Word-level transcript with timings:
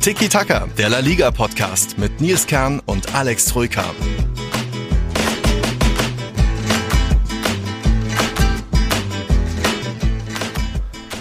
Tiki 0.00 0.30
Taka, 0.30 0.66
der 0.78 0.88
La 0.88 1.00
Liga 1.00 1.30
Podcast 1.30 1.98
mit 1.98 2.22
Nils 2.22 2.46
Kern 2.46 2.80
und 2.86 3.14
Alex 3.14 3.44
Troika. 3.44 3.84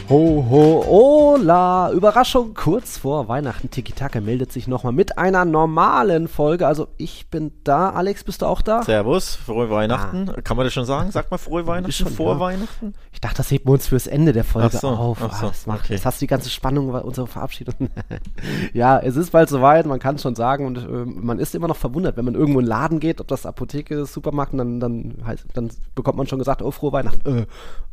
Ho, 0.09 0.43
ho, 0.49 0.83
hola! 0.87 1.91
Überraschung, 1.91 2.55
kurz 2.55 2.97
vor 2.97 3.27
Weihnachten. 3.27 3.69
Tiki 3.69 3.93
Taka 3.93 4.21
meldet 4.21 4.51
sich 4.51 4.67
nochmal 4.67 4.91
mit 4.91 5.19
einer 5.19 5.45
normalen 5.45 6.27
Folge. 6.27 6.65
Also 6.65 6.87
ich 6.97 7.29
bin 7.29 7.51
da. 7.63 7.91
Alex, 7.91 8.23
bist 8.23 8.41
du 8.41 8.47
auch 8.47 8.63
da? 8.63 8.81
Servus, 8.81 9.35
frohe 9.35 9.69
Weihnachten. 9.69 10.27
Ah. 10.27 10.41
Kann 10.41 10.57
man 10.57 10.65
das 10.65 10.73
schon 10.73 10.85
sagen? 10.85 11.11
Sag 11.11 11.29
mal 11.29 11.37
frohe 11.37 11.67
Weihnachten, 11.67 11.91
schon, 11.91 12.07
vor 12.07 12.33
ja. 12.33 12.39
Weihnachten? 12.39 12.95
Ich 13.13 13.21
dachte, 13.21 13.37
das 13.37 13.51
heben 13.51 13.67
wir 13.67 13.73
uns 13.73 13.85
fürs 13.85 14.07
Ende 14.07 14.33
der 14.33 14.45
Folge 14.45 14.75
so, 14.75 14.87
auf. 14.87 15.19
Ach 15.21 15.39
so, 15.39 15.45
ah, 15.45 15.49
das 15.49 15.67
macht, 15.67 15.81
okay. 15.81 15.93
Jetzt 15.93 16.07
hast 16.07 16.19
du 16.19 16.23
die 16.23 16.27
ganze 16.27 16.49
Spannung 16.49 16.91
bei 16.91 17.01
unserer 17.01 17.27
Verabschiedung. 17.27 17.75
ja, 18.73 18.97
es 18.97 19.15
ist 19.15 19.29
bald 19.31 19.49
soweit, 19.49 19.85
man 19.85 19.99
kann 19.99 20.15
es 20.15 20.23
schon 20.23 20.33
sagen. 20.33 20.65
Und 20.65 20.77
äh, 20.79 21.05
man 21.05 21.37
ist 21.37 21.53
immer 21.53 21.67
noch 21.67 21.77
verwundert, 21.77 22.17
wenn 22.17 22.25
man 22.25 22.33
irgendwo 22.33 22.59
in 22.59 22.65
den 22.65 22.69
Laden 22.69 22.99
geht, 22.99 23.21
ob 23.21 23.27
das 23.27 23.45
Apotheke 23.45 23.93
ist, 23.93 24.13
Supermarkt, 24.13 24.53
und 24.53 24.57
dann, 24.57 24.79
dann, 24.79 25.17
heißt, 25.23 25.45
dann 25.53 25.69
bekommt 25.93 26.17
man 26.17 26.25
schon 26.25 26.39
gesagt, 26.39 26.63
oh, 26.63 26.71
frohe 26.71 26.93
Weihnachten. 26.93 27.41
Äh, 27.41 27.45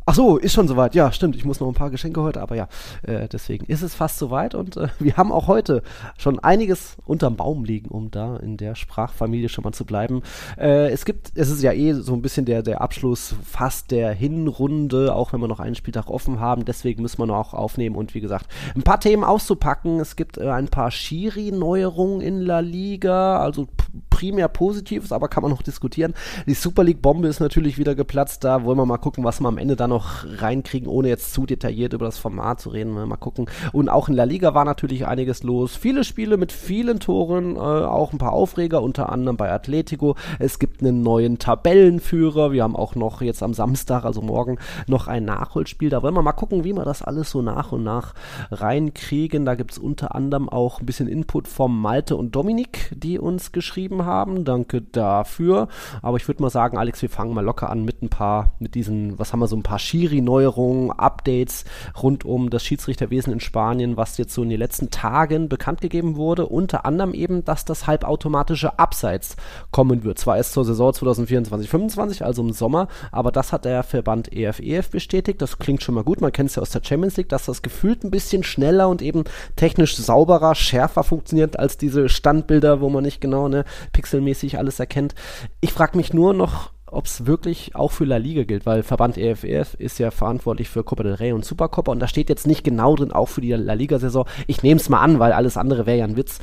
ach 0.07 0.15
so, 0.15 0.37
ist 0.39 0.53
schon 0.53 0.69
soweit. 0.69 0.95
Ja, 0.95 1.11
stimmt, 1.11 1.35
ich 1.35 1.45
muss 1.45 1.59
noch 1.59 1.67
ein 1.67 1.75
paar 1.75 1.91
Geschenke 1.91 2.23
heute, 2.23 2.41
aber 2.41 2.55
ja, 2.55 2.69
äh, 3.03 3.29
deswegen 3.29 3.67
ist 3.67 3.83
es 3.83 3.95
fast 3.95 4.19
soweit 4.19 4.55
und 4.55 4.77
äh, 4.77 4.89
wir 5.01 5.17
haben 5.17 5.33
auch 5.33 5.49
heute 5.49 5.83
schon 6.17 6.39
einiges 6.39 6.97
unterm 7.05 7.37
Baum 7.37 7.65
liegen, 7.65 7.89
um 7.89 8.13
da 8.13 8.37
in 8.37 8.57
der 8.57 8.77
Sprachfamilie 8.77 9.49
schon 9.49 9.65
mal 9.65 9.73
zu 9.73 9.85
bleiben. 9.85 10.23
Äh, 10.57 10.91
es 10.91 11.05
gibt, 11.05 11.33
es 11.35 11.51
ist 11.51 11.61
ja 11.61 11.73
eh 11.73 11.93
so 11.95 12.15
ein 12.15 12.23
bisschen 12.23 12.47
der, 12.47 12.63
der 12.63 12.81
Abschluss 12.81 13.35
fast 13.43 13.91
der 13.91 14.13
Hinrunde, 14.13 15.13
auch 15.13 15.33
wenn 15.33 15.41
wir 15.41 15.49
noch 15.49 15.61
einen 15.61 15.75
Spieltag 15.75 16.09
offen 16.09 16.39
haben, 16.39 16.65
deswegen 16.65 17.03
müssen 17.03 17.19
wir 17.19 17.27
noch 17.27 17.53
aufnehmen 17.53 17.97
und 17.97 18.15
wie 18.15 18.21
gesagt, 18.21 18.47
ein 18.77 18.83
paar 18.83 19.01
Themen 19.01 19.25
auszupacken. 19.25 19.99
Es 19.99 20.15
gibt 20.15 20.39
äh, 20.39 20.49
ein 20.49 20.69
paar 20.69 20.93
Schiri-Neuerungen 20.93 22.21
in 22.21 22.41
La 22.41 22.61
Liga, 22.61 23.41
also 23.41 23.67
primär 24.09 24.49
Positives, 24.49 25.11
aber 25.11 25.29
kann 25.29 25.43
man 25.43 25.51
noch 25.51 25.63
diskutieren. 25.63 26.15
Die 26.47 26.55
Super 26.55 26.85
League-Bombe 26.85 27.27
ist 27.27 27.41
natürlich 27.41 27.77
wieder 27.77 27.97
geplatzt, 27.97 28.45
da 28.45 28.65
wollen 28.65 28.79
wir 28.79 28.87
mal 28.87 28.99
gucken, 28.99 29.25
was 29.25 29.41
wir 29.41 29.49
am 29.49 29.59
Ende 29.59 29.75
da 29.75 29.89
noch 29.89 29.96
reinkriegen, 30.25 30.89
ohne 30.89 31.09
jetzt 31.09 31.33
zu 31.33 31.47
detailliert 31.47 31.93
über 31.93 32.07
das 32.07 32.19
Format 32.19 32.61
zu 32.61 32.71
reden. 32.71 32.93
Mal 32.93 33.17
gucken. 33.17 33.47
Und 33.73 33.89
auch 33.89 34.09
in 34.09 34.15
La 34.15 34.25
Liga 34.25 34.55
war 34.55 34.65
natürlich 34.65 35.07
einiges 35.07 35.43
los. 35.43 35.77
Viele 35.77 36.05
Spiele 36.05 36.37
mit 36.37 36.53
vielen 36.53 37.01
Toren, 37.01 37.57
äh, 37.57 37.59
auch 37.59 38.13
ein 38.13 38.19
paar 38.19 38.33
Aufreger, 38.33 38.83
unter 38.83 39.11
anderem 39.11 39.37
bei 39.37 39.51
Atletico. 39.51 40.17
Es 40.39 40.59
gibt 40.59 40.81
einen 40.81 41.03
neuen 41.03 41.39
Tabellenführer. 41.39 42.53
Wir 42.53 42.63
haben 42.63 42.77
auch 42.77 42.95
noch 42.95 43.23
jetzt 43.23 43.43
am 43.43 43.55
Samstag, 43.55 44.05
also 44.05 44.23
morgen, 44.23 44.59
noch 44.87 45.09
ein 45.09 45.25
Nachholspiel. 45.25 45.91
Da 45.91 46.03
wollen 46.03 46.15
wir 46.15 46.23
mal 46.23 46.33
gucken, 46.33 46.65
wie 46.65 46.73
wir 46.73 46.85
das 46.85 47.03
alles 47.03 47.31
so 47.31 47.43
nach 47.43 47.73
und 47.73 47.85
nach 47.85 48.15
reinkriegen. 48.51 49.45
Da 49.45 49.55
gibt 49.55 49.73
es 49.73 49.79
unter 49.79 50.15
anderem 50.15 50.49
auch 50.49 50.81
ein 50.81 50.87
bisschen 50.87 51.09
Input 51.09 51.49
vom 51.49 51.81
Malte 51.81 52.17
und 52.17 52.35
Dominik, 52.35 52.93
die 52.95 53.19
uns 53.19 53.53
geschrieben 53.53 54.05
haben. 54.05 54.45
Danke 54.45 54.83
dafür. 54.83 55.69
Aber 56.03 56.17
ich 56.17 56.27
würde 56.29 56.43
mal 56.43 56.51
sagen, 56.51 56.79
Alex, 56.79 57.03
wir 57.03 57.11
fangen 57.11 57.35
mal 57.35 57.45
locker 57.45 57.71
an 57.71 57.85
mit 57.85 58.03
ein 58.03 58.09
paar, 58.09 58.53
mit 58.59 58.75
diesen, 58.75 59.19
was 59.19 59.33
haben 59.33 59.41
wir 59.41 59.49
so, 59.49 59.57
ein 59.57 59.63
paar 59.63 59.79
Schiri-Neuerungen, 59.87 60.91
Updates 60.91 61.65
rund 62.03 62.25
um 62.25 62.51
das 62.51 62.65
Schiedsrichterwesen 62.65 63.33
in 63.33 63.41
Spanien, 63.41 63.97
was 63.97 64.19
jetzt 64.19 64.35
so 64.35 64.43
in 64.43 64.49
den 64.49 64.59
letzten 64.59 64.91
Tagen 64.91 65.49
bekannt 65.49 65.81
gegeben 65.81 66.17
wurde. 66.17 66.47
Unter 66.47 66.85
anderem 66.85 67.15
eben, 67.15 67.45
dass 67.45 67.65
das 67.65 67.87
halbautomatische 67.87 68.79
Abseits 68.79 69.37
kommen 69.71 70.05
wird. 70.05 70.19
Zwar 70.19 70.37
erst 70.37 70.53
zur 70.53 70.65
Saison 70.65 70.91
2024-25, 70.93 72.23
also 72.23 72.43
im 72.43 72.53
Sommer, 72.53 72.89
aber 73.13 73.33
das 73.33 73.53
hat 73.53 73.65
der 73.65 73.83
Verband 73.83 74.33
EFEF 74.33 74.91
bestätigt. 74.91 75.41
Das 75.41 75.59
klingt 75.59 75.83
schon 75.83 75.95
mal 75.95 76.05
gut. 76.05 76.21
Man 76.21 76.33
kennt 76.33 76.51
es 76.51 76.57
ja 76.57 76.63
aus 76.63 76.71
der 76.71 76.83
Champions 76.85 77.17
League, 77.17 77.29
dass 77.29 77.47
das 77.47 77.63
gefühlt 77.63 78.05
ein 78.05 78.11
bisschen 78.11 78.43
schneller 78.43 78.89
und 78.89 79.03
eben 79.03 79.25
technisch 79.57 79.97
sauberer, 79.97 80.55
schärfer 80.55 81.05
funktioniert 81.05 81.59
als 81.59 81.79
diese 81.79 82.09
Standbilder, 82.09 82.81
wo 82.81 82.89
man 82.89 83.05
nicht 83.05 83.21
genau 83.21 83.49
ne, 83.49 83.65
pixelmäßig 83.93 84.59
alles 84.59 84.81
erkennt. 84.81 85.15
Ich 85.61 85.73
frage 85.73 85.97
mich 85.97 86.13
nur 86.13 86.35
noch, 86.35 86.71
ob 86.87 87.07
es 87.07 87.27
wirklich 87.27 87.75
auch 87.75 87.91
für 87.91 88.05
La 88.05 88.17
Liga 88.17 88.45
gilt, 88.45 88.65
weil 88.65 88.83
Verband 88.83 89.19
EFF 89.19 89.75
ist 89.75 89.99
ja 89.99 90.11
verantwortlich 90.11 90.69
für 90.69 90.85
Copa 90.85 91.03
del 91.03 91.15
Rey 91.15 91.33
und 91.33 91.45
Supercopa 91.45 91.91
und 91.91 91.99
da 91.99 92.07
steht 92.07 92.29
jetzt 92.29 92.47
nicht 92.47 92.63
genau 92.63 92.95
drin, 92.95 93.13
auch 93.13 93.29
für 93.29 93.41
die 93.41 93.53
La 93.53 93.75
Liga-Saison. 93.75 94.27
Ich 94.47 94.63
nehme 94.63 94.81
es 94.81 94.89
mal 94.89 95.01
an, 95.01 95.19
weil 95.19 95.33
alles 95.33 95.57
andere 95.57 95.87
wäre 95.87 95.99
ja 95.99 96.05
ein 96.05 96.17
Witz. 96.17 96.39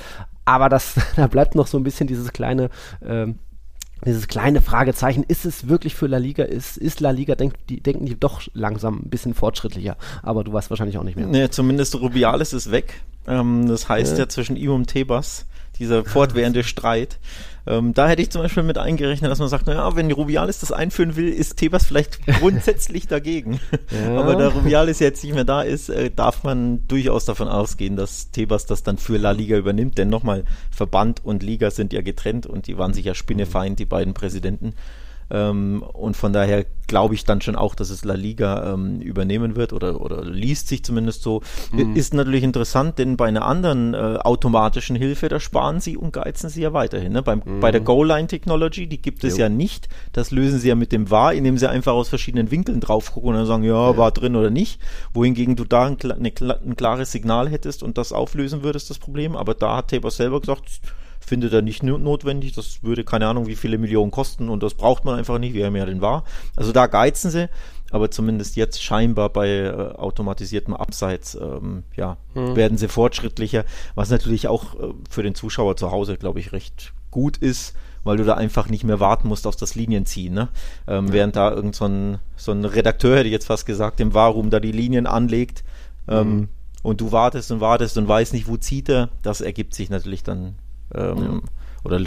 Aber 0.45 0.67
das, 0.67 0.95
da 1.15 1.27
bleibt 1.27 1.55
noch 1.55 1.67
so 1.67 1.77
ein 1.77 1.83
bisschen 1.83 2.07
dieses 2.07 2.33
kleine, 2.33 2.69
ähm, 3.05 3.39
dieses 4.05 4.27
kleine 4.27 4.61
Fragezeichen, 4.61 5.23
ist 5.23 5.45
es 5.45 5.69
wirklich 5.69 5.95
für 5.95 6.07
La 6.07 6.17
Liga, 6.17 6.43
ist, 6.43 6.75
ist 6.75 6.99
La 6.99 7.11
Liga, 7.11 7.35
denk, 7.35 7.53
die, 7.67 7.79
denken 7.79 8.05
die 8.05 8.19
doch 8.19 8.41
langsam 8.53 8.99
ein 9.05 9.09
bisschen 9.09 9.33
fortschrittlicher, 9.33 9.95
aber 10.21 10.43
du 10.43 10.51
weißt 10.51 10.69
wahrscheinlich 10.69 10.97
auch 10.97 11.03
nicht 11.03 11.15
mehr. 11.15 11.27
Nee, 11.27 11.49
zumindest 11.49 11.95
Rubiales 11.95 12.51
ist 12.51 12.69
weg. 12.69 13.01
Ähm, 13.27 13.67
das 13.69 13.87
heißt 13.87 14.13
ja, 14.13 14.25
ja 14.25 14.29
zwischen 14.29 14.57
ihm 14.57 14.71
und 14.71 14.87
Tebas, 14.87 15.45
dieser 15.79 16.03
fortwährende 16.03 16.63
Streit. 16.65 17.17
Ähm, 17.65 17.93
da 17.93 18.09
hätte 18.09 18.21
ich 18.21 18.29
zum 18.29 18.41
Beispiel 18.41 18.63
mit 18.63 18.77
eingerechnet, 18.77 19.31
dass 19.31 19.39
man 19.39 19.47
sagt, 19.47 19.67
naja, 19.67 19.95
wenn 19.95 20.11
Rubiales 20.11 20.59
das 20.59 20.71
einführen 20.71 21.15
will, 21.15 21.29
ist 21.29 21.57
Tebas 21.57 21.85
vielleicht 21.85 22.25
grundsätzlich 22.39 23.07
dagegen. 23.07 23.59
Ja. 23.91 24.19
Aber 24.19 24.35
da 24.35 24.49
Rubiales 24.49 24.99
jetzt 24.99 25.23
nicht 25.23 25.33
mehr 25.33 25.45
da 25.45 25.61
ist, 25.61 25.89
äh, 25.89 26.11
darf 26.11 26.43
man 26.43 26.85
durchaus 26.87 27.25
davon 27.25 27.47
ausgehen, 27.47 27.95
dass 27.95 28.31
Tebas 28.31 28.65
das 28.65 28.83
dann 28.83 28.97
für 28.97 29.17
La 29.17 29.31
Liga 29.31 29.57
übernimmt. 29.57 29.97
Denn 29.97 30.09
nochmal, 30.09 30.43
Verband 30.71 31.23
und 31.23 31.41
Liga 31.41 31.71
sind 31.71 31.93
ja 31.93 32.01
getrennt 32.01 32.45
und 32.45 32.67
die 32.67 32.77
waren 32.77 32.93
sich 32.93 33.05
ja 33.05 33.15
spinnefeind, 33.15 33.79
die 33.79 33.85
beiden 33.85 34.13
Präsidenten. 34.13 34.73
Ähm, 35.29 35.83
und 35.93 36.15
von 36.15 36.33
daher 36.33 36.65
glaube 36.87 37.15
ich 37.15 37.23
dann 37.23 37.41
schon 37.41 37.55
auch, 37.55 37.75
dass 37.75 37.89
es 37.89 38.03
La 38.03 38.13
Liga 38.13 38.73
ähm, 38.73 38.99
übernehmen 39.01 39.55
wird 39.55 39.73
oder, 39.73 40.01
oder 40.01 40.23
liest 40.23 40.67
sich 40.67 40.83
zumindest 40.83 41.23
so. 41.23 41.41
Mhm. 41.71 41.95
Ist 41.95 42.13
natürlich 42.13 42.43
interessant, 42.43 42.99
denn 42.99 43.17
bei 43.17 43.27
einer 43.27 43.45
anderen 43.45 43.93
äh, 43.93 43.97
automatischen 43.97 44.95
Hilfe, 44.95 45.29
da 45.29 45.39
sparen 45.39 45.79
sie 45.79 45.97
und 45.97 46.13
geizen 46.13 46.49
sie 46.49 46.61
ja 46.61 46.73
weiterhin. 46.73 47.13
Ne? 47.13 47.23
Beim, 47.23 47.41
mhm. 47.43 47.59
Bei 47.61 47.71
der 47.71 47.81
Goal-Line 47.81 48.27
Technology, 48.27 48.87
die 48.87 49.01
gibt 49.01 49.23
es 49.23 49.37
jo. 49.37 49.43
ja 49.43 49.49
nicht. 49.49 49.87
Das 50.11 50.31
lösen 50.31 50.59
sie 50.59 50.67
ja 50.67 50.75
mit 50.75 50.91
dem 50.91 51.09
War, 51.09 51.33
indem 51.33 51.57
sie 51.57 51.69
einfach 51.69 51.93
aus 51.93 52.09
verschiedenen 52.09 52.51
Winkeln 52.51 52.79
drauf 52.79 53.13
gucken 53.13 53.29
und 53.29 53.35
dann 53.35 53.45
sagen, 53.45 53.63
ja, 53.63 53.91
ja. 53.91 53.97
war 53.97 54.11
drin 54.11 54.35
oder 54.35 54.49
nicht. 54.49 54.79
Wohingegen 55.13 55.55
du 55.55 55.63
da 55.63 55.85
ein, 55.85 55.97
eine, 56.01 56.31
ein 56.65 56.75
klares 56.75 57.11
Signal 57.11 57.49
hättest 57.49 57.81
und 57.83 57.97
das 57.97 58.11
auflösen 58.11 58.63
würdest, 58.63 58.89
das 58.89 58.99
Problem. 58.99 59.35
Aber 59.35 59.53
da 59.53 59.77
hat 59.77 59.89
Tabor 59.89 60.11
selber 60.11 60.41
gesagt, 60.41 60.81
findet 61.25 61.53
er 61.53 61.61
nicht 61.61 61.83
notwendig. 61.83 62.53
Das 62.53 62.83
würde 62.83 63.03
keine 63.03 63.27
Ahnung, 63.27 63.47
wie 63.47 63.55
viele 63.55 63.77
Millionen 63.77 64.11
kosten 64.11 64.49
und 64.49 64.63
das 64.63 64.73
braucht 64.73 65.05
man 65.05 65.17
einfach 65.17 65.39
nicht, 65.39 65.53
wie 65.53 65.61
er 65.61 65.71
mehr 65.71 65.85
denn 65.85 66.01
war. 66.01 66.23
Also 66.55 66.71
da 66.71 66.87
geizen 66.87 67.31
sie, 67.31 67.49
aber 67.91 68.11
zumindest 68.11 68.55
jetzt 68.55 68.81
scheinbar 68.83 69.29
bei 69.29 69.49
äh, 69.49 69.71
automatisiertem 69.71 70.73
Abseits, 70.73 71.35
ähm, 71.35 71.83
ja, 71.95 72.17
mhm. 72.33 72.55
werden 72.55 72.77
sie 72.77 72.87
fortschrittlicher, 72.87 73.65
was 73.95 74.09
natürlich 74.09 74.47
auch 74.47 74.75
äh, 74.75 74.93
für 75.09 75.23
den 75.23 75.35
Zuschauer 75.35 75.77
zu 75.77 75.91
Hause, 75.91 76.17
glaube 76.17 76.39
ich, 76.39 76.51
recht 76.51 76.93
gut 77.11 77.37
ist, 77.37 77.75
weil 78.03 78.17
du 78.17 78.25
da 78.25 78.33
einfach 78.33 78.67
nicht 78.67 78.83
mehr 78.83 78.99
warten 78.99 79.27
musst 79.27 79.47
auf 79.47 79.55
das 79.55 79.75
Linienziehen. 79.75 80.33
Ne? 80.33 80.49
Ähm, 80.87 81.07
ja. 81.07 81.13
Während 81.13 81.35
da 81.35 81.51
irgend 81.51 81.75
so 81.75 81.85
ein, 81.85 82.19
so 82.35 82.51
ein 82.51 82.65
Redakteur, 82.65 83.17
hätte 83.17 83.27
ich 83.27 83.33
jetzt 83.33 83.47
fast 83.47 83.65
gesagt, 83.65 83.99
im 83.99 84.13
Warum 84.13 84.49
da 84.49 84.59
die 84.59 84.71
Linien 84.71 85.07
anlegt 85.07 85.63
ähm, 86.07 86.35
mhm. 86.35 86.49
und 86.81 86.99
du 86.99 87.11
wartest 87.11 87.51
und 87.51 87.61
wartest 87.61 87.97
und 87.97 88.07
weißt 88.07 88.33
nicht, 88.33 88.47
wo 88.47 88.57
zieht 88.57 88.89
er, 88.89 89.09
das 89.21 89.39
ergibt 89.39 89.73
sich 89.73 89.89
natürlich 89.89 90.23
dann 90.23 90.55
ähm, 90.95 91.17
ja. 91.17 91.41
Oder 91.83 91.99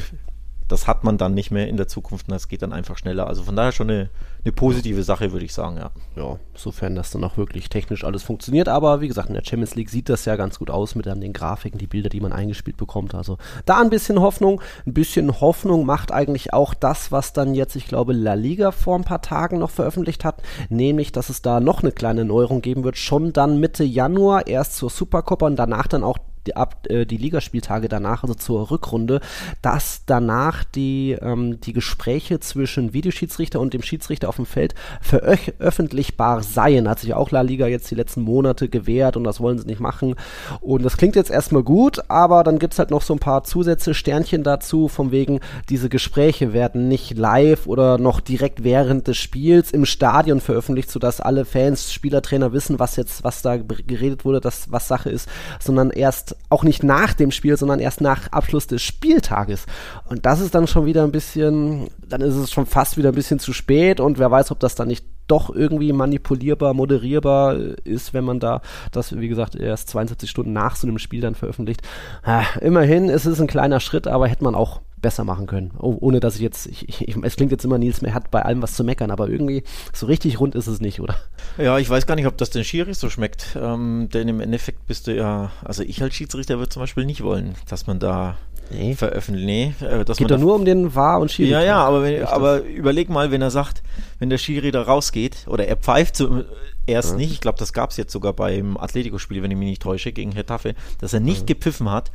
das 0.69 0.89
hat 0.89 1.05
man 1.05 1.17
dann 1.17 1.35
nicht 1.35 1.51
mehr 1.51 1.69
in 1.69 1.77
der 1.77 1.87
Zukunft 1.87 2.29
und 2.29 2.33
das 2.33 2.49
geht 2.49 2.63
dann 2.63 2.73
einfach 2.73 2.99
schneller. 2.99 3.29
Also 3.29 3.45
von 3.45 3.55
daher 3.55 3.73
schon 3.73 3.89
eine, 3.89 4.11
eine 4.45 4.53
positive 4.53 5.03
Sache, 5.03 5.33
würde 5.33 5.45
ich 5.45 5.55
sagen, 5.55 5.77
ja. 5.77 5.91
Ja, 6.17 6.39
sofern 6.55 6.97
das 6.97 7.11
dann 7.11 7.23
auch 7.23 7.37
wirklich 7.37 7.69
technisch 7.69 8.05
alles 8.05 8.25
funktioniert. 8.25 8.69
Aber 8.69 9.01
wie 9.01 9.09
gesagt, 9.09 9.29
in 9.29 9.35
der 9.35 9.45
Champions 9.45 9.77
League 9.77 9.91
sieht 9.91 10.09
das 10.09 10.25
ja 10.25 10.35
ganz 10.37 10.59
gut 10.59 10.71
aus 10.71 10.95
mit 10.95 11.07
den 11.07 11.33
Grafiken, 11.33 11.79
die 11.79 11.87
Bilder, 11.87 12.09
die 12.09 12.21
man 12.21 12.33
eingespielt 12.33 12.77
bekommt. 12.77 13.15
Also 13.15 13.39
da 13.65 13.81
ein 13.81 13.91
bisschen 13.91 14.21
Hoffnung. 14.21 14.61
Ein 14.87 14.95
bisschen 14.95 15.41
Hoffnung 15.41 15.87
macht 15.87 16.11
eigentlich 16.11 16.53
auch 16.53 16.75
das, 16.75 17.13
was 17.13 17.33
dann 17.33 17.55
jetzt, 17.55 17.77
ich 17.77 17.87
glaube, 17.87 18.13
La 18.13 18.35
Liga 18.35 18.73
vor 18.73 18.97
ein 18.97 19.05
paar 19.05 19.23
Tagen 19.23 19.59
noch 19.59 19.71
veröffentlicht 19.71 20.25
hat, 20.25 20.43
nämlich, 20.69 21.13
dass 21.13 21.29
es 21.29 21.43
da 21.43 21.61
noch 21.61 21.83
eine 21.83 21.93
kleine 21.93 22.25
Neuerung 22.25 22.61
geben 22.61 22.83
wird, 22.83 22.97
schon 22.97 23.33
dann 23.33 23.61
Mitte 23.61 23.85
Januar, 23.85 24.47
erst 24.47 24.77
zur 24.77 24.91
Supercoppa 24.91 25.47
und 25.47 25.57
danach 25.57 25.87
dann 25.87 26.03
auch 26.03 26.19
die, 26.47 26.57
ab, 26.57 26.87
äh, 26.89 27.07
die 27.07 27.17
Ligaspieltage 27.17 27.89
danach, 27.89 28.23
also 28.23 28.35
zur 28.35 28.71
Rückrunde, 28.71 29.21
dass 29.63 30.03
danach 30.07 30.65
die, 30.65 31.17
ähm, 31.21 31.61
die 31.61 31.73
Gespräche 31.73 32.41
zwischen 32.41 32.93
Videoschiedsrichter 32.93 33.61
und 33.61 33.75
dem 33.75 33.83
Schiedsrichter 33.83 34.29
auf 34.29 34.37
dem 34.37 34.47
Feld 34.47 34.75
veröffentlichbar 35.01 36.43
seien. 36.43 36.89
Hat 36.89 37.01
sich 37.01 37.15
auch 37.15 37.31
La 37.31 37.43
Liga 37.43 37.67
jetzt 37.67 37.91
die 37.91 37.95
letzten 37.95 38.23
Monate 38.23 38.69
gewehrt 38.69 39.17
und 39.17 39.25
das 39.25 39.41
wollen 39.41 39.59
sie 39.59 39.67
nicht 39.67 39.81
machen. 39.81 40.15
Und 40.61 40.85
das 40.85 40.97
klingt 40.97 41.17
jetzt 41.17 41.31
erstmal 41.31 41.63
gut, 41.63 42.01
aber 42.09 42.45
dann 42.45 42.59
gibt 42.59 42.75
es 42.75 42.79
halt 42.79 42.91
noch 42.91 43.03
so 43.03 43.15
ein 43.15 43.19
paar 43.19 43.45
Zusätze, 43.45 43.95
Sternchen 43.95 44.43
dazu, 44.43 44.89
von 44.89 45.11
wegen, 45.11 45.41
diese 45.69 45.89
Gespräche 45.89 46.53
werden 46.53 46.89
nicht 46.89 47.17
live 47.17 47.67
oder 47.67 47.99
noch 47.99 48.21
direkt 48.21 48.65
während 48.65 49.09
des 49.09 49.17
Spiels 49.17 49.71
im 49.71 49.85
Stadion 49.85 50.41
veröffentlicht, 50.41 50.91
sodass 50.91 51.21
alle 51.21 51.45
Fans, 51.45 51.93
Spieler, 51.93 52.23
Trainer 52.23 52.53
wissen, 52.53 52.79
was 52.79 52.97
jetzt, 52.97 53.25
was 53.25 53.43
da 53.43 53.57
geredet 53.57 54.25
wurde, 54.25 54.41
dass 54.41 54.71
was 54.71 54.89
Sache 54.89 55.11
ist, 55.11 55.29
sondern 55.61 55.91
erst 55.91 56.36
auch 56.49 56.63
nicht 56.63 56.83
nach 56.83 57.13
dem 57.15 57.31
Spiel, 57.31 57.57
sondern 57.57 57.81
erst 57.81 58.01
nach 58.01 58.29
Abschluss 58.33 58.67
des 58.67 58.83
Spieltages. 58.83 59.67
Und 60.09 60.27
das 60.27 60.41
ist 60.41 60.55
dann 60.55 60.67
schon 60.67 60.87
wieder 60.87 61.03
ein 61.03 61.13
bisschen, 61.13 61.89
dann 62.09 62.21
ist 62.21 62.35
es 62.35 62.51
schon 62.51 62.67
fast 62.67 62.97
wieder 62.97 63.11
ein 63.11 63.15
bisschen 63.15 63.39
zu 63.39 63.53
spät 63.53 64.01
und 64.01 64.19
wer 64.19 64.31
weiß, 64.31 64.51
ob 64.51 64.61
das 64.61 64.75
dann 64.75 64.89
nicht 64.89 65.05
doch 65.27 65.51
irgendwie 65.51 65.93
manipulierbar, 65.93 66.73
moderierbar 66.73 67.57
ist, 67.85 68.15
wenn 68.15 68.25
man 68.25 68.39
da 68.39 68.63
das, 68.93 69.19
wie 69.19 69.29
gesagt, 69.29 69.57
erst 69.57 69.91
72 69.91 70.31
Stunden 70.31 70.53
nach 70.53 70.77
so 70.77 70.87
einem 70.87 70.99
Spiel 70.99 71.21
dann 71.21 71.35
veröffentlicht. 71.35 71.83
Ah, 72.23 72.45
immerhin, 72.61 73.09
es 73.09 73.27
ist 73.27 73.41
ein 73.41 73.49
kleiner 73.49 73.81
Schritt, 73.81 74.07
aber 74.07 74.29
hätte 74.29 74.45
man 74.45 74.55
auch 74.55 74.83
besser 74.99 75.25
machen 75.25 75.47
können. 75.47 75.73
Oh, 75.79 75.97
ohne 76.01 76.21
dass 76.21 76.37
ich 76.37 76.41
jetzt, 76.41 76.67
ich, 76.67 76.89
ich, 76.89 77.17
es 77.23 77.37
klingt 77.37 77.53
jetzt 77.53 77.65
immer, 77.65 77.79
Nils 77.79 78.03
mehr 78.03 78.15
hat 78.15 78.31
bei 78.31 78.43
allem 78.43 78.63
was 78.63 78.75
zu 78.75 78.83
meckern, 78.83 79.11
aber 79.11 79.29
irgendwie 79.29 79.63
so 79.93 80.07
richtig 80.07 80.41
rund 80.41 80.55
ist 80.55 80.67
es 80.69 80.81
nicht, 80.81 81.01
oder? 81.01 81.17
Ja, 81.59 81.79
ich 81.79 81.91
weiß 81.91 82.07
gar 82.07 82.15
nicht, 82.15 82.27
ob 82.27 82.37
das 82.39 82.51
den 82.51 82.65
Schiris 82.65 83.01
so 83.01 83.11
schmeckt, 83.11 83.57
ähm, 83.61 84.09
denn 84.13 84.29
im 84.29 84.41
Endeffekt 84.41 84.87
bist 84.87 85.07
du 85.07 85.15
ja, 85.15 85.51
also 85.65 85.83
ich 85.83 86.03
als 86.03 86.15
Schiedsrichter 86.15 86.59
würde 86.59 86.71
zum 86.71 86.83
Beispiel 86.83 87.05
nicht 87.05 87.23
wollen, 87.23 87.55
dass 87.69 87.87
man 87.87 87.99
da 87.99 88.37
nee. 88.71 88.95
veröffentlicht. 88.95 89.47
Nee, 89.81 89.87
äh, 89.87 90.05
dass 90.05 90.19
Geht 90.19 90.31
doch 90.31 90.39
nur 90.39 90.55
um 90.55 90.65
den 90.65 90.95
War 90.95 91.21
und 91.21 91.31
Schiri. 91.31 91.51
Ja, 91.51 91.63
ja, 91.63 91.85
aber, 91.85 92.03
wenn, 92.03 92.25
aber 92.25 92.63
überleg 92.63 93.09
mal, 93.09 93.31
wenn 93.31 93.43
er 93.43 93.51
sagt, 93.51 93.83
wenn 94.19 94.31
der 94.31 94.39
Schiri 94.39 94.71
da 94.71 94.83
rausgeht 94.83 95.47
oder 95.49 95.67
er 95.67 95.77
pfeift 95.77 96.17
zu, 96.17 96.45
erst 96.87 97.13
ja. 97.13 97.17
nicht, 97.17 97.33
ich 97.33 97.41
glaube, 97.41 97.59
das 97.59 97.73
gab 97.73 97.91
es 97.91 97.97
jetzt 97.97 98.13
sogar 98.13 98.33
beim 98.33 98.77
Atletico-Spiel, 98.77 99.43
wenn 99.43 99.51
ich 99.51 99.57
mich 99.57 99.69
nicht 99.69 99.83
täusche, 99.83 100.13
gegen 100.13 100.33
Hetafe, 100.33 100.75
dass 101.01 101.13
er 101.13 101.21
nicht 101.21 101.41
ja. 101.41 101.55
gepfiffen 101.55 101.91
hat 101.91 102.11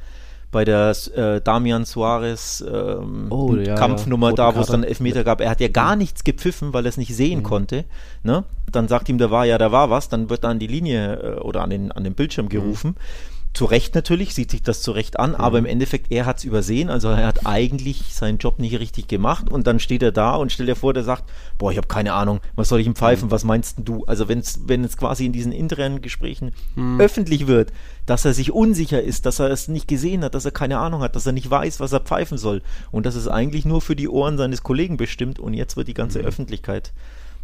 bei 0.52 0.66
der 0.66 0.94
äh, 1.16 1.40
Damian 1.42 1.86
Suarez 1.86 2.64
ähm, 2.68 3.28
oh, 3.30 3.56
ja, 3.56 3.76
Kampfnummer 3.76 4.34
da, 4.34 4.54
wo 4.56 4.60
es 4.60 4.68
dann 4.68 4.84
Elfmeter 4.84 5.24
gab. 5.24 5.40
Er 5.40 5.50
hat 5.50 5.62
ja 5.62 5.70
gar 5.70 5.96
nichts 5.96 6.24
gepfiffen, 6.26 6.74
weil 6.74 6.86
er 6.86 6.90
es 6.90 6.98
nicht 6.98 7.16
sehen 7.16 7.40
mhm. 7.40 7.44
konnte. 7.44 7.86
Ne? 8.24 8.44
Dann 8.70 8.90
sagt 8.90 9.08
ihm, 9.08 9.18
da 9.18 9.32
war 9.32 9.46
ja, 9.46 9.58
da 9.58 9.72
war 9.72 9.90
was. 9.90 10.10
Dann 10.10 10.30
wird 10.30 10.44
er 10.44 10.50
an 10.50 10.60
die 10.60 10.68
Linie 10.68 11.16
äh, 11.16 11.40
oder 11.40 11.62
an 11.62 11.70
den, 11.70 11.92
an 11.94 12.04
den 12.04 12.16
Bildschirm 12.16 12.48
mhm. 12.48 12.50
gerufen. 12.50 12.88
Mhm 12.90 13.32
zu 13.54 13.66
Recht 13.66 13.96
natürlich, 13.96 14.34
sieht 14.34 14.52
sich 14.52 14.62
das 14.62 14.82
zu 14.82 14.92
Recht 14.92 15.20
an, 15.20 15.32
mhm. 15.32 15.36
aber 15.36 15.58
im 15.58 15.66
Endeffekt, 15.66 16.12
er 16.12 16.26
hat 16.26 16.38
es 16.38 16.44
übersehen, 16.46 16.90
also 16.90 17.10
er 17.10 17.28
hat 17.28 17.46
eigentlich 17.46 18.14
seinen 18.14 18.38
Job 18.38 18.60
nicht 18.60 18.80
richtig 18.80 19.08
gemacht 19.08 19.50
und 19.50 19.68
dann 19.68 19.80
steht 19.80 20.04
er 20.04 20.12
da 20.12 20.36
und 20.36 20.52
stellt 20.52 20.70
dir 20.70 20.76
vor, 20.76 20.94
der 20.94 21.04
sagt, 21.04 21.26
boah, 21.58 21.72
ich 21.72 21.78
habe 21.78 21.88
keine 21.88 22.14
Ahnung, 22.14 22.40
was 22.56 22.70
soll 22.70 22.80
ich 22.80 22.88
ihm 22.88 22.96
pfeifen, 22.96 23.28
mhm. 23.28 23.32
was 23.32 23.44
meinst 23.44 23.78
du? 23.84 24.06
Also 24.06 24.30
wenn's, 24.30 24.62
wenn 24.68 24.84
es 24.84 24.96
quasi 24.96 25.26
in 25.26 25.34
diesen 25.34 25.52
internen 25.52 26.02
Gesprächen 26.02 26.52
mhm. 26.76 27.02
öffentlich 27.02 27.48
wird, 27.48 27.74
dass 28.06 28.24
er 28.24 28.34
sich 28.34 28.52
unsicher 28.52 29.02
ist, 29.02 29.26
dass 29.26 29.40
er 29.40 29.50
es 29.50 29.68
nicht 29.68 29.88
gesehen 29.88 30.24
hat, 30.24 30.34
dass 30.34 30.46
er 30.46 30.52
keine 30.52 30.80
Ahnung 30.80 31.02
hat, 31.02 31.16
dass 31.16 31.26
er 31.26 31.34
nicht 31.34 31.50
weiß, 31.50 31.80
was 31.80 31.92
er 31.92 32.00
pfeifen 32.00 32.38
soll 32.38 32.62
und 32.92 33.06
das 33.06 33.16
ist 33.16 33.28
eigentlich 33.28 33.66
nur 33.66 33.82
für 33.82 33.96
die 33.96 34.08
Ohren 34.08 34.38
seines 34.38 34.64
Kollegen 34.64 34.96
bestimmt 34.96 35.40
und 35.40 35.54
jetzt 35.54 35.76
wird 35.76 35.90
die 35.90 35.94
ganze 35.94 36.20
mhm. 36.20 36.26
Öffentlichkeit 36.26 36.94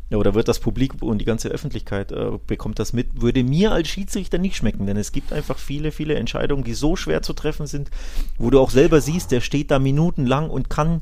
ja, 0.10 0.18
oder 0.18 0.36
wird 0.36 0.48
das 0.48 0.60
Publikum 0.60 1.10
und 1.10 1.20
die 1.20 1.26
ganze 1.26 1.50
Öffentlichkeit 1.50 2.12
äh, 2.12 2.32
bekommt 2.48 2.80
das 2.80 2.94
mit, 2.94 3.22
würde 3.22 3.44
mir 3.44 3.72
als 3.72 3.90
Schiedsrichter 3.90 4.38
nicht 4.38 4.56
schmecken, 4.56 4.86
denn 4.86 4.98
es 4.98 5.12
gibt 5.12 5.34
einfach 5.34 5.58
viele, 5.58 5.92
viele 5.92 6.16
Entscheidungen, 6.16 6.64
die 6.64 6.74
so 6.74 6.96
schwer 6.96 7.22
zu 7.22 7.34
treffen 7.34 7.68
sind, 7.68 7.92
wo 8.38 8.50
du 8.50 8.60
auch 8.60 8.70
selber 8.70 9.02
siehst, 9.02 9.32
der 9.32 9.42
steht 9.42 9.70
da 9.72 9.80
minutenlang 9.80 10.50
und 10.50 10.70
kann 10.70 11.02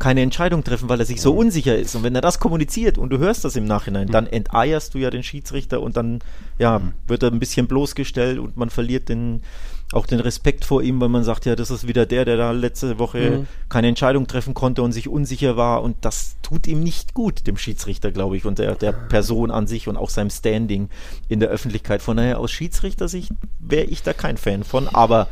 keine 0.00 0.22
Entscheidung 0.22 0.64
treffen, 0.64 0.88
weil 0.88 0.98
er 0.98 1.06
sich 1.06 1.20
so 1.20 1.34
unsicher 1.34 1.78
ist. 1.78 1.94
Und 1.94 2.02
wenn 2.02 2.14
er 2.14 2.22
das 2.22 2.40
kommuniziert 2.40 2.96
und 2.98 3.10
du 3.10 3.18
hörst 3.18 3.44
das 3.44 3.54
im 3.54 3.66
Nachhinein, 3.66 4.08
dann 4.08 4.26
enteierst 4.26 4.94
du 4.94 4.98
ja 4.98 5.10
den 5.10 5.22
Schiedsrichter 5.22 5.82
und 5.82 5.96
dann 5.96 6.20
ja, 6.58 6.80
wird 7.06 7.22
er 7.22 7.30
ein 7.30 7.38
bisschen 7.38 7.68
bloßgestellt 7.68 8.38
und 8.38 8.56
man 8.56 8.70
verliert 8.70 9.10
den, 9.10 9.42
auch 9.92 10.06
den 10.06 10.20
Respekt 10.20 10.64
vor 10.64 10.82
ihm, 10.82 11.00
weil 11.00 11.08
man 11.08 11.24
sagt, 11.24 11.46
ja, 11.46 11.56
das 11.56 11.70
ist 11.70 11.88
wieder 11.88 12.06
der, 12.06 12.24
der 12.24 12.36
da 12.36 12.52
letzte 12.52 12.98
Woche 12.98 13.30
mhm. 13.30 13.46
keine 13.68 13.88
Entscheidung 13.88 14.26
treffen 14.26 14.54
konnte 14.54 14.82
und 14.82 14.92
sich 14.92 15.08
unsicher 15.08 15.56
war 15.56 15.82
und 15.82 15.96
das 16.02 16.36
tut 16.42 16.66
ihm 16.66 16.80
nicht 16.80 17.12
gut, 17.14 17.46
dem 17.46 17.56
Schiedsrichter, 17.56 18.12
glaube 18.12 18.36
ich, 18.36 18.44
und 18.44 18.58
der, 18.58 18.76
der 18.76 18.92
Person 18.92 19.50
an 19.50 19.66
sich 19.66 19.88
und 19.88 19.96
auch 19.96 20.10
seinem 20.10 20.30
Standing 20.30 20.88
in 21.28 21.40
der 21.40 21.48
Öffentlichkeit. 21.48 22.02
Von 22.02 22.16
daher 22.16 22.38
aus 22.38 22.52
Schiedsrichtersicht 22.52 23.32
wäre 23.58 23.86
ich 23.86 24.02
da 24.02 24.12
kein 24.12 24.36
Fan 24.36 24.62
von, 24.62 24.86
aber 24.88 25.26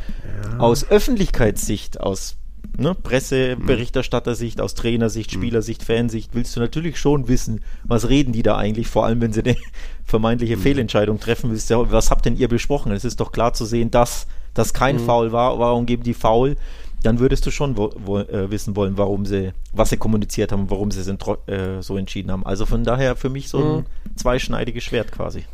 ja. 0.51 0.59
aus 0.59 0.89
Öffentlichkeitssicht, 0.91 2.01
aus 2.01 2.37
ne, 2.77 2.95
Presseberichterstattersicht, 2.95 4.61
aus 4.61 4.75
Trainersicht, 4.75 5.35
mhm. 5.35 5.41
Spielersicht, 5.41 5.83
Fansicht, 5.85 6.35
willst 6.35 6.57
du 6.57 6.61
natürlich 6.61 6.99
schon 6.99 7.29
wissen, 7.29 7.63
was 7.85 8.09
reden 8.09 8.33
die 8.33 8.43
da 8.43 8.57
eigentlich, 8.57 8.89
vor 8.89 9.05
allem 9.05 9.21
wenn 9.21 9.33
sie 9.33 9.45
eine 9.45 9.57
vermeintliche 10.05 10.57
mhm. 10.57 10.63
Fehlentscheidung 10.63 11.21
treffen, 11.21 11.51
willst 11.51 11.71
was 11.71 12.11
habt 12.11 12.25
denn 12.25 12.37
ihr 12.37 12.49
besprochen? 12.49 12.93
Es 12.93 13.05
ist 13.05 13.21
doch 13.21 13.33
klar 13.33 13.53
zu 13.53 13.65
sehen, 13.65 13.91
dass 13.91 14.27
das 14.59 14.75
kein 14.75 14.97
mhm. 14.97 15.01
Foul 15.01 15.33
war, 15.33 15.59
warum 15.59 15.87
geben 15.87 16.03
die 16.03 16.15
Foul? 16.15 16.57
Dann 17.03 17.21
würdest 17.21 17.47
du 17.47 17.51
schon 17.51 17.77
wo, 17.77 17.93
wo, 17.97 18.19
äh, 18.19 18.51
wissen 18.51 18.75
wollen, 18.75 18.99
warum 18.99 19.25
sie, 19.25 19.53
was 19.73 19.91
sie 19.91 19.97
kommuniziert 19.97 20.51
haben, 20.51 20.69
warum 20.69 20.91
sie 20.91 21.01
es 21.01 21.09
äh, 21.09 21.81
so 21.81 21.97
entschieden 21.97 22.33
haben. 22.33 22.45
Also 22.45 22.67
von 22.67 22.83
daher 22.83 23.15
für 23.15 23.29
mich 23.29 23.49
so 23.49 23.59
ein 23.59 23.77
mhm. 23.77 24.17
zweischneidiges 24.17 24.83
Schwert 24.83 25.13
quasi. 25.13 25.45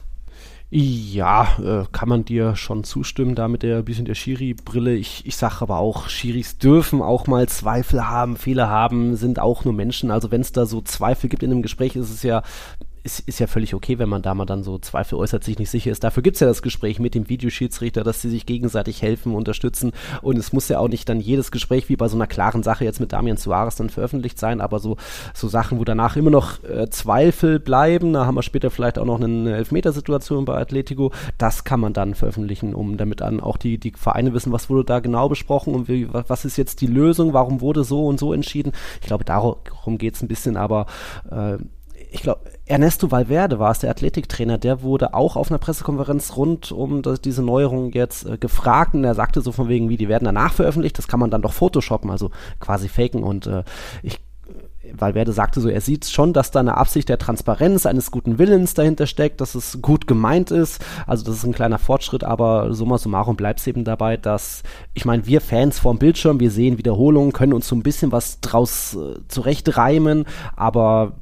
Ja, 0.70 1.56
äh, 1.62 1.84
kann 1.92 2.08
man 2.08 2.24
dir 2.24 2.56
schon 2.56 2.82
zustimmen, 2.82 3.36
da 3.36 3.46
mit 3.46 3.62
der 3.62 3.82
bisschen 3.82 4.06
der 4.06 4.16
Schiri-Brille. 4.16 4.94
Ich, 4.94 5.24
ich 5.24 5.36
sage 5.36 5.56
aber 5.60 5.78
auch, 5.78 6.08
Schiris 6.08 6.58
dürfen 6.58 7.00
auch 7.00 7.28
mal 7.28 7.46
Zweifel 7.48 8.08
haben, 8.08 8.36
Fehler 8.36 8.68
haben, 8.68 9.14
sind 9.14 9.38
auch 9.38 9.64
nur 9.64 9.74
Menschen. 9.74 10.10
Also 10.10 10.30
wenn 10.30 10.40
es 10.40 10.50
da 10.50 10.66
so 10.66 10.80
Zweifel 10.80 11.28
gibt 11.28 11.42
in 11.42 11.52
einem 11.52 11.62
Gespräch, 11.62 11.94
ist 11.94 12.10
es 12.10 12.24
ja 12.24 12.42
ist, 13.04 13.20
ist 13.20 13.38
ja 13.38 13.46
völlig 13.46 13.74
okay, 13.74 13.98
wenn 13.98 14.08
man 14.08 14.22
da 14.22 14.34
mal 14.34 14.46
dann 14.46 14.64
so 14.64 14.78
Zweifel 14.78 15.16
äußert, 15.16 15.44
sich 15.44 15.58
nicht 15.58 15.70
sicher 15.70 15.90
ist. 15.90 16.02
Dafür 16.02 16.22
gibt's 16.22 16.40
ja 16.40 16.46
das 16.46 16.62
Gespräch 16.62 16.98
mit 16.98 17.14
dem 17.14 17.28
Videoschiedsrichter, 17.28 18.02
dass 18.02 18.22
sie 18.22 18.30
sich 18.30 18.46
gegenseitig 18.46 19.02
helfen, 19.02 19.34
unterstützen. 19.34 19.92
Und 20.22 20.38
es 20.38 20.54
muss 20.54 20.68
ja 20.68 20.78
auch 20.78 20.88
nicht 20.88 21.08
dann 21.08 21.20
jedes 21.20 21.52
Gespräch 21.52 21.90
wie 21.90 21.96
bei 21.96 22.08
so 22.08 22.16
einer 22.16 22.26
klaren 22.26 22.62
Sache 22.62 22.84
jetzt 22.84 23.00
mit 23.00 23.12
Damian 23.12 23.36
Suarez 23.36 23.76
dann 23.76 23.90
veröffentlicht 23.90 24.38
sein, 24.38 24.62
aber 24.62 24.78
so, 24.78 24.96
so 25.34 25.48
Sachen, 25.48 25.78
wo 25.78 25.84
danach 25.84 26.16
immer 26.16 26.30
noch 26.30 26.64
äh, 26.64 26.88
Zweifel 26.88 27.60
bleiben, 27.60 28.14
da 28.14 28.24
haben 28.24 28.36
wir 28.36 28.42
später 28.42 28.70
vielleicht 28.70 28.98
auch 28.98 29.04
noch 29.04 29.20
eine 29.20 29.54
Elfmetersituation 29.54 30.46
bei 30.46 30.58
Atletico, 30.58 31.12
das 31.36 31.64
kann 31.64 31.80
man 31.80 31.92
dann 31.92 32.14
veröffentlichen, 32.14 32.74
um 32.74 32.96
damit 32.96 33.20
dann 33.20 33.40
auch 33.40 33.58
die, 33.58 33.76
die 33.76 33.92
Vereine 33.92 34.32
wissen, 34.32 34.50
was 34.50 34.70
wurde 34.70 34.84
da 34.84 35.00
genau 35.00 35.28
besprochen 35.28 35.74
und 35.74 35.88
wie, 35.88 36.08
was 36.10 36.46
ist 36.46 36.56
jetzt 36.56 36.80
die 36.80 36.86
Lösung, 36.86 37.34
warum 37.34 37.60
wurde 37.60 37.84
so 37.84 38.06
und 38.06 38.18
so 38.18 38.32
entschieden. 38.32 38.72
Ich 39.02 39.08
glaube, 39.08 39.24
darum 39.24 39.98
geht's 39.98 40.22
ein 40.22 40.28
bisschen, 40.28 40.56
aber 40.56 40.86
äh, 41.30 41.58
ich 42.14 42.22
glaube, 42.22 42.42
Ernesto 42.64 43.10
Valverde 43.10 43.58
war 43.58 43.72
es, 43.72 43.80
der 43.80 43.90
Athletiktrainer, 43.90 44.56
der 44.56 44.82
wurde 44.82 45.14
auch 45.14 45.34
auf 45.34 45.50
einer 45.50 45.58
Pressekonferenz 45.58 46.36
rund 46.36 46.70
um 46.70 47.02
das, 47.02 47.20
diese 47.20 47.42
Neuerung 47.42 47.90
jetzt 47.90 48.24
äh, 48.24 48.38
gefragt 48.38 48.94
und 48.94 49.02
er 49.02 49.16
sagte 49.16 49.40
so 49.40 49.50
von 49.50 49.68
wegen, 49.68 49.88
wie 49.88 49.96
die 49.96 50.08
werden 50.08 50.24
danach 50.24 50.52
veröffentlicht, 50.52 50.96
das 50.96 51.08
kann 51.08 51.18
man 51.18 51.30
dann 51.30 51.42
doch 51.42 51.52
photoshoppen, 51.52 52.10
also 52.10 52.30
quasi 52.60 52.88
faken 52.88 53.24
und 53.24 53.48
äh, 53.48 53.64
ich 54.04 54.20
Valverde 54.92 55.32
sagte 55.32 55.60
so, 55.60 55.68
er 55.68 55.80
sieht 55.80 56.04
schon, 56.04 56.32
dass 56.32 56.50
da 56.50 56.60
eine 56.60 56.76
Absicht 56.76 57.08
der 57.08 57.18
Transparenz, 57.18 57.86
eines 57.86 58.10
guten 58.10 58.38
Willens 58.38 58.74
dahinter 58.74 59.06
steckt, 59.06 59.40
dass 59.40 59.54
es 59.54 59.80
gut 59.80 60.06
gemeint 60.06 60.50
ist. 60.50 60.84
Also 61.06 61.24
das 61.24 61.36
ist 61.36 61.44
ein 61.44 61.54
kleiner 61.54 61.78
Fortschritt, 61.78 62.22
aber 62.22 62.72
summa 62.74 62.98
summarum 62.98 63.34
bleibt 63.34 63.60
es 63.60 63.66
eben 63.66 63.84
dabei, 63.84 64.16
dass, 64.18 64.62
ich 64.92 65.04
meine, 65.04 65.26
wir 65.26 65.40
Fans 65.40 65.78
vorm 65.78 65.98
Bildschirm, 65.98 66.38
wir 66.38 66.50
sehen 66.50 66.78
Wiederholungen, 66.78 67.32
können 67.32 67.54
uns 67.54 67.66
so 67.66 67.74
ein 67.74 67.82
bisschen 67.82 68.12
was 68.12 68.40
draus 68.40 68.94
äh, 68.94 69.20
zurechtreimen, 69.28 70.26
aber 70.54 71.14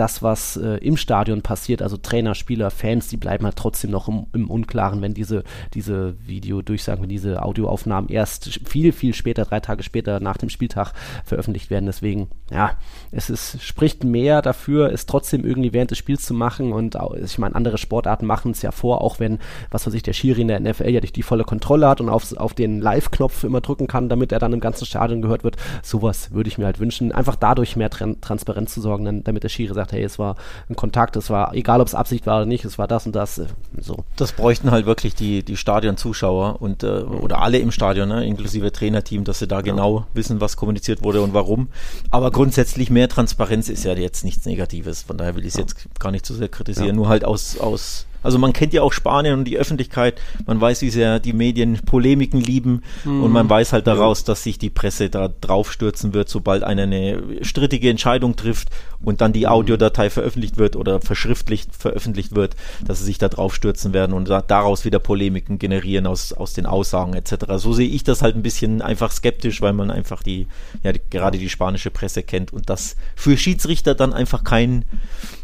das, 0.00 0.22
was 0.22 0.56
äh, 0.56 0.76
im 0.78 0.96
Stadion 0.96 1.42
passiert, 1.42 1.82
also 1.82 1.98
Trainer, 1.98 2.34
Spieler, 2.34 2.70
Fans, 2.70 3.08
die 3.08 3.18
bleiben 3.18 3.44
halt 3.44 3.56
trotzdem 3.56 3.90
noch 3.90 4.08
im, 4.08 4.26
im 4.32 4.50
Unklaren, 4.50 5.02
wenn 5.02 5.12
diese, 5.12 5.44
diese 5.74 6.14
Videodurchsagen, 6.26 7.02
wenn 7.02 7.10
diese 7.10 7.42
Audioaufnahmen 7.42 8.08
erst 8.08 8.60
viel, 8.66 8.92
viel 8.92 9.12
später, 9.12 9.44
drei 9.44 9.60
Tage 9.60 9.82
später 9.82 10.18
nach 10.18 10.38
dem 10.38 10.48
Spieltag 10.48 10.94
veröffentlicht 11.22 11.68
werden. 11.68 11.84
Deswegen, 11.84 12.28
ja, 12.50 12.78
es 13.10 13.28
ist, 13.28 13.62
spricht 13.62 14.02
mehr 14.02 14.40
dafür, 14.40 14.90
es 14.90 15.04
trotzdem 15.04 15.44
irgendwie 15.44 15.74
während 15.74 15.90
des 15.90 15.98
Spiels 15.98 16.24
zu 16.24 16.32
machen 16.32 16.72
und 16.72 16.96
ich 17.22 17.38
meine, 17.38 17.54
andere 17.54 17.76
Sportarten 17.76 18.24
machen 18.24 18.52
es 18.52 18.62
ja 18.62 18.70
vor, 18.70 19.02
auch 19.02 19.20
wenn, 19.20 19.38
was 19.70 19.86
weiß 19.86 19.92
ich, 19.92 20.02
der 20.02 20.14
Schiri 20.14 20.40
in 20.40 20.48
der 20.48 20.60
NFL 20.60 20.88
ja 20.88 21.02
nicht 21.02 21.16
die 21.16 21.22
volle 21.22 21.44
Kontrolle 21.44 21.86
hat 21.86 22.00
und 22.00 22.08
auf, 22.08 22.34
auf 22.38 22.54
den 22.54 22.80
Live-Knopf 22.80 23.44
immer 23.44 23.60
drücken 23.60 23.86
kann, 23.86 24.08
damit 24.08 24.32
er 24.32 24.38
dann 24.38 24.54
im 24.54 24.60
ganzen 24.60 24.86
Stadion 24.86 25.20
gehört 25.20 25.44
wird. 25.44 25.56
Sowas 25.82 26.32
würde 26.32 26.48
ich 26.48 26.56
mir 26.56 26.64
halt 26.64 26.80
wünschen, 26.80 27.12
einfach 27.12 27.36
dadurch 27.36 27.76
mehr 27.76 27.90
Tran 27.90 28.18
Transparenz 28.22 28.72
zu 28.72 28.80
sorgen, 28.80 29.22
damit 29.24 29.44
der 29.44 29.50
Schiri 29.50 29.74
sagt, 29.74 29.89
sagt, 29.90 29.92
hey, 29.92 30.02
es 30.02 30.18
war 30.18 30.36
ein 30.68 30.76
Kontakt, 30.76 31.16
es 31.16 31.30
war, 31.30 31.54
egal 31.54 31.80
ob 31.80 31.86
es 31.86 31.94
Absicht 31.94 32.26
war 32.26 32.36
oder 32.38 32.46
nicht, 32.46 32.64
es 32.64 32.78
war 32.78 32.86
das 32.88 33.06
und 33.06 33.14
das. 33.14 33.38
Äh, 33.38 33.46
so. 33.78 34.04
Das 34.16 34.32
bräuchten 34.32 34.70
halt 34.70 34.86
wirklich 34.86 35.14
die, 35.14 35.42
die 35.42 35.56
Stadionzuschauer 35.56 36.60
und 36.60 36.82
äh, 36.82 37.00
mhm. 37.00 37.20
oder 37.20 37.42
alle 37.42 37.58
im 37.58 37.70
Stadion, 37.70 38.08
ne, 38.08 38.24
inklusive 38.26 38.72
Trainerteam, 38.72 39.24
dass 39.24 39.38
sie 39.38 39.48
da 39.48 39.60
genau 39.60 39.98
ja. 40.00 40.06
wissen, 40.14 40.40
was 40.40 40.56
kommuniziert 40.56 41.02
wurde 41.02 41.22
und 41.22 41.34
warum. 41.34 41.68
Aber 42.10 42.30
grundsätzlich 42.30 42.90
mehr 42.90 43.08
Transparenz 43.08 43.68
ist 43.68 43.84
ja 43.84 43.94
jetzt 43.94 44.24
nichts 44.24 44.46
Negatives. 44.46 45.02
Von 45.02 45.18
daher 45.18 45.34
will 45.34 45.42
ich 45.42 45.48
es 45.48 45.54
ja. 45.54 45.60
jetzt 45.60 45.76
gar 45.98 46.10
nicht 46.10 46.24
zu 46.24 46.34
sehr 46.34 46.48
kritisieren. 46.48 46.88
Ja. 46.88 46.94
Nur 46.94 47.08
halt 47.08 47.24
aus, 47.24 47.58
aus 47.58 48.06
also 48.22 48.38
man 48.38 48.52
kennt 48.52 48.72
ja 48.72 48.82
auch 48.82 48.92
Spanien 48.92 49.38
und 49.38 49.44
die 49.44 49.58
Öffentlichkeit, 49.58 50.20
man 50.46 50.60
weiß, 50.60 50.82
wie 50.82 50.90
sehr 50.90 51.20
die 51.20 51.32
Medien 51.32 51.78
Polemiken 51.84 52.40
lieben 52.40 52.82
mhm. 53.04 53.24
und 53.24 53.32
man 53.32 53.48
weiß 53.48 53.72
halt 53.72 53.86
daraus, 53.86 54.24
dass 54.24 54.42
sich 54.42 54.58
die 54.58 54.70
Presse 54.70 55.10
da 55.10 55.28
draufstürzen 55.28 56.14
wird, 56.14 56.28
sobald 56.28 56.62
einer 56.62 56.82
eine 56.82 57.22
strittige 57.42 57.90
Entscheidung 57.90 58.36
trifft 58.36 58.68
und 59.02 59.20
dann 59.20 59.32
die 59.32 59.40
mhm. 59.40 59.52
Audiodatei 59.52 60.10
veröffentlicht 60.10 60.56
wird 60.56 60.76
oder 60.76 61.00
verschriftlicht 61.00 61.74
veröffentlicht 61.74 62.34
wird, 62.34 62.56
dass 62.84 62.98
sie 62.98 63.04
sich 63.04 63.18
da 63.18 63.28
draufstürzen 63.28 63.92
werden 63.92 64.12
und 64.12 64.28
da, 64.28 64.42
daraus 64.42 64.84
wieder 64.84 64.98
Polemiken 64.98 65.58
generieren 65.58 66.06
aus, 66.06 66.32
aus 66.32 66.52
den 66.52 66.66
Aussagen 66.66 67.14
etc. 67.14 67.46
So 67.56 67.72
sehe 67.72 67.88
ich 67.88 68.04
das 68.04 68.22
halt 68.22 68.36
ein 68.36 68.42
bisschen 68.42 68.82
einfach 68.82 69.10
skeptisch, 69.10 69.62
weil 69.62 69.72
man 69.72 69.90
einfach 69.90 70.22
die, 70.22 70.46
ja, 70.82 70.92
die, 70.92 71.00
gerade 71.10 71.38
die 71.38 71.48
spanische 71.48 71.90
Presse 71.90 72.22
kennt 72.22 72.52
und 72.52 72.68
das 72.68 72.96
für 73.16 73.36
Schiedsrichter 73.36 73.94
dann 73.94 74.12
einfach 74.12 74.44
kein 74.44 74.84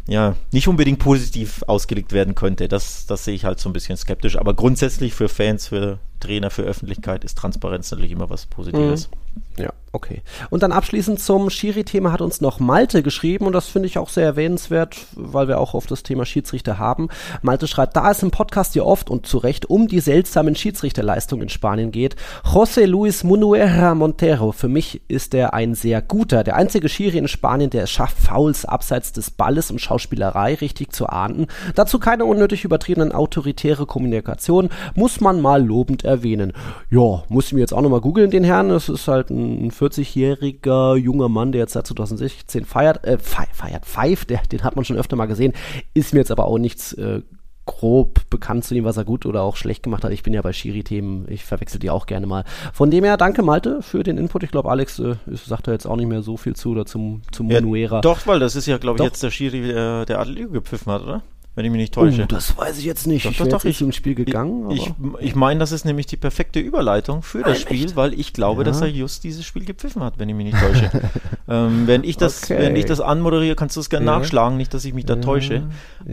ja, 0.07 0.35
nicht 0.51 0.67
unbedingt 0.67 0.99
positiv 0.99 1.63
ausgelegt 1.67 2.13
werden 2.13 2.33
könnte. 2.33 2.67
Das, 2.67 3.05
das 3.05 3.25
sehe 3.25 3.35
ich 3.35 3.45
halt 3.45 3.59
so 3.59 3.69
ein 3.69 3.73
bisschen 3.73 3.97
skeptisch. 3.97 4.37
Aber 4.37 4.53
grundsätzlich 4.53 5.13
für 5.13 5.27
Fans, 5.27 5.67
für 5.67 5.99
Trainer 6.19 6.49
für 6.49 6.63
Öffentlichkeit 6.63 7.23
ist 7.23 7.37
Transparenz 7.37 7.91
natürlich 7.91 8.11
immer 8.11 8.29
was 8.29 8.45
Positives. 8.45 9.09
Mhm. 9.09 9.27
Ja, 9.57 9.73
okay. 9.91 10.21
Und 10.49 10.61
dann 10.63 10.71
abschließend 10.71 11.19
zum 11.19 11.49
Schiri-Thema 11.49 12.11
hat 12.11 12.21
uns 12.21 12.41
noch 12.41 12.59
Malte 12.59 13.01
geschrieben 13.01 13.47
und 13.47 13.53
das 13.53 13.67
finde 13.67 13.87
ich 13.87 13.97
auch 13.97 14.09
sehr 14.09 14.25
erwähnenswert, 14.25 14.97
weil 15.15 15.47
wir 15.47 15.59
auch 15.59 15.73
auf 15.73 15.87
das 15.87 16.03
Thema 16.03 16.25
Schiedsrichter 16.25 16.77
haben. 16.77 17.09
Malte 17.41 17.67
schreibt, 17.67 17.95
da 17.95 18.11
es 18.11 18.21
im 18.21 18.31
Podcast 18.31 18.75
ja 18.75 18.83
oft 18.83 19.09
und 19.09 19.25
zu 19.25 19.39
Recht 19.39 19.67
um 19.67 19.87
die 19.87 19.99
seltsamen 19.99 20.55
Schiedsrichterleistungen 20.55 21.43
in 21.43 21.49
Spanien 21.49 21.91
geht, 21.91 22.15
José 22.43 22.85
Luis 22.85 23.23
Munuera 23.23 23.95
Montero, 23.95 24.51
für 24.51 24.67
mich 24.67 25.01
ist 25.07 25.33
er 25.33 25.53
ein 25.53 25.73
sehr 25.73 26.01
guter, 26.01 26.43
der 26.43 26.55
einzige 26.55 26.89
Schiri 26.89 27.17
in 27.17 27.27
Spanien, 27.27 27.71
der 27.71 27.83
es 27.83 27.91
schafft, 27.91 28.17
Fouls 28.17 28.65
abseits 28.65 29.11
des 29.11 29.31
Balles 29.31 29.71
und 29.71 29.81
Schauspielerei 29.81 30.55
richtig 30.55 30.93
zu 30.93 31.07
ahnden. 31.07 31.47
Dazu 31.73 31.97
keine 31.97 32.25
unnötig 32.25 32.63
übertriebenen 32.63 33.11
autoritäre 33.11 33.87
Kommunikation, 33.87 34.69
muss 34.93 35.19
man 35.19 35.41
mal 35.41 35.63
lobend 35.63 36.03
erwähnen. 36.07 36.53
Ja, 36.89 37.23
muss 37.29 37.47
ich 37.47 37.53
mir 37.53 37.59
jetzt 37.59 37.73
auch 37.73 37.81
nochmal 37.81 38.01
googeln, 38.01 38.31
den 38.31 38.43
Herrn. 38.43 38.69
Das 38.69 38.89
ist 38.89 39.07
halt 39.07 39.29
ein 39.29 39.71
40-jähriger 39.71 40.95
junger 40.95 41.29
Mann, 41.29 41.51
der 41.51 41.61
jetzt 41.61 41.73
seit 41.73 41.87
2016 41.87 42.65
feiert, 42.65 43.05
äh, 43.05 43.17
feiert, 43.19 43.85
pfeift, 43.85 44.29
der, 44.29 44.41
den 44.51 44.63
hat 44.63 44.75
man 44.75 44.85
schon 44.85 44.97
öfter 44.97 45.15
mal 45.15 45.27
gesehen. 45.27 45.53
Ist 45.93 46.13
mir 46.13 46.19
jetzt 46.19 46.31
aber 46.31 46.45
auch 46.45 46.57
nichts 46.57 46.93
äh, 46.93 47.21
grob 47.67 48.27
bekannt 48.31 48.63
zu 48.63 48.73
ihm, 48.73 48.85
was 48.85 48.97
er 48.97 49.05
gut 49.05 49.27
oder 49.27 49.43
auch 49.43 49.55
schlecht 49.55 49.83
gemacht 49.83 50.03
hat. 50.03 50.11
Ich 50.11 50.23
bin 50.23 50.33
ja 50.33 50.41
bei 50.41 50.53
Schiri-Themen, 50.53 51.27
ich 51.29 51.43
verwechsel 51.43 51.79
die 51.79 51.91
auch 51.91 52.07
gerne 52.07 52.25
mal. 52.25 52.43
Von 52.73 52.89
dem 52.89 53.03
her, 53.03 53.17
danke 53.17 53.43
Malte 53.43 53.83
für 53.83 54.01
den 54.01 54.17
Input. 54.17 54.41
Ich 54.43 54.51
glaube, 54.51 54.71
Alex 54.71 54.97
äh, 54.97 55.15
sagt 55.27 55.67
da 55.67 55.73
jetzt 55.73 55.85
auch 55.85 55.97
nicht 55.97 56.07
mehr 56.07 56.23
so 56.23 56.37
viel 56.37 56.55
zu 56.55 56.71
oder 56.71 56.85
zum, 56.87 57.21
zum 57.31 57.51
ja, 57.51 57.61
Munuera. 57.61 58.01
Doch, 58.01 58.25
weil 58.25 58.39
das 58.39 58.55
ist 58.55 58.65
ja, 58.65 58.79
glaube 58.79 58.99
ich, 58.99 59.05
jetzt 59.05 59.21
der 59.21 59.29
Schiri, 59.29 59.69
äh, 59.69 60.05
der 60.05 60.19
Atletico 60.19 60.49
gepfiffen 60.49 60.91
hat, 60.91 61.03
oder? 61.03 61.21
Wenn 61.57 61.65
ich 61.65 61.71
mich 61.71 61.81
nicht 61.81 61.93
täusche. 61.95 62.21
Oh, 62.21 62.25
das 62.27 62.55
weiß 62.55 62.77
ich 62.77 62.85
jetzt 62.85 63.07
nicht. 63.07 63.25
Doch, 63.25 63.31
ich 63.31 63.37
doch, 63.39 63.47
doch, 63.47 63.63
nicht 63.63 63.81
ins 63.81 63.95
Spiel 63.95 64.13
gegangen. 64.13 64.69
Ich, 64.69 64.93
ich 65.19 65.33
meine, 65.33 65.59
das 65.59 65.71
ist 65.71 65.85
nämlich 65.85 66.05
die 66.05 66.15
perfekte 66.15 66.59
Überleitung 66.59 67.23
für 67.23 67.39
das 67.39 67.47
Nein, 67.47 67.61
Spiel, 67.61 67.85
echt? 67.85 67.95
weil 67.95 68.13
ich 68.13 68.31
glaube, 68.31 68.61
Ja. 68.61 68.65
dass 68.65 68.81
er 68.81 68.87
just 68.89 69.23
dieses 69.23 69.43
Spiel 69.43 69.65
gepfiffen 69.65 70.03
hat, 70.03 70.19
wenn 70.19 70.29
ich 70.29 70.35
mich 70.35 70.53
nicht 70.53 70.59
täusche. 70.63 70.91
ähm, 71.49 71.87
wenn, 71.87 72.03
ich 72.03 72.15
das, 72.15 72.43
Okay. 72.43 72.59
wenn 72.59 72.75
ich 72.75 72.85
das 72.85 73.01
anmoderiere, 73.01 73.55
kannst 73.55 73.75
du 73.75 73.79
es 73.79 73.89
gerne 73.89 74.05
Ja. 74.05 74.19
nachschlagen, 74.19 74.55
nicht, 74.55 74.71
dass 74.75 74.85
ich 74.85 74.93
mich 74.93 75.05
da 75.05 75.15
Ja, 75.15 75.21
täusche. 75.21 75.63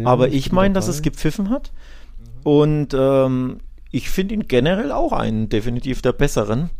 Aber 0.04 0.28
ich 0.28 0.34
ich 0.46 0.52
meine, 0.52 0.72
dass 0.72 0.88
es 0.88 1.02
gepfiffen 1.02 1.50
hat. 1.50 1.72
Und 2.42 2.94
ähm, 2.94 3.58
ich 3.90 4.08
finde 4.08 4.32
ihn 4.32 4.48
generell 4.48 4.92
auch 4.92 5.12
einen 5.12 5.50
definitiv 5.50 6.00
der 6.00 6.12
besseren 6.12 6.70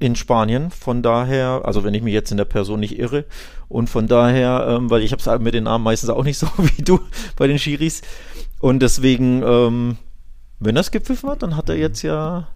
in 0.00 0.16
Spanien. 0.16 0.70
Von 0.70 1.02
daher, 1.02 1.62
also 1.64 1.84
wenn 1.84 1.94
ich 1.94 2.02
mich 2.02 2.14
jetzt 2.14 2.30
in 2.30 2.36
der 2.36 2.44
Person 2.44 2.80
nicht 2.80 2.98
irre, 2.98 3.24
und 3.68 3.88
von 3.88 4.08
daher, 4.08 4.66
ähm, 4.68 4.90
weil 4.90 5.02
ich 5.02 5.12
habe 5.12 5.22
es 5.22 5.40
mit 5.40 5.54
den 5.54 5.64
Namen 5.64 5.84
meistens 5.84 6.10
auch 6.10 6.24
nicht 6.24 6.38
so 6.38 6.48
wie 6.56 6.82
du 6.82 6.98
bei 7.36 7.46
den 7.46 7.58
Schiris. 7.58 8.02
Und 8.58 8.80
deswegen, 8.80 9.42
ähm, 9.44 9.96
wenn 10.58 10.76
er 10.76 10.80
es 10.80 10.90
gepfiffen 10.90 11.30
hat, 11.30 11.42
dann 11.42 11.56
hat 11.56 11.68
er 11.68 11.76
jetzt 11.76 12.02
ja 12.02 12.48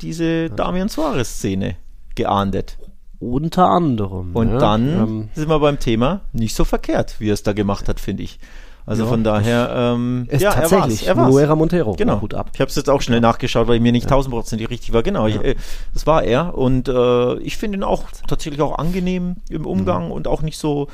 diese 0.00 0.48
Damian 0.48 0.88
Suarez-Szene 0.88 1.76
geahndet. 2.14 2.78
Unter 3.20 3.68
anderem. 3.68 4.34
Und 4.34 4.48
ja. 4.52 4.58
dann 4.58 4.88
Ähm, 4.88 5.28
sind 5.34 5.48
wir 5.48 5.60
beim 5.60 5.78
Thema 5.78 6.22
nicht 6.32 6.56
so 6.56 6.64
verkehrt, 6.64 7.16
wie 7.20 7.28
er 7.28 7.34
es 7.34 7.42
da 7.42 7.52
gemacht 7.52 7.88
hat, 7.88 8.00
finde 8.00 8.24
ich. 8.24 8.40
Also 8.84 9.04
Ja, 9.04 9.08
von 9.08 9.22
daher, 9.24 9.70
ähm, 9.74 10.26
ja, 10.30 10.50
er 10.50 10.56
war's, 10.56 10.70
tatsächlich 10.70 11.06
er 11.06 11.16
war's. 11.16 11.56
Montero. 11.56 11.92
Genau. 11.94 12.20
Hut 12.20 12.34
ab. 12.34 12.50
Ich 12.54 12.60
habe 12.60 12.68
es 12.68 12.74
jetzt 12.76 12.90
auch 12.90 13.00
schnell 13.00 13.20
nachgeschaut, 13.20 13.68
weil 13.68 13.76
ich 13.76 13.82
mir 13.82 13.92
nicht 13.92 14.08
tausendprozentig 14.08 14.68
richtig 14.70 14.92
war. 14.92 15.02
Genau, 15.02 15.26
ich, 15.28 15.36
äh, 15.36 15.54
das 15.94 16.06
war 16.06 16.24
er. 16.24 16.56
Und 16.58 16.88
äh, 16.88 17.34
ich 17.38 17.56
finde 17.56 17.78
ihn 17.78 17.84
auch 17.84 18.04
tatsächlich 18.26 18.60
auch 18.60 18.76
angenehm 18.78 19.36
im 19.48 19.66
Umgang 19.66 20.06
Mhm. 20.06 20.12
und 20.12 20.26
auch 20.28 20.42
nicht 20.42 20.58
so, 20.58 20.88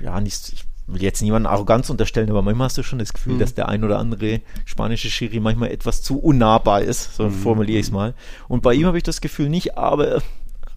ja, 0.00 0.20
nicht, 0.20 0.52
ich 0.52 0.64
will 0.88 1.02
jetzt 1.02 1.20
niemanden 1.22 1.46
Arroganz 1.46 1.90
unterstellen, 1.90 2.30
aber 2.30 2.42
manchmal 2.42 2.64
hast 2.66 2.78
du 2.78 2.82
schon 2.82 2.98
das 2.98 3.12
Gefühl, 3.12 3.34
Mhm. 3.34 3.38
dass 3.40 3.54
der 3.54 3.68
ein 3.68 3.84
oder 3.84 3.98
andere 3.98 4.40
spanische 4.64 5.10
Schiri 5.10 5.38
manchmal 5.38 5.70
etwas 5.70 6.02
zu 6.02 6.18
unnahbar 6.18 6.80
ist. 6.82 7.14
So 7.16 7.24
Mhm. 7.24 7.30
formuliere 7.32 7.78
ich 7.78 7.86
es 7.86 7.92
mal. 7.92 8.14
Und 8.48 8.62
bei 8.62 8.74
ihm 8.74 8.86
habe 8.86 8.96
ich 8.96 9.04
das 9.04 9.20
Gefühl 9.20 9.48
nicht, 9.48 9.76
aber 9.78 10.22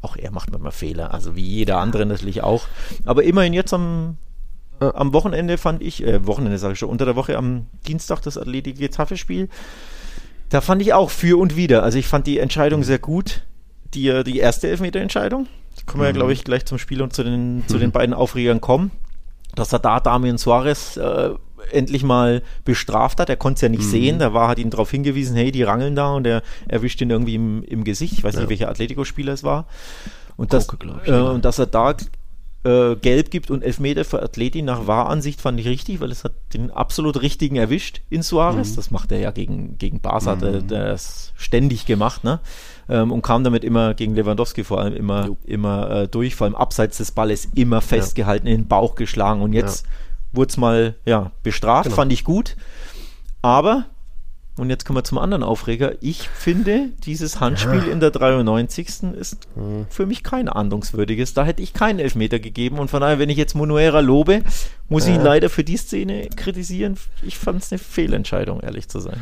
auch 0.01 0.15
er 0.17 0.31
macht 0.31 0.51
manchmal 0.51 0.71
Fehler, 0.73 1.13
also 1.13 1.35
wie 1.35 1.41
jeder 1.45 1.77
andere 1.77 2.05
natürlich 2.05 2.43
auch. 2.43 2.63
Aber 3.05 3.23
immerhin 3.23 3.53
jetzt 3.53 3.73
am 3.73 4.17
Ja. 4.81 4.95
am 4.95 5.13
Wochenende 5.13 5.57
fand 5.57 5.81
ich, 5.81 6.03
äh, 6.03 6.25
Wochenende 6.25 6.57
sage 6.57 6.73
ich 6.73 6.79
schon, 6.79 6.89
unter 6.89 7.05
der 7.05 7.15
Woche 7.15 7.37
am 7.37 7.67
Dienstag 7.87 8.21
das 8.21 8.37
Athletic 8.37 8.77
Getafe-Spiel, 8.77 9.49
da 10.49 10.61
fand 10.61 10.81
ich 10.81 10.93
auch 10.93 11.09
für 11.09 11.39
und 11.39 11.55
wieder. 11.55 11.83
Also 11.83 11.97
ich 11.97 12.07
fand 12.07 12.27
die 12.27 12.39
Entscheidung 12.39 12.83
sehr 12.83 12.99
gut, 12.99 13.43
die, 13.93 14.07
äh, 14.09 14.23
die 14.23 14.39
erste 14.39 14.67
Elfmeter-Entscheidung. 14.69 15.47
Da 15.77 15.83
können 15.85 16.01
wir 16.01 16.07
ja, 16.07 16.13
glaube 16.13 16.33
ich, 16.33 16.43
gleich 16.43 16.65
zum 16.65 16.77
Spiel 16.77 17.01
und 17.01 17.13
zu 17.13 17.23
den, 17.23 17.63
zu 17.67 17.77
den 17.77 17.91
beiden 17.91 18.13
Aufregern 18.13 18.59
kommen. 18.59 18.91
Dass 19.55 19.73
er 19.73 19.79
da 19.79 19.99
Damian 19.99 20.37
Suarez 20.37 20.97
äh, 20.97 21.31
endlich 21.71 22.03
mal 22.03 22.41
bestraft 22.65 23.19
hat. 23.19 23.29
Er 23.29 23.37
konnte 23.37 23.55
es 23.57 23.61
ja 23.61 23.69
nicht 23.69 23.83
sehen. 23.83 24.19
Da 24.19 24.33
war, 24.33 24.47
hat 24.47 24.59
ihn 24.59 24.69
darauf 24.69 24.91
hingewiesen, 24.91 25.35
hey, 25.35 25.51
die 25.51 25.63
rangeln 25.63 25.95
da 25.95 26.13
und 26.13 26.27
er 26.27 26.41
erwischt 26.67 27.01
ihn 27.01 27.09
irgendwie 27.09 27.35
im, 27.35 27.63
im 27.63 27.83
Gesicht. 27.83 28.13
Ich 28.13 28.23
weiß 28.23 28.35
nicht, 28.35 28.49
welcher 28.49 28.69
Atletico-Spieler 28.69 29.33
es 29.33 29.43
war. 29.43 29.67
Und, 30.37 30.53
das, 30.53 30.67
Koke, 30.67 30.85
glaub 30.85 31.01
ich, 31.03 31.09
äh, 31.09 31.11
ja. 31.11 31.29
und 31.29 31.45
dass 31.45 31.59
er 31.59 31.67
da 31.67 31.95
äh, 32.63 32.95
gelb 32.95 33.31
gibt 33.31 33.49
und 33.49 33.63
Elfmeter 33.63 34.05
für 34.05 34.21
Atleti 34.21 34.61
nach 34.61 34.85
Wahransicht 34.85 35.41
fand 35.41 35.59
ich 35.59 35.67
richtig, 35.67 35.99
weil 35.99 36.11
es 36.11 36.23
hat 36.23 36.33
den 36.53 36.69
absolut 36.69 37.21
richtigen 37.21 37.55
erwischt 37.55 38.01
in 38.09 38.21
Suarez. 38.21 38.75
Das 38.75 38.91
macht 38.91 39.11
er 39.11 39.19
ja 39.19 39.31
gegen, 39.31 39.77
gegen 39.79 39.99
Barca, 39.99 40.35
der, 40.35 40.61
der 40.61 40.93
ist 40.93 41.33
ständig 41.35 41.85
gemacht, 41.85 42.23
ne? 42.23 42.39
Ähm, 42.87 43.11
und 43.11 43.21
kam 43.23 43.43
damit 43.43 43.63
immer 43.63 43.93
gegen 43.95 44.13
Lewandowski 44.15 44.63
vor 44.63 44.79
allem 44.79 44.93
immer, 44.95 45.25
Jo. 45.27 45.37
immer 45.45 45.89
äh, 45.91 46.07
durch, 46.07 46.35
vor 46.35 46.45
allem 46.45 46.55
abseits 46.55 46.97
des 46.97 47.11
Balles 47.11 47.45
immer 47.55 47.81
festgehalten, 47.81 48.45
in 48.47 48.57
den 48.61 48.67
Bauch 48.67 48.95
geschlagen 48.95 49.41
und 49.41 49.53
jetzt 49.53 49.85
wurde 50.31 50.49
es 50.49 50.57
mal 50.57 50.95
ja, 51.05 51.31
bestraft, 51.43 51.85
Genau. 51.85 51.95
fand 51.95 52.13
ich 52.13 52.23
gut. 52.23 52.55
Aber, 53.41 53.85
und 54.61 54.69
jetzt 54.69 54.85
kommen 54.85 54.97
wir 54.97 55.03
zum 55.03 55.17
anderen 55.17 55.41
Aufreger, 55.41 55.93
ich 56.01 56.29
finde, 56.29 56.89
dieses 57.03 57.39
Handspiel 57.39 57.87
in 57.91 57.99
der 57.99 58.11
93. 58.11 58.87
ist 59.19 59.47
für 59.89 60.05
mich 60.05 60.21
kein 60.21 60.47
ahndungswürdiges. 60.47 61.33
Da 61.33 61.45
hätte 61.45 61.63
ich 61.63 61.73
keinen 61.73 61.97
Elfmeter 61.97 62.37
gegeben 62.37 62.77
und 62.77 62.91
von 62.91 63.01
daher, 63.01 63.17
wenn 63.17 63.31
ich 63.31 63.37
jetzt 63.37 63.55
Monuera 63.55 64.01
lobe, 64.01 64.43
muss 64.87 65.07
ich 65.07 65.15
ihn 65.15 65.23
leider 65.23 65.49
für 65.49 65.63
die 65.63 65.77
Szene 65.77 66.29
kritisieren. 66.35 66.95
Ich 67.23 67.39
fand 67.39 67.63
es 67.63 67.71
eine 67.71 67.79
Fehlentscheidung, 67.79 68.59
ehrlich 68.59 68.87
zu 68.87 68.99
sein. 68.99 69.17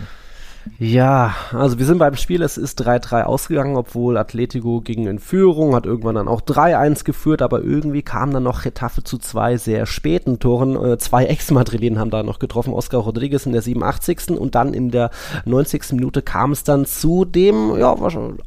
Ja, 0.78 1.36
also 1.52 1.80
wir 1.80 1.86
sind 1.86 1.98
beim 1.98 2.16
Spiel, 2.16 2.42
es 2.42 2.58
ist 2.58 2.82
3-3 2.82 3.24
ausgegangen, 3.24 3.76
obwohl 3.76 4.18
Atletico 4.18 4.82
ging 4.82 5.08
in 5.08 5.20
Führung, 5.20 5.76
hat 5.76 5.86
irgendwann 5.86 6.16
dann 6.16 6.28
auch 6.28 6.42
3-1 6.42 7.04
geführt, 7.04 7.42
aber 7.42 7.62
irgendwie 7.62 8.02
kam 8.02 8.32
dann 8.32 8.44
noch 8.44 8.62
Getafe 8.62 9.04
zu 9.04 9.18
zwei 9.18 9.58
sehr 9.58 9.86
späten 9.86 10.40
Toren. 10.40 10.76
Äh, 10.76 10.98
zwei 10.98 11.26
Ex-Madrilenen 11.26 12.00
haben 12.00 12.12
da 12.12 12.24
noch 12.24 12.40
getroffen, 12.40 12.74
Oscar 12.74 13.00
Rodriguez 13.00 13.46
in 13.46 13.54
der 13.54 13.62
87. 13.62 14.32
und 14.32 14.56
dann 14.56 14.74
in 14.74 14.92
der 14.92 15.12
90. 15.46 15.94
Minute 15.94 16.22
kam 16.22 16.52
es 16.52 16.64
dann 16.64 16.86
zu 16.86 17.26
dem 17.26 17.78
ja, 17.78 17.96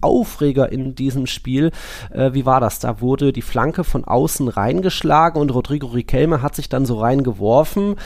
Aufreger 0.00 0.70
in 0.70 0.94
diesem 0.94 1.26
Spiel. 1.26 1.70
Äh, 2.10 2.32
wie 2.34 2.46
war 2.46 2.60
das? 2.60 2.78
Da 2.78 3.00
wurde 3.00 3.32
die 3.32 3.42
Flanke 3.42 3.84
von 3.84 4.04
außen 4.04 4.48
reingeschlagen 4.48 5.40
und 5.40 5.52
Rodrigo 5.52 5.88
Riquelme 5.88 6.42
hat 6.42 6.54
sich 6.54 6.68
dann 6.68 6.86
so 6.86 7.00
reingeworfen 7.00 7.96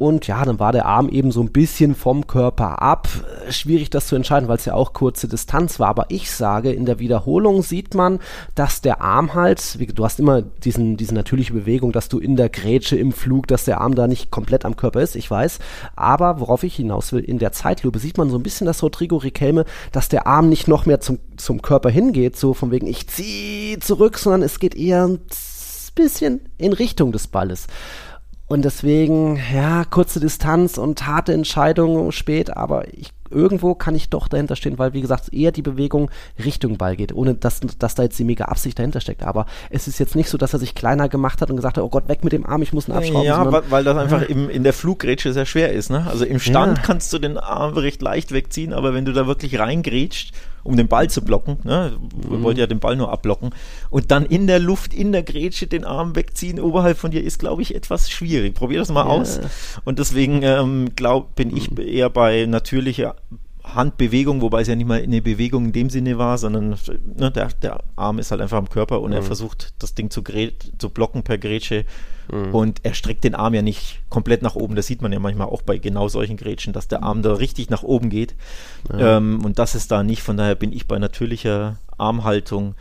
und 0.00 0.26
ja, 0.26 0.42
dann 0.46 0.58
war 0.58 0.72
der 0.72 0.86
Arm 0.86 1.10
eben 1.10 1.30
so 1.30 1.42
ein 1.42 1.52
bisschen 1.52 1.94
vom 1.94 2.26
Körper 2.26 2.80
ab. 2.80 3.06
Schwierig 3.50 3.90
das 3.90 4.06
zu 4.06 4.16
entscheiden, 4.16 4.48
weil 4.48 4.56
es 4.56 4.64
ja 4.64 4.72
auch 4.72 4.94
kurze 4.94 5.28
Distanz 5.28 5.78
war. 5.78 5.88
Aber 5.88 6.06
ich 6.08 6.30
sage, 6.30 6.72
in 6.72 6.86
der 6.86 7.00
Wiederholung 7.00 7.62
sieht 7.62 7.94
man, 7.94 8.18
dass 8.54 8.80
der 8.80 9.02
Arm 9.02 9.34
halt, 9.34 9.78
wie, 9.78 9.86
du 9.86 10.02
hast 10.02 10.18
immer 10.18 10.40
diesen, 10.40 10.96
diese 10.96 11.14
natürliche 11.14 11.52
Bewegung, 11.52 11.92
dass 11.92 12.08
du 12.08 12.18
in 12.18 12.36
der 12.36 12.48
Grätsche 12.48 12.96
im 12.96 13.12
Flug, 13.12 13.46
dass 13.46 13.66
der 13.66 13.82
Arm 13.82 13.94
da 13.94 14.06
nicht 14.06 14.30
komplett 14.30 14.64
am 14.64 14.74
Körper 14.74 15.02
ist, 15.02 15.16
ich 15.16 15.30
weiß. 15.30 15.58
Aber 15.96 16.40
worauf 16.40 16.62
ich 16.62 16.76
hinaus 16.76 17.12
will, 17.12 17.20
in 17.20 17.38
der 17.38 17.52
Zeitlupe 17.52 17.98
sieht 17.98 18.16
man 18.16 18.30
so 18.30 18.38
ein 18.38 18.42
bisschen, 18.42 18.66
dass 18.66 18.82
Rodrigo 18.82 19.18
Riquelme, 19.18 19.66
dass 19.92 20.08
der 20.08 20.26
Arm 20.26 20.48
nicht 20.48 20.66
noch 20.66 20.86
mehr 20.86 21.00
zum, 21.00 21.18
zum 21.36 21.60
Körper 21.60 21.90
hingeht, 21.90 22.38
so 22.38 22.54
von 22.54 22.70
wegen, 22.70 22.86
ich 22.86 23.06
zieh 23.06 23.76
zurück, 23.80 24.16
sondern 24.16 24.40
es 24.40 24.60
geht 24.60 24.74
eher 24.74 25.06
ein 25.06 25.18
bisschen 25.94 26.40
in 26.56 26.72
Richtung 26.72 27.12
des 27.12 27.26
Balles. 27.26 27.66
Und 28.50 28.64
deswegen, 28.64 29.38
ja, 29.54 29.84
kurze 29.84 30.18
Distanz 30.18 30.76
und 30.76 31.06
harte 31.06 31.32
Entscheidung 31.32 32.10
spät, 32.10 32.56
aber 32.56 32.92
ich, 32.92 33.10
irgendwo 33.30 33.76
kann 33.76 33.94
ich 33.94 34.08
doch 34.10 34.26
dahinter 34.26 34.56
stehen, 34.56 34.76
weil, 34.76 34.92
wie 34.92 35.00
gesagt, 35.00 35.32
eher 35.32 35.52
die 35.52 35.62
Bewegung 35.62 36.10
Richtung 36.44 36.76
Ball 36.76 36.96
geht, 36.96 37.12
ohne 37.14 37.34
dass, 37.36 37.60
dass 37.78 37.94
da 37.94 38.02
jetzt 38.02 38.18
die 38.18 38.24
mega 38.24 38.46
Absicht 38.46 38.76
dahinter 38.76 39.00
steckt. 39.00 39.22
Aber 39.22 39.46
es 39.70 39.86
ist 39.86 40.00
jetzt 40.00 40.16
nicht 40.16 40.28
so, 40.28 40.36
dass 40.36 40.52
er 40.52 40.58
sich 40.58 40.74
kleiner 40.74 41.08
gemacht 41.08 41.40
hat 41.40 41.50
und 41.50 41.54
gesagt 41.54 41.76
hat, 41.76 41.84
oh 41.84 41.88
Gott, 41.90 42.08
weg 42.08 42.24
mit 42.24 42.32
dem 42.32 42.44
Arm, 42.44 42.60
ich 42.62 42.72
muss 42.72 42.88
ihn 42.88 42.92
abschrauben. 42.92 43.22
Ja, 43.22 43.36
sondern- 43.36 43.52
weil, 43.54 43.70
weil 43.70 43.84
das 43.84 43.96
einfach 43.96 44.22
im, 44.22 44.50
in 44.50 44.64
der 44.64 44.72
Fluggrätsche 44.72 45.32
sehr 45.32 45.46
schwer 45.46 45.72
ist. 45.72 45.88
Ne? 45.88 46.04
Also 46.10 46.24
im 46.24 46.40
Stand 46.40 46.78
Ja. 46.78 46.82
kannst 46.84 47.12
du 47.12 47.20
den 47.20 47.38
Arm 47.38 47.74
recht 47.74 48.02
leicht 48.02 48.32
wegziehen, 48.32 48.72
aber 48.72 48.94
wenn 48.94 49.04
du 49.04 49.12
da 49.12 49.28
wirklich 49.28 49.60
reingrätscht, 49.60 50.32
um 50.62 50.76
den 50.76 50.88
Ball 50.88 51.08
zu 51.10 51.22
blocken, 51.22 51.58
ne? 51.64 51.92
Mhm. 51.98 52.30
wir 52.30 52.42
wollten 52.42 52.60
ja 52.60 52.66
den 52.66 52.80
Ball 52.80 52.96
nur 52.96 53.10
abblocken, 53.12 53.50
und 53.90 54.10
dann 54.10 54.24
in 54.26 54.46
der 54.46 54.58
Luft, 54.58 54.94
in 54.94 55.12
der 55.12 55.22
Grätsche 55.22 55.66
den 55.66 55.84
Arm 55.84 56.16
wegziehen 56.16 56.60
oberhalb 56.60 56.98
von 56.98 57.10
dir, 57.10 57.22
ist, 57.22 57.38
glaube 57.38 57.62
ich, 57.62 57.74
etwas 57.74 58.10
schwierig. 58.10 58.54
Probier 58.54 58.78
das 58.78 58.90
mal 58.90 59.00
Ja. 59.00 59.04
Mhm. 59.06 59.10
aus. 59.22 59.40
Und 59.84 59.98
deswegen 59.98 60.42
ähm, 60.42 60.90
glaub, 60.96 61.34
bin 61.34 61.56
ich 61.56 61.76
eher 61.78 62.10
bei 62.10 62.46
natürlicher 62.46 63.16
Handbewegung, 63.74 64.40
wobei 64.40 64.62
es 64.62 64.68
ja 64.68 64.74
nicht 64.74 64.86
mal 64.86 65.02
eine 65.02 65.22
Bewegung 65.22 65.66
in 65.66 65.72
dem 65.72 65.90
Sinne 65.90 66.18
war, 66.18 66.38
sondern 66.38 66.76
ne, 67.16 67.30
der, 67.30 67.48
der 67.62 67.80
Arm 67.96 68.18
ist 68.18 68.30
halt 68.30 68.40
einfach 68.40 68.58
am 68.58 68.68
Körper 68.68 69.00
und 69.00 69.10
mhm. 69.10 69.16
er 69.16 69.22
versucht, 69.22 69.74
das 69.78 69.94
Ding 69.94 70.10
zu, 70.10 70.22
zu 70.78 70.90
blocken 70.90 71.22
per 71.22 71.38
Grätsche. 71.38 71.84
Mhm. 72.30 72.54
Und 72.54 72.80
er 72.84 72.94
streckt 72.94 73.24
den 73.24 73.34
Arm 73.34 73.54
ja 73.54 73.62
nicht 73.62 74.00
komplett 74.08 74.42
nach 74.42 74.54
oben. 74.54 74.76
Das 74.76 74.86
sieht 74.86 75.02
man 75.02 75.12
ja 75.12 75.18
manchmal 75.18 75.48
auch 75.48 75.62
bei 75.62 75.78
genau 75.78 76.08
solchen 76.08 76.36
Grätschen, 76.36 76.72
dass 76.72 76.88
der 76.88 77.02
Arm 77.02 77.22
da 77.22 77.34
richtig 77.34 77.70
nach 77.70 77.82
oben 77.82 78.10
geht. 78.10 78.34
Ja. 78.92 79.16
Ähm, 79.16 79.44
und 79.44 79.58
das 79.58 79.74
ist 79.74 79.90
da 79.90 80.02
nicht. 80.02 80.22
Von 80.22 80.36
daher 80.36 80.54
bin 80.54 80.72
ich 80.72 80.86
bei 80.86 80.98
natürlicher 80.98 81.76
Armhaltung 81.98 82.74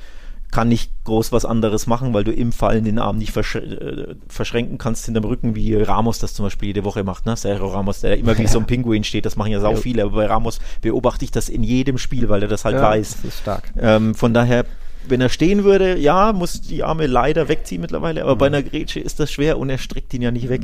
kann 0.51 0.67
nicht 0.67 0.91
groß 1.03 1.31
was 1.31 1.45
anderes 1.45 1.85
machen, 1.87 2.13
weil 2.13 2.23
du 2.23 2.31
im 2.31 2.51
Fallen 2.51 2.83
den 2.83 2.99
Arm 2.99 3.17
nicht 3.17 3.31
versch 3.31 3.55
äh, 3.55 4.15
verschränken 4.27 4.77
kannst 4.77 5.05
hinterm 5.05 5.25
Rücken, 5.25 5.55
wie 5.55 5.75
Ramos 5.75 6.19
das 6.19 6.33
zum 6.33 6.45
Beispiel 6.45 6.67
jede 6.67 6.83
Woche 6.83 7.03
macht, 7.03 7.25
ne? 7.25 7.35
Sergio 7.35 7.67
Ramos, 7.67 8.01
der 8.01 8.17
immer 8.17 8.37
wie 8.37 8.43
ja. 8.43 8.47
so 8.49 8.59
ein 8.59 8.65
Pinguin 8.65 9.03
steht, 9.03 9.25
das 9.25 9.35
machen 9.35 9.51
ja 9.51 9.59
sau 9.59 9.75
viele, 9.75 10.03
aber 10.03 10.15
bei 10.15 10.25
Ramos 10.25 10.59
beobachte 10.81 11.25
ich 11.25 11.31
das 11.31 11.49
in 11.49 11.63
jedem 11.63 11.97
Spiel, 11.97 12.29
weil 12.29 12.41
er 12.41 12.47
das 12.47 12.65
halt 12.65 12.75
ja, 12.75 12.81
weiß. 12.81 13.17
Das 13.17 13.25
ist 13.25 13.39
stark. 13.39 13.71
Ähm, 13.77 14.15
von 14.15 14.33
daher 14.33 14.65
wenn 15.07 15.21
er 15.21 15.29
stehen 15.29 15.63
würde, 15.63 15.97
ja, 15.97 16.33
muss 16.33 16.61
die 16.61 16.83
Arme 16.83 17.07
leider 17.07 17.47
wegziehen 17.47 17.81
mittlerweile, 17.81 18.23
aber 18.23 18.35
mhm. 18.35 18.39
bei 18.39 18.47
einer 18.47 18.63
Grätsche 18.63 18.99
ist 18.99 19.19
das 19.19 19.31
schwer 19.31 19.57
und 19.57 19.69
er 19.69 19.77
streckt 19.77 20.13
ihn 20.13 20.21
ja 20.21 20.31
nicht 20.31 20.49
weg. 20.49 20.61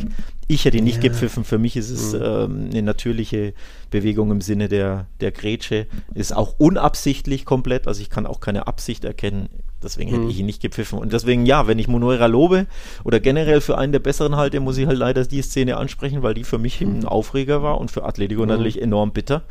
Ich 0.47 0.65
hätte 0.65 0.77
ihn 0.77 0.83
nicht 0.83 1.03
ja. 1.03 1.09
gepfiffen. 1.09 1.43
Für 1.43 1.57
mich 1.57 1.75
ist 1.75 1.89
es 1.89 2.13
mhm. 2.13 2.21
ähm, 2.23 2.69
eine 2.71 2.81
natürliche 2.81 3.53
Bewegung 3.89 4.31
im 4.31 4.41
Sinne 4.41 4.67
der, 4.67 5.07
der 5.21 5.31
Grätsche. 5.31 5.87
Ist 6.13 6.35
auch 6.35 6.55
unabsichtlich 6.57 7.45
komplett, 7.45 7.87
also 7.87 8.01
ich 8.01 8.09
kann 8.09 8.25
auch 8.25 8.39
keine 8.39 8.67
Absicht 8.67 9.05
erkennen. 9.05 9.49
Deswegen 9.85 10.09
hätte 10.09 10.23
mhm. 10.23 10.29
ich 10.29 10.39
ihn 10.39 10.45
nicht 10.47 10.61
gepfiffen. 10.61 10.97
Und 10.97 11.13
deswegen, 11.13 11.45
ja, 11.45 11.67
wenn 11.67 11.79
ich 11.79 11.87
Monoera 11.87 12.25
lobe 12.25 12.65
oder 13.03 13.19
generell 13.19 13.61
für 13.61 13.77
einen 13.77 13.91
der 13.91 13.99
besseren 13.99 14.35
halte, 14.35 14.59
muss 14.59 14.77
ich 14.77 14.87
halt 14.87 14.97
leider 14.97 15.25
die 15.25 15.41
Szene 15.41 15.77
ansprechen, 15.77 16.23
weil 16.23 16.33
die 16.33 16.43
für 16.43 16.57
mich 16.57 16.81
ein 16.81 16.99
mhm. 16.99 17.05
Aufreger 17.05 17.61
war 17.61 17.79
und 17.79 17.91
für 17.91 18.03
Atletico 18.03 18.41
mhm. 18.41 18.49
natürlich 18.49 18.81
enorm 18.81 19.11
bitter, 19.11 19.43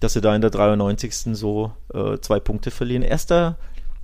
dass 0.00 0.12
sie 0.12 0.20
da 0.20 0.34
in 0.34 0.42
der 0.42 0.50
93. 0.50 1.14
so 1.32 1.72
äh, 1.94 2.18
zwei 2.18 2.38
Punkte 2.38 2.70
verlieren. 2.70 3.02
Erster 3.02 3.56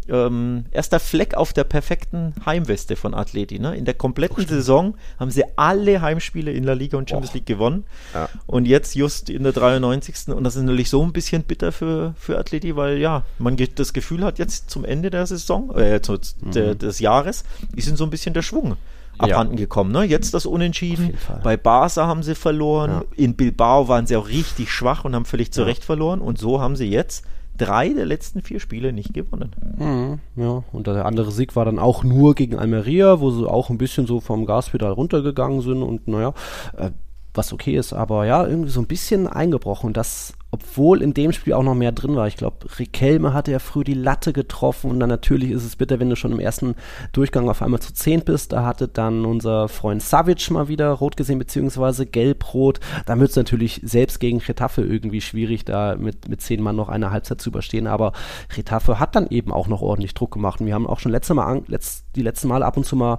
ähm, 0.09 0.67
erster 0.71 1.01
Fleck 1.01 1.35
auf 1.35 1.53
der 1.53 1.65
perfekten 1.65 2.35
Heimweste 2.45 2.97
von 2.97 3.15
Atleti. 3.15 3.59
Ne? 3.59 3.77
In 3.77 3.85
der 3.85 3.95
kompletten 3.95 4.47
Saison 4.47 4.97
haben 5.19 5.31
sie 5.31 5.45
alle 5.57 6.01
Heimspiele 6.01 6.53
in 6.53 6.65
La 6.65 6.73
Liga 6.73 6.99
und 6.99 7.09
Champions 7.09 7.33
oh. 7.33 7.35
League 7.37 7.47
gewonnen. 7.47 7.85
Ja. 8.13 8.29
Und 8.47 8.67
jetzt 8.67 8.95
just 8.95 9.31
in 9.31 9.43
der 9.43 9.53
93. 9.53 10.35
Und 10.35 10.45
das 10.45 10.57
ist 10.57 10.63
natürlich 10.63 10.91
so 10.91 11.03
ein 11.03 11.13
bisschen 11.13 11.43
bitter 11.43 11.73
für, 11.73 12.15
für 12.19 12.39
Atleti, 12.39 12.77
weil 12.77 12.99
ja, 12.99 13.25
man 13.39 13.57
das 13.75 13.93
Gefühl 13.93 14.25
hat, 14.25 14.39
jetzt 14.39 14.71
zum 14.71 14.85
Ende 14.85 15.11
der 15.11 15.27
Saison, 15.27 15.77
äh, 15.77 16.01
zu, 16.03 16.13
mhm. 16.13 16.51
der, 16.53 16.75
des 16.75 17.01
Jahres, 17.01 17.45
ist 17.75 17.89
ihnen 17.89 17.97
so 17.97 18.05
ein 18.05 18.11
bisschen 18.11 18.35
der 18.35 18.43
Schwung 18.43 18.77
abhanden 19.19 19.55
ja. 19.55 19.61
gekommen. 19.61 19.93
Ne? 19.93 20.05
Jetzt 20.05 20.35
das 20.35 20.47
Unentschieden. 20.47 21.17
Bei 21.43 21.57
Barca 21.57 22.07
haben 22.07 22.23
sie 22.23 22.35
verloren. 22.35 22.91
Ja. 22.91 23.05
In 23.17 23.35
Bilbao 23.35 23.89
waren 23.89 24.07
sie 24.07 24.17
auch 24.17 24.29
richtig 24.29 24.71
schwach 24.71 25.05
und 25.05 25.15
haben 25.15 25.25
völlig 25.25 25.53
zu 25.53 25.63
Recht 25.63 25.85
verloren. 25.85 26.21
Und 26.21 26.39
so 26.39 26.61
haben 26.61 26.77
sie 26.77 26.89
jetzt 26.89 27.25
drei 27.57 27.91
der 27.91 28.07
letzten 28.07 28.43
vier 28.43 28.61
Spiele 28.61 28.93
nicht 28.93 29.15
gewonnen. 29.15 29.53
Mhm, 29.79 30.43
ja, 30.43 30.65
und 30.73 30.87
der 30.87 31.07
andere 31.07 31.31
Sieg 31.31 31.55
war 31.57 31.65
dann 31.65 31.79
auch 31.79 32.05
nur 32.05 32.35
gegen 32.35 32.59
Almeria, 32.59 33.21
wo 33.21 33.31
sie 33.31 33.49
auch 33.49 33.71
ein 33.71 33.79
bisschen 33.79 34.07
so 34.07 34.21
vom 34.21 34.47
Gaspedal 34.47 34.93
runtergegangen 34.93 35.61
sind 35.61 35.83
und 35.83 36.09
naja, 36.09 36.35
äh, 36.77 36.91
was 37.33 37.53
okay 37.53 37.77
ist, 37.77 37.93
aber 37.93 38.27
ja, 38.27 38.47
irgendwie 38.47 38.71
so 38.71 38.81
ein 38.81 38.87
bisschen 38.87 39.27
eingebrochen. 39.27 39.93
Das 39.93 40.35
obwohl 40.55 41.03
in 41.03 41.15
dem 41.15 41.33
Spiel 41.33 41.53
auch 41.53 41.65
noch 41.65 41.75
mehr 41.75 41.91
drin 41.91 42.15
war. 42.15 42.29
Ich 42.29 42.37
glaube, 42.37 42.59
Riquelme 42.79 43.33
hatte 43.33 43.51
ja 43.51 43.59
früh 43.59 43.83
die 43.83 43.93
Latte 43.93 44.33
getroffen 44.33 44.89
und 44.89 45.01
dann 45.01 45.09
natürlich 45.09 45.51
ist 45.51 45.65
es 45.65 45.75
bitter, 45.75 45.99
wenn 45.99 46.11
du 46.11 46.15
schon 46.15 46.31
im 46.31 46.39
ersten 46.39 46.77
Durchgang 47.13 47.49
auf 47.49 47.61
einmal 47.61 47.81
zu 47.81 47.93
10 47.93 48.21
bist. 48.21 48.53
Da 48.53 48.65
hatte 48.65 48.87
dann 48.87 49.25
unser 49.25 49.67
Freund 49.67 50.01
Savic 50.01 50.49
mal 50.53 50.69
wieder 50.69 50.91
rot 50.93 51.17
gesehen, 51.17 51.41
beziehungsweise 51.41 52.07
gelb-rot. 52.07 52.79
Da 53.05 53.19
wird 53.19 53.31
es 53.31 53.37
natürlich 53.37 53.81
selbst 53.83 54.21
gegen 54.21 54.39
Retafe 54.39 54.83
irgendwie 54.83 55.21
schwierig, 55.21 55.65
da 55.65 55.97
mit, 55.97 56.29
mit 56.29 56.41
10 56.41 56.63
Mann 56.63 56.77
noch 56.77 56.89
eine 56.89 57.11
Halbzeit 57.11 57.41
zu 57.41 57.51
überstehen. 57.51 57.89
Aber 57.89 58.13
Retafe 58.57 59.01
hat 59.01 59.17
dann 59.17 59.27
eben 59.27 59.53
auch 59.53 59.67
noch 59.67 59.83
ordentlich 59.83 60.15
Druck 60.15 60.31
gemacht. 60.31 60.61
Und 60.61 60.69
wir 60.69 60.75
haben 60.75 60.87
auch 60.87 61.01
schon 61.01 61.11
letzte 61.11 61.35
Mal, 61.35 61.65
letzt, 61.67 62.05
die 62.15 62.23
letzten 62.23 62.47
Mal 62.47 62.63
ab 62.63 62.77
und 62.77 62.85
zu 62.85 62.95
mal 62.95 63.19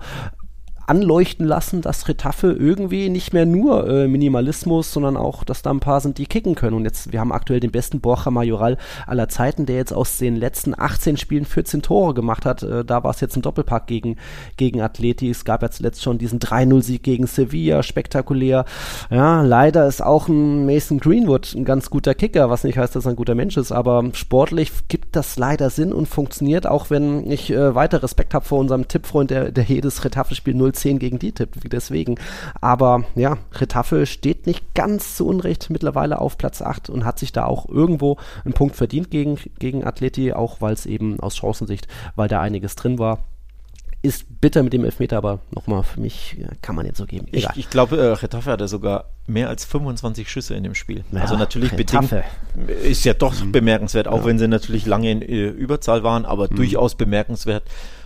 anleuchten 0.88 1.46
lassen, 1.46 1.82
dass 1.82 2.08
Retafe 2.08 2.52
irgendwie 2.52 3.10
nicht 3.10 3.34
mehr 3.34 3.46
nur 3.46 3.88
äh, 3.88 4.08
Minimalismus, 4.08 4.92
sondern 4.92 5.18
auch, 5.18 5.44
dass 5.44 5.62
da 5.62 5.72
ein 5.72 5.80
paar 5.80 6.02
sind, 6.02 6.18
die 6.18 6.26
kicken 6.26 6.56
können. 6.56 6.76
Und 6.76 6.86
jetzt, 6.86 7.12
wir 7.12 7.20
haben 7.20 7.32
aktuell 7.32 7.60
den 7.60 7.72
besten 7.72 8.02
Borja 8.02 8.32
Majoral 8.32 8.78
aller 9.08 9.30
Zeiten, 9.30 9.66
der 9.66 9.78
jetzt 9.78 9.94
aus 9.94 10.18
den 10.18 10.36
letzten 10.36 10.78
18 10.78 11.18
Spielen 11.18 11.46
14 11.46 11.82
Tore 11.82 12.14
gemacht 12.14 12.46
hat. 12.46 12.64
Äh, 12.64 12.86
da 12.86 13.04
war 13.04 13.12
es 13.12 13.22
jetzt 13.22 13.36
ein 13.36 13.42
Doppelpack 13.42 13.88
gegen, 13.88 14.18
gegen 14.58 14.82
Atleti. 14.82 15.30
Es 15.30 15.46
gab 15.46 15.62
ja 15.62 15.72
zuletzt 15.72 16.04
schon 16.04 16.18
diesen 16.18 16.40
3-0-Sieg 16.40 17.04
gegen 17.04 17.28
Sevilla, 17.28 17.84
spektakulär. 17.84 18.66
Ja, 19.10 19.42
leider 19.42 19.88
ist 19.88 20.04
auch 20.04 20.28
ein 20.28 20.66
Mason 20.66 21.00
Greenwood 21.00 21.56
ein 21.56 21.66
ganz 21.66 21.90
guter 21.90 22.14
Kicker, 22.14 22.50
was 22.50 22.64
nicht 22.64 22.78
heißt, 22.78 22.96
dass 22.96 23.06
er 23.06 23.12
ein 23.12 23.16
guter 23.16 23.36
Mensch 23.36 23.58
ist, 23.58 23.72
aber 23.72 24.04
sportlich 24.14 24.72
gibt 24.88 25.16
das 25.16 25.38
leider 25.38 25.70
Sinn 25.70 25.94
und 25.94 26.08
funktioniert, 26.08 26.68
auch 26.68 26.90
wenn 26.90 27.30
ich 27.30 27.52
äh, 27.52 27.76
weiter 27.76 28.04
Respekt 28.04 28.34
habe 28.34 28.46
vor 28.46 28.60
unserem 28.60 28.88
Tippfreund, 28.88 29.32
der, 29.32 29.52
der 29.52 29.64
jedes 29.64 30.04
Retafe-Spiel 30.04 30.54
0 30.54 30.75
10 30.76 31.00
gegen 31.00 31.20
die 31.20 31.32
tippt, 31.32 31.72
deswegen. 31.72 32.16
Aber 32.62 33.06
ja, 33.16 33.38
Retafe 33.54 34.06
steht 34.06 34.48
nicht 34.48 34.74
ganz 34.76 35.16
zu 35.16 35.28
Unrecht 35.28 35.70
mittlerweile 35.70 36.20
auf 36.20 36.38
Platz 36.38 36.62
8 36.62 36.90
und 36.90 37.06
hat 37.06 37.20
sich 37.20 37.32
da 37.32 37.46
auch 37.46 37.68
irgendwo 37.68 38.18
einen 38.44 38.54
Punkt 38.54 38.76
verdient 38.76 39.10
gegen, 39.12 39.38
gegen 39.60 39.84
Atleti, 39.84 40.34
auch 40.34 40.62
weil 40.62 40.74
es 40.74 40.86
eben 40.86 41.20
aus 41.20 41.38
Chancensicht, 41.38 41.88
weil 42.16 42.28
da 42.28 42.42
einiges 42.42 42.76
drin 42.76 43.00
war 43.00 43.20
ist 44.06 44.40
bitter 44.40 44.64
mit 44.64 44.72
dem 44.72 44.86
Elfmeter, 44.86 45.18
aber 45.18 45.40
nochmal, 45.52 45.84
für 45.84 46.00
mich 46.00 46.38
kann 46.62 46.76
man 46.76 46.86
jetzt 46.86 46.98
so 46.98 47.06
geben. 47.06 47.28
Egal. 47.32 47.52
Ich, 47.54 47.66
ich 47.66 47.70
glaube, 47.70 47.98
äh, 47.98 48.12
Retafe 48.14 48.52
hatte 48.52 48.68
sogar 48.68 49.06
mehr 49.26 49.50
als 49.50 49.66
25 49.66 50.30
Schüsse 50.30 50.54
in 50.54 50.64
dem 50.64 50.76
Spiel. 50.76 51.04
Ja, 51.12 51.22
also 51.22 51.36
natürlich 51.36 51.74
Retafe. 51.74 52.24
bedingt, 52.54 52.84
ist 52.84 53.04
ja 53.04 53.14
doch 53.14 53.34
mhm. 53.44 53.52
bemerkenswert, 53.52 54.08
auch 54.08 54.20
ja. 54.20 54.26
wenn 54.26 54.38
sie 54.38 54.48
natürlich 54.48 54.86
lange 54.86 55.12
in 55.12 55.22
äh, 55.22 55.48
Überzahl 55.48 56.04
waren, 56.04 56.26
aber 56.26 56.48
mhm. 56.50 56.56
durchaus 56.56 56.96
bemerkenswert 56.96 57.64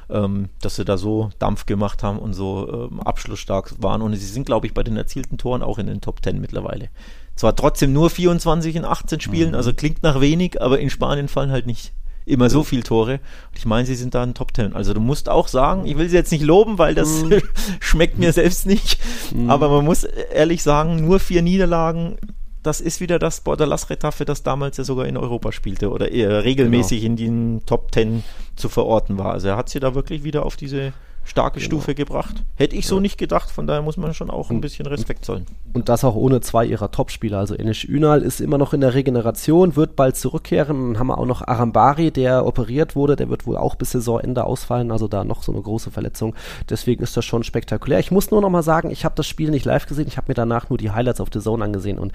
ähm, 0.09 0.49
dass 0.61 0.75
sie 0.75 0.85
da 0.85 0.97
so 0.97 1.29
Dampf 1.39 1.65
gemacht 1.65 2.03
haben 2.03 2.19
und 2.19 2.33
so 2.33 2.89
ähm, 2.91 2.99
abschlussstark 2.99 3.75
waren. 3.79 4.01
Und 4.01 4.15
sie 4.15 4.25
sind, 4.25 4.45
glaube 4.45 4.67
ich, 4.67 4.73
bei 4.73 4.83
den 4.83 4.97
erzielten 4.97 5.37
Toren 5.37 5.61
auch 5.61 5.77
in 5.77 5.87
den 5.87 6.01
Top 6.01 6.23
10 6.23 6.39
mittlerweile. 6.39 6.89
Zwar 7.35 7.55
trotzdem 7.55 7.93
nur 7.93 8.09
24 8.09 8.75
in 8.75 8.85
18 8.85 9.21
Spielen, 9.21 9.49
mhm. 9.49 9.55
also 9.55 9.73
klingt 9.73 10.03
nach 10.03 10.19
wenig, 10.19 10.61
aber 10.61 10.79
in 10.79 10.89
Spanien 10.89 11.27
fallen 11.27 11.51
halt 11.51 11.67
nicht 11.67 11.93
immer 12.25 12.49
so 12.49 12.63
viel 12.63 12.83
Tore. 12.83 13.13
Und 13.13 13.57
ich 13.57 13.65
meine, 13.65 13.85
sie 13.85 13.95
sind 13.95 14.13
da 14.13 14.23
in 14.23 14.33
Top 14.33 14.55
10. 14.55 14.75
Also 14.75 14.93
du 14.93 14.99
musst 14.99 15.29
auch 15.29 15.47
sagen, 15.47 15.85
ich 15.85 15.97
will 15.97 16.09
sie 16.09 16.15
jetzt 16.15 16.31
nicht 16.31 16.43
loben, 16.43 16.77
weil 16.77 16.95
das 16.95 17.23
mm. 17.23 17.33
schmeckt 17.79 18.19
mir 18.19 18.33
selbst 18.33 18.65
nicht. 18.65 18.99
Mm. 19.33 19.49
Aber 19.49 19.69
man 19.69 19.85
muss 19.85 20.03
ehrlich 20.03 20.61
sagen, 20.63 20.97
nur 20.97 21.19
vier 21.19 21.41
Niederlagen 21.41 22.17
das 22.63 22.81
ist 22.81 22.99
wieder 22.99 23.19
das 23.19 23.41
Bordalas 23.41 23.89
Retafe, 23.89 24.25
das 24.25 24.43
damals 24.43 24.77
ja 24.77 24.83
sogar 24.83 25.05
in 25.05 25.17
Europa 25.17 25.51
spielte 25.51 25.89
oder 25.91 26.11
eher 26.11 26.43
regelmäßig 26.43 27.01
genau. 27.01 27.11
in 27.11 27.17
den 27.17 27.65
Top 27.65 27.91
Ten 27.91 28.23
zu 28.55 28.69
verorten 28.69 29.17
war. 29.17 29.31
Also 29.31 29.49
er 29.49 29.57
hat 29.57 29.69
sie 29.69 29.79
da 29.79 29.95
wirklich 29.95 30.23
wieder 30.23 30.45
auf 30.45 30.55
diese 30.55 30.93
starke 31.29 31.59
genau. 31.59 31.67
Stufe 31.67 31.95
gebracht. 31.95 32.43
Hätte 32.55 32.75
ich 32.75 32.87
so 32.87 32.95
ja. 32.95 33.01
nicht 33.01 33.17
gedacht, 33.17 33.49
von 33.51 33.67
daher 33.67 33.81
muss 33.81 33.97
man 33.97 34.13
schon 34.13 34.29
auch 34.29 34.49
ein 34.49 34.61
bisschen 34.61 34.85
Respekt 34.85 35.23
zollen. 35.25 35.45
Und 35.73 35.87
das 35.87 36.03
auch 36.03 36.15
ohne 36.15 36.41
zwei 36.41 36.65
ihrer 36.65 36.91
Topspieler. 36.91 37.37
Also 37.37 37.55
Enes 37.55 37.83
Ünal 37.83 38.21
ist 38.21 38.41
immer 38.41 38.57
noch 38.57 38.73
in 38.73 38.81
der 38.81 38.93
Regeneration, 38.93 39.75
wird 39.75 39.95
bald 39.95 40.15
zurückkehren. 40.17 40.93
Dann 40.93 40.99
haben 40.99 41.07
wir 41.07 41.17
auch 41.17 41.25
noch 41.25 41.47
Arambari, 41.47 42.11
der 42.11 42.45
operiert 42.45 42.95
wurde, 42.95 43.15
der 43.15 43.29
wird 43.29 43.45
wohl 43.45 43.57
auch 43.57 43.75
bis 43.75 43.91
Saisonende 43.91 44.43
ausfallen, 44.43 44.91
also 44.91 45.07
da 45.07 45.23
noch 45.23 45.43
so 45.43 45.51
eine 45.51 45.61
große 45.61 45.91
Verletzung. 45.91 46.35
Deswegen 46.69 47.03
ist 47.03 47.15
das 47.15 47.25
schon 47.25 47.43
spektakulär. 47.43 47.99
Ich 47.99 48.11
muss 48.11 48.31
nur 48.31 48.41
noch 48.41 48.49
mal 48.49 48.63
sagen, 48.63 48.89
ich 48.89 49.05
habe 49.05 49.15
das 49.15 49.27
Spiel 49.27 49.51
nicht 49.51 49.65
live 49.65 49.85
gesehen, 49.85 50.07
ich 50.07 50.17
habe 50.17 50.29
mir 50.29 50.35
danach 50.35 50.69
nur 50.69 50.77
die 50.77 50.91
Highlights 50.91 51.21
auf 51.21 51.29
The 51.31 51.39
Zone 51.39 51.63
angesehen 51.63 51.99
und 51.99 52.11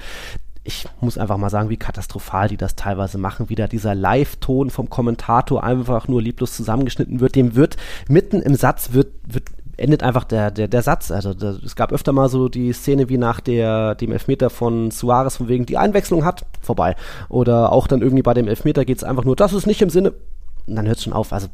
ich 0.65 0.87
muss 1.01 1.19
einfach 1.19 1.37
mal 1.37 1.51
sagen, 1.51 1.69
wie 1.69 1.77
katastrophal 1.77 2.49
die 2.49 2.57
das 2.57 2.75
teilweise 2.75 3.19
machen. 3.19 3.51
Wieder 3.51 3.69
dieser 3.69 3.95
Live-Ton 3.95 4.71
vom 4.71 4.89
Kommentator 4.89 5.63
einfach 5.63 6.09
nur 6.09 6.23
lieblos 6.23 6.57
zusammengeschnitten 6.57 7.21
wird. 7.21 7.37
Dem 7.37 7.55
wird 7.55 7.77
mitten 8.09 8.41
im 8.41 8.55
Satz 8.55 8.93
wird, 8.93 9.09
wird 9.27 9.45
endet 9.77 10.03
einfach 10.03 10.25
der, 10.25 10.51
der, 10.51 10.69
der 10.69 10.83
Satz. 10.83 11.11
Also 11.11 11.35
der, 11.35 11.59
es 11.63 11.77
gab 11.77 11.93
öfter 11.93 12.13
mal 12.13 12.31
so 12.31 12.49
die 12.49 12.73
Szene 12.73 13.11
wie 13.11 13.19
nach 13.19 13.41
der, 13.41 13.95
dem 13.95 14.13
Elfmeter 14.13 14.49
von 14.49 14.91
Suarez, 14.91 15.37
von 15.37 15.49
wegen 15.49 15.67
die 15.67 15.77
Einwechslung 15.77 16.25
hat, 16.25 16.47
vorbei. 16.63 16.97
Oder 17.29 17.71
auch 17.71 17.87
dann 17.87 18.01
irgendwie 18.01 18.23
bei 18.23 18.35
dem 18.35 18.49
Elfmeter 18.49 18.87
geht 18.87 18.99
es 18.99 19.05
einfach 19.05 19.25
nur, 19.25 19.37
das 19.37 19.53
ist 19.53 19.67
nicht 19.67 19.83
im 19.83 19.91
Sinne, 19.91 20.15
und 20.67 20.77
dann 20.77 20.87
hört 20.87 20.97
es 20.97 21.05
schon 21.05 21.13
auf. 21.13 21.33
Also 21.33 21.49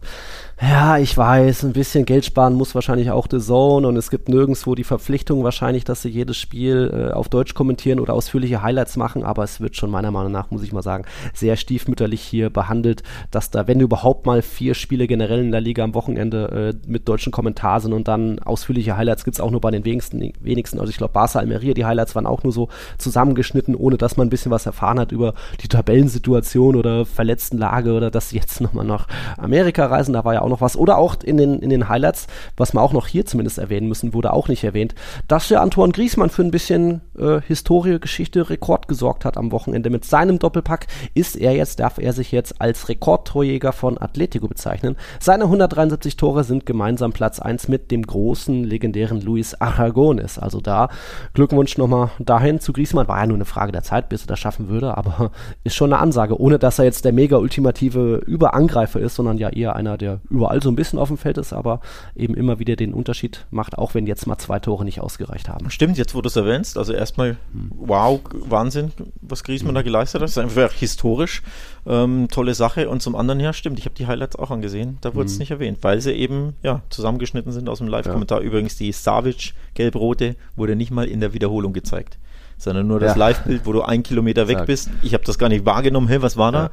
ja, 0.63 0.99
ich 0.99 1.17
weiß, 1.17 1.65
ein 1.65 1.73
bisschen 1.73 2.05
Geld 2.05 2.27
sparen 2.27 2.53
muss 2.53 2.75
wahrscheinlich 2.75 3.11
auch 3.11 3.27
The 3.31 3.39
Zone 3.39 3.89
und 3.89 3.97
es 3.97 4.11
gibt 4.11 4.29
nirgendwo 4.29 4.75
die 4.75 4.85
Verpflichtung 4.85 5.43
wahrscheinlich, 5.43 5.85
dass 5.85 6.03
sie 6.03 6.11
jedes 6.11 6.37
Spiel 6.37 6.91
äh, 6.93 7.15
auf 7.15 7.31
Deutsch 7.31 7.55
kommentieren 7.55 7.99
oder 7.99 8.13
ausführliche 8.13 8.63
Highlights 8.63 8.99
machen, 8.99 9.25
aber 9.25 9.43
es 9.43 9.63
wird 9.63 9.77
schon 9.77 9.91
meiner 9.91 10.11
Meinung 10.11 10.33
nach, 10.33 10.51
muss 10.51 10.63
ich 10.63 10.75
mal 10.75 10.83
sagen, 10.83 11.07
sehr 11.33 11.57
stiefmütterlich 11.57 12.21
hier 12.21 12.51
behandelt, 12.51 13.03
dass 13.31 13.51
da, 13.51 13.69
wenn 13.69 13.81
überhaupt 13.81 14.27
mal 14.27 14.43
vier 14.43 14.75
Spiele 14.75 15.07
generell 15.07 15.41
in 15.41 15.51
der 15.51 15.63
Liga 15.63 15.83
am 15.83 15.95
Wochenende 15.95 16.75
äh, 16.75 16.91
mit 16.91 17.09
deutschen 17.09 17.33
Kommentar 17.33 17.81
sind 17.81 17.95
und 17.95 18.07
dann 18.07 18.39
ausführliche 18.41 18.99
Highlights 18.99 19.25
gibt's 19.25 19.41
auch 19.41 19.51
nur 19.51 19.63
bei 19.63 19.71
den 19.71 19.87
wenigsten, 19.87 20.21
wenigsten. 20.41 20.79
Also 20.79 20.91
ich 20.91 20.99
glaube, 20.99 21.15
Barca 21.15 21.39
Almeria, 21.39 21.73
die 21.73 21.87
Highlights 21.87 22.15
waren 22.15 22.27
auch 22.27 22.43
nur 22.43 22.53
so 22.53 22.69
zusammengeschnitten, 22.99 23.75
ohne 23.75 23.97
dass 23.97 24.19
man 24.19 24.27
ein 24.27 24.31
bisschen 24.31 24.53
was 24.53 24.67
erfahren 24.67 25.01
hat 25.01 25.11
über 25.11 25.33
die 25.63 25.69
Tabellensituation 25.69 26.77
oder 26.77 27.07
Verletztenlage 27.07 27.95
oder 27.95 28.11
dass 28.11 28.29
sie 28.29 28.37
jetzt 28.37 28.61
nochmal 28.61 28.85
nach 28.85 29.09
Amerika 29.39 29.87
reisen, 29.87 30.13
da 30.13 30.23
war 30.23 30.35
ja 30.35 30.43
auch 30.43 30.50
noch 30.51 30.61
was. 30.61 30.77
Oder 30.77 30.99
auch 30.99 31.17
in 31.23 31.37
den, 31.37 31.61
in 31.61 31.71
den 31.71 31.89
Highlights, 31.89 32.27
was 32.57 32.75
wir 32.75 32.83
auch 32.83 32.93
noch 32.93 33.07
hier 33.07 33.27
zumindest 33.27 33.59
erwähnen 33.59 33.89
müssen, 33.89 34.15
wurde 34.15 34.33
auch 34.33 34.49
nicht 34.49 34.65
erwähnt, 34.65 34.95
dass 35.29 35.49
der 35.49 35.63
Antoine 35.63 35.93
Griezmann 35.93 36.31
für 36.31 36.43
ein 36.43 36.51
bisschen 36.51 37.01
äh, 37.19 37.41
Historie, 37.47 37.99
Geschichte, 37.99 38.51
Rekord 38.51 38.89
gesorgt 38.89 39.25
hat 39.25 39.37
am 39.37 39.53
Wochenende. 39.53 39.91
Mit 39.91 40.05
seinem 40.05 40.39
Doppelpack 40.39 40.87
ist 41.15 41.37
er 41.37 41.53
jetzt, 41.55 41.81
darf 41.81 41.99
er 41.99 42.13
sich 42.13 42.33
jetzt 42.33 42.61
als 42.61 42.89
Rekordtorjäger 42.89 43.73
von 43.73 43.99
Atletico 43.99 44.49
bezeichnen. 44.49 44.97
Seine 45.21 45.45
173 45.45 46.17
Tore 46.17 46.45
sind 46.45 46.67
gemeinsam 46.67 47.13
Platz 47.13 47.41
1 47.41 47.69
mit 47.69 47.91
dem 47.91 48.03
großen, 48.03 48.65
legendären 48.65 49.21
Luis 49.21 49.55
Aragones. 49.55 50.39
Also 50.39 50.61
da 50.61 50.89
Glückwunsch 51.35 51.79
nochmal 51.79 52.11
dahin 52.19 52.61
zu 52.61 52.73
Griezmann. 52.73 53.09
War 53.09 53.21
ja 53.21 53.27
nur 53.27 53.37
eine 53.37 53.45
Frage 53.45 53.73
der 53.73 53.83
Zeit, 53.83 54.09
bis 54.09 54.25
er 54.25 54.29
das 54.29 54.39
schaffen 54.39 54.69
würde, 54.69 54.97
aber 54.97 55.31
ist 55.65 55.75
schon 55.75 55.93
eine 55.93 56.03
Ansage, 56.03 56.41
ohne 56.41 56.59
dass 56.59 56.79
er 56.79 56.85
jetzt 56.85 57.05
der 57.05 57.13
mega 57.13 57.37
ultimative 57.37 58.17
Überangreifer 58.27 59.01
ist, 59.01 59.15
sondern 59.15 59.39
ja 59.39 59.49
eher 59.51 59.77
einer, 59.77 59.97
der 59.97 60.21
überall 60.41 60.63
so 60.63 60.71
ein 60.71 60.77
bisschen 60.77 60.99
auf 60.99 61.09
dem 61.09 61.19
Feld 61.19 61.37
ist, 61.37 61.53
aber 61.53 61.81
eben 62.17 62.35
immer 62.35 62.59
wieder 62.59 62.75
den 62.75 62.95
Unterschied 62.95 63.45
macht, 63.51 63.77
auch 63.77 63.93
wenn 63.93 64.07
jetzt 64.07 64.27
mal 64.27 64.39
zwei 64.39 64.59
Tore 64.59 64.87
nicht 64.87 65.01
ausgereicht 65.01 65.51
haben. 65.51 65.71
Stimmt, 65.71 65.99
jetzt 65.99 66.15
wo 66.15 66.23
du 66.23 66.29
es 66.29 66.37
erwähnst, 66.37 66.79
also 66.79 66.95
erstmal, 66.95 67.37
wow, 67.53 68.21
Wahnsinn, 68.33 68.93
was 69.21 69.45
Griezmann 69.45 69.75
da 69.75 69.83
geleistet 69.83 70.21
hat. 70.21 70.25
Das 70.25 70.31
ist 70.31 70.39
einfach 70.39 70.73
historisch. 70.73 71.43
Ähm, 71.87 72.29
tolle 72.31 72.55
Sache. 72.55 72.89
Und 72.89 73.03
zum 73.03 73.15
anderen, 73.17 73.39
ja, 73.39 73.53
stimmt, 73.53 73.79
ich 73.79 73.85
habe 73.85 73.95
die 73.95 74.07
Highlights 74.07 74.37
auch 74.37 74.51
angesehen. 74.51 74.97
Da 75.03 75.15
wurde 75.15 75.27
es 75.27 75.39
nicht 75.39 75.51
erwähnt, 75.51 75.79
weil 75.83 76.01
sie 76.01 76.13
eben 76.13 76.55
ja 76.63 76.81
zusammengeschnitten 76.89 77.53
sind 77.53 77.69
aus 77.69 77.79
dem 77.79 77.89
Live-Kommentar. 77.89 78.41
Übrigens, 78.41 78.77
die 78.77 78.93
Savic 78.93 79.53
gelb-rote 79.75 80.37
wurde 80.57 80.75
nicht 80.75 80.91
mal 80.91 81.07
in 81.07 81.21
der 81.21 81.35
Wiederholung 81.35 81.75
gezeigt, 81.75 82.19
sondern 82.61 82.87
nur 82.87 83.01
das 83.01 83.13
Ja. 83.13 83.19
Live-Bild, 83.19 83.65
wo 83.65 83.73
du 83.73 83.83
einen 83.83 84.03
Kilometer 84.03 84.47
weg 84.47 84.59
Exakt. 84.59 84.67
bist. 84.67 84.91
Ich 85.03 85.15
habe 85.15 85.25
das 85.25 85.39
gar 85.39 85.49
nicht 85.49 85.65
wahrgenommen. 85.65 86.09
Hey, 86.09 86.21
was 86.23 86.37
war 86.37 86.53
da? 86.53 86.63
Ja. 86.65 86.71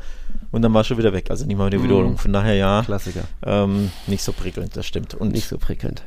Und 0.52 0.62
dann 0.62 0.74
war 0.74 0.82
es 0.82 0.88
schon 0.88 0.98
wieder 0.98 1.14
weg. 1.14 1.32
Also 1.32 1.46
nicht 1.46 1.58
mal 1.58 1.66
in 1.66 1.72
der 1.72 1.84
Wiederholung. 1.84 2.18
Von 2.18 2.34
daher, 2.34 2.56
ja, 2.56 2.82
Klassiker. 2.84 3.22
ähm, 3.46 3.90
nicht 4.06 4.22
so 4.24 4.34
prickelnd, 4.34 4.76
das 4.76 4.86
stimmt. 4.86 5.14
Und 5.16 5.32
nicht 5.32 5.48
so 5.48 5.58
prickelnd. 5.58 6.04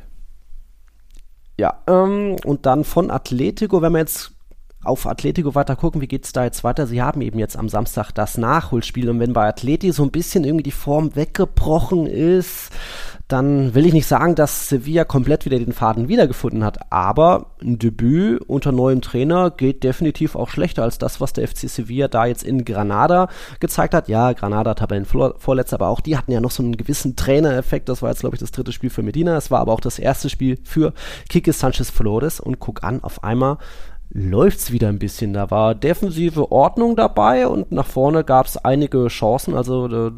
Ja, 1.57 1.79
ähm, 1.87 2.35
und 2.45 2.65
dann 2.65 2.83
von 2.83 3.11
Atletico, 3.11 3.81
wenn 3.81 3.91
wir 3.93 3.99
jetzt 3.99 4.31
auf 4.83 5.05
Atletico 5.05 5.53
weiter 5.53 5.75
gucken, 5.75 6.01
wie 6.01 6.07
geht's 6.07 6.31
da 6.33 6.43
jetzt 6.43 6.63
weiter? 6.63 6.87
Sie 6.87 7.01
haben 7.01 7.21
eben 7.21 7.37
jetzt 7.37 7.55
am 7.57 7.69
Samstag 7.69 8.11
das 8.11 8.37
Nachholspiel 8.37 9.09
und 9.09 9.19
wenn 9.19 9.33
bei 9.33 9.47
Atleti 9.47 9.91
so 9.91 10.03
ein 10.03 10.09
bisschen 10.11 10.43
irgendwie 10.43 10.63
die 10.63 10.71
Form 10.71 11.15
weggebrochen 11.15 12.07
ist, 12.07 12.71
dann 13.31 13.73
will 13.73 13.85
ich 13.85 13.93
nicht 13.93 14.07
sagen, 14.07 14.35
dass 14.35 14.69
Sevilla 14.69 15.05
komplett 15.05 15.45
wieder 15.45 15.57
den 15.57 15.73
Faden 15.73 16.07
wiedergefunden 16.07 16.63
hat, 16.63 16.91
aber 16.91 17.51
ein 17.61 17.79
Debüt 17.79 18.41
unter 18.47 18.71
neuem 18.71 19.01
Trainer 19.01 19.51
geht 19.51 19.83
definitiv 19.83 20.35
auch 20.35 20.49
schlechter 20.49 20.83
als 20.83 20.97
das, 20.97 21.21
was 21.21 21.33
der 21.33 21.47
FC 21.47 21.69
Sevilla 21.69 22.07
da 22.07 22.25
jetzt 22.25 22.43
in 22.43 22.65
Granada 22.65 23.27
gezeigt 23.59 23.93
hat. 23.93 24.07
Ja, 24.07 24.33
Granada 24.33 24.73
Tabellenvorletzter, 24.73 25.75
aber 25.75 25.89
auch 25.89 26.01
die 26.01 26.17
hatten 26.17 26.31
ja 26.31 26.41
noch 26.41 26.51
so 26.51 26.63
einen 26.63 26.77
gewissen 26.77 27.15
Trainereffekt. 27.15 27.89
Das 27.89 28.01
war 28.01 28.09
jetzt, 28.09 28.21
glaube 28.21 28.35
ich, 28.35 28.39
das 28.39 28.51
dritte 28.51 28.71
Spiel 28.71 28.89
für 28.89 29.03
Medina. 29.03 29.37
Es 29.37 29.51
war 29.51 29.59
aber 29.59 29.73
auch 29.73 29.79
das 29.79 29.99
erste 29.99 30.29
Spiel 30.29 30.59
für 30.63 30.93
Kike 31.29 31.53
Sanchez 31.53 31.89
Flores 31.89 32.39
und 32.39 32.59
guck 32.59 32.83
an, 32.83 33.03
auf 33.03 33.23
einmal 33.23 33.57
läuft's 34.13 34.71
wieder 34.71 34.89
ein 34.89 34.99
bisschen. 34.99 35.33
Da 35.33 35.51
war 35.51 35.73
defensive 35.75 36.51
Ordnung 36.51 36.95
dabei 36.95 37.47
und 37.47 37.71
nach 37.71 37.87
vorne 37.87 38.23
gab's 38.23 38.57
einige 38.57 39.07
Chancen. 39.07 39.55
Also 39.55 40.11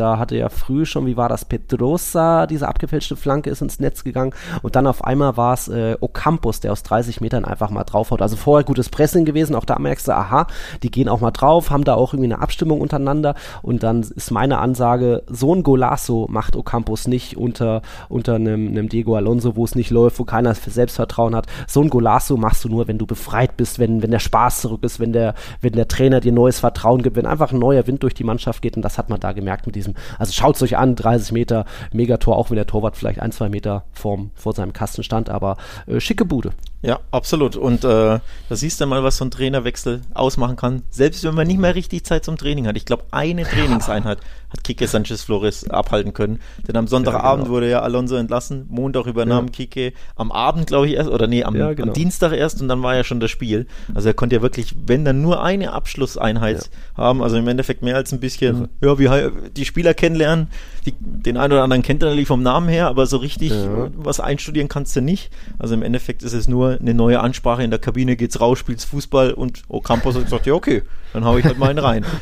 da, 0.00 0.18
hatte 0.18 0.36
ja 0.36 0.48
früh 0.48 0.86
schon, 0.86 1.06
wie 1.06 1.16
war 1.16 1.28
das, 1.28 1.44
Pedrosa, 1.44 2.46
diese 2.46 2.68
abgefälschte 2.68 3.16
Flanke 3.16 3.50
ist 3.50 3.62
ins 3.62 3.78
Netz 3.80 4.02
gegangen 4.04 4.32
und 4.62 4.76
dann 4.76 4.86
auf 4.86 5.04
einmal 5.04 5.36
war 5.36 5.54
es 5.54 5.68
äh, 5.68 5.96
Ocampos, 6.00 6.60
der 6.60 6.72
aus 6.72 6.82
30 6.82 7.20
Metern 7.20 7.44
einfach 7.44 7.70
mal 7.70 7.84
draufhaut. 7.84 8.22
Also 8.22 8.36
vorher 8.36 8.64
gutes 8.64 8.88
Pressing 8.88 9.24
gewesen, 9.24 9.54
auch 9.54 9.64
da 9.64 9.78
merkst 9.78 10.08
du, 10.08 10.12
aha, 10.12 10.46
die 10.82 10.90
gehen 10.90 11.08
auch 11.08 11.20
mal 11.20 11.30
drauf, 11.30 11.70
haben 11.70 11.84
da 11.84 11.94
auch 11.94 12.14
irgendwie 12.14 12.32
eine 12.32 12.42
Abstimmung 12.42 12.80
untereinander 12.80 13.34
und 13.62 13.82
dann 13.82 14.00
ist 14.00 14.30
meine 14.30 14.58
Ansage, 14.58 15.22
so 15.28 15.54
ein 15.54 15.62
Golasso 15.62 16.26
macht 16.30 16.56
Ocampos 16.56 17.06
nicht 17.06 17.36
unter, 17.36 17.82
unter 18.08 18.36
einem, 18.36 18.68
einem 18.68 18.88
Diego 18.88 19.14
Alonso, 19.16 19.56
wo 19.56 19.64
es 19.64 19.74
nicht 19.74 19.90
läuft, 19.90 20.18
wo 20.18 20.24
keiner 20.24 20.54
Selbstvertrauen 20.54 21.34
hat. 21.34 21.46
So 21.68 21.82
ein 21.82 21.90
Golasso 21.90 22.36
machst 22.36 22.64
du 22.64 22.68
nur, 22.68 22.88
wenn 22.88 22.98
du 22.98 23.06
befreit 23.06 23.56
bist, 23.56 23.78
wenn, 23.78 24.02
wenn 24.02 24.10
der 24.10 24.18
Spaß 24.18 24.62
zurück 24.62 24.82
ist, 24.82 25.00
wenn 25.00 25.12
der, 25.12 25.34
wenn 25.60 25.72
der 25.72 25.88
Trainer 25.88 26.20
dir 26.20 26.32
neues 26.32 26.60
Vertrauen 26.60 27.02
gibt, 27.02 27.16
wenn 27.16 27.26
einfach 27.26 27.52
ein 27.52 27.58
neuer 27.58 27.86
Wind 27.86 28.02
durch 28.02 28.14
die 28.14 28.24
Mannschaft 28.24 28.62
geht 28.62 28.76
und 28.76 28.82
das 28.82 28.98
hat 28.98 29.10
man 29.10 29.20
da 29.20 29.32
gemerkt 29.32 29.66
mit 29.66 29.74
diesem, 29.74 29.89
also 30.18 30.32
schaut's 30.32 30.62
euch 30.62 30.76
an, 30.76 30.96
30 30.96 31.32
Meter, 31.32 31.64
Megator, 31.92 32.36
auch 32.36 32.50
wenn 32.50 32.56
der 32.56 32.66
Torwart 32.66 32.96
vielleicht 32.96 33.20
ein, 33.20 33.32
zwei 33.32 33.48
Meter 33.48 33.84
vorm, 33.92 34.30
vor 34.34 34.52
seinem 34.52 34.72
Kasten 34.72 35.02
stand, 35.02 35.30
aber 35.30 35.56
äh, 35.86 36.00
schicke 36.00 36.24
Bude. 36.24 36.52
Ja, 36.82 37.00
absolut. 37.10 37.56
Und 37.56 37.84
äh, 37.84 37.88
da 37.88 38.22
siehst 38.48 38.80
du 38.80 38.86
mal, 38.86 39.02
was 39.04 39.18
so 39.18 39.24
ein 39.26 39.30
Trainerwechsel 39.30 40.00
ausmachen 40.14 40.56
kann. 40.56 40.82
Selbst 40.90 41.22
wenn 41.24 41.34
man 41.34 41.46
nicht 41.46 41.60
mehr 41.60 41.74
richtig 41.74 42.04
Zeit 42.04 42.24
zum 42.24 42.38
Training 42.38 42.66
hat. 42.66 42.76
Ich 42.76 42.86
glaube, 42.86 43.04
eine 43.10 43.42
Trainingseinheit 43.44 44.18
hat 44.50 44.64
Kike 44.64 44.86
Sanchez 44.86 45.22
Flores 45.22 45.68
abhalten 45.68 46.14
können. 46.14 46.40
Denn 46.66 46.76
am 46.76 46.86
Sonntagabend 46.88 47.44
genau. 47.44 47.54
wurde 47.56 47.68
ja 47.70 47.80
Alonso 47.82 48.16
entlassen. 48.16 48.64
Montag 48.70 49.04
übernahm 49.06 49.46
Ja. 49.46 49.52
Kike 49.52 49.92
am 50.16 50.32
Abend, 50.32 50.68
glaube 50.68 50.86
ich, 50.88 50.94
erst. 50.94 51.10
Oder 51.10 51.26
nee, 51.26 51.44
am, 51.44 51.54
Ja, 51.54 51.74
genau. 51.74 51.88
am 51.88 51.92
Dienstag 51.94 52.32
erst. 52.32 52.62
Und 52.62 52.68
dann 52.68 52.82
war 52.82 52.96
ja 52.96 53.04
schon 53.04 53.20
das 53.20 53.30
Spiel. 53.30 53.66
Also 53.94 54.08
er 54.08 54.14
konnte 54.14 54.36
ja 54.36 54.42
wirklich, 54.42 54.74
wenn 54.86 55.04
dann 55.04 55.20
nur 55.20 55.42
eine 55.42 55.72
Abschlusseinheit 55.72 56.70
haben. 56.96 57.22
Also 57.22 57.36
im 57.36 57.46
Endeffekt 57.46 57.82
mehr 57.82 57.96
als 57.96 58.10
ein 58.12 58.20
bisschen, 58.20 58.68
ja, 58.80 58.98
wie 58.98 59.50
die 59.54 59.66
Spieler 59.66 59.92
kennenlernen. 59.92 60.48
Die, 60.86 60.94
den 60.98 61.36
einen 61.36 61.52
oder 61.52 61.62
anderen 61.62 61.82
kennt 61.82 62.02
er 62.02 62.08
natürlich 62.08 62.26
vom 62.28 62.42
Namen 62.42 62.68
her, 62.70 62.88
aber 62.88 63.04
so 63.04 63.18
richtig 63.18 63.50
Ja. 63.50 63.88
was 63.96 64.18
einstudieren 64.18 64.68
kannst 64.68 64.96
du 64.96 65.02
nicht. 65.02 65.30
Also 65.58 65.74
im 65.74 65.82
Endeffekt 65.82 66.22
ist 66.22 66.32
es 66.32 66.48
nur 66.48 66.69
eine 66.78 66.94
neue 66.94 67.20
Ansprache. 67.20 67.62
In 67.62 67.70
der 67.70 67.78
Kabine 67.80 68.16
geht's 68.16 68.40
raus, 68.40 68.58
spielst 68.58 68.86
Fußball 68.86 69.32
und 69.32 69.62
Ocampos 69.68 70.14
hat 70.14 70.24
gesagt, 70.24 70.46
ja 70.46 70.54
okay, 70.54 70.82
dann 71.12 71.24
hau 71.24 71.36
ich 71.38 71.44
halt 71.44 71.58
mal 71.58 71.70
einen 71.70 71.78
rein. 71.80 72.04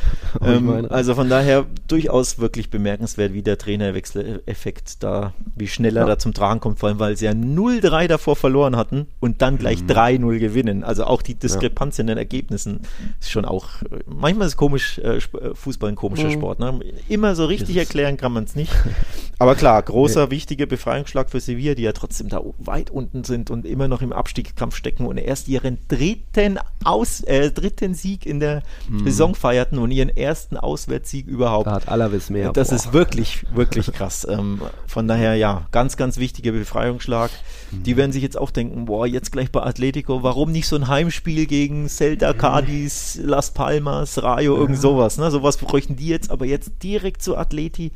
Ähm, 0.45 0.69
rein. 0.69 0.87
also 0.91 1.15
von 1.15 1.31
daher 1.31 1.65
durchaus 1.89 2.39
wirklich 2.39 2.69
bemerkenswert, 2.69 3.33
wie 3.33 3.41
der 3.43 3.57
Trainerwechseleffekt 3.57 5.03
da, 5.03 5.33
wie 5.57 5.67
schnell 5.69 5.97
er 5.97 6.03
Ja. 6.03 6.07
da 6.09 6.19
zum 6.19 6.35
Tragen 6.35 6.61
kommt, 6.61 6.79
vor 6.79 6.89
allem 6.89 6.99
weil 6.99 7.17
sie 7.17 7.25
ja 7.25 7.33
0-3 7.33 8.07
davor 8.09 8.37
verloren 8.37 8.77
hatten 8.77 9.07
und 9.21 9.43
dann 9.43 9.59
gleich 9.59 9.83
Mhm. 9.83 9.87
3-0 9.89 10.39
gewinnen. 10.39 10.85
Also 10.85 11.05
auch 11.05 11.23
die 11.23 11.35
Diskrepanz 11.35 11.99
in 11.99 12.07
den 12.09 12.19
Ergebnissen 12.19 12.81
ist 13.21 13.31
schon 13.31 13.45
auch, 13.45 13.69
manchmal 14.07 14.47
ist 14.47 14.57
komisch, 14.57 14.99
äh, 14.99 15.17
äh, 15.17 15.21
Fußball 15.55 15.91
ein 15.91 15.97
komischer 15.97 16.29
Mhm. 16.29 16.33
Sport. 16.33 16.59
Ne? 16.61 16.79
Immer 17.09 17.35
so 17.35 17.47
richtig 17.47 17.71
Ist 17.77 17.83
es. 17.83 17.89
erklären 17.89 18.17
kann 18.17 18.33
man 18.33 18.45
es 18.45 18.55
nicht. 18.55 18.73
Aber 19.39 19.55
klar, 19.55 19.81
großer, 19.83 20.31
wichtiger 20.31 20.67
Befreiungsschlag 20.67 21.31
für 21.31 21.41
Sevilla, 21.41 21.75
die 21.75 21.83
ja 21.83 21.93
trotzdem 21.93 22.29
da 22.29 22.43
weit 22.59 22.91
unten 22.91 23.25
sind 23.25 23.51
und 23.51 23.65
immer 23.67 23.87
noch 23.89 24.03
im 24.03 24.13
Abstiegskampf 24.39 24.77
stecken 24.77 25.07
und 25.07 25.17
erst 25.17 25.49
ihren 25.49 25.79
dritten, 25.89 26.59
Aus, 26.85 27.21
äh, 27.23 27.51
dritten 27.51 27.95
Sieg 27.95 28.25
in 28.25 28.39
der 28.39 28.63
Saison 29.05 29.35
feierten 29.35 29.79
und 29.79 29.91
ihren 29.91 30.09
ersten 30.09 30.57
Auswärtssieg 30.57 31.27
überhaupt. 31.27 31.67
Da 31.67 31.73
hat 31.73 31.89
Alavis 31.89 32.31
mehr. 32.31 32.53
Das 32.53 32.69
Boah. 32.69 32.77
ist 32.77 32.93
wirklich, 32.93 33.45
wirklich 33.53 33.93
krass. 33.93 34.27
ähm, 34.31 34.61
von 34.87 35.09
daher, 35.09 35.35
ja, 35.35 35.67
ganz, 35.73 35.97
ganz 35.97 36.19
wichtiger 36.19 36.53
Befreiungsschlag. 36.53 37.31
Die 37.73 37.97
werden 37.97 38.13
sich 38.13 38.23
jetzt 38.23 38.39
auch 38.39 38.51
denken, 38.51 38.85
boah, 38.85 39.07
jetzt 39.07 39.33
gleich 39.33 39.51
bei 39.51 39.63
Atletico, 39.63 40.23
warum 40.23 40.53
nicht 40.53 40.69
so 40.69 40.77
ein 40.77 40.87
Heimspiel 40.87 41.47
gegen 41.47 41.89
Celta, 41.89 42.33
Cadiz, 42.33 43.19
Las 43.21 43.53
Palmas, 43.53 44.23
Rayo, 44.23 44.57
irgend 44.57 44.81
sowas, 44.81 45.19
ne? 45.19 45.31
Sowas 45.31 45.57
bräuchten 45.57 45.97
die 45.97 46.09
jetzt, 46.09 46.31
aber 46.31 46.47
jetzt 46.47 46.83
direkt 46.83 47.23
zu 47.23 47.37
Atleti 47.37 47.91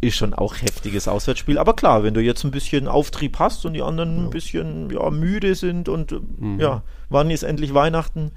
ist 0.00 0.16
schon 0.16 0.34
auch 0.34 0.54
heftiges 0.60 1.08
Auswärtsspiel. 1.08 1.58
Aber 1.58 1.74
klar, 1.74 2.02
wenn 2.02 2.14
du 2.14 2.20
jetzt 2.20 2.44
ein 2.44 2.50
bisschen 2.50 2.88
Auftrieb 2.88 3.38
hast 3.38 3.64
und 3.66 3.74
die 3.74 3.82
anderen 3.82 4.24
ein 4.26 4.30
bisschen 4.30 4.90
ja, 4.90 5.10
müde 5.10 5.54
sind 5.54 5.88
und 5.88 6.12
äh, 6.12 6.18
ja, 6.58 6.82
wann 7.08 7.30
ist 7.30 7.42
endlich 7.42 7.74
Weihnachten? 7.74 8.32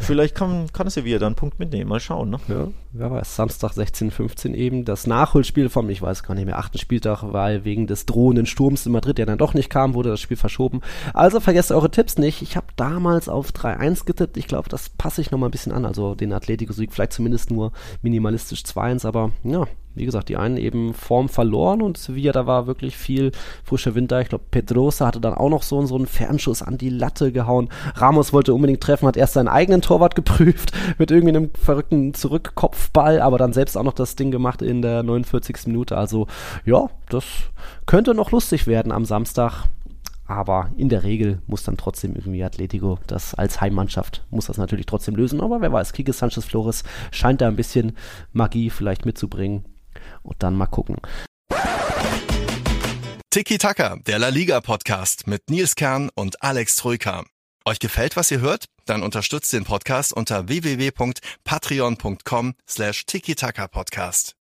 Vielleicht 0.00 0.34
kann, 0.34 0.72
kann 0.72 0.88
Sevilla 0.88 1.18
dann 1.18 1.28
einen 1.28 1.36
Punkt 1.36 1.58
mitnehmen. 1.58 1.88
Mal 1.88 2.00
schauen, 2.00 2.30
ne? 2.30 2.38
Ja, 2.48 2.68
wer 2.92 3.10
weiß, 3.10 3.36
Samstag 3.36 3.72
16.15 3.72 4.54
eben 4.54 4.84
das 4.84 5.06
Nachholspiel 5.06 5.68
vom, 5.68 5.90
ich 5.90 6.02
weiß 6.02 6.22
gar 6.22 6.34
nicht 6.34 6.46
mehr, 6.46 6.58
achten 6.58 6.78
Spieltag, 6.78 7.22
weil 7.22 7.64
wegen 7.64 7.86
des 7.86 8.06
drohenden 8.06 8.46
Sturms 8.46 8.86
in 8.86 8.92
Madrid, 8.92 9.18
der 9.18 9.26
dann 9.26 9.38
doch 9.38 9.54
nicht 9.54 9.70
kam, 9.70 9.94
wurde 9.94 10.10
das 10.10 10.20
Spiel 10.20 10.36
verschoben. 10.36 10.80
Also 11.14 11.40
vergesst 11.40 11.72
eure 11.72 11.90
Tipps 11.90 12.18
nicht. 12.18 12.42
Ich 12.42 12.56
habe 12.56 12.66
damals 12.76 13.28
auf 13.28 13.50
3-1 13.50 14.06
getippt. 14.06 14.36
Ich 14.36 14.46
glaube, 14.46 14.68
das 14.68 14.88
passe 14.88 15.20
ich 15.20 15.30
nochmal 15.30 15.48
ein 15.48 15.52
bisschen 15.52 15.72
an. 15.72 15.84
Also 15.84 16.14
den 16.14 16.32
Atletico-Sieg 16.32 16.92
vielleicht 16.92 17.12
zumindest 17.12 17.50
nur 17.50 17.72
minimalistisch 18.02 18.62
2-1, 18.62 19.06
aber 19.06 19.32
ja, 19.44 19.66
wie 19.96 20.04
gesagt, 20.04 20.28
die 20.28 20.36
einen 20.36 20.58
eben 20.58 20.94
Form 20.94 21.28
verloren 21.28 21.82
und 21.82 21.96
Sevilla, 21.96 22.32
da 22.32 22.46
war 22.46 22.66
wirklich 22.66 22.96
viel 22.96 23.32
frischer 23.64 23.94
Winter. 23.94 24.20
Ich 24.20 24.28
glaube, 24.28 24.44
Pedrosa 24.50 25.06
hatte 25.06 25.20
dann 25.20 25.34
auch 25.34 25.48
noch 25.48 25.62
so, 25.62 25.84
so 25.86 25.96
einen 25.96 26.06
Fernschuss 26.06 26.62
an 26.62 26.78
die 26.78 26.90
Latte 26.90 27.32
gehauen. 27.32 27.70
Ramos 27.94 28.32
wollte 28.32 28.54
unbedingt 28.54 28.82
treffen, 28.82 29.08
hat 29.08 29.16
erst 29.16 29.34
seinen 29.34 29.48
eigenen 29.48 29.80
Torwart 29.82 30.14
geprüft 30.14 30.72
mit 30.98 31.10
irgendwie 31.10 31.36
einem 31.36 31.50
verrückten 31.54 32.14
Zurückkopfball, 32.14 33.20
aber 33.20 33.38
dann 33.38 33.52
selbst 33.52 33.76
auch 33.76 33.82
noch 33.82 33.94
das 33.94 34.16
Ding 34.16 34.30
gemacht 34.30 34.62
in 34.62 34.82
der 34.82 35.02
49. 35.02 35.66
Minute. 35.66 35.96
Also 35.96 36.26
ja, 36.64 36.88
das 37.08 37.24
könnte 37.86 38.14
noch 38.14 38.30
lustig 38.30 38.66
werden 38.66 38.92
am 38.92 39.04
Samstag. 39.04 39.64
Aber 40.26 40.70
in 40.76 40.88
der 40.88 41.04
Regel 41.04 41.40
muss 41.46 41.62
dann 41.62 41.76
trotzdem 41.76 42.16
irgendwie 42.16 42.42
Atletico 42.42 42.98
das 43.06 43.34
als 43.34 43.60
Heimmannschaft 43.60 44.24
muss 44.30 44.46
das 44.46 44.58
natürlich 44.58 44.86
trotzdem 44.86 45.14
lösen. 45.14 45.40
Aber 45.40 45.60
wer 45.60 45.72
weiß, 45.72 45.92
Kike 45.92 46.12
Sanchez 46.12 46.44
Flores 46.44 46.82
scheint 47.12 47.40
da 47.40 47.48
ein 47.48 47.56
bisschen 47.56 47.92
Magie 48.32 48.70
vielleicht 48.70 49.06
mitzubringen. 49.06 49.64
Und 50.26 50.42
dann 50.42 50.54
mal 50.54 50.66
gucken. 50.66 50.96
Tiki 53.30 53.58
Taka, 53.58 53.96
der 54.06 54.18
La 54.18 54.28
Liga 54.28 54.60
Podcast 54.60 55.26
mit 55.26 55.50
Nils 55.50 55.74
Kern 55.74 56.10
und 56.14 56.42
Alex 56.42 56.76
Troika. 56.76 57.24
Euch 57.66 57.78
gefällt, 57.78 58.16
was 58.16 58.30
ihr 58.30 58.40
hört? 58.40 58.66
Dann 58.86 59.02
unterstützt 59.02 59.52
den 59.52 59.64
Podcast 59.64 60.12
unter 60.12 60.48
www.patreon.com 60.48 62.54
slash 62.68 63.06
tiki 63.06 63.34
Taka 63.34 63.68
Podcast. 63.68 64.36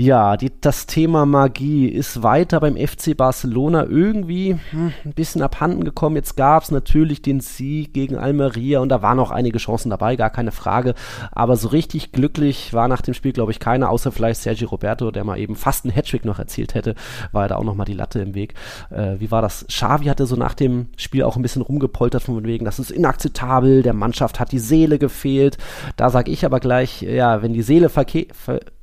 Ja, 0.00 0.36
die, 0.36 0.52
das 0.60 0.86
Thema 0.86 1.26
Magie 1.26 1.88
ist 1.88 2.22
weiter 2.22 2.60
beim 2.60 2.76
FC 2.76 3.16
Barcelona 3.16 3.84
irgendwie 3.84 4.56
hm, 4.70 4.92
ein 5.04 5.12
bisschen 5.12 5.42
abhanden 5.42 5.82
gekommen. 5.82 6.14
Jetzt 6.14 6.36
gab 6.36 6.62
es 6.62 6.70
natürlich 6.70 7.20
den 7.20 7.40
Sieg 7.40 7.94
gegen 7.94 8.16
Almeria 8.16 8.78
und 8.78 8.90
da 8.90 9.02
waren 9.02 9.18
auch 9.18 9.32
einige 9.32 9.58
Chancen 9.58 9.90
dabei, 9.90 10.14
gar 10.14 10.30
keine 10.30 10.52
Frage. 10.52 10.94
Aber 11.32 11.56
so 11.56 11.66
richtig 11.66 12.12
glücklich 12.12 12.72
war 12.72 12.86
nach 12.86 13.02
dem 13.02 13.12
Spiel, 13.12 13.32
glaube 13.32 13.50
ich, 13.50 13.58
keiner, 13.58 13.90
außer 13.90 14.12
vielleicht 14.12 14.40
Sergio 14.40 14.68
Roberto, 14.68 15.10
der 15.10 15.24
mal 15.24 15.36
eben 15.36 15.56
fast 15.56 15.84
einen 15.84 15.92
Hattrick 15.92 16.24
noch 16.24 16.38
erzielt 16.38 16.76
hätte, 16.76 16.94
war 17.32 17.48
da 17.48 17.56
auch 17.56 17.64
nochmal 17.64 17.86
die 17.86 17.92
Latte 17.92 18.20
im 18.20 18.36
Weg. 18.36 18.54
Äh, 18.90 19.16
wie 19.18 19.32
war 19.32 19.42
das? 19.42 19.66
Xavi 19.66 20.04
hatte 20.04 20.26
so 20.26 20.36
nach 20.36 20.54
dem 20.54 20.90
Spiel 20.96 21.24
auch 21.24 21.34
ein 21.34 21.42
bisschen 21.42 21.62
rumgepoltert 21.62 22.22
von 22.22 22.44
wegen, 22.44 22.64
das 22.64 22.78
ist 22.78 22.92
inakzeptabel, 22.92 23.82
der 23.82 23.94
Mannschaft 23.94 24.38
hat 24.38 24.52
die 24.52 24.60
Seele 24.60 25.00
gefehlt. 25.00 25.58
Da 25.96 26.08
sage 26.08 26.30
ich 26.30 26.44
aber 26.44 26.60
gleich, 26.60 27.02
ja, 27.02 27.42
wenn 27.42 27.52
die 27.52 27.62
Seele 27.62 27.88
verkehrt 27.88 28.28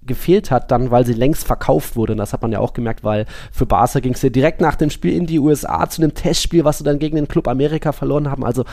gefehlt 0.05 0.51
hat, 0.51 0.71
dann 0.71 0.91
weil 0.91 1.05
sie 1.05 1.13
längst 1.13 1.45
verkauft 1.45 1.95
wurde. 1.95 2.13
Und 2.13 2.17
das 2.17 2.33
hat 2.33 2.41
man 2.41 2.51
ja 2.51 2.59
auch 2.59 2.73
gemerkt, 2.73 3.03
weil 3.03 3.25
für 3.51 3.65
Barca 3.65 3.99
ging 3.99 4.13
es 4.13 4.21
ja 4.21 4.29
direkt 4.29 4.61
nach 4.61 4.75
dem 4.75 4.89
Spiel 4.89 5.13
in 5.13 5.25
die 5.25 5.39
USA 5.39 5.89
zu 5.89 6.01
einem 6.01 6.13
Testspiel, 6.13 6.65
was 6.65 6.77
sie 6.77 6.83
dann 6.83 6.99
gegen 6.99 7.15
den 7.15 7.27
Club 7.27 7.47
Amerika 7.47 7.91
verloren 7.91 8.29
haben. 8.29 8.43
Also 8.43 8.65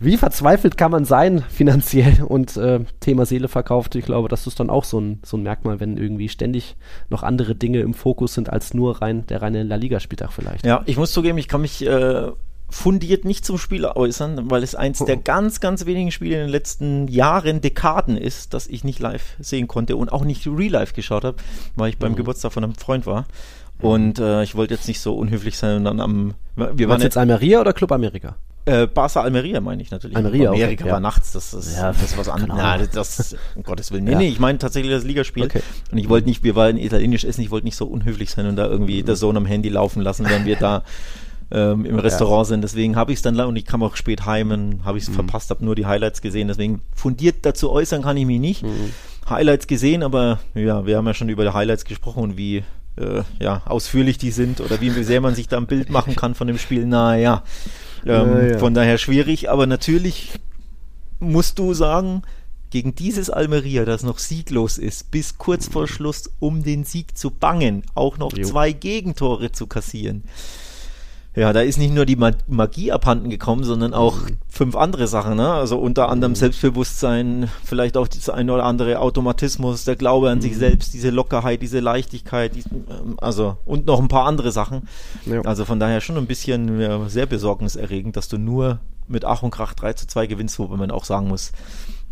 wie 0.00 0.16
verzweifelt 0.16 0.76
kann 0.76 0.90
man 0.90 1.04
sein 1.04 1.42
finanziell 1.48 2.22
und 2.22 2.56
äh, 2.56 2.80
Thema 3.00 3.26
Seele 3.26 3.48
verkauft. 3.48 3.94
Ich 3.94 4.04
glaube, 4.04 4.28
das 4.28 4.46
ist 4.46 4.60
dann 4.60 4.70
auch 4.70 4.84
so 4.84 5.00
ein, 5.00 5.20
so 5.24 5.36
ein 5.36 5.42
Merkmal, 5.42 5.80
wenn 5.80 5.96
irgendwie 5.96 6.28
ständig 6.28 6.76
noch 7.08 7.22
andere 7.22 7.54
Dinge 7.54 7.80
im 7.80 7.94
Fokus 7.94 8.34
sind 8.34 8.50
als 8.50 8.74
nur 8.74 9.02
rein 9.02 9.26
der 9.26 9.42
reine 9.42 9.62
La 9.62 9.76
Liga-Spieltag 9.76 10.32
vielleicht. 10.32 10.66
Ja, 10.66 10.82
ich 10.86 10.96
muss 10.96 11.12
zugeben, 11.12 11.38
ich 11.38 11.48
kann 11.48 11.60
mich 11.60 11.86
äh, 11.86 12.30
fundiert 12.76 13.24
nicht 13.24 13.44
zum 13.44 13.58
Spiel 13.58 13.84
äußern, 13.84 14.50
weil 14.50 14.62
es 14.62 14.74
eins 14.74 14.98
der 14.98 15.16
ganz, 15.16 15.60
ganz 15.60 15.86
wenigen 15.86 16.12
Spiele 16.12 16.36
in 16.36 16.42
den 16.42 16.50
letzten 16.50 17.08
Jahren, 17.08 17.60
Dekaden 17.60 18.16
ist, 18.16 18.54
dass 18.54 18.66
ich 18.66 18.84
nicht 18.84 19.00
live 19.00 19.36
sehen 19.40 19.66
konnte 19.66 19.96
und 19.96 20.12
auch 20.12 20.24
nicht 20.24 20.46
real 20.46 20.70
live 20.70 20.92
geschaut 20.92 21.24
habe, 21.24 21.38
weil 21.74 21.90
ich 21.90 21.98
beim 21.98 22.12
mhm. 22.12 22.16
Geburtstag 22.16 22.52
von 22.52 22.64
einem 22.64 22.74
Freund 22.74 23.06
war. 23.06 23.26
Und 23.80 24.18
äh, 24.18 24.42
ich 24.42 24.54
wollte 24.54 24.74
jetzt 24.74 24.88
nicht 24.88 25.00
so 25.00 25.16
unhöflich 25.16 25.58
sein 25.58 25.76
und 25.76 25.84
dann 25.84 26.00
am. 26.00 26.34
Wir 26.54 26.88
waren 26.88 27.02
jetzt 27.02 27.18
Almeria 27.18 27.60
oder 27.60 27.74
Club 27.74 27.92
Amerika? 27.92 28.36
Äh, 28.64 28.88
Barca 28.88 29.20
Almeria 29.20 29.60
meine 29.60 29.80
ich 29.80 29.90
natürlich. 29.90 30.16
Almeria, 30.16 30.50
Amerika 30.50 30.84
okay, 30.84 30.90
war 30.90 30.96
ja. 30.96 31.00
nachts, 31.00 31.32
das 31.32 31.54
ist, 31.54 31.76
ja, 31.76 31.92
das 31.92 32.02
ist 32.02 32.18
was 32.18 32.28
anderes. 32.28 32.58
Ja, 32.58 32.78
das, 32.78 33.36
um 33.54 33.62
Gottes 33.62 33.92
Willen. 33.92 34.04
Nee, 34.04 34.12
ja. 34.12 34.18
nee, 34.18 34.28
ich 34.28 34.40
meine 34.40 34.58
tatsächlich 34.58 34.92
das 34.92 35.04
Ligaspiel. 35.04 35.44
Okay. 35.44 35.60
Und 35.92 35.98
ich 35.98 36.08
wollte 36.08 36.26
nicht, 36.26 36.42
wir 36.42 36.56
waren 36.56 36.76
italienisch 36.76 37.24
essen, 37.24 37.42
ich 37.42 37.50
wollte 37.50 37.66
nicht 37.66 37.76
so 37.76 37.86
unhöflich 37.86 38.30
sein 38.30 38.46
und 38.46 38.56
da 38.56 38.66
irgendwie 38.66 39.02
mhm. 39.02 39.06
der 39.06 39.14
Sohn 39.14 39.36
am 39.36 39.46
Handy 39.46 39.68
laufen 39.68 40.02
lassen, 40.02 40.26
wenn 40.28 40.46
wir 40.46 40.56
da 40.56 40.82
ähm, 41.50 41.84
im 41.84 41.98
Restaurant 41.98 42.46
ja. 42.46 42.50
sind. 42.50 42.62
Deswegen 42.62 42.96
habe 42.96 43.12
ich 43.12 43.18
es 43.18 43.22
dann 43.22 43.38
und 43.40 43.56
ich 43.56 43.66
kam 43.66 43.82
auch 43.82 43.96
spät 43.96 44.26
heim, 44.26 44.80
habe 44.84 44.98
ich 44.98 45.04
es 45.04 45.10
mhm. 45.10 45.14
verpasst, 45.14 45.50
habe 45.50 45.64
nur 45.64 45.74
die 45.74 45.86
Highlights 45.86 46.20
gesehen. 46.20 46.48
Deswegen 46.48 46.82
fundiert 46.94 47.36
dazu 47.42 47.70
äußern 47.70 48.02
kann 48.02 48.16
ich 48.16 48.26
mich 48.26 48.40
nicht. 48.40 48.62
Mhm. 48.62 48.92
Highlights 49.28 49.66
gesehen, 49.66 50.02
aber 50.02 50.38
ja, 50.54 50.86
wir 50.86 50.96
haben 50.96 51.06
ja 51.06 51.14
schon 51.14 51.28
über 51.28 51.44
die 51.44 51.52
Highlights 51.52 51.84
gesprochen 51.84 52.22
und 52.22 52.36
wie 52.36 52.62
äh, 52.96 53.22
ja, 53.40 53.62
ausführlich 53.66 54.18
die 54.18 54.30
sind 54.30 54.60
oder 54.60 54.80
wie 54.80 54.90
sehr 54.90 55.20
man 55.20 55.34
sich 55.34 55.48
da 55.48 55.56
ein 55.56 55.66
Bild 55.66 55.90
machen 55.90 56.16
kann 56.16 56.34
von 56.34 56.46
dem 56.46 56.58
Spiel. 56.58 56.86
Naja, 56.86 57.42
ähm, 58.04 58.50
ja. 58.50 58.58
von 58.58 58.74
daher 58.74 58.98
schwierig, 58.98 59.50
aber 59.50 59.66
natürlich 59.66 60.30
musst 61.18 61.58
du 61.58 61.74
sagen, 61.74 62.22
gegen 62.70 62.94
dieses 62.94 63.30
Almeria, 63.30 63.84
das 63.84 64.02
noch 64.02 64.18
sieglos 64.18 64.78
ist, 64.78 65.10
bis 65.10 65.38
kurz 65.38 65.68
vor 65.68 65.86
Schluss 65.86 66.30
um 66.40 66.62
den 66.62 66.84
Sieg 66.84 67.16
zu 67.16 67.30
bangen, 67.30 67.82
auch 67.94 68.18
noch 68.18 68.36
jo. 68.36 68.44
zwei 68.44 68.72
Gegentore 68.72 69.52
zu 69.52 69.66
kassieren. 69.66 70.24
Ja, 71.36 71.52
da 71.52 71.60
ist 71.60 71.76
nicht 71.76 71.92
nur 71.92 72.06
die 72.06 72.16
Magie 72.16 72.92
abhanden 72.92 73.28
gekommen, 73.28 73.62
sondern 73.62 73.92
auch 73.92 74.20
fünf 74.48 74.74
andere 74.74 75.06
Sachen, 75.06 75.36
ne? 75.36 75.52
Also 75.52 75.78
unter 75.78 76.08
anderem 76.08 76.32
mhm. 76.32 76.36
Selbstbewusstsein, 76.36 77.50
vielleicht 77.62 77.98
auch 77.98 78.08
das 78.08 78.30
eine 78.30 78.54
oder 78.54 78.64
andere 78.64 79.00
Automatismus, 79.00 79.84
der 79.84 79.96
Glaube 79.96 80.30
an 80.30 80.40
sich 80.40 80.54
mhm. 80.54 80.58
selbst, 80.58 80.94
diese 80.94 81.10
Lockerheit, 81.10 81.60
diese 81.60 81.80
Leichtigkeit, 81.80 82.56
die, 82.56 82.64
ähm, 82.70 83.18
also 83.18 83.58
und 83.66 83.84
noch 83.84 84.00
ein 84.00 84.08
paar 84.08 84.24
andere 84.24 84.50
Sachen. 84.50 84.88
Ja. 85.26 85.42
Also 85.42 85.66
von 85.66 85.78
daher 85.78 86.00
schon 86.00 86.16
ein 86.16 86.26
bisschen 86.26 86.80
ja, 86.80 87.06
sehr 87.10 87.26
besorgniserregend, 87.26 88.16
dass 88.16 88.28
du 88.28 88.38
nur 88.38 88.80
mit 89.06 89.26
Ach 89.26 89.42
und 89.42 89.50
Krach 89.50 89.74
3 89.74 89.92
zu 89.92 90.06
2 90.06 90.26
gewinnst, 90.28 90.58
wobei 90.58 90.76
man 90.76 90.90
auch 90.90 91.04
sagen 91.04 91.28
muss, 91.28 91.52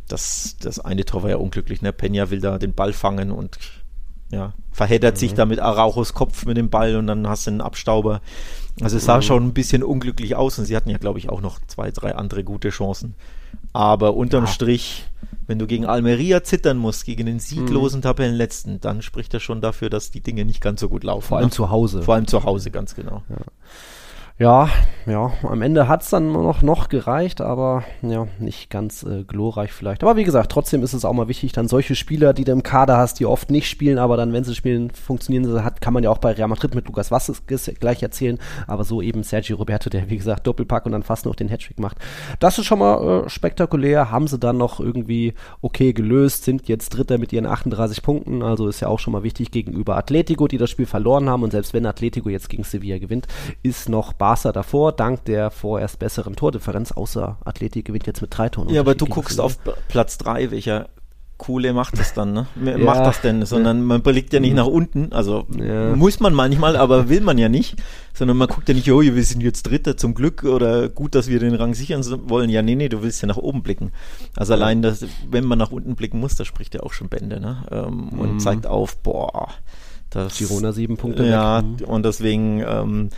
dass 0.07 0.57
das 0.61 0.81
eine 0.81 1.07
Tor 1.07 1.23
war 1.23 1.31
ja 1.31 1.37
unglücklich, 1.37 1.81
ne? 1.81 1.93
Peña 1.93 2.29
will 2.29 2.43
da 2.43 2.59
den 2.59 2.75
Ball 2.75 2.93
fangen 2.93 3.31
und 3.31 3.59
ja, 4.31 4.53
verheddert 4.71 5.15
mhm. 5.15 5.19
sich 5.19 5.33
da 5.33 5.47
mit 5.47 5.61
Arauchos 5.61 6.13
Kopf 6.13 6.45
mit 6.45 6.59
dem 6.59 6.69
Ball 6.69 6.97
und 6.97 7.07
dann 7.07 7.27
hast 7.27 7.47
du 7.47 7.53
einen 7.53 7.61
Abstauber. 7.63 8.21
Also 8.81 8.97
es 8.97 9.05
sah 9.05 9.17
mhm. 9.17 9.23
schon 9.23 9.45
ein 9.45 9.55
bisschen 9.55 9.83
unglücklich 9.83 10.35
aus 10.35 10.59
und 10.59 10.65
sie 10.65 10.77
hatten 10.77 10.91
ja, 10.91 10.99
glaube 10.99 11.19
ich, 11.19 11.29
auch 11.29 11.41
noch 11.41 11.61
zwei, 11.67 11.91
drei 11.91 12.15
andere 12.15 12.43
gute 12.43 12.71
Chancen. 12.71 13.15
Aber 13.73 14.15
unterm 14.15 14.45
ja. 14.45 14.51
Strich, 14.51 15.05
wenn 15.47 15.59
du 15.59 15.67
gegen 15.67 15.87
Almeria 15.87 16.43
zittern 16.43 16.79
musst, 16.79 17.05
gegen 17.05 17.27
den 17.27 17.39
sieglosen 17.39 18.01
mhm. 18.01 18.03
Tabellenletzten, 18.03 18.81
dann 18.81 19.03
spricht 19.03 19.33
das 19.33 19.43
schon 19.43 19.61
dafür, 19.61 19.91
dass 19.91 20.11
die 20.11 20.21
Dinge 20.21 20.45
nicht 20.45 20.61
ganz 20.61 20.81
so 20.81 20.89
gut 20.89 21.05
laufen. 21.05 21.27
Vor 21.27 21.39
allem 21.39 21.47
ne? 21.47 21.53
zu 21.53 21.71
Hause. 21.71 22.03
Vor 22.03 22.15
allem 22.15 22.27
zu 22.27 22.43
Hause, 22.43 22.71
ganz 22.71 22.95
genau. 22.95 23.23
Ja. 23.29 23.37
Ja, 24.37 24.69
ja, 25.07 25.33
am 25.45 25.63
Ende 25.63 25.87
hat's 25.87 26.11
dann 26.11 26.33
noch, 26.33 26.63
noch 26.63 26.89
gereicht, 26.89 27.41
aber 27.41 27.85
ja, 28.03 28.27
nicht 28.41 28.69
ganz 28.69 29.05
äh, 29.05 29.23
glorreich 29.23 29.71
vielleicht. 29.71 30.03
Aber 30.03 30.17
wie 30.17 30.25
gesagt, 30.25 30.51
trotzdem 30.51 30.83
ist 30.83 30.93
es 30.93 31.05
auch 31.05 31.13
mal 31.13 31.29
wichtig, 31.29 31.53
dann 31.53 31.69
solche 31.69 31.95
Spieler, 31.95 32.33
die 32.33 32.43
du 32.43 32.51
im 32.51 32.65
Kader 32.65 32.97
hast, 32.97 33.21
die 33.21 33.27
oft 33.27 33.51
nicht 33.51 33.69
spielen, 33.69 33.99
aber 33.99 34.17
dann, 34.17 34.33
wenn 34.33 34.43
sie 34.43 34.57
spielen, 34.57 34.91
funktionieren 34.91 35.45
sie, 35.45 35.63
hat, 35.63 35.81
kann 35.81 35.95
man 35.95 36.03
ja 36.03 36.11
auch 36.11 36.19
bei 36.19 36.33
Real 36.33 36.49
Madrid 36.49 36.75
mit 36.75 36.87
Lukas 36.89 37.13
Vasquez 37.13 37.71
gleich 37.79 38.03
erzählen, 38.03 38.41
aber 38.67 38.83
so 38.83 39.03
eben 39.03 39.23
Sergio 39.23 39.57
Roberto, 39.57 39.89
der 39.89 40.11
wie 40.11 40.17
gesagt 40.17 40.47
Doppelpack 40.49 40.87
und 40.87 40.93
dann 40.93 41.05
fast 41.05 41.27
noch 41.27 41.37
den 41.37 41.49
Hattrick 41.49 41.79
macht. 41.79 41.99
Das 42.41 42.59
ist 42.59 42.65
schon 42.65 42.81
mal 42.81 43.27
äh, 43.27 43.29
spektakulär, 43.29 44.11
haben 44.11 44.27
sie 44.27 44.39
dann 44.39 44.57
noch 44.57 44.81
irgendwie 44.81 45.35
okay 45.61 45.93
gelöst, 45.93 46.43
sind 46.45 46.67
jetzt 46.67 46.89
Dritter 46.91 47.19
mit 47.19 47.33
ihren 47.33 47.47
38 47.47 48.03
Punkten, 48.03 48.43
also 48.43 48.67
ist 48.67 48.81
ja 48.81 48.89
auch 48.89 48.99
schon 48.99 49.13
mal 49.13 49.23
wichtig 49.23 49.53
gegenüber 49.53 49.97
Atletico, 49.97 50.49
die 50.49 50.59
das 50.59 50.71
Spiel 50.71 50.87
verloren 50.87 51.29
haben 51.29 51.45
und 51.45 51.53
selbst 51.53 51.73
wenn 51.73 51.87
Atletico 51.87 52.31
jetzt 52.31 52.49
gegen 52.49 52.65
Sevilla 52.65 52.99
gewinnt, 52.99 53.29
ist 53.63 53.89
noch 53.89 54.15
Barca 54.25 54.53
davor, 54.53 54.93
dank 54.93 55.27
der 55.27 55.51
vorerst 55.51 55.99
besseren 55.99 56.35
Tordifferenz, 56.35 56.93
außer 56.93 57.37
Athletik 57.45 57.85
gewinnt 57.85 58.07
jetzt 58.07 58.23
mit 58.23 58.35
drei 58.35 58.49
Toren. 58.49 58.71
Ja, 58.71 58.81
aber 58.81 58.95
du 58.95 59.05
guckst 59.05 59.39
auf 59.39 59.59
Platz 59.89 60.17
drei, 60.17 60.51
welcher 60.51 60.89
Coole 61.37 61.75
macht 61.75 61.99
das 61.99 62.15
dann, 62.15 62.33
ne? 62.33 62.47
Ja, 62.65 62.79
macht 62.79 63.05
das 63.05 63.21
denn, 63.21 63.45
sondern 63.45 63.83
man 63.83 64.01
blickt 64.01 64.33
ja 64.33 64.41
nicht 64.41 64.53
mhm. 64.53 64.57
nach 64.57 64.67
unten, 64.67 65.13
also 65.13 65.47
ja. 65.55 65.95
muss 65.95 66.21
man 66.21 66.33
manchmal, 66.33 66.75
aber 66.75 67.11
will 67.11 67.21
man 67.21 67.37
ja 67.37 67.51
nicht, 67.51 67.77
sondern 68.15 68.39
man 68.39 68.49
guckt 68.49 68.67
ja 68.67 68.75
nicht, 68.75 68.91
oh, 68.91 69.03
wir 69.03 69.25
sind 69.25 69.43
jetzt 69.43 69.65
Dritter 69.65 69.99
zum 69.99 70.15
Glück 70.15 70.43
oder 70.45 70.89
gut, 70.89 71.15
dass 71.15 71.29
wir 71.29 71.39
den 71.39 71.55
Rang 71.55 71.75
sichern 71.75 72.03
wollen. 72.27 72.49
Ja, 72.49 72.63
nee, 72.63 72.77
nee, 72.77 72.89
du 72.89 73.03
willst 73.03 73.21
ja 73.21 73.29
nach 73.29 73.37
oben 73.37 73.63
blicken. 73.63 73.93
Also 74.37 74.55
allein, 74.55 74.81
das, 74.81 75.05
wenn 75.31 75.45
man 75.45 75.59
nach 75.59 75.71
unten 75.71 75.97
blicken 75.97 76.19
muss, 76.19 76.35
das 76.35 76.47
spricht 76.47 76.75
ja 76.75 76.83
auch 76.83 76.95
schon 76.95 77.11
Bände, 77.11 77.41
ne? 77.41 77.67
Ähm, 77.71 78.09
mhm. 78.11 78.19
Und 78.19 78.39
zeigt 78.41 78.67
auf, 78.67 78.97
boah, 78.97 79.49
das. 80.09 80.39
Girona 80.39 80.73
sieben 80.73 80.97
Punkte. 80.97 81.27
Ja, 81.27 81.59
weg. 81.59 81.81
Mhm. 81.81 81.93
und 81.93 82.07
deswegen, 82.07 82.65
ähm, 82.67 83.11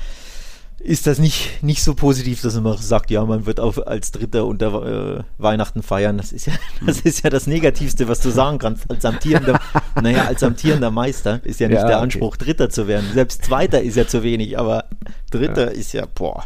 ist 0.78 1.06
das 1.06 1.18
nicht, 1.18 1.62
nicht 1.62 1.82
so 1.82 1.94
positiv, 1.94 2.42
dass 2.42 2.60
man 2.60 2.76
sagt, 2.76 3.10
ja, 3.10 3.24
man 3.24 3.46
wird 3.46 3.60
auf, 3.60 3.86
als 3.86 4.12
Dritter 4.12 4.46
unter 4.46 5.18
äh, 5.18 5.24
Weihnachten 5.38 5.82
feiern. 5.82 6.16
Das 6.18 6.32
ist 6.32 6.46
ja, 6.46 6.52
das 6.86 7.00
ist 7.00 7.24
ja 7.24 7.30
das 7.30 7.46
Negativste, 7.46 8.08
was 8.08 8.20
du 8.20 8.30
sagen 8.30 8.58
kannst. 8.58 8.88
Als 8.90 9.04
amtierender, 9.04 9.58
naja, 10.02 10.24
als 10.24 10.42
amtierender 10.42 10.90
Meister 10.90 11.40
ist 11.44 11.60
ja 11.60 11.68
nicht 11.68 11.80
ja, 11.80 11.86
der 11.86 12.00
Anspruch, 12.00 12.34
okay. 12.34 12.44
Dritter 12.44 12.70
zu 12.70 12.86
werden. 12.86 13.06
Selbst 13.14 13.44
Zweiter 13.44 13.82
ist 13.82 13.96
ja 13.96 14.06
zu 14.06 14.22
wenig, 14.22 14.58
aber 14.58 14.84
Dritter 15.30 15.72
ja. 15.72 15.78
ist 15.78 15.92
ja, 15.92 16.06
boah. 16.14 16.44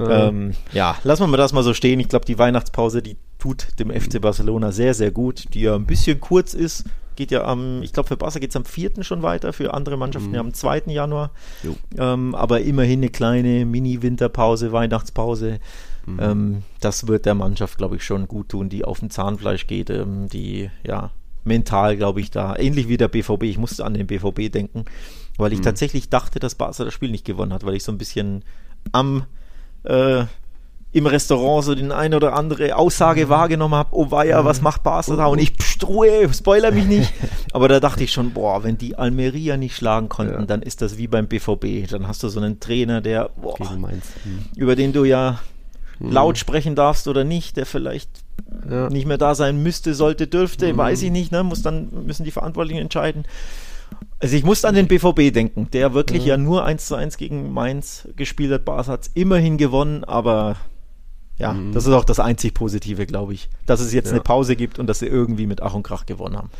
Ähm, 0.00 0.52
ja, 0.72 0.96
lassen 1.02 1.24
wir 1.24 1.26
mal 1.26 1.36
das 1.36 1.52
mal 1.52 1.64
so 1.64 1.74
stehen. 1.74 1.98
Ich 1.98 2.08
glaube, 2.08 2.24
die 2.24 2.38
Weihnachtspause, 2.38 3.02
die 3.02 3.16
tut 3.38 3.78
dem 3.80 3.90
FC 3.90 4.20
Barcelona 4.20 4.70
sehr, 4.70 4.94
sehr 4.94 5.10
gut, 5.10 5.46
die 5.54 5.62
ja 5.62 5.74
ein 5.74 5.86
bisschen 5.86 6.20
kurz 6.20 6.54
ist, 6.54 6.84
geht 7.18 7.32
ja 7.32 7.44
am, 7.44 7.82
ich 7.82 7.92
glaube 7.92 8.06
für 8.06 8.16
Barca 8.16 8.38
geht 8.38 8.50
es 8.50 8.56
am 8.56 8.64
4. 8.64 9.02
schon 9.02 9.22
weiter, 9.22 9.52
für 9.52 9.74
andere 9.74 9.96
Mannschaften 9.96 10.28
mhm. 10.28 10.34
ja 10.36 10.40
am 10.40 10.54
2. 10.54 10.84
Januar. 10.86 11.32
Ähm, 11.98 12.34
aber 12.36 12.60
immerhin 12.60 13.00
eine 13.00 13.10
kleine 13.10 13.66
Mini-Winterpause, 13.66 14.70
Weihnachtspause. 14.70 15.58
Mhm. 16.06 16.20
Ähm, 16.22 16.62
das 16.78 17.08
wird 17.08 17.26
der 17.26 17.34
Mannschaft, 17.34 17.76
glaube 17.76 17.96
ich, 17.96 18.04
schon 18.04 18.28
gut 18.28 18.50
tun, 18.50 18.68
die 18.68 18.84
auf 18.84 19.00
dem 19.00 19.10
Zahnfleisch 19.10 19.66
geht, 19.66 19.90
ähm, 19.90 20.28
die 20.28 20.70
ja 20.86 21.10
mental, 21.42 21.96
glaube 21.96 22.20
ich, 22.20 22.30
da, 22.30 22.54
ähnlich 22.56 22.88
wie 22.88 22.96
der 22.96 23.08
BVB, 23.08 23.42
ich 23.44 23.58
musste 23.58 23.84
an 23.84 23.94
den 23.94 24.06
BVB 24.06 24.52
denken, 24.52 24.84
weil 25.38 25.52
ich 25.52 25.58
mhm. 25.58 25.64
tatsächlich 25.64 26.08
dachte, 26.10 26.38
dass 26.38 26.54
Barca 26.54 26.84
das 26.84 26.94
Spiel 26.94 27.10
nicht 27.10 27.24
gewonnen 27.24 27.52
hat, 27.52 27.66
weil 27.66 27.74
ich 27.74 27.82
so 27.82 27.90
ein 27.90 27.98
bisschen 27.98 28.44
am 28.92 29.24
äh, 29.82 30.24
im 30.90 31.06
Restaurant 31.06 31.64
so 31.64 31.74
den 31.74 31.92
eine 31.92 32.16
oder 32.16 32.34
andere 32.34 32.76
Aussage 32.76 33.26
mhm. 33.26 33.28
wahrgenommen 33.28 33.74
habe, 33.74 33.90
oh 33.92 34.10
weia, 34.10 34.44
was 34.44 34.58
mhm. 34.58 34.64
macht 34.64 34.82
Barca 34.82 35.16
da? 35.16 35.26
Und 35.26 35.38
ich 35.38 35.56
pst, 35.56 35.86
Ruhe, 35.86 36.32
spoiler 36.32 36.70
mich 36.70 36.86
nicht. 36.86 37.12
Aber 37.52 37.68
da 37.68 37.78
dachte 37.78 38.04
ich 38.04 38.12
schon, 38.12 38.32
boah, 38.32 38.64
wenn 38.64 38.78
die 38.78 38.96
Almeria 38.96 39.56
nicht 39.56 39.76
schlagen 39.76 40.08
konnten, 40.08 40.40
ja. 40.40 40.46
dann 40.46 40.62
ist 40.62 40.80
das 40.80 40.96
wie 40.96 41.06
beim 41.06 41.28
BVB. 41.28 41.90
Dann 41.90 42.08
hast 42.08 42.22
du 42.22 42.28
so 42.28 42.40
einen 42.40 42.58
Trainer, 42.60 43.00
der, 43.00 43.30
boah, 43.40 43.56
mhm. 43.60 44.00
über 44.56 44.76
den 44.76 44.92
du 44.92 45.04
ja 45.04 45.40
mhm. 45.98 46.12
laut 46.12 46.38
sprechen 46.38 46.74
darfst 46.74 47.06
oder 47.06 47.24
nicht, 47.24 47.58
der 47.58 47.66
vielleicht 47.66 48.10
ja. 48.68 48.88
nicht 48.88 49.06
mehr 49.06 49.18
da 49.18 49.34
sein 49.34 49.62
müsste, 49.62 49.94
sollte, 49.94 50.26
dürfte, 50.26 50.72
mhm. 50.72 50.78
weiß 50.78 51.02
ich 51.02 51.10
nicht, 51.10 51.32
ne? 51.32 51.42
Muss 51.42 51.60
dann, 51.60 52.06
müssen 52.06 52.24
die 52.24 52.30
Verantwortlichen 52.30 52.80
entscheiden. 52.80 53.24
Also 54.20 54.36
ich 54.36 54.44
musste 54.44 54.68
an 54.68 54.74
den 54.74 54.88
BVB 54.88 55.32
denken, 55.32 55.68
der 55.72 55.94
wirklich 55.94 56.22
ja, 56.24 56.34
ja 56.34 56.36
nur 56.38 56.64
1 56.64 56.86
zu 56.86 56.94
1 56.94 57.18
gegen 57.18 57.52
Mainz 57.52 58.08
gespielt 58.16 58.52
hat. 58.52 58.64
Barca 58.64 58.92
hat 58.92 59.02
es 59.02 59.10
immerhin 59.14 59.58
gewonnen, 59.58 60.04
aber 60.04 60.56
ja, 61.38 61.52
mhm. 61.52 61.72
das 61.72 61.86
ist 61.86 61.92
auch 61.92 62.04
das 62.04 62.20
einzig 62.20 62.54
Positive, 62.54 63.06
glaube 63.06 63.34
ich. 63.34 63.48
Dass 63.66 63.80
es 63.80 63.92
jetzt 63.92 64.06
ja. 64.06 64.12
eine 64.12 64.20
Pause 64.20 64.56
gibt 64.56 64.78
und 64.78 64.86
dass 64.86 64.98
sie 64.98 65.06
irgendwie 65.06 65.46
mit 65.46 65.62
Ach 65.62 65.74
und 65.74 65.82
Krach 65.82 66.06
gewonnen 66.06 66.36
haben. 66.36 66.50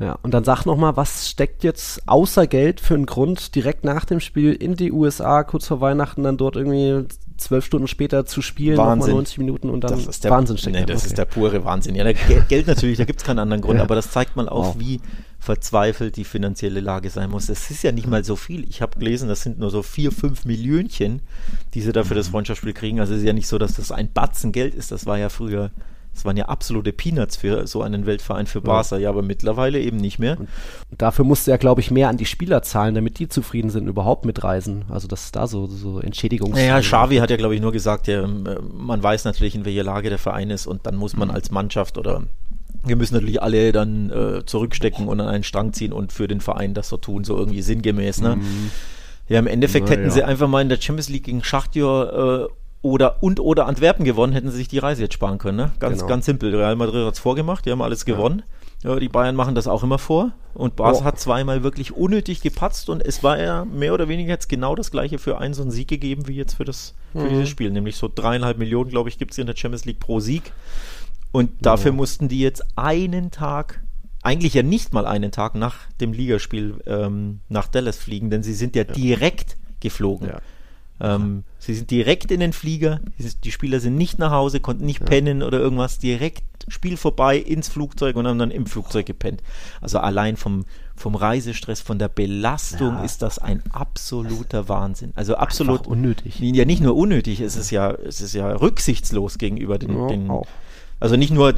Ja, 0.00 0.18
und 0.22 0.34
dann 0.34 0.42
sag 0.42 0.64
nochmal, 0.64 0.96
was 0.96 1.28
steckt 1.28 1.62
jetzt 1.62 2.08
außer 2.08 2.48
Geld 2.48 2.80
für 2.80 2.94
einen 2.94 3.06
Grund, 3.06 3.54
direkt 3.54 3.84
nach 3.84 4.04
dem 4.04 4.18
Spiel 4.18 4.52
in 4.52 4.74
die 4.74 4.90
USA, 4.90 5.44
kurz 5.44 5.68
vor 5.68 5.80
Weihnachten, 5.80 6.24
dann 6.24 6.36
dort 6.36 6.56
irgendwie 6.56 7.06
zwölf 7.36 7.64
Stunden 7.64 7.86
später 7.86 8.26
zu 8.26 8.42
spielen, 8.42 8.76
nochmal 8.76 9.08
90 9.08 9.38
Minuten 9.38 9.70
und 9.70 9.84
dann 9.84 9.92
das 9.92 10.06
ist 10.06 10.24
der, 10.24 10.32
Wahnsinn 10.32 10.58
steckt. 10.58 10.76
Nee, 10.76 10.84
das 10.84 11.02
okay. 11.02 11.06
ist 11.08 11.18
der 11.18 11.24
pure 11.26 11.64
Wahnsinn. 11.64 11.94
Ja, 11.94 12.02
der 12.02 12.14
Geld 12.14 12.66
natürlich, 12.66 12.98
da 12.98 13.04
gibt 13.04 13.20
es 13.20 13.26
keinen 13.26 13.38
anderen 13.38 13.62
Grund, 13.62 13.78
ja. 13.78 13.84
aber 13.84 13.94
das 13.94 14.10
zeigt 14.10 14.34
mal 14.34 14.48
auch, 14.48 14.74
wow. 14.74 14.76
wie 14.78 15.00
verzweifelt 15.44 16.16
die 16.16 16.24
finanzielle 16.24 16.80
Lage 16.80 17.10
sein 17.10 17.30
muss. 17.30 17.50
Es 17.50 17.70
ist 17.70 17.82
ja 17.82 17.92
nicht 17.92 18.06
mal 18.06 18.24
so 18.24 18.34
viel. 18.34 18.68
Ich 18.68 18.80
habe 18.80 18.98
gelesen, 18.98 19.28
das 19.28 19.42
sind 19.42 19.58
nur 19.58 19.70
so 19.70 19.82
vier, 19.82 20.10
fünf 20.10 20.46
Millionchen, 20.46 21.20
die 21.74 21.82
sie 21.82 21.92
da 21.92 22.02
für 22.02 22.14
das 22.14 22.28
mhm. 22.28 22.32
Freundschaftsspiel 22.32 22.72
kriegen. 22.72 22.98
Also 22.98 23.12
es 23.12 23.20
ist 23.20 23.26
ja 23.26 23.34
nicht 23.34 23.46
so, 23.46 23.58
dass 23.58 23.74
das 23.74 23.92
ein 23.92 24.10
Batzen 24.10 24.52
Geld 24.52 24.74
ist. 24.74 24.90
Das 24.90 25.04
war 25.04 25.18
ja 25.18 25.28
früher 25.28 25.70
das 26.14 26.24
waren 26.24 26.36
ja 26.36 26.44
absolute 26.46 26.92
Peanuts 26.92 27.36
für 27.36 27.66
so 27.66 27.82
einen 27.82 28.06
Weltverein 28.06 28.46
für 28.46 28.60
Barca, 28.60 28.96
ja, 28.96 29.08
aber 29.08 29.22
mittlerweile 29.22 29.80
eben 29.80 29.96
nicht 29.96 30.20
mehr. 30.20 30.38
Und 30.38 30.48
dafür 31.02 31.24
musste 31.24 31.50
er, 31.50 31.58
glaube 31.58 31.80
ich, 31.80 31.90
mehr 31.90 32.08
an 32.08 32.16
die 32.16 32.24
Spieler 32.24 32.62
zahlen, 32.62 32.94
damit 32.94 33.18
die 33.18 33.28
zufrieden 33.28 33.68
sind, 33.68 33.88
überhaupt 33.88 34.24
mitreisen. 34.24 34.84
Also, 34.88 35.08
dass 35.08 35.32
da 35.32 35.48
so, 35.48 35.66
so 35.66 35.98
Entschädigungs... 35.98 36.56
Naja, 36.56 36.80
Xavi 36.80 37.16
hat 37.16 37.30
ja, 37.30 37.36
glaube 37.36 37.56
ich, 37.56 37.60
nur 37.60 37.72
gesagt, 37.72 38.06
ja, 38.06 38.26
man 38.26 39.02
weiß 39.02 39.24
natürlich, 39.24 39.56
in 39.56 39.64
welcher 39.64 39.82
Lage 39.82 40.08
der 40.08 40.18
Verein 40.18 40.50
ist 40.50 40.68
und 40.68 40.86
dann 40.86 40.94
muss 40.94 41.16
man 41.16 41.28
mhm. 41.28 41.34
als 41.34 41.50
Mannschaft 41.50 41.98
oder 41.98 42.22
wir 42.84 42.96
müssen 42.96 43.14
natürlich 43.14 43.42
alle 43.42 43.72
dann 43.72 44.10
äh, 44.10 44.44
zurückstecken 44.44 45.08
und 45.08 45.20
an 45.20 45.28
einen 45.28 45.44
Strang 45.44 45.72
ziehen 45.72 45.92
und 45.92 46.12
für 46.12 46.28
den 46.28 46.40
Verein 46.40 46.74
das 46.74 46.88
so 46.88 46.96
tun, 46.96 47.24
so 47.24 47.36
irgendwie 47.36 47.62
sinngemäß. 47.62 48.20
Ne? 48.20 48.36
Mhm. 48.36 48.70
Ja, 49.28 49.38
im 49.38 49.46
Endeffekt 49.46 49.86
Na, 49.86 49.92
hätten 49.92 50.04
ja. 50.04 50.10
sie 50.10 50.22
einfach 50.22 50.48
mal 50.48 50.60
in 50.60 50.68
der 50.68 50.80
Champions 50.80 51.08
League 51.08 51.24
gegen 51.24 51.42
Schachtjör 51.42 52.48
äh, 52.50 52.54
oder 52.82 53.22
und 53.22 53.40
oder 53.40 53.66
Antwerpen 53.66 54.04
gewonnen, 54.04 54.34
hätten 54.34 54.50
sie 54.50 54.58
sich 54.58 54.68
die 54.68 54.78
Reise 54.78 55.02
jetzt 55.02 55.14
sparen 55.14 55.38
können. 55.38 55.56
Ne? 55.56 55.72
Ganz, 55.78 55.98
genau. 55.98 56.08
ganz 56.08 56.26
simpel. 56.26 56.54
Real 56.54 56.76
Madrid 56.76 57.06
hat 57.06 57.14
es 57.14 57.20
vorgemacht, 57.20 57.64
die 57.64 57.70
haben 57.70 57.80
alles 57.80 58.04
gewonnen. 58.04 58.42
Ja. 58.82 58.92
ja. 58.92 59.00
die 59.00 59.08
Bayern 59.08 59.34
machen 59.34 59.54
das 59.54 59.66
auch 59.66 59.82
immer 59.82 59.98
vor. 59.98 60.32
Und 60.52 60.76
Barca 60.76 60.98
oh. 60.98 61.04
hat 61.04 61.18
zweimal 61.18 61.62
wirklich 61.62 61.92
unnötig 61.92 62.42
gepatzt 62.42 62.90
und 62.90 63.04
es 63.04 63.22
war 63.22 63.40
ja 63.40 63.64
mehr 63.64 63.94
oder 63.94 64.08
weniger 64.08 64.30
jetzt 64.30 64.48
genau 64.48 64.74
das 64.74 64.90
gleiche 64.90 65.18
für 65.18 65.38
einen 65.38 65.54
so 65.54 65.62
einen 65.62 65.70
Sieg 65.70 65.88
gegeben 65.88 66.28
wie 66.28 66.34
jetzt 66.34 66.54
für 66.54 66.66
das 66.66 66.94
für 67.12 67.20
mhm. 67.20 67.28
dieses 67.30 67.48
Spiel. 67.48 67.70
Nämlich 67.70 67.96
so 67.96 68.10
dreieinhalb 68.14 68.58
Millionen, 68.58 68.90
glaube 68.90 69.08
ich, 69.08 69.18
gibt 69.18 69.32
es 69.32 69.38
in 69.38 69.46
der 69.46 69.56
Champions 69.56 69.86
League 69.86 70.00
pro 70.00 70.20
Sieg. 70.20 70.52
Und 71.34 71.50
dafür 71.66 71.90
ja. 71.90 71.96
mussten 71.96 72.28
die 72.28 72.38
jetzt 72.38 72.62
einen 72.76 73.32
Tag 73.32 73.80
eigentlich 74.22 74.54
ja 74.54 74.62
nicht 74.62 74.92
mal 74.92 75.04
einen 75.04 75.32
Tag 75.32 75.56
nach 75.56 75.78
dem 76.00 76.12
Ligaspiel 76.12 76.80
ähm, 76.86 77.40
nach 77.48 77.66
Dallas 77.66 77.96
fliegen, 77.96 78.30
denn 78.30 78.44
sie 78.44 78.54
sind 78.54 78.76
ja, 78.76 78.84
ja. 78.84 78.92
direkt 78.92 79.56
geflogen. 79.80 80.28
Ja. 80.28 81.16
Ähm, 81.16 81.42
sie 81.58 81.74
sind 81.74 81.90
direkt 81.90 82.30
in 82.30 82.38
den 82.38 82.52
Flieger, 82.52 83.00
die 83.18 83.50
Spieler 83.50 83.80
sind 83.80 83.96
nicht 83.96 84.20
nach 84.20 84.30
Hause, 84.30 84.60
konnten 84.60 84.86
nicht 84.86 85.04
pennen 85.04 85.42
oder 85.42 85.58
irgendwas, 85.58 85.98
direkt 85.98 86.44
Spiel 86.68 86.96
vorbei 86.96 87.36
ins 87.36 87.68
Flugzeug 87.68 88.14
und 88.14 88.28
haben 88.28 88.38
dann 88.38 88.52
im 88.52 88.66
Flugzeug 88.66 89.04
gepennt. 89.04 89.42
Also 89.80 89.98
allein 89.98 90.36
vom, 90.36 90.64
vom 90.94 91.16
Reisestress, 91.16 91.80
von 91.80 91.98
der 91.98 92.08
Belastung 92.08 92.94
ja. 92.94 93.04
ist 93.04 93.22
das 93.22 93.40
ein 93.40 93.60
absoluter 93.72 94.68
Wahnsinn. 94.68 95.12
Also 95.16 95.34
absolut 95.34 95.88
unnötig. 95.88 96.38
Ja, 96.38 96.64
nicht 96.64 96.80
nur 96.80 96.94
unnötig, 96.94 97.40
es 97.40 97.56
ist 97.56 97.72
ja, 97.72 97.90
es 97.90 98.20
ist 98.20 98.34
ja 98.34 98.52
rücksichtslos 98.52 99.38
gegenüber 99.38 99.78
den, 99.78 99.98
ja, 99.98 100.06
den 100.06 100.30
also 101.04 101.16
nicht 101.16 101.32
nur, 101.34 101.52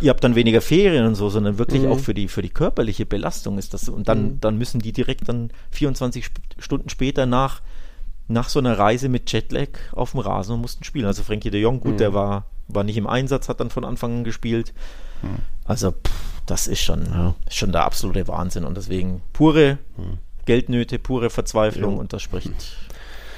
ihr 0.00 0.10
habt 0.10 0.24
dann 0.24 0.34
weniger 0.34 0.60
Ferien 0.60 1.06
und 1.06 1.14
so, 1.14 1.28
sondern 1.28 1.56
wirklich 1.56 1.82
mhm. 1.82 1.92
auch 1.92 2.00
für 2.00 2.14
die, 2.14 2.26
für 2.26 2.42
die 2.42 2.48
körperliche 2.48 3.06
Belastung 3.06 3.56
ist 3.56 3.72
das. 3.72 3.88
Und 3.88 4.08
dann, 4.08 4.22
mhm. 4.22 4.40
dann 4.40 4.58
müssen 4.58 4.80
die 4.80 4.90
direkt 4.90 5.28
dann 5.28 5.52
24 5.70 6.26
Stunden 6.58 6.88
später 6.88 7.24
nach 7.24 7.62
nach 8.26 8.48
so 8.48 8.58
einer 8.58 8.76
Reise 8.76 9.08
mit 9.08 9.30
Jetlag 9.32 9.68
auf 9.92 10.10
dem 10.10 10.20
Rasen 10.20 10.56
und 10.56 10.62
mussten 10.62 10.82
spielen. 10.82 11.06
Also 11.06 11.22
Frankie 11.22 11.50
de 11.50 11.60
Jong, 11.62 11.78
gut, 11.78 11.92
mhm. 11.92 11.98
der 11.98 12.12
war, 12.12 12.46
war 12.66 12.82
nicht 12.82 12.96
im 12.96 13.06
Einsatz, 13.06 13.48
hat 13.48 13.60
dann 13.60 13.70
von 13.70 13.84
Anfang 13.84 14.16
an 14.16 14.24
gespielt. 14.24 14.74
Mhm. 15.22 15.36
Also 15.64 15.92
pff, 15.92 16.12
das 16.44 16.66
ist 16.66 16.80
schon, 16.80 17.04
ja. 17.06 17.36
schon 17.48 17.70
der 17.70 17.84
absolute 17.84 18.26
Wahnsinn 18.26 18.64
und 18.64 18.76
deswegen 18.76 19.22
pure 19.32 19.78
mhm. 19.96 20.18
Geldnöte, 20.44 20.98
pure 20.98 21.30
Verzweiflung 21.30 21.98
und 21.98 22.12
das 22.12 22.20
spricht 22.20 22.50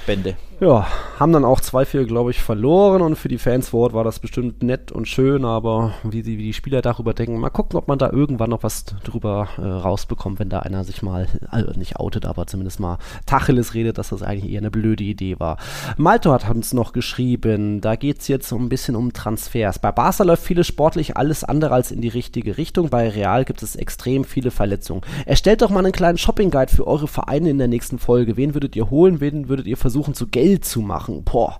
Bände. 0.07 0.37
Ja, 0.63 0.85
haben 1.17 1.33
dann 1.33 1.43
auch 1.43 1.59
2-4, 1.59 2.05
glaube 2.05 2.29
ich, 2.29 2.39
verloren 2.39 3.01
und 3.01 3.15
für 3.15 3.29
die 3.29 3.39
Fans 3.39 3.69
vor 3.69 3.81
Ort 3.81 3.93
war 3.93 4.03
das 4.03 4.19
bestimmt 4.19 4.61
nett 4.61 4.91
und 4.91 5.07
schön, 5.07 5.43
aber 5.43 5.95
wie, 6.03 6.21
die, 6.21 6.37
wie 6.37 6.43
die 6.43 6.53
Spieler 6.53 6.83
darüber 6.83 7.15
denken, 7.15 7.39
mal 7.39 7.49
gucken, 7.49 7.79
ob 7.79 7.87
man 7.87 7.97
da 7.97 8.11
irgendwann 8.11 8.51
noch 8.51 8.61
was 8.61 8.85
drüber 9.03 9.47
äh, 9.57 9.61
rausbekommt, 9.61 10.37
wenn 10.37 10.49
da 10.49 10.59
einer 10.59 10.83
sich 10.83 11.01
mal, 11.01 11.25
also 11.49 11.71
nicht 11.79 11.95
outet, 11.95 12.27
aber 12.27 12.45
zumindest 12.45 12.79
mal 12.79 12.99
Tacheles 13.25 13.73
redet, 13.73 13.97
dass 13.97 14.09
das 14.09 14.21
eigentlich 14.21 14.51
eher 14.51 14.59
eine 14.59 14.69
blöde 14.69 15.03
Idee 15.03 15.39
war. 15.39 15.57
Malto 15.97 16.31
hat 16.31 16.47
uns 16.47 16.73
noch 16.73 16.93
geschrieben, 16.93 17.81
da 17.81 17.95
geht 17.95 18.19
es 18.19 18.27
jetzt 18.27 18.47
so 18.47 18.55
ein 18.55 18.69
bisschen 18.69 18.95
um 18.95 19.13
Transfers. 19.13 19.79
Bei 19.79 19.91
Barca 19.91 20.23
läuft 20.23 20.43
vieles 20.43 20.67
sportlich 20.67 21.17
alles 21.17 21.43
andere 21.43 21.73
als 21.73 21.89
in 21.89 22.01
die 22.01 22.07
richtige 22.07 22.59
Richtung, 22.59 22.89
bei 22.89 23.09
Real 23.09 23.45
gibt 23.45 23.63
es 23.63 23.75
extrem 23.75 24.25
viele 24.25 24.51
Verletzungen. 24.51 25.01
Erstellt 25.25 25.63
doch 25.63 25.71
mal 25.71 25.79
einen 25.79 25.91
kleinen 25.91 26.19
Shopping-Guide 26.19 26.71
für 26.71 26.85
eure 26.85 27.07
Vereine 27.07 27.49
in 27.49 27.57
der 27.57 27.67
nächsten 27.67 27.97
Folge. 27.97 28.37
Wen 28.37 28.53
würdet 28.53 28.75
ihr 28.75 28.91
holen, 28.91 29.21
wen 29.21 29.49
würdet 29.49 29.65
ihr 29.65 29.77
versuchen 29.77 30.13
zu 30.13 30.27
Geld 30.51 30.65
zu 30.65 30.81
machen. 30.81 31.23
Boah. 31.23 31.59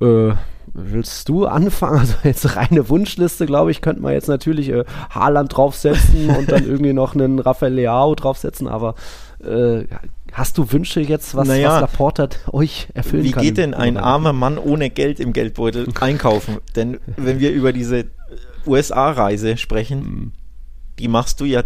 Äh, 0.00 0.34
willst 0.74 1.28
du 1.28 1.46
anfangen? 1.46 1.98
Also 2.00 2.14
jetzt 2.24 2.56
reine 2.56 2.88
Wunschliste, 2.88 3.46
glaube 3.46 3.70
ich, 3.70 3.80
könnte 3.80 4.02
man 4.02 4.12
jetzt 4.12 4.28
natürlich 4.28 4.68
äh, 4.68 4.84
Haaland 5.10 5.56
draufsetzen 5.56 6.30
und 6.30 6.50
dann 6.50 6.64
irgendwie 6.66 6.92
noch 6.92 7.14
einen 7.14 7.38
Rafael 7.38 7.72
Leao 7.72 8.14
draufsetzen, 8.14 8.68
aber 8.68 8.94
äh, 9.42 9.84
hast 10.32 10.58
du 10.58 10.70
Wünsche 10.72 11.00
jetzt, 11.00 11.34
was, 11.34 11.48
naja, 11.48 11.74
was 11.74 11.80
Laporta 11.82 12.28
euch 12.52 12.88
erfüllen 12.94 13.24
wie 13.24 13.30
kann? 13.32 13.42
Wie 13.42 13.48
geht 13.48 13.58
denn 13.58 13.74
ein 13.74 13.96
armer 13.96 14.32
Mann 14.32 14.58
ohne 14.58 14.90
Geld 14.90 15.20
im 15.20 15.32
Geldbeutel 15.32 15.88
einkaufen? 16.00 16.58
denn 16.76 16.98
wenn 17.16 17.40
wir 17.40 17.52
über 17.52 17.72
diese 17.72 18.06
USA-Reise 18.66 19.56
sprechen, 19.56 20.00
mhm. 20.00 20.32
die 20.98 21.08
machst 21.08 21.40
du 21.40 21.44
ja 21.44 21.62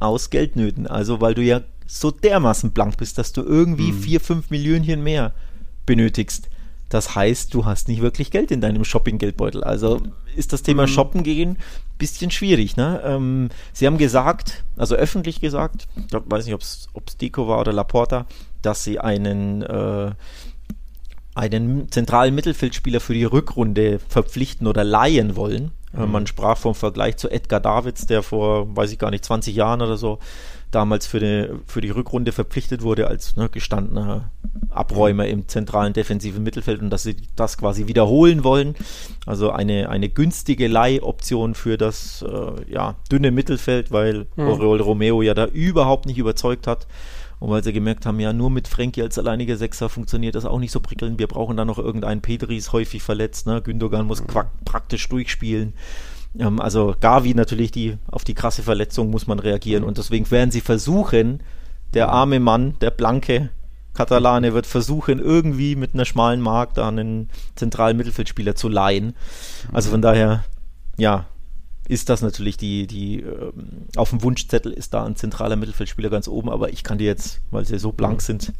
aus 0.00 0.30
Geldnöten, 0.30 0.86
also 0.86 1.20
weil 1.20 1.34
du 1.34 1.42
ja 1.42 1.60
so 1.86 2.10
dermaßen 2.10 2.70
blank 2.70 2.96
bist, 2.96 3.18
dass 3.18 3.32
du 3.32 3.42
irgendwie 3.42 3.92
mhm. 3.92 4.00
vier, 4.00 4.20
fünf 4.20 4.50
Millionen 4.50 5.02
mehr 5.02 5.32
benötigst. 5.90 6.48
Das 6.88 7.16
heißt, 7.16 7.52
du 7.52 7.64
hast 7.64 7.88
nicht 7.88 8.00
wirklich 8.00 8.30
Geld 8.30 8.52
in 8.52 8.60
deinem 8.60 8.84
Shopping-Geldbeutel. 8.84 9.64
Also 9.64 10.00
ist 10.36 10.52
das 10.52 10.62
Thema 10.62 10.82
mhm. 10.82 10.88
Shoppen 10.88 11.22
gehen 11.24 11.50
ein 11.50 11.98
bisschen 11.98 12.30
schwierig. 12.30 12.76
Ne? 12.76 13.00
Ähm, 13.04 13.48
sie 13.72 13.88
haben 13.88 13.98
gesagt, 13.98 14.62
also 14.76 14.94
öffentlich 14.94 15.40
gesagt, 15.40 15.88
ich 15.96 16.12
weiß 16.12 16.44
nicht, 16.44 16.54
ob 16.54 16.62
es 16.62 17.16
Deco 17.16 17.48
war 17.48 17.58
oder 17.60 17.72
Laporta, 17.72 18.26
dass 18.62 18.84
sie 18.84 19.00
einen, 19.00 19.62
äh, 19.62 20.12
einen 21.34 21.90
zentralen 21.90 22.36
Mittelfeldspieler 22.36 23.00
für 23.00 23.14
die 23.14 23.24
Rückrunde 23.24 23.98
verpflichten 24.08 24.68
oder 24.68 24.84
leihen 24.84 25.34
wollen. 25.34 25.72
Mhm. 25.92 26.12
Man 26.12 26.26
sprach 26.28 26.56
vom 26.56 26.76
Vergleich 26.76 27.16
zu 27.16 27.28
Edgar 27.28 27.58
Davids, 27.58 28.06
der 28.06 28.22
vor, 28.22 28.76
weiß 28.76 28.92
ich 28.92 28.98
gar 28.98 29.10
nicht, 29.10 29.24
20 29.24 29.56
Jahren 29.56 29.82
oder 29.82 29.96
so 29.96 30.20
damals 30.70 31.06
für 31.06 31.20
die, 31.20 31.48
für 31.66 31.80
die 31.80 31.90
Rückrunde 31.90 32.32
verpflichtet 32.32 32.82
wurde 32.82 33.06
als 33.08 33.36
ne, 33.36 33.48
gestandener 33.48 34.30
Abräumer 34.68 35.26
im 35.26 35.48
zentralen 35.48 35.92
defensiven 35.92 36.42
Mittelfeld 36.42 36.80
und 36.80 36.90
dass 36.90 37.02
sie 37.02 37.16
das 37.36 37.58
quasi 37.58 37.86
wiederholen 37.86 38.44
wollen. 38.44 38.74
Also 39.26 39.50
eine, 39.50 39.88
eine 39.88 40.08
günstige 40.08 40.68
Leihoption 40.68 41.54
für 41.54 41.76
das 41.76 42.22
äh, 42.22 42.72
ja, 42.72 42.96
dünne 43.10 43.30
Mittelfeld, 43.30 43.90
weil 43.90 44.26
mhm. 44.36 44.48
Oriol 44.48 44.80
Romeo 44.80 45.22
ja 45.22 45.34
da 45.34 45.46
überhaupt 45.46 46.06
nicht 46.06 46.18
überzeugt 46.18 46.66
hat. 46.66 46.86
Und 47.40 47.48
weil 47.48 47.64
sie 47.64 47.72
gemerkt 47.72 48.04
haben, 48.04 48.20
ja, 48.20 48.34
nur 48.34 48.50
mit 48.50 48.68
Frenkie 48.68 49.00
als 49.00 49.18
alleiniger 49.18 49.56
Sechser 49.56 49.88
funktioniert 49.88 50.34
das 50.34 50.44
auch 50.44 50.58
nicht 50.58 50.72
so 50.72 50.80
prickelnd. 50.80 51.18
Wir 51.18 51.26
brauchen 51.26 51.56
da 51.56 51.64
noch 51.64 51.78
irgendeinen 51.78 52.20
Pedri 52.20 52.58
ist 52.58 52.74
häufig 52.74 53.02
verletzt, 53.02 53.46
ne? 53.46 53.62
Gündogan 53.62 54.06
muss 54.06 54.22
praktisch 54.66 55.08
durchspielen. 55.08 55.72
Ähm, 56.38 56.60
also 56.60 56.94
Gavi 57.00 57.34
natürlich, 57.34 57.70
die, 57.70 57.96
auf 58.10 58.24
die 58.24 58.34
krasse 58.34 58.62
Verletzung 58.62 59.10
muss 59.10 59.26
man 59.26 59.38
reagieren 59.38 59.84
und 59.84 59.98
deswegen 59.98 60.30
werden 60.30 60.50
sie 60.50 60.60
versuchen, 60.60 61.42
der 61.94 62.10
arme 62.10 62.40
Mann, 62.40 62.76
der 62.80 62.90
blanke 62.90 63.50
Katalane 63.94 64.54
wird 64.54 64.66
versuchen, 64.66 65.18
irgendwie 65.18 65.74
mit 65.74 65.94
einer 65.94 66.04
schmalen 66.04 66.40
Mark 66.40 66.74
da 66.74 66.88
einen 66.88 67.28
zentralen 67.56 67.96
Mittelfeldspieler 67.96 68.54
zu 68.54 68.68
leihen. 68.68 69.14
Also 69.72 69.90
von 69.90 70.00
daher, 70.00 70.44
ja, 70.96 71.26
ist 71.88 72.08
das 72.08 72.22
natürlich 72.22 72.56
die, 72.56 72.86
die, 72.86 73.20
ähm, 73.20 73.88
auf 73.96 74.10
dem 74.10 74.22
Wunschzettel 74.22 74.72
ist 74.72 74.94
da 74.94 75.04
ein 75.04 75.16
zentraler 75.16 75.56
Mittelfeldspieler 75.56 76.08
ganz 76.08 76.28
oben, 76.28 76.48
aber 76.48 76.70
ich 76.70 76.84
kann 76.84 76.98
dir 76.98 77.06
jetzt, 77.06 77.40
weil 77.50 77.64
sie 77.64 77.80
so 77.80 77.90
blank 77.90 78.22
sind, 78.22 78.52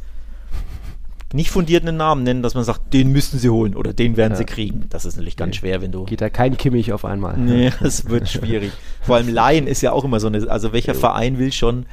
nicht 1.33 1.51
fundierten 1.51 1.97
Namen 1.97 2.25
nennen, 2.25 2.43
dass 2.43 2.55
man 2.55 2.65
sagt, 2.65 2.93
den 2.93 3.13
müssen 3.13 3.39
sie 3.39 3.51
holen 3.51 3.77
oder 3.77 3.93
den 3.93 4.17
werden 4.17 4.33
ja. 4.33 4.39
sie 4.39 4.45
kriegen. 4.45 4.87
Das 4.91 5.05
ist 5.05 5.17
natürlich 5.17 5.37
ganz 5.37 5.55
nee. 5.55 5.59
schwer, 5.61 5.81
wenn 5.81 5.93
du. 5.93 6.05
Geht 6.05 6.21
da 6.21 6.31
kein 6.31 6.57
Kimmich 6.57 6.93
auf 6.93 7.05
einmal. 7.05 7.37
Nee, 7.51 7.71
das 7.81 8.09
wird 8.09 8.29
schwierig. 8.29 8.73
Vor 9.01 9.17
allem 9.17 9.29
Laien 9.29 9.67
ist 9.67 9.81
ja 9.81 9.93
auch 9.93 10.05
immer 10.05 10.21
so 10.21 10.27
eine, 10.27 10.49
also 10.51 10.73
welcher 10.73 10.93
jo. 10.93 10.99
Verein 10.99 11.39
will 11.39 11.53
schon 11.53 11.87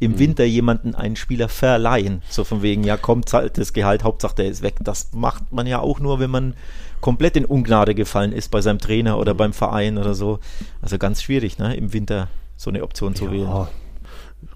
im 0.00 0.12
mhm. 0.12 0.18
Winter 0.18 0.44
jemanden 0.44 0.94
einen 0.94 1.16
Spieler 1.16 1.48
verleihen? 1.48 2.22
So 2.28 2.44
von 2.44 2.62
wegen, 2.62 2.84
ja, 2.84 2.96
kommt 2.96 3.28
zahlt 3.28 3.58
das 3.58 3.72
Gehalt, 3.72 4.04
Hauptsache 4.04 4.36
der 4.36 4.46
ist 4.46 4.62
weg. 4.62 4.76
Das 4.80 5.10
macht 5.12 5.52
man 5.52 5.66
ja 5.66 5.80
auch 5.80 6.00
nur, 6.00 6.20
wenn 6.20 6.30
man 6.30 6.54
komplett 7.00 7.36
in 7.36 7.44
Ungnade 7.44 7.94
gefallen 7.94 8.32
ist 8.32 8.50
bei 8.50 8.60
seinem 8.60 8.78
Trainer 8.78 9.18
oder 9.18 9.34
mhm. 9.34 9.38
beim 9.38 9.52
Verein 9.52 9.98
oder 9.98 10.14
so. 10.14 10.38
Also 10.80 10.98
ganz 10.98 11.22
schwierig, 11.22 11.58
ne, 11.58 11.74
im 11.76 11.92
Winter 11.92 12.28
so 12.56 12.70
eine 12.70 12.82
Option 12.82 13.14
zu 13.14 13.26
ja. 13.26 13.32
wählen 13.32 13.68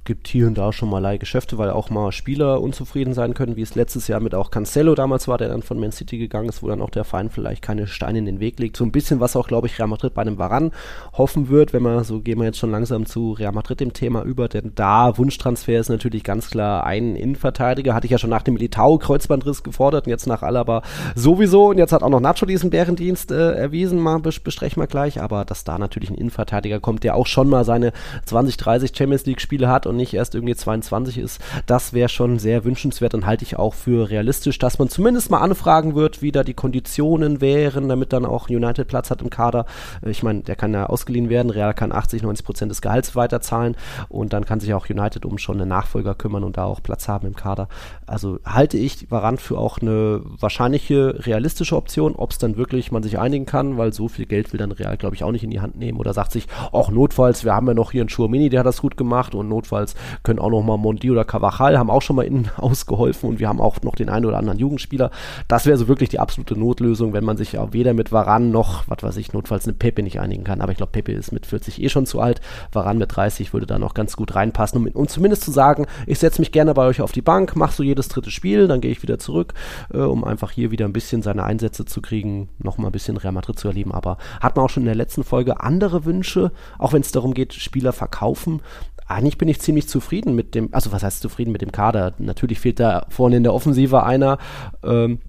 gibt 0.07 0.29
hier 0.29 0.47
und 0.47 0.57
da 0.57 0.73
schon 0.73 0.89
mal 0.89 1.01
Leihgeschäfte, 1.01 1.59
weil 1.59 1.71
auch 1.71 1.91
mal 1.91 2.13
Spieler 2.13 2.63
unzufrieden 2.63 3.13
sein 3.13 3.35
können, 3.35 3.57
wie 3.57 3.63
es 3.63 3.75
letztes 3.75 4.09
Jahr 4.09 4.21
mit 4.21 4.35
auch 4.35 4.51
Cancelo 4.51 4.95
damals 4.95 5.29
war, 5.29 5.37
der 5.37 5.49
dann 5.49 5.63
von 5.63 5.79
Man 5.79 5.93
City 5.93 6.17
gegangen 6.17 6.49
ist, 6.49 6.63
wo 6.63 6.69
dann 6.69 6.81
auch 6.81 6.91
der 6.91 7.05
Verein 7.05 7.29
vielleicht 7.29 7.61
keine 7.61 7.87
Steine 7.87 8.21
in 8.21 8.25
den 8.25 8.41
Weg 8.41 8.59
legt. 8.59 8.77
So 8.77 8.85
ein 8.85 8.93
bisschen, 8.93 9.21
was 9.21 9.37
auch, 9.37 9.49
glaube 9.49 9.67
ich, 9.67 9.79
Real 9.79 9.89
Madrid 9.89 10.15
bei 10.15 10.23
einem 10.23 10.39
Varan 10.39 10.71
hoffen 11.13 11.49
wird, 11.49 11.73
wenn 11.73 11.83
man, 11.83 12.05
so 12.05 12.21
gehen 12.21 12.39
wir 12.39 12.47
jetzt 12.47 12.59
schon 12.59 12.71
langsam 12.71 13.05
zu 13.05 13.33
Real 13.33 13.53
Madrid 13.53 13.81
dem 13.81 13.93
Thema 13.93 14.23
über, 14.23 14.49
denn 14.49 14.73
da 14.75 15.19
Wunschtransfer 15.19 15.79
ist 15.79 15.89
natürlich 15.89 16.25
ganz 16.25 16.49
klar 16.49 16.85
ein 16.85 17.17
Innenverteidiger, 17.17 17.93
hatte 17.93 18.07
ich 18.07 18.13
ja 18.13 18.19
schon 18.19 18.31
nach 18.31 18.43
dem 18.43 18.55
Militao 18.55 18.99
Kreuzbandriss 18.99 19.63
gefordert 19.63 20.07
und 20.07 20.11
jetzt 20.11 20.27
nach 20.27 20.43
Alaba 20.43 20.83
sowieso. 21.15 21.71
Und 21.71 21.79
jetzt 21.79 21.93
hat 21.93 22.03
auch 22.03 22.09
noch 22.09 22.21
Nacho 22.21 22.47
diesen 22.47 22.71
Bärendienst 22.71 23.33
äh, 23.33 23.53
erwiesen, 23.53 23.99
mal 23.99 24.21
bes 24.21 24.39
besprechen 24.39 24.81
wir 24.81 24.87
gleich, 24.87 25.21
aber 25.21 25.45
dass 25.45 25.65
da 25.65 25.79
natürlich 25.79 26.11
ein 26.11 26.15
Innenverteidiger 26.15 26.79
kommt, 26.79 27.03
der 27.03 27.17
auch 27.17 27.27
schon 27.27 27.49
mal 27.49 27.65
seine 27.65 27.93
20, 28.27 28.57
30 28.57 28.97
Champions 28.97 29.27
League 29.27 29.41
Spiele 29.41 29.69
hat 29.69 29.87
und 29.87 29.96
nicht 29.97 30.15
erst 30.15 30.35
irgendwie 30.35 30.55
22 30.55 31.19
ist, 31.19 31.41
das 31.67 31.93
wäre 31.93 32.09
schon 32.09 32.39
sehr 32.39 32.65
wünschenswert 32.65 33.15
und 33.15 33.27
halte 33.27 33.45
ich 33.45 33.57
auch 33.57 33.75
für 33.75 34.11
realistisch, 34.11 34.59
dass 34.59 34.79
man 34.79 34.89
zumindest 34.89 35.31
mal 35.31 35.41
anfragen 35.41 35.95
wird, 35.95 36.23
wie 36.23 36.33
da 36.33 36.45
die 36.45 36.55
Konditionen 36.55 37.41
wären, 37.41 37.89
damit 37.89 38.13
dann 38.13 38.25
auch 38.25 38.49
United 38.49 38.89
Platz 38.89 39.11
hat 39.11 39.23
im 39.23 39.31
Kader. 39.31 39.67
Äh, 40.03 40.11
ich 40.11 40.23
meine, 40.23 40.43
der 40.43 40.57
kann 40.57 40.73
ja 40.73 40.87
ausgeliehen 40.87 41.29
werden, 41.29 41.51
Real 41.51 41.75
kann 41.75 41.93
80, 41.93 42.23
90 42.23 42.45
Prozent 42.45 42.71
des 42.71 42.83
Gehalts 42.83 43.17
weiterzahlen 43.17 43.77
und 44.09 44.33
dann 44.33 44.45
kann 44.45 44.61
sich 44.61 44.75
auch 44.75 44.89
United 44.89 45.25
um 45.25 45.39
schon 45.39 45.61
einen 45.61 45.69
Nachfolger 45.69 46.15
kümmern 46.15 46.45
und 46.45 46.57
da 46.57 46.65
auch 46.65 46.83
Platz 46.83 47.09
haben 47.09 47.27
im 47.27 47.37
Kader. 47.37 47.69
Also 48.07 48.39
halte 48.45 48.79
ich 48.79 49.11
Varant 49.11 49.41
für 49.41 49.59
auch 49.59 49.79
eine 49.79 50.21
wahrscheinliche 50.25 51.27
realistische 51.27 51.77
Option, 51.77 52.15
ob 52.17 52.31
es 52.31 52.39
dann 52.39 52.57
wirklich 52.57 52.93
man 52.93 53.03
sich 53.03 53.19
einigen 53.19 53.47
kann, 53.47 53.79
weil 53.79 53.93
so 53.93 54.09
viel 54.09 54.27
Geld 54.27 54.53
will 54.53 54.59
dann 54.59 54.73
Real, 54.73 54.97
glaube 54.97 55.15
ich, 55.15 55.25
auch 55.25 55.33
nicht 55.33 55.45
in 55.45 55.51
die 55.51 55.61
Hand 55.61 55.77
nehmen 55.77 55.99
oder 55.99 56.13
sagt 56.13 56.33
sich, 56.33 56.47
auch 56.73 56.91
notfalls, 56.91 57.45
wir 57.45 57.55
haben 57.55 57.67
ja 57.67 57.75
noch 57.75 57.93
hier 57.93 58.03
einen 58.03 58.09
Schuamini, 58.09 58.49
der 58.49 58.61
hat 58.61 58.67
das 58.67 58.81
gut 58.81 58.97
gemacht 58.97 59.35
und 59.35 59.49
notfalls 59.49 59.86
können 60.23 60.39
auch 60.39 60.51
noch 60.51 60.63
mal 60.63 60.77
Mondi 60.77 61.11
oder 61.11 61.25
Cavachal, 61.25 61.79
haben 61.79 61.91
auch 61.91 62.03
schon 62.03 62.17
mal 62.17 62.25
innen 62.25 62.51
ausgeholfen 62.57 63.29
und 63.29 63.39
wir 63.39 63.49
haben 63.49 63.61
auch 63.61 63.81
noch 63.83 63.95
den 63.95 64.09
einen 64.09 64.27
oder 64.27 64.39
anderen 64.39 64.59
Jugendspieler. 64.59 65.11
Das 65.49 65.67
wäre 65.67 65.79
so 65.79 65.89
wirklich 65.89 66.09
die 66.09 66.19
absolute 66.19 66.59
Notlösung, 66.59 67.13
wenn 67.13 67.25
man 67.25 67.37
sich 67.37 67.53
ja 67.53 67.73
weder 67.73 67.95
mit 67.95 68.13
Varan 68.13 68.51
noch, 68.51 68.85
was 68.89 69.03
weiß 69.03 69.17
ich, 69.19 69.33
notfalls 69.33 69.65
eine 69.65 69.75
Pepe 69.75 70.03
nicht 70.03 70.21
einigen 70.21 70.45
kann. 70.45 70.61
Aber 70.61 70.73
ich 70.73 70.79
glaube, 70.79 70.93
Pepe 70.93 71.13
ist 71.13 71.33
mit 71.33 71.47
40 71.47 71.83
eh 71.83 71.89
schon 71.89 72.07
zu 72.07 72.21
alt. 72.21 72.41
Varan 72.73 72.99
mit 72.99 73.15
30 73.15 73.53
würde 73.53 73.67
da 73.67 73.79
noch 73.79 73.95
ganz 73.95 74.17
gut 74.17 74.35
reinpassen, 74.35 74.81
um, 74.81 74.89
um 74.89 75.09
zumindest 75.09 75.45
zu 75.45 75.51
sagen, 75.51 75.87
ich 76.07 76.19
setze 76.19 76.41
mich 76.41 76.53
gerne 76.53 76.75
bei 76.75 76.87
euch 76.87 77.01
auf 77.01 77.13
die 77.13 77.23
Bank, 77.23 77.57
mach 77.57 77.73
so 77.73 77.83
jedes 77.83 78.09
dritte 78.09 78.31
Spiel, 78.31 78.69
dann 78.69 78.81
gehe 78.81 78.91
ich 78.91 79.03
wieder 79.03 79.19
zurück, 79.19 79.55
äh, 79.93 79.99
um 79.99 80.25
einfach 80.25 80.51
hier 80.51 80.71
wieder 80.71 80.85
ein 80.87 80.93
bisschen 80.93 81.23
seine 81.23 81.45
Einsätze 81.45 81.85
zu 81.85 82.01
kriegen, 82.01 82.49
noch 82.59 82.79
mal 82.79 82.89
ein 82.89 82.93
bisschen 82.93 83.17
Real 83.17 83.33
Madrid 83.33 83.59
zu 83.59 83.69
erleben. 83.69 83.93
Aber 83.93 84.19
hat 84.41 84.57
man 84.57 84.65
auch 84.65 84.71
schon 84.71 84.83
in 84.85 84.89
der 84.89 84.95
letzten 84.95 85.25
Folge 85.25 85.61
andere 85.61 86.05
Wünsche, 86.05 86.53
auch 86.79 86.93
wenn 86.93 87.03
es 87.03 87.13
darum 87.13 87.35
geht, 87.35 87.55
Spieler 87.55 87.93
verkaufen 87.93 88.61
eigentlich 89.07 89.39
bin 89.39 89.49
ich 89.49 89.61
ziemlich 89.61 89.89
zufrieden 89.89 90.35
mit 90.35 90.55
dem, 90.55 90.69
also 90.73 90.93
was 90.93 91.03
heißt 91.03 91.21
zufrieden 91.21 91.53
mit 91.53 91.63
dem 91.63 91.73
Kader? 91.73 92.15
Natürlich 92.19 92.61
fehlt 92.61 92.81
da 92.81 93.07
vorne 93.09 93.37
in 93.37 93.43
der 93.43 93.55
Offensive 93.55 94.03
einer. 94.03 94.39
Ähm, 94.83 95.21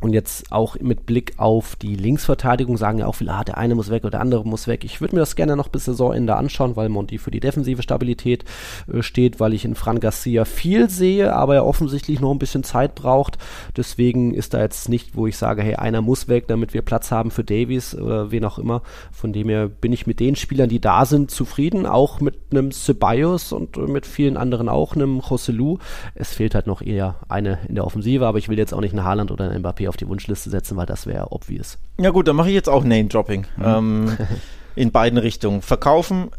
und 0.00 0.12
jetzt 0.12 0.52
auch 0.52 0.76
mit 0.80 1.06
Blick 1.06 1.34
auf 1.38 1.74
die 1.74 1.96
Linksverteidigung 1.96 2.76
sagen 2.76 2.98
ja 2.98 3.06
auch 3.06 3.16
viele, 3.16 3.32
ah, 3.32 3.42
der 3.42 3.58
eine 3.58 3.74
muss 3.74 3.90
weg 3.90 4.04
oder 4.04 4.12
der 4.12 4.20
andere 4.20 4.44
muss 4.44 4.68
weg. 4.68 4.84
Ich 4.84 5.00
würde 5.00 5.16
mir 5.16 5.20
das 5.20 5.34
gerne 5.34 5.56
noch 5.56 5.68
bis 5.68 5.86
Saisonende 5.86 6.36
anschauen, 6.36 6.76
weil 6.76 6.88
Monti 6.88 7.18
für 7.18 7.32
die 7.32 7.40
defensive 7.40 7.82
Stabilität 7.82 8.44
äh, 8.92 9.02
steht, 9.02 9.40
weil 9.40 9.54
ich 9.54 9.64
in 9.64 9.74
Fran 9.74 9.98
Garcia 9.98 10.44
viel 10.44 10.88
sehe, 10.88 11.34
aber 11.34 11.56
er 11.56 11.66
offensichtlich 11.66 12.20
noch 12.20 12.30
ein 12.30 12.38
bisschen 12.38 12.62
Zeit 12.62 12.94
braucht. 12.94 13.38
Deswegen 13.76 14.34
ist 14.34 14.54
da 14.54 14.60
jetzt 14.60 14.88
nicht, 14.88 15.16
wo 15.16 15.26
ich 15.26 15.36
sage, 15.36 15.62
hey, 15.62 15.74
einer 15.74 16.00
muss 16.00 16.28
weg, 16.28 16.46
damit 16.46 16.74
wir 16.74 16.82
Platz 16.82 17.10
haben 17.10 17.32
für 17.32 17.42
Davies 17.42 17.96
oder 17.96 18.30
wen 18.30 18.44
auch 18.44 18.58
immer. 18.58 18.82
Von 19.10 19.32
dem 19.32 19.48
her 19.48 19.66
bin 19.68 19.92
ich 19.92 20.06
mit 20.06 20.20
den 20.20 20.36
Spielern, 20.36 20.68
die 20.68 20.80
da 20.80 21.06
sind, 21.06 21.32
zufrieden. 21.32 21.86
Auch 21.86 22.20
mit 22.20 22.36
einem 22.52 22.70
Ceballos 22.70 23.52
und 23.52 23.76
mit 23.88 24.06
vielen 24.06 24.36
anderen 24.36 24.68
auch, 24.68 24.94
einem 24.94 25.20
Joselu. 25.28 25.78
Es 26.14 26.34
fehlt 26.34 26.54
halt 26.54 26.68
noch 26.68 26.82
eher 26.82 27.16
eine 27.28 27.58
in 27.66 27.74
der 27.74 27.84
Offensive, 27.84 28.24
aber 28.24 28.38
ich 28.38 28.48
will 28.48 28.58
jetzt 28.58 28.72
auch 28.72 28.80
nicht 28.80 28.92
einen 28.92 29.04
Haaland 29.04 29.32
oder 29.32 29.50
einen 29.50 29.64
Mbappé 29.64 29.87
auf 29.88 29.96
die 29.96 30.08
Wunschliste 30.08 30.50
setzen, 30.50 30.76
weil 30.76 30.86
das 30.86 31.06
wäre 31.06 31.32
obvious. 31.32 31.78
Ja 31.98 32.10
gut, 32.10 32.28
dann 32.28 32.36
mache 32.36 32.48
ich 32.48 32.54
jetzt 32.54 32.68
auch 32.68 32.84
Name-Dropping. 32.84 33.46
Mhm. 33.56 33.64
Ähm, 33.64 34.18
in 34.76 34.92
beiden 34.92 35.18
Richtungen. 35.18 35.62
Verkaufen 35.62 36.30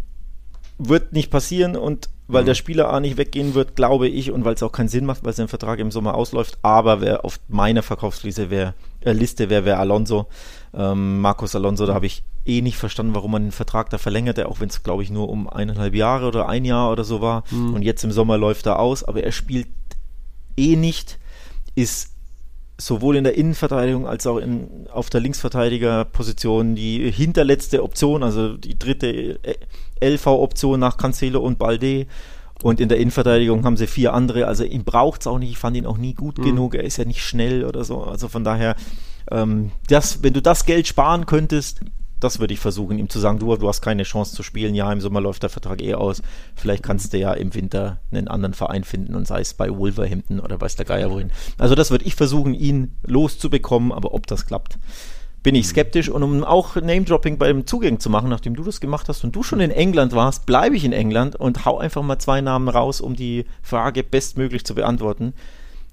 wird 0.78 1.12
nicht 1.12 1.30
passieren 1.30 1.76
und 1.76 2.10
weil 2.30 2.44
mhm. 2.44 2.48
der 2.48 2.56
Spieler 2.56 2.94
A 2.94 3.00
nicht 3.00 3.18
weggehen 3.18 3.56
wird, 3.56 3.76
glaube 3.76 4.08
ich, 4.08 4.32
und 4.32 4.46
weil 4.46 4.54
es 4.54 4.64
auch 4.64 4.72
keinen 4.72 4.88
Sinn 4.88 5.06
macht, 5.06 5.26
weil 5.26 5.34
sein 5.34 5.48
Vertrag 5.48 5.80
im 5.80 5.92
Sommer 5.92 6.14
ausläuft. 6.14 6.60
Aber 6.62 7.02
wer 7.02 7.26
auf 7.26 7.40
meiner 7.48 7.82
Verkaufsliste 7.82 8.50
wäre, 8.50 8.76
äh, 9.02 9.12
Liste 9.12 9.50
wäre, 9.50 9.66
wäre 9.66 9.78
Alonso. 9.80 10.28
Ähm, 10.74 11.22
Marcos 11.22 11.56
Alonso, 11.56 11.88
da 11.88 11.96
habe 11.96 12.06
ich 12.06 12.24
eh 12.46 12.62
nicht 12.62 12.78
verstanden, 12.78 13.16
warum 13.16 13.32
man 13.32 13.44
den 13.44 13.52
Vertrag 13.52 13.90
da 13.90 13.98
verlängert, 13.98 14.40
auch 14.46 14.60
wenn 14.60 14.70
es, 14.70 14.84
glaube 14.84 15.04
ich, 15.04 15.10
nur 15.10 15.28
um 15.30 15.50
eineinhalb 15.50 15.96
Jahre 15.96 16.28
oder 16.28 16.48
ein 16.48 16.66
Jahr 16.66 16.92
oder 16.92 17.04
so 17.04 17.20
war. 17.20 17.44
Mhm. 17.50 17.74
Und 17.74 17.82
jetzt 17.82 18.04
im 18.04 18.12
Sommer 18.12 18.38
läuft 18.38 18.68
er 18.68 18.80
aus, 18.80 19.04
aber 19.04 19.24
er 19.24 19.32
spielt 19.32 19.68
eh 20.56 20.76
nicht, 20.76 21.18
ist 21.74 22.12
sowohl 22.80 23.18
in 23.18 23.24
der 23.24 23.36
Innenverteidigung 23.36 24.08
als 24.08 24.26
auch 24.26 24.38
in, 24.38 24.88
auf 24.92 25.10
der 25.10 25.22
Linksverteidigerposition 25.22 26.76
die 26.76 27.12
hinterletzte 27.12 27.84
Option, 27.84 28.24
also 28.24 28.58
die 28.58 28.80
dritte 28.80 29.40
LV-Option 30.02 30.80
nach 30.80 30.98
Cancelo 30.98 31.40
und 31.42 31.60
Balde. 31.60 32.08
Und 32.62 32.82
in 32.82 32.90
der 32.90 32.98
Innenverteidigung 32.98 33.64
haben 33.64 33.78
sie 33.78 33.88
vier 33.88 34.14
andere. 34.14 34.48
Also 34.48 34.64
ihn 34.64 34.84
braucht 34.84 35.22
es 35.22 35.28
auch 35.28 35.40
nicht. 35.40 35.52
Ich 35.52 35.58
fand 35.58 35.78
ihn 35.78 35.86
auch 35.86 35.98
nie 35.98 36.14
gut 36.14 36.38
mhm. 36.40 36.44
genug. 36.44 36.76
Er 36.76 36.84
ist 36.84 36.98
ja 36.98 37.06
nicht 37.06 37.22
schnell 37.24 37.64
oder 37.64 37.84
so. 37.84 38.04
Also 38.04 38.28
von 38.28 38.44
daher, 38.44 38.76
ähm, 39.32 39.72
das, 39.88 40.24
wenn 40.24 40.34
du 40.34 40.42
das 40.42 40.66
Geld 40.66 40.88
sparen 40.88 41.26
könntest, 41.26 41.82
das 42.20 42.40
würde 42.40 42.54
ich 42.54 42.60
versuchen, 42.60 43.00
ihm 43.00 43.10
zu 43.10 43.20
sagen, 43.20 43.40
du, 43.40 43.56
du 43.56 43.68
hast 43.68 43.82
keine 43.82 44.04
Chance 44.04 44.36
zu 44.36 44.44
spielen, 44.44 44.76
ja, 44.76 44.92
im 44.92 45.02
Sommer 45.02 45.22
läuft 45.22 45.44
der 45.44 45.50
Vertrag 45.50 45.82
eh 45.82 45.94
aus, 45.94 46.22
vielleicht 46.56 46.84
kannst 46.84 47.14
du 47.14 47.18
ja 47.18 47.34
im 47.34 47.54
Winter 47.54 48.00
einen 48.12 48.28
anderen 48.28 48.54
Verein 48.54 48.84
finden 48.84 49.16
und 49.16 49.28
sei 49.28 49.42
es 49.42 49.54
bei 49.54 49.70
Wolverhampton 49.76 50.40
oder 50.40 50.60
weiß 50.60 50.76
der 50.76 50.86
Geier 50.86 51.12
wohin. 51.12 51.32
Also 51.58 51.76
das 51.76 51.92
würde 51.92 52.06
ich 52.06 52.16
versuchen, 52.16 52.54
ihn 52.54 52.96
loszubekommen, 53.06 53.92
aber 53.92 54.14
ob 54.14 54.28
das 54.28 54.46
klappt, 54.46 54.78
bin 55.44 55.56
ich 55.56 55.68
skeptisch. 55.68 56.10
Und 56.10 56.24
um 56.24 56.44
auch 56.44 56.76
Name-Dropping 56.76 57.38
beim 57.38 57.66
Zugängen 57.66 58.00
zu 58.00 58.10
machen, 58.10 58.30
nachdem 58.30 58.56
du 58.56 58.64
das 58.64 58.80
gemacht 58.80 59.08
hast 59.08 59.24
und 59.24 59.36
du 59.36 59.44
schon 59.44 59.60
in 59.60 59.72
England 59.72 60.14
warst, 60.14 60.46
bleibe 60.46 60.76
ich 60.76 60.84
in 60.84 60.94
England 60.94 61.36
und 61.36 61.66
hau 61.66 61.78
einfach 61.78 62.04
mal 62.04 62.20
zwei 62.20 62.42
Namen 62.42 62.68
raus, 62.68 63.02
um 63.02 63.16
die 63.16 63.46
Frage 63.62 64.04
bestmöglich 64.04 64.66
zu 64.66 64.76
beantworten. 64.76 65.34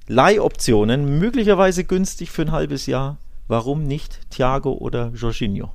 Leihoptionen, 0.09 1.18
möglicherweise 1.18 1.85
günstig 1.85 2.31
für 2.31 2.43
ein 2.43 2.53
halbes 2.53 2.87
Jahr. 2.87 3.18
Warum 3.49 3.85
nicht 3.85 4.31
Thiago 4.31 4.72
oder 4.72 5.12
Jorginho? 5.14 5.70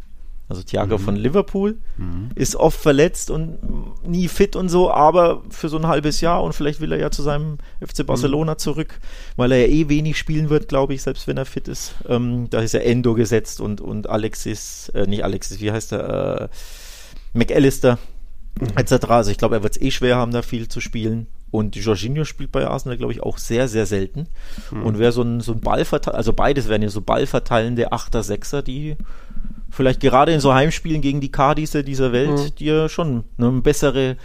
Also 0.51 0.63
Thiago 0.63 0.97
mhm. 0.97 1.01
von 1.01 1.15
Liverpool 1.15 1.77
mhm. 1.97 2.29
ist 2.35 2.57
oft 2.57 2.77
verletzt 2.77 3.31
und 3.31 3.57
nie 4.05 4.27
fit 4.27 4.57
und 4.57 4.67
so, 4.67 4.91
aber 4.91 5.43
für 5.49 5.69
so 5.69 5.77
ein 5.77 5.87
halbes 5.87 6.19
Jahr 6.19 6.43
und 6.43 6.53
vielleicht 6.53 6.81
will 6.81 6.91
er 6.91 6.99
ja 6.99 7.09
zu 7.09 7.23
seinem 7.23 7.57
FC 7.79 8.05
Barcelona 8.05 8.53
mhm. 8.53 8.57
zurück, 8.57 8.99
weil 9.37 9.53
er 9.53 9.59
ja 9.59 9.67
eh 9.67 9.87
wenig 9.87 10.17
spielen 10.17 10.49
wird, 10.49 10.67
glaube 10.67 10.93
ich, 10.93 11.03
selbst 11.03 11.25
wenn 11.25 11.37
er 11.37 11.45
fit 11.45 11.69
ist. 11.69 11.95
Ähm, 12.07 12.49
da 12.49 12.59
ist 12.59 12.73
er 12.73 12.85
Endo 12.85 13.13
gesetzt 13.13 13.61
und, 13.61 13.79
und 13.79 14.09
Alexis, 14.09 14.89
äh, 14.89 15.07
nicht 15.07 15.23
Alexis, 15.23 15.61
wie 15.61 15.71
heißt 15.71 15.93
er, 15.93 16.41
äh, 16.41 16.47
McAllister 17.33 17.97
mhm. 18.59 18.67
etc. 18.75 19.05
Also 19.07 19.31
ich 19.31 19.37
glaube, 19.37 19.55
er 19.55 19.63
wird 19.63 19.77
es 19.77 19.81
eh 19.81 19.91
schwer 19.91 20.17
haben, 20.17 20.33
da 20.33 20.41
viel 20.41 20.67
zu 20.67 20.81
spielen. 20.81 21.27
Und 21.49 21.75
Jorginho 21.75 22.23
spielt 22.23 22.51
bei 22.51 22.65
Arsenal, 22.65 22.97
glaube 22.97 23.13
ich, 23.13 23.21
auch 23.21 23.37
sehr, 23.37 23.67
sehr 23.67 23.85
selten. 23.85 24.27
Mhm. 24.71 24.83
Und 24.83 24.99
wäre 24.99 25.11
so 25.11 25.21
ein, 25.21 25.41
so 25.41 25.51
ein 25.51 25.59
Ballverteiler, 25.59 26.17
also 26.17 26.33
beides 26.33 26.69
wären 26.69 26.81
ja 26.81 26.89
so 26.89 27.01
ballverteilende 27.01 27.91
Achter, 27.91 28.23
Sechser, 28.23 28.61
die 28.61 28.95
vielleicht 29.71 29.99
gerade 29.99 30.33
in 30.33 30.39
so 30.39 30.53
Heimspielen 30.53 31.01
gegen 31.01 31.21
die 31.21 31.31
Cardis 31.31 31.71
dieser 31.71 32.11
Welt, 32.11 32.29
mhm. 32.29 32.55
die 32.59 32.65
ja 32.65 32.89
schon 32.89 33.23
eine 33.37 33.49
bessere, 33.61 34.17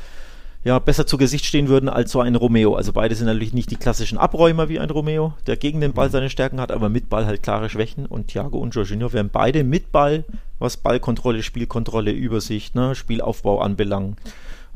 ja, 0.65 0.79
besser 0.79 1.07
zu 1.07 1.17
Gesicht 1.17 1.45
stehen 1.45 1.69
würden 1.69 1.89
als 1.89 2.11
so 2.11 2.21
ein 2.21 2.35
Romeo. 2.35 2.75
Also 2.75 2.93
beide 2.93 3.15
sind 3.15 3.27
natürlich 3.27 3.55
nicht 3.55 3.71
die 3.71 3.77
klassischen 3.77 4.19
Abräumer 4.19 4.69
wie 4.69 4.81
ein 4.81 4.91
Romeo, 4.91 5.35
der 5.47 5.57
gegen 5.57 5.81
den 5.81 5.93
Ball 5.93 6.09
mhm. 6.09 6.13
seine 6.13 6.31
Stärken 6.31 6.61
hat, 6.61 6.73
aber 6.73 6.89
mit 6.89 7.09
Ball 7.09 7.27
halt 7.27 7.43
klare 7.43 7.71
Schwächen. 7.71 8.07
Und 8.07 8.29
Thiago 8.29 8.59
und 8.59 8.75
Jorginho 8.75 9.13
wären 9.13 9.31
beide 9.31 9.65
mit 9.65 9.93
Ball, 9.93 10.25
was 10.59 10.77
Ballkontrolle, 10.77 11.43
Spielkontrolle, 11.43 12.11
Übersicht, 12.11 12.75
ne, 12.75 12.95
Spielaufbau 12.95 13.61
anbelangt, 13.61 14.19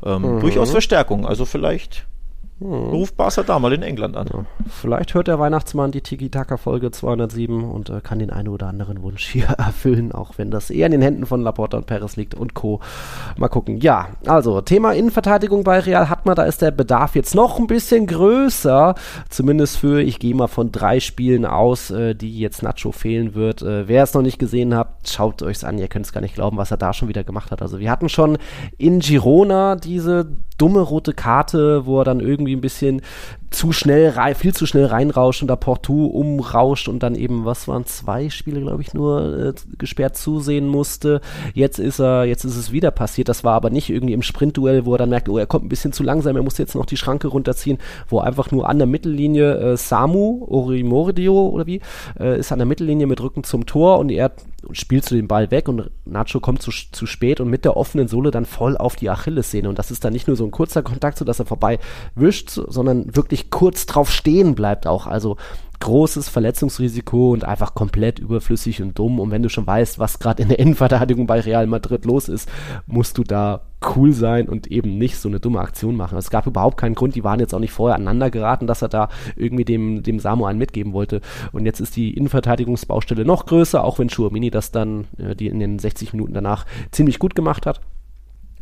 ähm, 0.05 0.35
mhm. 0.35 0.39
durchaus 0.39 0.71
Verstärkung. 0.71 1.27
Also 1.27 1.45
vielleicht 1.45 2.05
hm. 2.61 2.89
Ruft 2.91 3.17
Barca 3.17 3.41
da 3.41 3.57
mal 3.57 3.73
in 3.73 3.81
England 3.81 4.15
an. 4.15 4.27
Ja. 4.31 4.45
Vielleicht 4.69 5.15
hört 5.15 5.27
der 5.27 5.39
Weihnachtsmann 5.39 5.91
die 5.91 6.01
Tiki-Taka-Folge 6.01 6.91
207 6.91 7.63
und 7.63 7.89
äh, 7.89 8.01
kann 8.01 8.19
den 8.19 8.29
einen 8.29 8.49
oder 8.49 8.67
anderen 8.67 9.01
Wunsch 9.01 9.25
hier 9.27 9.45
erfüllen, 9.57 10.11
auch 10.11 10.37
wenn 10.37 10.51
das 10.51 10.69
eher 10.69 10.85
in 10.85 10.91
den 10.91 11.01
Händen 11.01 11.25
von 11.25 11.41
Laporta 11.41 11.77
und 11.77 11.87
Perez 11.87 12.17
liegt 12.17 12.35
und 12.35 12.53
Co. 12.53 12.79
Mal 13.35 13.47
gucken. 13.47 13.77
Ja, 13.77 14.09
also 14.27 14.61
Thema 14.61 14.91
Innenverteidigung 14.91 15.63
bei 15.63 15.79
Real 15.79 16.07
hat 16.07 16.27
man, 16.27 16.35
da 16.35 16.43
ist 16.43 16.61
der 16.61 16.69
Bedarf 16.69 17.15
jetzt 17.15 17.33
noch 17.33 17.57
ein 17.57 17.65
bisschen 17.65 18.05
größer. 18.05 18.93
Zumindest 19.29 19.77
für, 19.77 19.99
ich 20.03 20.19
gehe 20.19 20.35
mal 20.35 20.45
von 20.45 20.71
drei 20.71 20.99
Spielen 20.99 21.47
aus, 21.47 21.89
äh, 21.89 22.13
die 22.13 22.37
jetzt 22.37 22.61
Nacho 22.61 22.91
fehlen 22.91 23.33
wird. 23.33 23.63
Äh, 23.63 23.87
wer 23.87 24.03
es 24.03 24.13
noch 24.13 24.21
nicht 24.21 24.37
gesehen 24.37 24.75
hat, 24.75 25.09
schaut 25.09 25.41
euch's 25.41 25.63
an. 25.63 25.79
Ihr 25.79 25.87
könnt 25.87 26.05
es 26.05 26.13
gar 26.13 26.21
nicht 26.21 26.35
glauben, 26.35 26.57
was 26.57 26.69
er 26.69 26.77
da 26.77 26.93
schon 26.93 27.07
wieder 27.07 27.23
gemacht 27.23 27.49
hat. 27.49 27.63
Also 27.63 27.79
wir 27.79 27.89
hatten 27.89 28.07
schon 28.07 28.37
in 28.77 28.99
Girona 28.99 29.75
diese 29.75 30.27
dumme 30.61 30.81
rote 30.81 31.13
Karte, 31.13 31.87
wo 31.87 31.99
er 31.99 32.05
dann 32.05 32.19
irgendwie 32.19 32.55
ein 32.55 32.61
bisschen 32.61 33.01
zu 33.49 33.73
schnell, 33.73 34.09
rein, 34.09 34.35
viel 34.35 34.53
zu 34.53 34.65
schnell 34.65 34.85
reinrauscht 34.85 35.41
und 35.41 35.49
da 35.49 35.57
Porto 35.57 36.05
umrauscht 36.05 36.87
und 36.87 37.03
dann 37.03 37.15
eben, 37.15 37.43
was 37.43 37.67
waren 37.67 37.85
zwei 37.85 38.29
Spiele, 38.29 38.61
glaube 38.61 38.81
ich, 38.81 38.93
nur 38.93 39.37
äh, 39.37 39.53
gesperrt 39.77 40.15
zusehen 40.15 40.67
musste. 40.67 41.19
Jetzt 41.53 41.77
ist 41.77 41.99
er, 41.99 42.23
jetzt 42.25 42.45
ist 42.45 42.55
es 42.55 42.71
wieder 42.71 42.91
passiert. 42.91 43.27
Das 43.27 43.43
war 43.43 43.55
aber 43.55 43.69
nicht 43.69 43.89
irgendwie 43.89 44.13
im 44.13 44.21
Sprintduell, 44.21 44.85
wo 44.85 44.93
er 44.93 44.99
dann 44.99 45.09
merkt, 45.09 45.27
oh, 45.27 45.37
er 45.37 45.47
kommt 45.47 45.65
ein 45.65 45.69
bisschen 45.69 45.91
zu 45.91 46.03
langsam, 46.03 46.37
er 46.37 46.43
muss 46.43 46.57
jetzt 46.59 46.75
noch 46.75 46.85
die 46.85 46.95
Schranke 46.95 47.27
runterziehen, 47.27 47.77
wo 48.07 48.19
einfach 48.19 48.51
nur 48.51 48.69
an 48.69 48.77
der 48.77 48.87
Mittellinie 48.87 49.73
äh, 49.73 49.77
Samu 49.77 50.45
Orimordio 50.47 51.49
oder 51.49 51.65
wie 51.65 51.81
äh, 52.19 52.39
ist 52.39 52.53
an 52.53 52.59
der 52.59 52.67
Mittellinie 52.67 53.07
mit 53.07 53.19
Rücken 53.19 53.43
zum 53.43 53.65
Tor 53.65 53.99
und 53.99 54.09
er 54.09 54.31
spielst 54.71 55.11
du 55.11 55.15
den 55.15 55.27
Ball 55.27 55.51
weg 55.51 55.67
und 55.67 55.89
Nacho 56.05 56.39
kommt 56.39 56.61
zu, 56.61 56.71
zu 56.91 57.05
spät 57.05 57.39
und 57.39 57.49
mit 57.49 57.65
der 57.65 57.77
offenen 57.77 58.07
Sohle 58.07 58.31
dann 58.31 58.45
voll 58.45 58.77
auf 58.77 58.95
die 58.95 59.09
Achillessehne. 59.09 59.67
Und 59.67 59.79
das 59.79 59.91
ist 59.91 60.03
dann 60.03 60.13
nicht 60.13 60.27
nur 60.27 60.35
so 60.35 60.45
ein 60.45 60.51
kurzer 60.51 60.83
Kontakt, 60.83 61.17
so 61.17 61.25
dass 61.25 61.39
er 61.39 61.45
vorbei 61.45 61.79
wischt, 62.15 62.49
sondern 62.49 63.15
wirklich 63.15 63.49
kurz 63.49 63.85
drauf 63.85 64.11
stehen 64.11 64.55
bleibt 64.55 64.87
auch. 64.87 65.07
Also 65.07 65.37
großes 65.81 66.29
Verletzungsrisiko 66.29 67.31
und 67.31 67.43
einfach 67.43 67.73
komplett 67.73 68.19
überflüssig 68.19 68.81
und 68.81 68.97
dumm. 68.97 69.19
Und 69.19 69.31
wenn 69.31 69.43
du 69.43 69.49
schon 69.49 69.67
weißt, 69.67 69.99
was 69.99 70.19
gerade 70.19 70.41
in 70.41 70.49
der 70.49 70.59
Innenverteidigung 70.59 71.27
bei 71.27 71.41
Real 71.41 71.67
Madrid 71.67 72.05
los 72.05 72.29
ist, 72.29 72.49
musst 72.85 73.17
du 73.17 73.23
da 73.23 73.61
cool 73.95 74.13
sein 74.13 74.47
und 74.47 74.67
eben 74.67 74.97
nicht 74.97 75.17
so 75.17 75.27
eine 75.27 75.39
dumme 75.39 75.59
Aktion 75.59 75.97
machen. 75.97 76.17
Es 76.17 76.29
gab 76.29 76.45
überhaupt 76.45 76.77
keinen 76.77 76.93
Grund, 76.95 77.15
die 77.15 77.23
waren 77.23 77.39
jetzt 77.39 77.53
auch 77.53 77.59
nicht 77.59 77.73
vorher 77.73 77.95
aneinander 77.95 78.29
geraten, 78.29 78.67
dass 78.67 78.83
er 78.83 78.89
da 78.89 79.09
irgendwie 79.35 79.65
dem, 79.65 80.03
dem 80.03 80.19
Samu 80.19 80.45
einen 80.45 80.59
mitgeben 80.59 80.93
wollte. 80.93 81.19
Und 81.51 81.65
jetzt 81.65 81.79
ist 81.79 81.95
die 81.95 82.13
Innenverteidigungsbaustelle 82.13 83.25
noch 83.25 83.47
größer, 83.47 83.83
auch 83.83 83.97
wenn 83.97 84.09
Schuamini 84.09 84.51
das 84.51 84.71
dann 84.71 85.07
äh, 85.17 85.35
die 85.35 85.47
in 85.47 85.59
den 85.59 85.79
60 85.79 86.13
Minuten 86.13 86.33
danach 86.33 86.65
ziemlich 86.91 87.17
gut 87.17 87.35
gemacht 87.35 87.65
hat. 87.65 87.81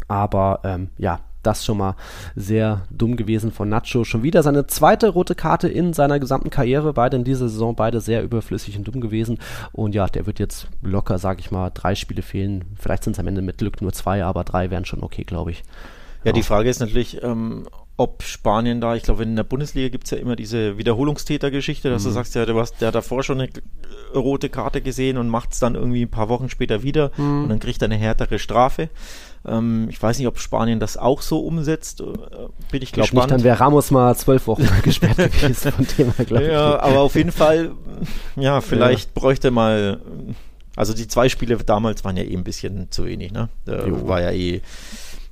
Aber 0.07 0.61
ähm, 0.63 0.89
ja, 0.97 1.19
das 1.43 1.65
schon 1.65 1.77
mal 1.77 1.95
sehr 2.35 2.81
dumm 2.89 3.15
gewesen 3.15 3.51
von 3.51 3.69
Nacho. 3.69 4.03
Schon 4.03 4.23
wieder 4.23 4.43
seine 4.43 4.67
zweite 4.67 5.09
rote 5.09 5.35
Karte 5.35 5.67
in 5.67 5.93
seiner 5.93 6.19
gesamten 6.19 6.49
Karriere. 6.49 6.93
Beide 6.93 7.17
in 7.17 7.23
dieser 7.23 7.49
Saison, 7.49 7.75
beide 7.75 8.01
sehr 8.01 8.23
überflüssig 8.23 8.77
und 8.77 8.87
dumm 8.87 9.01
gewesen. 9.01 9.39
Und 9.71 9.95
ja, 9.95 10.07
der 10.07 10.25
wird 10.25 10.39
jetzt 10.39 10.67
locker, 10.81 11.17
sag 11.17 11.39
ich 11.39 11.51
mal, 11.51 11.69
drei 11.73 11.95
Spiele 11.95 12.21
fehlen. 12.21 12.65
Vielleicht 12.75 13.03
sind 13.03 13.13
es 13.13 13.19
am 13.19 13.27
Ende 13.27 13.41
mit 13.41 13.57
Glück 13.57 13.81
nur 13.81 13.93
zwei, 13.93 14.23
aber 14.23 14.43
drei 14.43 14.69
wären 14.69 14.85
schon 14.85 15.03
okay, 15.03 15.23
glaube 15.23 15.51
ich. 15.51 15.63
Ja, 16.23 16.33
die 16.33 16.43
Frage 16.43 16.69
ist 16.69 16.79
natürlich, 16.79 17.23
ähm, 17.23 17.67
ob 17.95 18.23
Spanien 18.23 18.79
da, 18.81 18.95
ich 18.95 19.03
glaube, 19.03 19.23
in 19.23 19.35
der 19.35 19.43
Bundesliga 19.43 19.89
gibt 19.89 20.05
es 20.05 20.11
ja 20.11 20.17
immer 20.17 20.35
diese 20.35 20.77
Wiederholungstäter-Geschichte, 20.77 21.89
dass 21.89 22.03
mhm. 22.03 22.07
du 22.07 22.13
sagst, 22.13 22.35
ja, 22.35 22.45
du 22.45 22.57
hast, 22.59 22.79
der 22.79 22.89
hat 22.89 22.95
davor 22.95 23.23
schon 23.23 23.41
eine 23.41 23.49
rote 24.15 24.49
Karte 24.49 24.81
gesehen 24.81 25.17
und 25.17 25.27
macht 25.27 25.51
es 25.51 25.59
dann 25.59 25.75
irgendwie 25.75 26.03
ein 26.03 26.11
paar 26.11 26.29
Wochen 26.29 26.49
später 26.49 26.81
wieder 26.81 27.11
mhm. 27.17 27.43
und 27.43 27.49
dann 27.49 27.59
kriegt 27.59 27.81
er 27.81 27.85
eine 27.85 27.97
härtere 27.97 28.39
Strafe. 28.39 28.89
Ähm, 29.47 29.87
ich 29.89 30.01
weiß 30.01 30.17
nicht, 30.17 30.27
ob 30.27 30.39
Spanien 30.39 30.79
das 30.79 30.97
auch 30.97 31.21
so 31.21 31.39
umsetzt. 31.39 32.01
Äh, 32.01 32.05
bin 32.71 32.81
ich, 32.81 32.83
ich 32.83 32.91
glaube 32.91 33.15
nicht, 33.15 33.31
dann 33.31 33.43
wäre 33.43 33.59
Ramos 33.59 33.91
mal 33.91 34.15
zwölf 34.15 34.47
Wochen 34.47 34.67
gesperrt 34.83 35.17
gewesen 35.17 35.71
von 35.71 35.87
dem 35.97 36.13
glaube 36.25 36.43
ich. 36.43 36.51
Ja, 36.51 36.79
aber 36.79 36.99
auf 36.99 37.15
jeden 37.15 37.31
Fall, 37.31 37.71
ja, 38.35 38.61
vielleicht 38.61 39.09
ja. 39.09 39.21
bräuchte 39.21 39.51
mal, 39.51 40.01
also 40.75 40.93
die 40.93 41.07
zwei 41.07 41.29
Spiele 41.29 41.57
damals 41.57 42.03
waren 42.03 42.17
ja 42.17 42.23
eh 42.23 42.35
ein 42.35 42.43
bisschen 42.43 42.91
zu 42.91 43.05
wenig, 43.05 43.31
ne? 43.31 43.49
War 43.65 44.21
ja 44.21 44.31
eh 44.31 44.61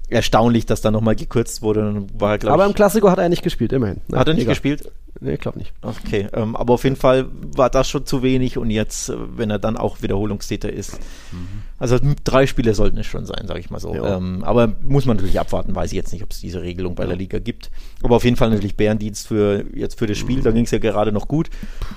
erstaunlich, 0.09 0.65
dass 0.65 0.81
da 0.81 0.91
nochmal 0.91 1.15
gekürzt 1.15 1.61
wurde. 1.61 2.05
War, 2.13 2.39
aber 2.45 2.65
im 2.65 2.73
Klassiko 2.73 3.09
hat 3.09 3.19
er 3.19 3.29
nicht 3.29 3.43
gespielt, 3.43 3.73
immerhin. 3.73 4.01
Na, 4.07 4.19
hat 4.19 4.27
er 4.27 4.33
nicht 4.33 4.43
egal. 4.43 4.53
gespielt? 4.55 4.91
Nee, 5.19 5.33
ich 5.33 5.39
glaube 5.39 5.57
nicht. 5.57 5.73
Okay, 5.81 6.27
ähm, 6.33 6.55
aber 6.55 6.75
auf 6.75 6.83
jeden 6.83 6.95
Fall 6.95 7.25
war 7.55 7.69
das 7.69 7.89
schon 7.89 8.05
zu 8.05 8.21
wenig 8.21 8.57
und 8.57 8.69
jetzt, 8.69 9.09
äh, 9.09 9.15
wenn 9.35 9.49
er 9.49 9.59
dann 9.59 9.75
auch 9.75 10.01
Wiederholungstäter 10.01 10.71
ist, 10.71 10.99
mhm. 11.31 11.63
Also 11.79 11.97
drei 12.23 12.47
Spiele 12.47 12.73
sollten 12.73 12.97
es 12.97 13.05
schon 13.05 13.25
sein, 13.25 13.45
sage 13.47 13.59
ich 13.59 13.69
mal 13.69 13.79
so. 13.79 13.93
Ähm, 13.93 14.43
aber 14.43 14.73
muss 14.81 15.05
man 15.05 15.17
natürlich 15.17 15.39
abwarten, 15.39 15.75
weiß 15.75 15.91
ich 15.91 15.95
jetzt 15.95 16.11
nicht, 16.11 16.23
ob 16.23 16.31
es 16.31 16.39
diese 16.39 16.61
Regelung 16.61 16.95
bei 16.95 17.03
ja. 17.03 17.09
der 17.09 17.17
Liga 17.17 17.39
gibt. 17.39 17.69
Aber 18.01 18.15
auf 18.15 18.23
jeden 18.23 18.35
Fall 18.35 18.49
natürlich 18.49 18.75
Bärendienst 18.75 19.27
für 19.27 19.65
jetzt 19.75 19.99
für 19.99 20.07
das 20.07 20.17
Spiel, 20.17 20.37
mhm. 20.37 20.43
da 20.43 20.51
ging 20.51 20.63
es 20.63 20.71
ja 20.71 20.79
gerade 20.79 21.11
noch 21.11 21.27
gut. 21.27 21.49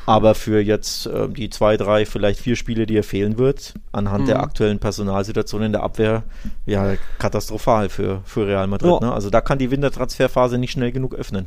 Aber 0.05 0.35
für 0.35 0.61
jetzt 0.61 1.07
äh, 1.07 1.29
die 1.29 1.49
zwei, 1.49 1.77
drei, 1.79 2.05
vielleicht 2.05 2.41
vier 2.41 2.57
Spiele, 2.57 2.85
die 2.85 2.97
er 2.97 3.05
fehlen 3.05 3.39
wird, 3.39 3.75
anhand 3.93 4.25
mhm. 4.25 4.29
der 4.29 4.43
aktuellen 4.43 4.79
Personalsituation 4.79 5.63
in 5.63 5.73
der 5.73 5.83
Abwehr, 5.83 6.25
ja, 6.67 6.95
katastrophal 7.19 7.89
für, 7.89 8.21
für 8.25 8.47
Real 8.47 8.67
Madrid. 8.67 8.91
Oh. 8.91 9.01
Ne? 9.01 9.13
Also 9.13 9.31
da 9.31 9.41
kann 9.41 9.59
die 9.59 9.71
Wintertransferphase 9.71 10.59
nicht 10.59 10.73
schnell 10.73 10.93
genug 10.93 11.15
öffnen. 11.15 11.47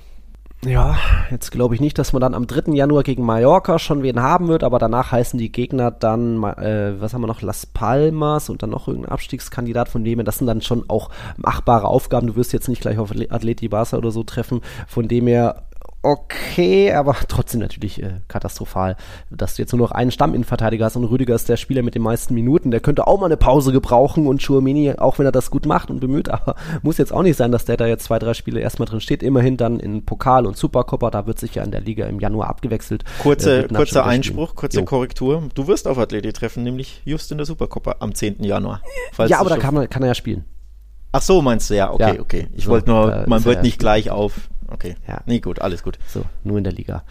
Ja, 0.65 0.97
jetzt 1.29 1.51
glaube 1.51 1.75
ich 1.75 1.81
nicht, 1.81 1.97
dass 1.97 2.13
man 2.13 2.21
dann 2.21 2.33
am 2.33 2.47
3. 2.47 2.71
Januar 2.73 3.03
gegen 3.03 3.25
Mallorca 3.25 3.79
schon 3.79 4.01
wen 4.01 4.21
haben 4.21 4.47
wird, 4.47 4.63
aber 4.63 4.79
danach 4.79 5.11
heißen 5.11 5.37
die 5.37 5.51
Gegner 5.51 5.91
dann, 5.91 6.41
äh, 6.43 7.01
was 7.01 7.13
haben 7.13 7.21
wir 7.21 7.27
noch, 7.27 7.41
Las 7.41 7.65
Palmas 7.65 8.49
und 8.49 8.63
dann 8.63 8.69
noch 8.69 8.87
irgendein 8.87 9.11
Abstiegskandidat 9.11 9.89
von 9.89 10.05
dem 10.05 10.19
her. 10.19 10.23
Das 10.23 10.37
sind 10.37 10.47
dann 10.47 10.61
schon 10.61 10.89
auch 10.89 11.09
machbare 11.35 11.87
Aufgaben. 11.87 12.27
Du 12.27 12.35
wirst 12.37 12.53
jetzt 12.53 12.69
nicht 12.69 12.81
gleich 12.81 12.97
auf 12.97 13.11
Atleti 13.11 13.67
Barca 13.67 13.97
oder 13.97 14.11
so 14.11 14.23
treffen. 14.23 14.61
Von 14.87 15.07
dem 15.07 15.27
her 15.27 15.63
okay, 16.03 16.91
aber 16.91 17.15
trotzdem 17.27 17.61
natürlich 17.61 18.03
äh, 18.03 18.19
katastrophal, 18.27 18.97
dass 19.29 19.55
du 19.55 19.61
jetzt 19.61 19.71
nur 19.71 19.79
noch 19.79 19.91
einen 19.91 20.11
Stamminnenverteidiger 20.11 20.85
hast 20.85 20.97
und 20.97 21.05
Rüdiger 21.05 21.33
ist 21.33 21.47
der 21.47 21.57
Spieler 21.57 21.81
mit 21.81 21.95
den 21.95 22.01
meisten 22.01 22.33
Minuten. 22.33 22.71
Der 22.71 22.81
könnte 22.81 23.07
auch 23.07 23.19
mal 23.19 23.27
eine 23.27 23.37
Pause 23.37 23.71
gebrauchen 23.71 24.27
und 24.27 24.41
Schuamini, 24.41 24.93
auch 24.97 25.17
wenn 25.17 25.25
er 25.25 25.31
das 25.31 25.49
gut 25.49 25.65
macht 25.65 25.89
und 25.89 26.01
bemüht, 26.01 26.29
aber 26.29 26.55
muss 26.81 26.97
jetzt 26.97 27.13
auch 27.13 27.23
nicht 27.23 27.37
sein, 27.37 27.51
dass 27.51 27.65
der 27.65 27.77
da 27.77 27.87
jetzt 27.87 28.03
zwei, 28.03 28.19
drei 28.19 28.33
Spiele 28.33 28.59
erstmal 28.59 28.87
drin 28.87 28.99
steht. 28.99 29.23
Immerhin 29.23 29.57
dann 29.57 29.79
in 29.79 30.05
Pokal 30.05 30.45
und 30.45 30.57
Supercopper, 30.57 31.09
da 31.09 31.25
wird 31.25 31.39
sich 31.39 31.55
ja 31.55 31.63
in 31.63 31.71
der 31.71 31.81
Liga 31.81 32.05
im 32.05 32.19
Januar 32.19 32.49
abgewechselt. 32.49 33.05
Kurze, 33.19 33.67
kurzer 33.69 34.05
Einspruch, 34.05 34.55
kurze 34.55 34.79
jo. 34.79 34.85
Korrektur. 34.85 35.43
Du 35.55 35.67
wirst 35.67 35.87
auf 35.87 35.97
Athleti 35.97 36.33
treffen, 36.33 36.63
nämlich 36.63 37.01
just 37.05 37.31
in 37.31 37.37
der 37.37 37.45
Supercopper 37.45 37.97
am 37.99 38.13
10. 38.13 38.43
Januar. 38.43 38.81
Ja, 39.27 39.39
aber 39.39 39.49
da 39.49 39.57
kann, 39.57 39.73
man, 39.73 39.89
kann 39.89 40.03
er 40.03 40.09
ja 40.09 40.15
spielen. 40.15 40.43
Ach 41.15 41.21
so, 41.21 41.43
meinst 41.43 41.69
du, 41.69 41.75
ja, 41.75 41.93
okay, 41.93 42.15
ja. 42.15 42.21
okay. 42.21 42.47
Ich 42.53 42.65
so, 42.65 42.71
wollte 42.71 42.89
nur, 42.89 43.25
man 43.27 43.45
wird 43.45 43.61
nicht 43.61 43.77
gleich 43.77 44.09
auf 44.09 44.49
okay. 44.73 44.95
Ja. 45.07 45.21
Nee, 45.25 45.39
gut, 45.39 45.59
alles 45.59 45.83
gut. 45.83 45.97
So, 46.07 46.23
nur 46.43 46.57
in 46.57 46.63
der 46.63 46.73
Liga. 46.73 47.03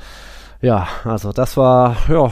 Ja, 0.62 0.86
also 1.02 1.32
das 1.32 1.56
war 1.56 1.96
ja 2.08 2.30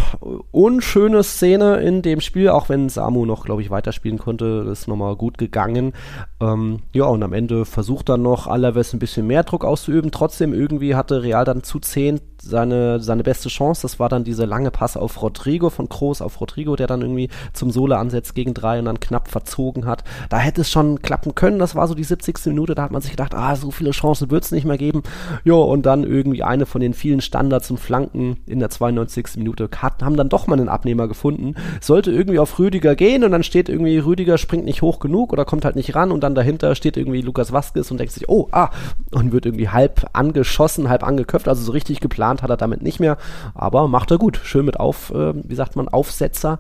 unschöne 0.52 1.24
Szene 1.24 1.78
in 1.80 2.00
dem 2.00 2.20
Spiel, 2.20 2.48
auch 2.50 2.68
wenn 2.68 2.88
Samu 2.88 3.26
noch, 3.26 3.44
glaube 3.44 3.60
ich, 3.60 3.70
weiterspielen 3.70 4.18
konnte, 4.18 4.68
ist 4.70 4.86
nochmal 4.86 5.16
gut 5.16 5.36
gegangen. 5.36 5.94
Ähm, 6.40 6.78
ja, 6.92 7.06
und 7.06 7.24
am 7.24 7.32
Ende 7.32 7.64
versucht 7.64 8.08
dann 8.08 8.22
noch 8.22 8.46
Alaves 8.46 8.92
ein 8.92 9.00
bisschen 9.00 9.26
mehr 9.26 9.42
Druck 9.42 9.64
auszuüben. 9.64 10.12
Trotzdem 10.12 10.54
irgendwie 10.54 10.94
hatte 10.94 11.24
Real 11.24 11.44
dann 11.44 11.64
zu 11.64 11.80
zehn 11.80 12.20
seine, 12.40 13.00
seine 13.00 13.24
beste 13.24 13.48
Chance. 13.48 13.82
Das 13.82 13.98
war 13.98 14.08
dann 14.08 14.22
dieser 14.22 14.46
lange 14.46 14.70
Pass 14.70 14.96
auf 14.96 15.20
Rodrigo 15.20 15.68
von 15.68 15.88
Kroos 15.88 16.22
auf 16.22 16.40
Rodrigo, 16.40 16.76
der 16.76 16.86
dann 16.86 17.02
irgendwie 17.02 17.28
zum 17.52 17.70
Sohle 17.72 17.98
ansetzt 17.98 18.36
gegen 18.36 18.54
drei 18.54 18.78
und 18.78 18.84
dann 18.84 19.00
knapp 19.00 19.28
verzogen 19.28 19.86
hat. 19.86 20.04
Da 20.28 20.38
hätte 20.38 20.60
es 20.60 20.70
schon 20.70 21.02
klappen 21.02 21.34
können. 21.34 21.58
Das 21.58 21.74
war 21.74 21.88
so 21.88 21.94
die 21.94 22.04
70. 22.04 22.46
Minute. 22.46 22.76
Da 22.76 22.82
hat 22.82 22.92
man 22.92 23.02
sich 23.02 23.10
gedacht, 23.10 23.34
ah, 23.34 23.56
so 23.56 23.72
viele 23.72 23.90
Chancen 23.90 24.30
wird 24.30 24.44
es 24.44 24.52
nicht 24.52 24.64
mehr 24.64 24.78
geben. 24.78 25.02
Ja, 25.44 25.54
und 25.54 25.84
dann 25.84 26.04
irgendwie 26.04 26.44
eine 26.44 26.64
von 26.64 26.80
den 26.80 26.94
vielen 26.94 27.20
Standards 27.20 27.70
und 27.70 27.78
Flanken 27.78 28.19
in 28.46 28.60
der 28.60 28.70
92. 28.70 29.36
Minute 29.36 29.68
hat, 29.76 30.02
haben 30.02 30.16
dann 30.16 30.28
doch 30.28 30.46
mal 30.46 30.58
einen 30.58 30.68
Abnehmer 30.68 31.08
gefunden. 31.08 31.54
Sollte 31.80 32.12
irgendwie 32.12 32.38
auf 32.38 32.58
Rüdiger 32.58 32.94
gehen 32.94 33.24
und 33.24 33.32
dann 33.32 33.42
steht 33.42 33.68
irgendwie, 33.68 33.98
Rüdiger 33.98 34.38
springt 34.38 34.64
nicht 34.64 34.82
hoch 34.82 35.00
genug 35.00 35.32
oder 35.32 35.44
kommt 35.44 35.64
halt 35.64 35.76
nicht 35.76 35.94
ran 35.94 36.12
und 36.12 36.22
dann 36.22 36.34
dahinter 36.34 36.74
steht 36.74 36.96
irgendwie 36.96 37.22
Lukas 37.22 37.52
Vasquez 37.52 37.90
und 37.90 37.98
denkt 37.98 38.12
sich, 38.12 38.28
oh, 38.28 38.48
ah, 38.52 38.70
und 39.10 39.32
wird 39.32 39.46
irgendwie 39.46 39.68
halb 39.68 40.08
angeschossen, 40.12 40.88
halb 40.88 41.02
angeköpft, 41.02 41.48
also 41.48 41.62
so 41.62 41.72
richtig 41.72 42.00
geplant 42.00 42.20
geplant 42.20 42.42
hat 42.42 42.50
er 42.50 42.56
damit 42.56 42.82
nicht 42.82 43.00
mehr, 43.00 43.16
aber 43.54 43.88
macht 43.88 44.10
er 44.10 44.18
gut. 44.18 44.40
Schön 44.44 44.66
mit 44.66 44.78
auf, 44.78 45.10
äh, 45.10 45.32
wie 45.34 45.54
sagt 45.54 45.76
man, 45.76 45.88
Aufsetzer. 45.88 46.58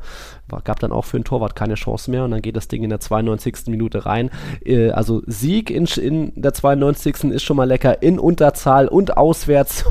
Gab 0.64 0.80
dann 0.80 0.92
auch 0.92 1.04
für 1.04 1.18
den 1.18 1.24
Torwart 1.24 1.54
keine 1.54 1.74
Chance 1.74 2.10
mehr 2.10 2.24
und 2.24 2.30
dann 2.30 2.42
geht 2.42 2.56
das 2.56 2.68
Ding 2.68 2.82
in 2.82 2.90
der 2.90 3.00
92. 3.00 3.66
Minute 3.66 4.06
rein. 4.06 4.30
Äh, 4.64 4.90
also 4.90 5.22
Sieg 5.26 5.70
in, 5.70 5.84
in 5.84 6.32
der 6.34 6.54
92. 6.54 7.24
ist 7.24 7.42
schon 7.42 7.56
mal 7.56 7.64
lecker, 7.64 8.02
in 8.02 8.18
Unterzahl 8.18 8.88
und 8.88 9.16
auswärts. 9.16 9.84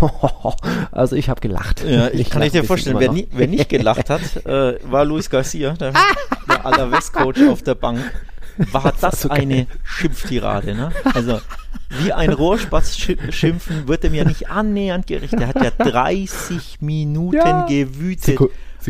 also 0.92 1.16
ich 1.16 1.30
habe 1.30 1.42
gelacht. 1.42 1.84
Ja, 1.84 2.08
ich, 2.08 2.22
ich 2.22 2.30
kann 2.30 2.42
ich 2.42 2.52
dir 2.52 2.64
vorstellen, 2.64 2.98
wer, 3.00 3.12
nie, 3.12 3.28
wer, 3.32 3.48
nicht 3.48 3.70
gelacht 3.70 4.10
hat, 4.10 4.22
äh, 4.46 4.78
war 4.90 5.06
Luis 5.06 5.30
Garcia, 5.30 5.74
der, 5.74 5.94
der 6.48 6.66
Alaves-Coach 6.66 7.48
auf 7.50 7.64
der 7.64 7.76
Bank 7.76 8.00
war 8.72 8.94
das 9.00 9.26
okay. 9.26 9.42
eine 9.42 9.68
Schimpftirade, 9.84 10.76
ne? 10.76 10.92
Also, 11.14 11.40
wie 12.02 12.14
ein 12.14 12.32
Rohrspatz 12.32 12.98
schimpfen 12.98 13.88
wird 13.88 14.04
er 14.04 14.10
mir 14.10 14.26
nicht 14.26 14.50
annähernd 14.50 15.08
gerecht. 15.08 15.34
Er 15.34 15.48
hat 15.48 15.64
ja 15.64 15.72
30 15.72 16.82
Minuten 16.82 17.38
ja. 17.38 17.66
gewütet. 17.66 18.40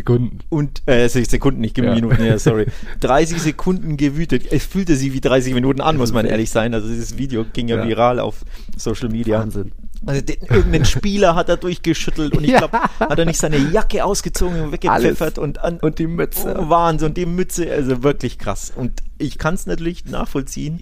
Sekunden. 0.00 0.38
Und, 0.48 0.82
äh, 0.86 1.08
Sekunden, 1.08 1.60
nicht 1.60 1.76
ja. 1.76 1.94
Minuten, 1.94 2.24
ja, 2.24 2.38
sorry. 2.38 2.66
30 3.00 3.40
Sekunden 3.40 3.96
gewütet. 3.96 4.50
Es 4.50 4.64
fühlte 4.64 4.96
sich 4.96 5.12
wie 5.12 5.20
30 5.20 5.52
Minuten 5.52 5.80
an, 5.82 5.96
muss 5.96 6.12
man 6.12 6.24
ehrlich 6.24 6.50
sein. 6.50 6.72
Also 6.72 6.88
dieses 6.88 7.18
Video 7.18 7.44
ging 7.52 7.68
ja, 7.68 7.76
ja. 7.76 7.86
viral 7.86 8.18
auf 8.18 8.44
Social 8.76 9.10
Media. 9.10 9.40
Wahnsinn. 9.40 9.72
Also 10.06 10.22
den, 10.22 10.40
irgendeinen 10.40 10.86
Spieler 10.86 11.34
hat 11.34 11.50
er 11.50 11.58
durchgeschüttelt 11.58 12.34
und 12.34 12.44
ich 12.44 12.56
glaube, 12.56 12.80
hat 12.80 13.18
er 13.18 13.26
nicht 13.26 13.38
seine 13.38 13.58
Jacke 13.58 14.02
ausgezogen 14.02 14.58
und 14.62 14.72
weggepfeffert 14.72 15.38
und 15.38 15.58
an, 15.58 15.78
und 15.80 15.98
die 15.98 16.06
Mütze. 16.06 16.56
Oh, 16.58 16.70
Wahnsinn 16.70 17.08
und 17.08 17.18
die 17.18 17.26
Mütze, 17.26 17.70
also 17.70 18.02
wirklich 18.02 18.38
krass. 18.38 18.72
Und 18.74 19.02
ich 19.18 19.36
kann 19.36 19.52
es 19.52 19.66
natürlich 19.66 20.06
nachvollziehen, 20.06 20.80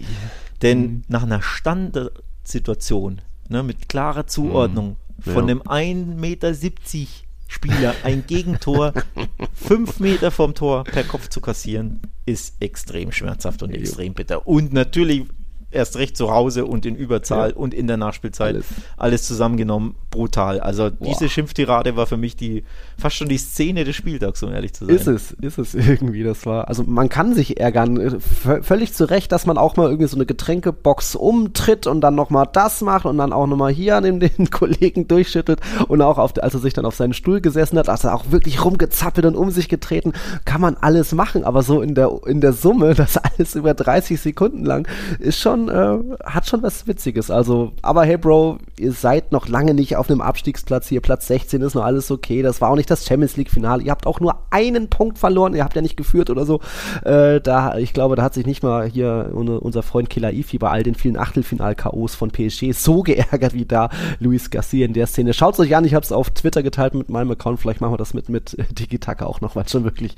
denn 0.61 0.79
mhm. 0.79 1.03
nach 1.09 1.23
einer 1.23 1.41
Standardsituation, 1.41 3.19
ne, 3.49 3.61
mit 3.63 3.89
klarer 3.89 4.25
Zuordnung 4.27 4.95
mhm. 5.25 5.31
von 5.31 5.43
einem 5.43 5.61
1,70 5.63 6.15
Meter 6.15 6.53
Spieler 7.49 7.95
ein 8.03 8.25
Gegentor 8.25 8.93
fünf 9.53 9.99
Meter 9.99 10.31
vom 10.31 10.53
Tor 10.53 10.85
per 10.85 11.03
Kopf 11.03 11.27
zu 11.27 11.41
kassieren, 11.41 11.99
ist 12.25 12.55
extrem 12.61 13.11
schmerzhaft 13.11 13.63
und 13.63 13.71
extrem 13.71 14.13
bitter. 14.13 14.47
Und 14.47 14.71
natürlich 14.71 15.25
erst 15.71 15.97
recht 15.97 16.17
zu 16.17 16.31
Hause 16.31 16.65
und 16.65 16.85
in 16.85 16.95
Überzahl 16.95 17.49
ja. 17.49 17.55
und 17.55 17.73
in 17.73 17.87
der 17.87 17.97
Nachspielzeit. 17.97 18.55
Alles, 18.55 18.65
alles 18.97 19.23
zusammengenommen, 19.23 19.95
brutal. 20.09 20.59
Also 20.59 20.89
Boah. 20.89 21.09
diese 21.09 21.29
Schimpftirade 21.29 21.95
war 21.95 22.07
für 22.07 22.17
mich 22.17 22.35
die 22.35 22.63
fast 22.97 23.15
schon 23.15 23.29
die 23.29 23.37
Szene 23.37 23.83
des 23.83 23.95
Spieltags, 23.95 24.41
um 24.43 24.51
ehrlich 24.51 24.73
zu 24.73 24.85
sein. 24.85 24.95
Ist 24.95 25.07
es, 25.07 25.31
ist 25.33 25.57
es 25.57 25.73
irgendwie. 25.75 26.23
Das 26.23 26.45
war, 26.45 26.67
also 26.67 26.83
man 26.83 27.09
kann 27.09 27.35
sich 27.35 27.59
ärgern, 27.59 27.97
äh, 27.97 28.61
völlig 28.61 28.93
zu 28.93 29.05
Recht, 29.05 29.31
dass 29.31 29.45
man 29.45 29.57
auch 29.57 29.75
mal 29.75 29.89
irgendwie 29.89 30.07
so 30.07 30.17
eine 30.17 30.25
Getränkebox 30.25 31.15
umtritt 31.15 31.87
und 31.87 32.01
dann 32.01 32.15
nochmal 32.15 32.47
das 32.51 32.81
macht 32.81 33.05
und 33.05 33.17
dann 33.17 33.33
auch 33.33 33.47
nochmal 33.47 33.71
hier 33.71 33.97
an 33.97 34.03
den, 34.03 34.19
den 34.37 34.49
Kollegen 34.49 35.07
durchschüttelt 35.07 35.59
und 35.87 36.01
auch 36.01 36.17
auf, 36.17 36.33
als 36.41 36.53
er 36.53 36.59
sich 36.59 36.73
dann 36.73 36.85
auf 36.85 36.95
seinen 36.95 37.13
Stuhl 37.13 37.41
gesessen 37.41 37.77
hat, 37.77 37.89
als 37.89 38.03
er 38.03 38.15
auch 38.15 38.31
wirklich 38.31 38.63
rumgezappelt 38.63 39.25
und 39.25 39.35
um 39.35 39.51
sich 39.51 39.69
getreten, 39.69 40.13
kann 40.45 40.61
man 40.61 40.75
alles 40.77 41.13
machen, 41.13 41.43
aber 41.43 41.61
so 41.61 41.81
in 41.81 41.93
der, 41.93 42.11
in 42.25 42.41
der 42.41 42.53
Summe, 42.53 42.93
das 42.95 43.17
alles 43.17 43.55
über 43.55 43.73
30 43.73 44.19
Sekunden 44.19 44.65
lang, 44.65 44.87
ist 45.19 45.39
schon, 45.39 45.58
äh, 45.67 45.97
hat 46.23 46.47
schon 46.47 46.63
was 46.63 46.87
Witziges. 46.87 47.29
Also, 47.31 47.73
aber 47.81 48.05
hey 48.05 48.17
Bro, 48.17 48.59
ihr 48.77 48.91
seid 48.91 49.31
noch 49.31 49.47
lange 49.47 49.73
nicht 49.73 49.97
auf 49.97 50.09
einem 50.09 50.21
Abstiegsplatz 50.21 50.87
hier, 50.87 51.01
Platz 51.01 51.27
16 51.27 51.61
ist 51.61 51.75
noch 51.75 51.83
alles 51.83 52.11
okay, 52.11 52.41
das 52.41 52.61
war 52.61 52.69
auch 52.69 52.75
nicht 52.75 52.89
das 52.89 53.05
Champions 53.05 53.35
League 53.35 53.49
Finale, 53.49 53.83
ihr 53.83 53.91
habt 53.91 54.07
auch 54.07 54.19
nur 54.19 54.43
einen 54.51 54.89
Punkt 54.89 55.17
verloren, 55.17 55.55
ihr 55.55 55.63
habt 55.63 55.75
ja 55.75 55.81
nicht 55.81 55.97
geführt 55.97 56.29
oder 56.29 56.45
so, 56.45 56.61
äh, 57.03 57.41
da, 57.41 57.77
ich 57.77 57.93
glaube, 57.93 58.15
da 58.15 58.23
hat 58.23 58.33
sich 58.33 58.45
nicht 58.45 58.63
mal 58.63 58.87
hier 58.87 59.31
unser 59.33 59.83
Freund 59.83 60.09
Killer 60.09 60.31
Ifi 60.31 60.57
bei 60.57 60.69
all 60.69 60.83
den 60.83 60.95
vielen 60.95 61.17
Achtelfinal-KOs 61.17 62.15
von 62.15 62.31
PSG 62.31 62.71
so 62.71 63.01
geärgert 63.03 63.53
wie 63.53 63.65
da 63.65 63.89
Luis 64.19 64.49
Garcia 64.49 64.85
in 64.85 64.93
der 64.93 65.07
Szene. 65.07 65.33
Schaut 65.33 65.55
es 65.55 65.59
euch 65.59 65.75
an, 65.75 65.85
ich 65.85 65.95
habe 65.95 66.05
es 66.05 66.11
auf 66.11 66.29
Twitter 66.29 66.63
geteilt 66.63 66.93
mit 66.93 67.09
meinem 67.09 67.31
Account, 67.31 67.59
vielleicht 67.59 67.81
machen 67.81 67.93
wir 67.93 67.97
das 67.97 68.13
mit, 68.13 68.29
mit 68.29 68.55
Digitaka 68.79 69.25
auch 69.25 69.41
noch, 69.41 69.55
weil 69.55 69.67
schon 69.67 69.83
wirklich 69.83 70.15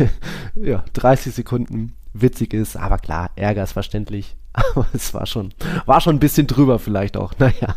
ja, 0.54 0.84
30 0.94 1.34
Sekunden 1.34 1.92
witzig 2.12 2.54
ist, 2.54 2.76
aber 2.76 2.98
klar, 2.98 3.30
Ärger 3.36 3.62
ist 3.62 3.72
verständlich. 3.72 4.36
Aber 4.74 4.86
es 4.92 5.14
war 5.14 5.26
schon, 5.26 5.52
war 5.86 6.00
schon 6.00 6.16
ein 6.16 6.18
bisschen 6.18 6.46
drüber 6.46 6.78
vielleicht 6.78 7.16
auch. 7.16 7.32
Naja, 7.38 7.76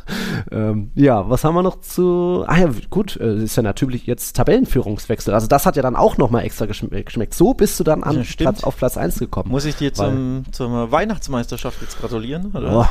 ähm, 0.52 0.92
ja, 0.96 1.30
was 1.30 1.44
haben 1.44 1.54
wir 1.54 1.62
noch 1.62 1.82
zu? 1.82 2.44
Ah 2.48 2.58
ja, 2.58 2.70
gut, 2.90 3.16
äh, 3.18 3.44
ist 3.44 3.56
ja 3.58 3.64
natürlich 3.64 4.08
jetzt 4.08 4.36
Tabellenführungswechsel. 4.36 5.34
Also 5.34 5.46
das 5.46 5.68
hat 5.68 5.76
ja 5.76 5.84
dann 5.84 5.96
auch 5.96 6.18
nochmal 6.18 6.44
extra 6.46 6.66
geschmeckt. 6.66 7.34
So 7.34 7.54
bist 7.54 7.80
du 7.80 7.84
dann 7.84 8.04
an 8.04 8.26
Platz, 8.38 8.64
auf 8.64 8.78
Platz 8.78 8.98
1 8.98 9.20
gekommen. 9.20 9.52
Muss 9.52 9.66
ich 9.66 9.76
dir 9.76 9.94
zum, 9.94 10.46
zur 10.52 10.92
Weihnachtsmeisterschaft 10.92 11.82
jetzt 11.82 12.00
gratulieren? 12.00 12.52
Oder? 12.56 12.80
Oh, 12.80 12.86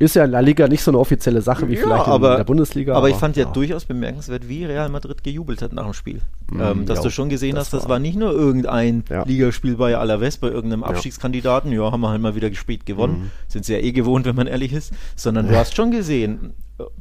ist 0.00 0.16
ja 0.16 0.24
in 0.24 0.30
La 0.30 0.40
Liga 0.40 0.66
nicht 0.66 0.82
so 0.82 0.90
eine 0.90 0.98
offizielle 0.98 1.42
Sache 1.42 1.68
wie 1.68 1.74
ja, 1.74 1.82
vielleicht 1.82 2.06
in, 2.06 2.12
aber, 2.12 2.36
der 2.36 2.44
Bundesliga. 2.44 2.92
Aber, 2.92 3.00
aber 3.00 3.10
ich 3.10 3.16
fand 3.16 3.36
ja, 3.36 3.44
ja, 3.44 3.50
durchaus 3.50 3.84
bemerkenswert, 3.84 4.48
wie 4.48 4.64
Real 4.64 4.88
Madrid 4.88 5.22
gejubelt 5.22 5.60
hat 5.60 5.74
nach 5.74 5.84
dem 5.84 5.92
Spiel. 5.92 6.22
Mhm, 6.50 6.60
ähm, 6.60 6.86
dass 6.86 6.98
ja, 6.98 7.04
du 7.04 7.10
schon 7.10 7.28
gesehen 7.28 7.54
das 7.54 7.66
hast, 7.66 7.74
das 7.74 7.88
war 7.88 7.98
nicht 7.98 8.16
nur 8.16 8.32
irgendein 8.32 9.04
Ligaspiel 9.26 9.76
bei 9.76 9.96
Alaves, 9.96 10.38
bei 10.38 10.48
irgendeinem 10.48 10.84
Abstiegskandidaten, 10.84 11.70
ja, 11.70 11.92
haben 11.92 12.00
wir 12.00 12.08
halt 12.08 12.22
mal 12.22 12.34
wieder 12.34 12.52
spät 12.54 12.86
gewonnen, 12.86 13.24
mhm. 13.24 13.30
sind 13.46 13.66
sie 13.66 13.74
ja 13.74 13.78
eh 13.78 13.92
gewohnt, 13.92 14.24
wenn 14.24 14.36
man 14.36 14.46
ehrlich 14.46 14.72
ist, 14.72 14.94
sondern 15.16 15.48
du 15.48 15.54
hast 15.54 15.76
schon 15.76 15.90
gesehen, 15.90 16.54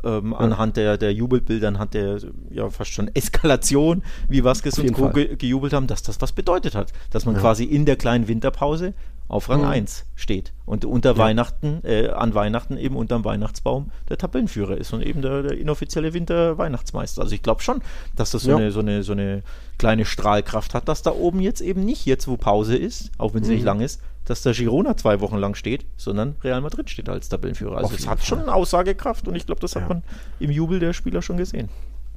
ähm, 0.03 0.33
anhand 0.33 0.75
der, 0.75 0.97
der 0.97 1.13
Jubelbilder, 1.13 1.69
anhand 1.69 1.93
der 1.93 2.19
ja 2.49 2.69
fast 2.69 2.91
schon 2.91 3.09
Eskalation, 3.15 4.03
wie 4.27 4.43
Vasquez 4.43 4.77
und 4.77 4.91
Co. 4.91 5.09
Ge 5.09 5.37
gejubelt 5.37 5.71
haben, 5.71 5.87
dass 5.87 6.03
das 6.03 6.19
was 6.19 6.33
bedeutet 6.33 6.75
hat. 6.75 6.91
Dass 7.11 7.25
man 7.25 7.37
quasi 7.37 7.63
in 7.63 7.85
der 7.85 7.95
kleinen 7.95 8.27
Winterpause 8.27 8.93
auf 9.29 9.47
Rang 9.47 9.61
mhm. 9.61 9.67
1 9.67 10.05
steht 10.15 10.53
und 10.65 10.83
unter 10.85 11.11
ja. 11.11 11.17
Weihnachten, 11.17 11.81
äh, 11.83 12.09
an 12.09 12.33
Weihnachten 12.33 12.77
eben 12.77 12.95
unterm 12.95 13.23
Weihnachtsbaum 13.23 13.91
der 14.09 14.17
Tabellenführer 14.17 14.75
ist 14.75 14.91
und 14.91 15.01
eben 15.01 15.21
der, 15.21 15.43
der 15.43 15.57
inoffizielle 15.57 16.13
Winter-Weihnachtsmeister. 16.13 17.21
Also 17.21 17.35
ich 17.35 17.43
glaube 17.43 17.61
schon, 17.61 17.81
dass 18.15 18.31
das 18.31 18.41
so, 18.41 18.51
ja. 18.51 18.57
eine, 18.57 18.71
so, 18.71 18.79
eine, 18.79 19.03
so 19.03 19.13
eine 19.13 19.43
kleine 19.77 20.05
Strahlkraft 20.05 20.73
hat, 20.73 20.89
dass 20.89 21.03
da 21.03 21.11
oben 21.11 21.39
jetzt 21.39 21.61
eben 21.61 21.85
nicht 21.85 22.05
jetzt, 22.05 22.27
wo 22.27 22.37
Pause 22.37 22.75
ist, 22.75 23.11
auch 23.19 23.35
wenn 23.35 23.43
sie 23.43 23.51
mhm. 23.51 23.55
nicht 23.57 23.65
lang 23.65 23.81
ist, 23.81 24.01
dass 24.25 24.41
der 24.41 24.53
Girona 24.53 24.97
zwei 24.97 25.21
Wochen 25.21 25.37
lang 25.37 25.55
steht, 25.55 25.85
sondern 25.95 26.35
Real 26.43 26.61
Madrid 26.61 26.89
steht 26.89 27.07
als 27.07 27.29
Tabellenführer. 27.29 27.77
Also 27.77 27.95
es 27.95 28.07
hat 28.07 28.19
Fall. 28.19 28.39
schon 28.39 28.49
Aussagekraft 28.49 29.27
und 29.27 29.35
ich 29.35 29.45
glaube, 29.45 29.61
das 29.61 29.75
ja. 29.75 29.81
hat 29.81 29.89
man 29.89 30.03
im 30.39 30.51
Jubel 30.51 30.79
der 30.79 30.93
Spieler 30.93 31.21
schon 31.21 31.37
gesehen. 31.37 31.69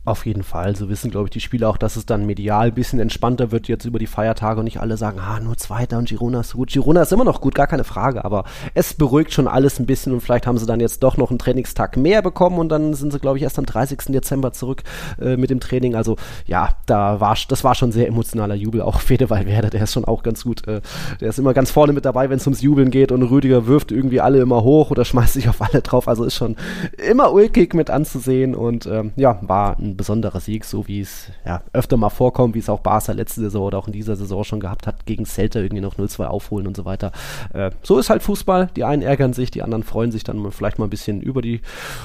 Auf 0.04 0.26
jeden 0.26 0.42
Fall. 0.42 0.74
So 0.74 0.88
wissen, 0.88 1.12
glaube 1.12 1.28
ich, 1.28 1.30
die 1.30 1.38
Spieler 1.38 1.68
auch, 1.68 1.76
dass 1.76 1.94
es 1.94 2.04
dann 2.04 2.26
medial 2.26 2.66
ein 2.66 2.74
bisschen 2.74 2.98
entspannter 2.98 3.52
wird 3.52 3.68
jetzt 3.68 3.84
über 3.84 4.00
die 4.00 4.08
Feiertage 4.08 4.58
und 4.58 4.64
nicht 4.64 4.80
alle 4.80 4.96
sagen, 4.96 5.20
ah, 5.20 5.38
nur 5.38 5.56
Zweiter 5.56 5.96
und 5.96 6.08
Girona 6.08 6.40
ist 6.40 6.54
gut. 6.54 6.72
Girona 6.72 7.02
ist 7.02 7.12
immer 7.12 7.22
noch 7.22 7.40
gut, 7.40 7.54
gar 7.54 7.68
keine 7.68 7.84
Frage, 7.84 8.24
aber 8.24 8.42
es 8.74 8.94
beruhigt 8.94 9.32
schon 9.32 9.46
alles 9.46 9.78
ein 9.78 9.86
bisschen 9.86 10.12
und 10.12 10.20
vielleicht 10.20 10.48
haben 10.48 10.58
sie 10.58 10.66
dann 10.66 10.80
jetzt 10.80 11.04
doch 11.04 11.16
noch 11.18 11.30
einen 11.30 11.38
Trainingstag 11.38 11.96
mehr 11.96 12.20
bekommen 12.20 12.58
und 12.58 12.68
dann 12.68 12.94
sind 12.94 13.12
sie, 13.12 13.20
glaube 13.20 13.36
ich, 13.36 13.44
erst 13.44 13.60
am 13.60 13.66
30. 13.66 14.06
Dezember 14.08 14.52
zurück 14.52 14.82
äh, 15.20 15.36
mit 15.36 15.50
dem 15.50 15.60
Training. 15.60 15.94
Also 15.94 16.16
ja, 16.46 16.70
da 16.86 17.20
war, 17.20 17.36
das 17.48 17.62
war 17.62 17.76
schon 17.76 17.92
sehr 17.92 18.08
emotionaler 18.08 18.56
Jubel. 18.56 18.82
Auch 18.82 18.98
Fede 19.12 19.30
Valverde, 19.30 19.70
der 19.70 19.84
ist 19.84 19.92
schon 19.92 20.04
auch 20.04 20.24
ganz 20.24 20.42
gut. 20.42 20.66
Äh, 20.66 20.80
der 21.20 21.28
ist 21.28 21.38
immer 21.38 21.54
ganz 21.54 21.70
vorne 21.70 21.92
mit 21.92 22.04
dabei, 22.04 22.28
wenn 22.28 22.38
es 22.38 22.46
ums 22.48 22.60
Jubeln 22.60 22.90
geht 22.90 23.12
und 23.12 23.22
Rüdiger 23.22 23.68
wirft 23.68 23.92
irgendwie 23.92 24.20
alle 24.20 24.40
immer 24.40 24.64
hoch 24.64 24.90
oder 24.90 25.04
schmeißt 25.04 25.34
sich 25.34 25.48
auf 25.48 25.62
alle 25.62 25.80
drauf. 25.80 26.08
Also 26.08 26.24
ist 26.24 26.34
schon 26.34 26.56
immer 26.98 27.32
ulkig 27.32 27.72
mit 27.72 27.88
anzusehen 27.88 28.56
und 28.56 28.86
ähm, 28.86 29.12
ja, 29.14 29.38
war 29.42 29.78
ein 29.78 29.91
besonderer 29.96 30.40
Sieg, 30.40 30.64
so 30.64 30.88
wie 30.88 31.00
es 31.00 31.30
ja 31.46 31.62
öfter 31.72 31.96
mal 31.96 32.10
vorkommt, 32.10 32.54
wie 32.54 32.58
es 32.58 32.68
auch 32.68 32.80
Barca 32.80 33.12
letzte 33.12 33.40
Saison 33.40 33.64
oder 33.64 33.78
auch 33.78 33.86
in 33.86 33.92
dieser 33.92 34.16
Saison 34.16 34.44
schon 34.44 34.60
gehabt 34.60 34.86
hat, 34.86 35.06
gegen 35.06 35.24
Celta 35.24 35.60
irgendwie 35.60 35.82
noch 35.82 35.96
0-2 35.96 36.24
aufholen 36.24 36.66
und 36.66 36.76
so 36.76 36.84
weiter. 36.84 37.12
Äh, 37.52 37.70
so 37.82 37.98
ist 37.98 38.10
halt 38.10 38.22
Fußball. 38.22 38.68
Die 38.76 38.84
einen 38.84 39.02
ärgern 39.02 39.32
sich, 39.32 39.50
die 39.50 39.62
anderen 39.62 39.82
freuen 39.82 40.12
sich 40.12 40.24
dann 40.24 40.50
vielleicht 40.52 40.78
mal 40.78 40.86
ein 40.86 40.90
bisschen 40.90 41.20
über 41.20 41.42
die 41.42 41.60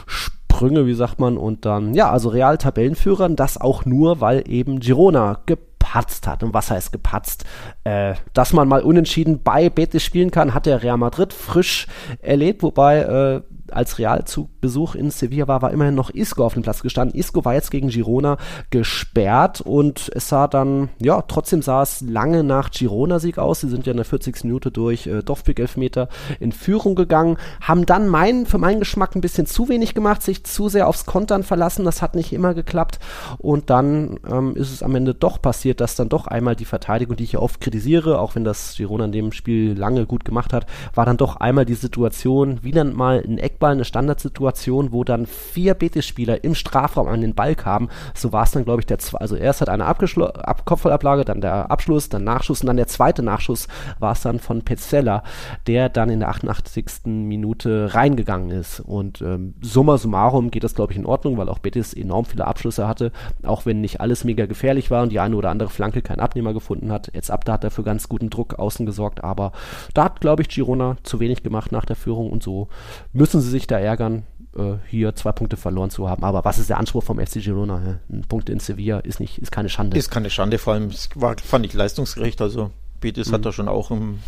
Sprünge, 0.05 0.88
wie 0.88 0.93
sagt 0.93 1.19
man, 1.19 1.38
und 1.38 1.65
dann, 1.65 1.93
ja, 1.93 2.09
also 2.09 2.29
Real 2.29 2.57
Tabellenführern, 2.57 3.35
das 3.35 3.59
auch 3.59 3.85
nur, 3.85 4.21
weil 4.21 4.43
eben 4.49 4.79
Girona 4.79 5.41
gepatzt 5.45 6.27
hat. 6.27 6.43
Und 6.43 6.53
was 6.53 6.71
heißt 6.71 6.91
gepatzt? 6.91 7.45
Äh, 7.83 8.15
dass 8.33 8.53
man 8.53 8.67
mal 8.67 8.81
unentschieden 8.81 9.43
bei 9.43 9.69
Betis 9.69 10.03
spielen 10.03 10.31
kann, 10.31 10.53
hat 10.53 10.65
der 10.65 10.83
Real 10.83 10.97
Madrid 10.97 11.33
frisch 11.33 11.88
erlebt, 12.21 12.63
wobei 12.63 12.99
äh, 12.99 13.41
als 13.74 13.99
Real 13.99 14.26
zu 14.26 14.49
Besuch 14.61 14.95
in 14.95 15.11
Sevilla 15.11 15.47
war, 15.47 15.61
war 15.61 15.72
immerhin 15.72 15.95
noch 15.95 16.09
Isco 16.09 16.45
auf 16.45 16.53
dem 16.53 16.63
Platz 16.63 16.82
gestanden. 16.82 17.18
Isco 17.18 17.45
war 17.45 17.53
jetzt 17.53 17.72
gegen 17.72 17.89
Girona 17.89 18.38
gesperrt 18.70 19.61
und 19.61 20.09
es 20.13 20.30
sah 20.30 20.47
dann, 20.47 20.89
ja, 20.99 21.22
trotzdem 21.22 21.61
sah 21.61 21.82
es 21.82 22.01
lange 22.01 22.43
nach 22.43 22.72
Girona-Sieg 22.72 23.38
aus. 23.38 23.61
Sie 23.61 23.70
sind 23.70 23.86
ja 23.86 23.91
in 23.91 23.97
der 23.97 24.05
40. 24.05 24.43
Minute 24.43 24.72
durch 24.72 25.07
äh, 25.07 25.24
Dovbik-Elfmeter 25.24 26.09
in 26.39 26.51
Führung 26.51 26.95
gegangen, 26.95 27.38
haben 27.61 27.86
dann 27.86 28.07
mein, 28.07 28.45
für 28.45 28.57
meinen 28.57 28.80
Geschmack 28.80 29.15
ein 29.15 29.22
bisschen 29.22 29.45
zu 29.45 29.70
wenig 29.70 29.93
gemacht, 29.93 30.22
sich 30.22 30.43
zu 30.43 30.70
sehr 30.70 30.88
aufs 30.88 31.05
Kontern 31.05 31.43
verlassen. 31.43 31.86
Das 31.86 32.01
hat 32.01 32.15
nicht 32.15 32.34
immer 32.34 32.53
geklappt 32.53 32.99
und 33.38 33.70
dann 33.70 34.20
ähm, 34.30 34.55
ist 34.55 34.72
es 34.72 34.84
am 34.84 34.95
Ende 34.95 35.13
doch 35.13 35.41
passiert, 35.41 35.82
dass 35.82 35.95
dann 35.95 36.09
doch 36.09 36.28
einmal 36.28 36.55
die 36.55 36.65
Verteidigung, 36.65 37.15
die 37.15 37.24
ich 37.24 37.34
ja 37.34 37.39
oft 37.39 37.61
kritisiere, 37.61 38.20
auch 38.20 38.36
wenn 38.36 38.43
das 38.43 38.76
Girona 38.76 39.05
in 39.05 39.11
dem 39.11 39.32
Spiel 39.32 39.78
lange 39.78 40.05
gut 40.05 40.26
gemacht 40.26 40.53
hat, 40.53 40.65
war 40.93 41.05
dann 41.05 41.18
doch 41.18 41.38
einmal 41.38 41.65
die 41.65 41.76
Situation, 41.76 42.59
wie 42.61 42.72
dann 42.72 42.93
mal 42.93 43.24
ein 43.26 43.38
Eck 43.38 43.57
Eckball 43.58 43.72
eine 43.72 43.86
Standardsituation, 43.86 44.91
wo 44.91 45.03
dann 45.03 45.26
vier 45.26 45.74
Betis-Spieler 45.74 46.43
im 46.43 46.53
Strafraum 46.53 47.08
an 47.08 47.22
den 47.22 47.34
Ball 47.34 47.55
kamen. 47.55 47.89
So 48.14 48.32
war 48.32 48.43
es 48.43 48.51
dann, 48.51 48.66
glaube 48.66 48.82
ich, 48.82 48.86
der 48.86 48.99
also 49.14 49.36
erst 49.36 49.62
hat 49.62 49.70
eine 49.70 49.86
Abgeschl 49.86 50.24
Ab 50.28 50.66
Kopfballablage, 50.66 51.26
dann 51.26 51.41
der 51.41 51.72
Abschluss, 51.72 52.10
dann 52.10 52.24
Nachschuss 52.24 52.62
und 52.62 52.68
dann 52.68 52.78
der 52.78 52.88
zweite 52.88 53.24
Nachschuss 53.24 53.68
war 53.99 54.12
es 54.12 54.22
dann 54.22 54.39
von 54.39 54.62
Pezzella, 54.62 55.24
der 55.66 55.89
dann 55.89 56.10
in 56.10 56.20
der 56.20 56.30
88. 56.30 57.05
Minute 57.05 57.93
reingegangen 57.93 58.51
ist. 58.51 58.80
Und 58.80 59.22
ähm, 59.22 59.55
summa 59.62 59.97
summarum 59.97 60.51
geht 60.51 60.64
das, 60.64 60.76
glaube 60.76 60.93
ich, 60.93 60.99
in 60.99 61.05
Ordnung, 61.05 61.38
weil 61.38 61.49
auch 61.49 61.60
Betis 61.60 61.93
enorm 61.93 62.26
viele 62.26 62.45
Abschlüsse 62.45 62.88
hatte, 62.88 63.12
auch 63.43 63.66
wenn 63.66 63.82
nicht 63.82 64.01
alles 64.01 64.24
mega 64.24 64.45
gefährlich 64.45 64.91
war 64.91 65.03
und 65.03 65.12
die 65.12 65.20
eine 65.20 65.36
oder 65.36 65.49
andere 65.49 65.70
Flanke 65.70 66.01
keinen 66.01 66.20
Abnehmer 66.20 66.53
gefunden 66.53 66.91
hat. 66.91 67.12
Jetzt 67.14 67.32
ab 67.32 67.45
da 67.45 67.53
hat 67.53 67.64
er 67.64 67.72
für 67.72 67.84
ganz 67.84 68.08
guten 68.08 68.30
Druck 68.30 68.60
außen 68.60 68.86
gesorgt, 68.86 69.24
aber 69.24 69.51
da 69.93 70.03
hat, 70.05 70.22
glaube 70.22 70.43
ich, 70.43 70.49
Girona 70.49 70.97
zu 71.03 71.20
wenig 71.20 71.41
gemacht 71.43 71.72
nach 71.72 71.86
der 71.86 71.95
Führung 71.95 72.30
und 72.30 72.43
so 72.43 72.68
müssen 73.14 73.41
sie 73.41 73.46
sie 73.47 73.51
sich 73.51 73.67
da 73.67 73.79
ärgern, 73.79 74.23
äh, 74.55 74.73
hier 74.87 75.15
zwei 75.15 75.31
Punkte 75.31 75.57
verloren 75.57 75.89
zu 75.89 76.09
haben. 76.09 76.23
Aber 76.23 76.45
was 76.45 76.59
ist 76.59 76.69
der 76.69 76.77
Anspruch 76.77 77.03
vom 77.03 77.19
FC 77.19 77.41
Girona? 77.41 77.81
Ja? 77.83 77.99
Ein 78.15 78.25
Punkt 78.27 78.49
in 78.49 78.59
Sevilla 78.59 78.99
ist, 78.99 79.19
nicht, 79.19 79.39
ist 79.39 79.51
keine 79.51 79.69
Schande. 79.69 79.97
Ist 79.97 80.11
keine 80.11 80.29
Schande, 80.29 80.57
vor 80.57 80.73
allem 80.73 80.91
war, 81.15 81.35
fand 81.37 81.65
ich 81.65 81.73
leistungsgerecht. 81.73 82.41
Also 82.41 82.71
Betis 82.99 83.29
mhm. 83.29 83.33
hat 83.33 83.45
da 83.45 83.51
schon 83.51 83.67
auch 83.67 83.91
ein 83.91 84.21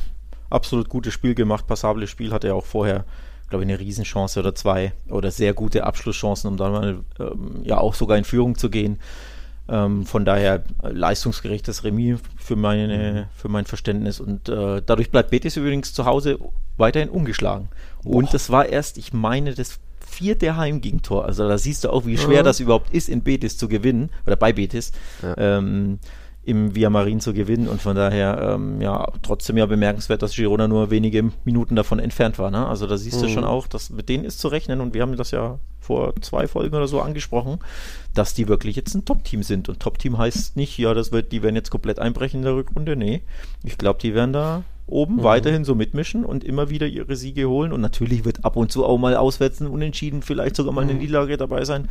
absolut 0.50 0.90
gutes 0.90 1.14
Spiel 1.14 1.36
gemacht, 1.36 1.68
passables 1.68 2.10
Spiel, 2.10 2.32
hatte 2.32 2.48
er 2.48 2.56
auch 2.56 2.66
vorher 2.66 3.06
glaube 3.50 3.64
ich, 3.64 3.70
eine 3.70 3.80
Riesenchance 3.80 4.40
oder 4.40 4.56
zwei 4.56 4.94
oder 5.10 5.32
sehr 5.32 5.54
gute 5.54 5.84
Abschlusschancen, 5.84 6.50
um 6.50 6.58
dann 6.58 6.72
mal 6.72 7.00
ähm, 7.20 7.62
ja 7.64 7.80
auch 7.80 7.96
sogar 7.96 8.18
in 8.18 8.24
Führung 8.24 8.56
zu 8.56 8.70
gehen. 8.70 9.00
Ähm, 9.68 10.06
von 10.06 10.26
daher 10.26 10.64
leistungsgerechtes 10.82 11.84
Remis 11.84 12.20
für, 12.38 12.56
meine, 12.56 13.28
mhm. 13.28 13.38
für 13.40 13.50
mein 13.50 13.66
Verständnis. 13.66 14.20
Und 14.20 14.50
äh, 14.50 14.82
dadurch 14.86 15.12
bleibt 15.12 15.32
Betis 15.32 15.58
übrigens 15.58 15.94
zu 15.94 16.06
Hause 16.06 16.40
weiterhin 16.78 17.10
ungeschlagen. 17.10 17.70
Und 18.04 18.34
das 18.34 18.50
war 18.50 18.66
erst, 18.68 18.98
ich 18.98 19.14
meine, 19.14 19.54
das 19.54 19.80
vierte 20.00 20.58
Heimgegentor. 20.58 21.26
Also 21.26 21.48
da 21.48 21.58
siehst 21.58 21.84
du 21.84 21.90
auch, 21.90 22.06
wie 22.06 22.18
schwer 22.18 22.42
mhm. 22.42 22.46
das 22.46 22.60
überhaupt 22.60 22.94
ist, 22.94 23.10
in 23.10 23.22
Betis 23.22 23.58
zu 23.58 23.68
gewinnen, 23.68 24.10
oder 24.26 24.36
bei 24.36 24.54
Betis, 24.54 24.92
ja. 25.22 25.36
ähm, 25.38 26.00
im 26.44 26.74
Via 26.74 26.90
Marin 26.90 27.20
zu 27.20 27.34
gewinnen. 27.34 27.68
Und 27.68 27.82
von 27.82 27.96
daher, 27.96 28.56
ähm, 28.56 28.82
ja, 28.82 29.08
trotzdem 29.22 29.58
ja 29.58 29.66
bemerkenswert, 29.66 30.22
dass 30.22 30.36
Girona 30.36 30.68
nur 30.68 30.90
wenige 30.90 31.32
Minuten 31.46 31.76
davon 31.76 32.00
entfernt 32.00 32.40
war. 32.40 32.50
Ne? 32.50 32.66
Also 32.66 32.88
da 32.88 32.98
siehst 32.98 33.18
mhm. 33.18 33.22
du 33.24 33.30
schon 33.30 33.44
auch, 33.44 33.68
dass 33.68 33.90
mit 33.90 34.10
denen 34.10 34.24
ist 34.26 34.40
zu 34.40 34.48
rechnen. 34.48 34.82
Und 34.82 34.94
wir 34.94 35.02
haben 35.02 35.16
das 35.16 35.32
ja 35.32 35.60
vor 35.80 36.14
zwei 36.22 36.48
Folgen 36.48 36.76
oder 36.76 36.88
so 36.88 37.02
angesprochen, 37.02 37.60
dass 38.14 38.34
die 38.34 38.48
wirklich 38.48 38.76
jetzt 38.76 38.96
ein 38.96 39.06
Top-Team 39.06 39.44
sind. 39.44 39.70
Und 39.70 39.80
Top-Team 39.80 40.18
heißt 40.18 40.56
nicht, 40.56 40.78
ja, 40.78 40.94
das 40.94 41.12
wird, 41.12 41.32
die 41.32 41.44
werden 41.44 41.56
jetzt 41.56 41.72
komplett 41.72 42.00
einbrechen 42.00 42.40
in 42.40 42.46
der 42.46 42.56
Rückrunde. 42.56 42.96
Nee, 42.96 43.22
ich 43.64 43.78
glaube, 43.78 44.00
die 44.00 44.14
werden 44.14 44.34
da 44.34 44.64
oben 44.92 45.18
mhm. 45.18 45.24
weiterhin 45.24 45.66
so 45.66 45.76
mitmischen 45.76 46.26
und 46.26 46.44
immer 46.44 46.70
wieder 46.70 46.88
ihre 46.88 47.16
Siege 47.16 47.48
holen. 47.50 47.72
Und 47.72 47.82
natürlich 47.82 48.26
wird 48.26 48.46
ab 48.46 48.56
und 48.56 48.72
zu 48.72 48.86
auch 48.86 48.98
mal 48.98 49.16
auswärts 49.16 49.60
ein 49.60 49.68
Unentschieden, 49.68 50.22
vielleicht 50.22 50.56
sogar 50.56 50.74
mal 50.74 50.82
eine 50.82 50.94
mhm. 50.94 51.00
Niederlage 51.00 51.38
dabei 51.38 51.66
sein. 51.66 51.90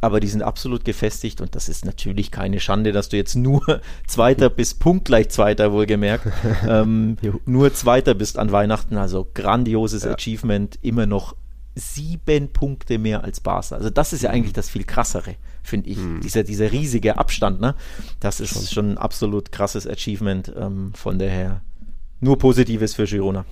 Aber 0.00 0.20
die 0.20 0.28
sind 0.28 0.42
absolut 0.42 0.84
gefestigt 0.84 1.40
und 1.40 1.54
das 1.54 1.68
ist 1.68 1.84
natürlich 1.84 2.30
keine 2.30 2.60
Schande, 2.60 2.92
dass 2.92 3.08
du 3.08 3.16
jetzt 3.16 3.34
nur 3.34 3.62
Zweiter 4.06 4.48
bis 4.48 4.74
punktgleich 4.74 5.28
Zweiter 5.30 5.72
wohlgemerkt, 5.72 6.26
ähm, 6.68 7.16
nur 7.46 7.74
Zweiter 7.74 8.14
bist 8.14 8.38
an 8.38 8.52
Weihnachten. 8.52 8.96
Also 8.96 9.26
grandioses 9.34 10.04
ja. 10.04 10.12
Achievement, 10.12 10.78
immer 10.82 11.06
noch 11.06 11.34
sieben 11.78 12.48
Punkte 12.52 12.98
mehr 12.98 13.24
als 13.24 13.40
Barca. 13.40 13.76
Also 13.76 13.90
das 13.90 14.12
ist 14.12 14.22
ja 14.22 14.30
eigentlich 14.30 14.52
das 14.52 14.68
viel 14.68 14.84
krassere, 14.84 15.36
finde 15.62 15.90
ich. 15.90 15.98
Mhm. 15.98 16.20
Dieser, 16.20 16.42
dieser 16.42 16.72
riesige 16.72 17.18
Abstand, 17.18 17.60
ne? 17.60 17.74
Das 18.20 18.40
ist 18.40 18.54
schon, 18.54 18.62
schon 18.62 18.90
ein 18.92 18.98
absolut 18.98 19.52
krasses 19.52 19.86
Achievement. 19.86 20.52
Ähm, 20.56 20.92
von 20.94 21.18
daher 21.18 21.62
nur 22.20 22.38
Positives 22.38 22.94
für 22.94 23.04
Girona. 23.04 23.44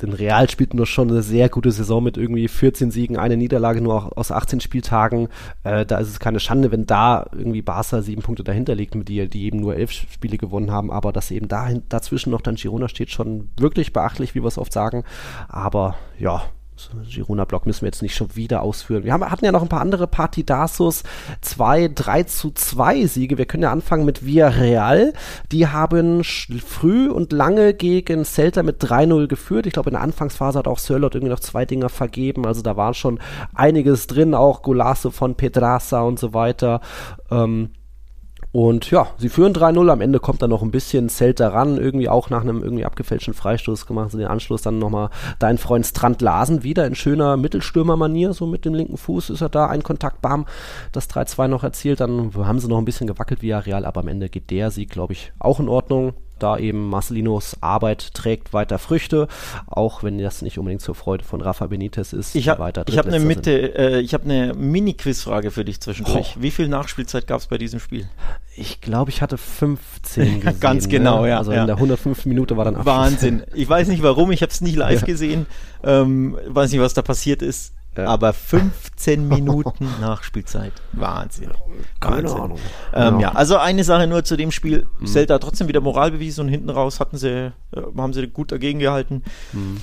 Denn 0.00 0.12
Real 0.12 0.50
spielt 0.50 0.74
nur 0.74 0.86
schon 0.86 1.10
eine 1.10 1.22
sehr 1.22 1.48
gute 1.48 1.70
Saison 1.70 2.02
mit 2.02 2.16
irgendwie 2.16 2.48
14 2.48 2.90
Siegen, 2.90 3.16
eine 3.16 3.36
Niederlage 3.36 3.80
nur 3.80 4.16
aus 4.18 4.32
18 4.32 4.60
Spieltagen. 4.60 5.28
Äh, 5.62 5.86
da 5.86 5.98
ist 5.98 6.08
es 6.08 6.18
keine 6.18 6.40
Schande, 6.40 6.72
wenn 6.72 6.86
da 6.86 7.26
irgendwie 7.32 7.62
Barca 7.62 8.02
sieben 8.02 8.22
Punkte 8.22 8.42
dahinter 8.42 8.74
liegt, 8.74 8.96
mit 8.96 9.08
die, 9.08 9.28
die 9.28 9.44
eben 9.44 9.60
nur 9.60 9.76
elf 9.76 9.92
Spiele 9.92 10.38
gewonnen 10.38 10.72
haben. 10.72 10.90
Aber 10.90 11.12
dass 11.12 11.30
eben 11.30 11.46
dahin, 11.46 11.84
dazwischen 11.88 12.30
noch 12.30 12.40
dann 12.40 12.56
Girona 12.56 12.88
steht, 12.88 13.10
schon 13.10 13.50
wirklich 13.58 13.92
beachtlich, 13.92 14.34
wie 14.34 14.42
wir 14.42 14.48
es 14.48 14.58
oft 14.58 14.72
sagen. 14.72 15.04
Aber 15.48 15.94
ja, 16.18 16.42
Girona-Block 17.08 17.66
müssen 17.66 17.82
wir 17.82 17.88
jetzt 17.88 18.02
nicht 18.02 18.14
schon 18.14 18.34
wieder 18.36 18.62
ausführen. 18.62 19.04
Wir 19.04 19.12
haben, 19.12 19.30
hatten 19.30 19.44
ja 19.44 19.52
noch 19.52 19.62
ein 19.62 19.68
paar 19.68 19.80
andere 19.80 20.06
Partidasos. 20.06 21.02
Zwei 21.40 21.88
3 21.88 22.24
zu 22.24 22.50
2 22.50 23.06
Siege. 23.06 23.38
Wir 23.38 23.46
können 23.46 23.62
ja 23.62 23.72
anfangen 23.72 24.04
mit 24.04 24.24
Villarreal. 24.24 25.12
Die 25.50 25.66
haben 25.68 26.24
früh 26.24 27.08
und 27.08 27.32
lange 27.32 27.74
gegen 27.74 28.24
Celta 28.24 28.62
mit 28.62 28.82
3-0 28.82 29.26
geführt. 29.26 29.66
Ich 29.66 29.72
glaube, 29.72 29.90
in 29.90 29.94
der 29.94 30.02
Anfangsphase 30.02 30.58
hat 30.58 30.68
auch 30.68 30.78
Sörlot 30.78 31.14
irgendwie 31.14 31.32
noch 31.32 31.40
zwei 31.40 31.64
Dinger 31.64 31.88
vergeben. 31.88 32.46
Also 32.46 32.62
da 32.62 32.76
war 32.76 32.94
schon 32.94 33.18
einiges 33.54 34.06
drin. 34.06 34.34
Auch 34.34 34.62
Golasso 34.62 35.10
von 35.10 35.34
Pedraza 35.34 36.02
und 36.02 36.18
so 36.18 36.34
weiter. 36.34 36.80
Ähm, 37.30 37.70
und 38.52 38.90
ja, 38.90 39.08
sie 39.16 39.30
führen 39.30 39.54
3-0. 39.54 39.90
Am 39.90 40.02
Ende 40.02 40.20
kommt 40.20 40.42
dann 40.42 40.50
noch 40.50 40.62
ein 40.62 40.70
bisschen 40.70 41.08
Celta 41.08 41.48
ran. 41.48 41.78
Irgendwie 41.78 42.10
auch 42.10 42.28
nach 42.28 42.42
einem 42.42 42.62
irgendwie 42.62 42.84
abgefälschten 42.84 43.32
Freistoß 43.32 43.86
gemacht 43.86 44.10
sie 44.10 44.18
den 44.18 44.26
Anschluss 44.26 44.60
dann 44.60 44.78
nochmal 44.78 45.08
dein 45.38 45.56
Freund 45.56 45.86
Strand 45.86 46.20
Larsen 46.20 46.62
wieder 46.62 46.86
in 46.86 46.94
schöner 46.94 47.38
Mittelstürmermanier. 47.38 48.34
So 48.34 48.46
mit 48.46 48.66
dem 48.66 48.74
linken 48.74 48.98
Fuß 48.98 49.30
ist 49.30 49.40
er 49.40 49.48
da. 49.48 49.68
Ein 49.68 49.82
Kontakt, 49.82 50.20
bam, 50.20 50.44
das 50.92 51.08
3-2 51.08 51.48
noch 51.48 51.64
erzielt. 51.64 52.00
Dann 52.00 52.34
haben 52.36 52.58
sie 52.58 52.68
noch 52.68 52.76
ein 52.76 52.84
bisschen 52.84 53.06
gewackelt 53.06 53.40
via 53.40 53.58
Real, 53.58 53.86
aber 53.86 54.00
am 54.00 54.08
Ende 54.08 54.28
geht 54.28 54.50
der 54.50 54.70
Sieg, 54.70 54.90
glaube 54.90 55.14
ich, 55.14 55.32
auch 55.38 55.58
in 55.58 55.70
Ordnung 55.70 56.12
da 56.42 56.58
eben 56.58 56.88
Marcelinos 56.88 57.56
Arbeit 57.60 58.14
trägt 58.14 58.52
weiter 58.52 58.78
Früchte, 58.78 59.28
auch 59.66 60.02
wenn 60.02 60.18
das 60.18 60.42
nicht 60.42 60.58
unbedingt 60.58 60.82
zur 60.82 60.94
Freude 60.94 61.24
von 61.24 61.40
Rafa 61.40 61.66
Benitez 61.66 62.12
ist. 62.12 62.34
Ich 62.34 62.48
habe 62.48 62.64
hab 62.64 63.06
eine 63.06 63.20
Mitte, 63.20 63.74
äh, 63.76 64.00
ich 64.00 64.14
habe 64.14 64.24
eine 64.24 64.54
Mini-Quizfrage 64.54 65.50
für 65.50 65.64
dich 65.64 65.80
zwischendurch. 65.80 66.34
Oh. 66.36 66.42
Wie 66.42 66.50
viel 66.50 66.68
Nachspielzeit 66.68 67.26
gab 67.26 67.40
es 67.40 67.46
bei 67.46 67.58
diesem 67.58 67.80
Spiel? 67.80 68.08
Ich 68.56 68.80
glaube, 68.80 69.10
ich 69.10 69.22
hatte 69.22 69.38
15 69.38 70.40
gesehen. 70.40 70.60
Ganz 70.60 70.88
genau, 70.88 71.22
ne? 71.22 71.30
ja. 71.30 71.38
Also 71.38 71.52
ja. 71.52 71.62
in 71.62 71.66
der 71.66 71.76
105. 71.76 72.26
Minute 72.26 72.56
war 72.56 72.64
dann 72.64 72.76
Abschluss. 72.76 72.94
Wahnsinn. 72.94 73.42
Ich 73.54 73.68
weiß 73.68 73.88
nicht 73.88 74.02
warum, 74.02 74.32
ich 74.32 74.42
habe 74.42 74.52
es 74.52 74.60
nicht 74.60 74.76
live 74.76 75.00
ja. 75.00 75.06
gesehen. 75.06 75.46
Ähm, 75.84 76.36
weiß 76.46 76.72
nicht, 76.72 76.80
was 76.80 76.94
da 76.94 77.02
passiert 77.02 77.42
ist. 77.42 77.74
Ja. 77.96 78.06
Aber 78.06 78.32
15 78.32 79.28
Minuten 79.28 79.88
Nachspielzeit. 80.00 80.72
Wahnsinn. 80.92 81.50
Keine 82.00 82.24
Wahnsinn. 82.24 82.40
Ahnung. 82.40 82.58
Ähm, 82.94 83.14
ja. 83.14 83.20
ja. 83.20 83.32
also 83.32 83.58
eine 83.58 83.84
Sache 83.84 84.06
nur 84.06 84.24
zu 84.24 84.36
dem 84.36 84.50
Spiel. 84.50 84.86
Mhm. 85.00 85.06
Celta 85.06 85.38
trotzdem 85.38 85.68
wieder 85.68 85.80
Moral 85.80 86.12
bewiesen 86.12 86.42
und 86.42 86.48
hinten 86.48 86.70
raus 86.70 87.00
hatten 87.00 87.18
sie, 87.18 87.52
äh, 87.72 87.82
haben 87.96 88.12
sie 88.12 88.26
gut 88.28 88.52
dagegen 88.52 88.78
gehalten. 88.78 89.22
Mhm. 89.52 89.78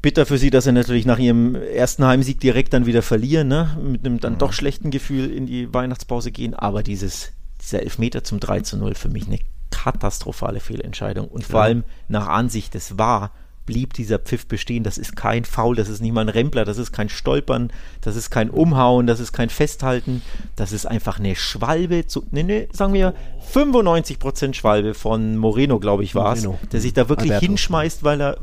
Bitter 0.00 0.26
für 0.26 0.38
sie, 0.38 0.50
dass 0.50 0.64
sie 0.64 0.72
natürlich 0.72 1.06
nach 1.06 1.18
ihrem 1.18 1.54
ersten 1.54 2.04
Heimsieg 2.04 2.40
direkt 2.40 2.72
dann 2.72 2.86
wieder 2.86 3.02
verlieren, 3.02 3.48
ne? 3.48 3.76
mit 3.80 4.04
einem 4.04 4.18
dann 4.18 4.34
mhm. 4.34 4.38
doch 4.38 4.52
schlechten 4.52 4.90
Gefühl 4.90 5.30
in 5.30 5.46
die 5.46 5.72
Weihnachtspause 5.72 6.32
gehen. 6.32 6.54
Aber 6.54 6.82
dieses, 6.82 7.32
dieser 7.60 7.82
Elfmeter 7.82 8.24
zum 8.24 8.40
3 8.40 8.60
zu 8.60 8.76
0 8.76 8.94
für 8.94 9.08
mich 9.08 9.26
eine 9.26 9.38
katastrophale 9.70 10.60
Fehlentscheidung. 10.60 11.28
Und 11.28 11.44
vor 11.44 11.60
ja. 11.60 11.66
allem 11.66 11.84
nach 12.08 12.28
Ansicht 12.28 12.74
des 12.74 12.98
war 12.98 13.30
blieb 13.66 13.94
dieser 13.94 14.18
Pfiff 14.18 14.46
bestehen. 14.46 14.82
Das 14.82 14.98
ist 14.98 15.16
kein 15.16 15.44
Foul, 15.44 15.76
das 15.76 15.88
ist 15.88 16.00
nicht 16.00 16.12
mal 16.12 16.22
ein 16.22 16.28
Rempler, 16.28 16.64
das 16.64 16.78
ist 16.78 16.92
kein 16.92 17.08
Stolpern, 17.08 17.72
das 18.00 18.16
ist 18.16 18.30
kein 18.30 18.50
Umhauen, 18.50 19.06
das 19.06 19.20
ist 19.20 19.32
kein 19.32 19.50
Festhalten, 19.50 20.22
das 20.56 20.72
ist 20.72 20.86
einfach 20.86 21.18
eine 21.18 21.36
Schwalbe, 21.36 22.06
zu, 22.06 22.24
ne, 22.30 22.44
ne, 22.44 22.68
sagen 22.72 22.92
wir 22.92 23.14
95% 23.52 24.54
Schwalbe 24.54 24.94
von 24.94 25.36
Moreno, 25.36 25.78
glaube 25.78 26.04
ich, 26.04 26.14
war 26.14 26.34
es, 26.34 26.48
der 26.72 26.80
sich 26.80 26.92
da 26.92 27.08
wirklich 27.08 27.32
Alberto. 27.32 27.46
hinschmeißt, 27.46 28.04
weil 28.04 28.20
er 28.20 28.38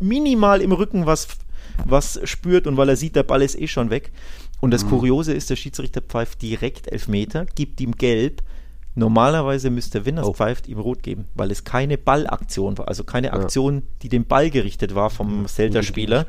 minimal 0.00 0.60
im 0.60 0.72
Rücken 0.72 1.06
was, 1.06 1.28
was 1.84 2.20
spürt 2.24 2.66
und 2.66 2.76
weil 2.76 2.88
er 2.88 2.96
sieht, 2.96 3.16
der 3.16 3.22
Ball 3.22 3.42
ist 3.42 3.58
eh 3.58 3.68
schon 3.68 3.90
weg. 3.90 4.12
Und 4.60 4.70
das 4.70 4.84
mhm. 4.84 4.90
Kuriose 4.90 5.32
ist, 5.32 5.50
der 5.50 5.56
Schiedsrichter 5.56 6.00
pfeift 6.00 6.42
direkt 6.42 6.90
Elfmeter, 6.90 7.46
gibt 7.54 7.80
ihm 7.80 7.92
gelb, 7.96 8.42
Normalerweise 8.96 9.70
müsste, 9.70 10.06
wenn 10.06 10.18
er 10.18 10.28
oh. 10.28 10.32
pfeift, 10.32 10.68
ihm 10.68 10.78
rot 10.78 11.02
geben, 11.02 11.26
weil 11.34 11.50
es 11.50 11.64
keine 11.64 11.98
Ballaktion 11.98 12.78
war, 12.78 12.86
also 12.86 13.02
keine 13.02 13.32
Aktion, 13.32 13.82
die 14.02 14.08
dem 14.08 14.24
Ball 14.24 14.50
gerichtet 14.50 14.94
war 14.94 15.10
vom 15.10 15.42
ja, 15.42 15.48
Celta-Spieler. 15.48 16.26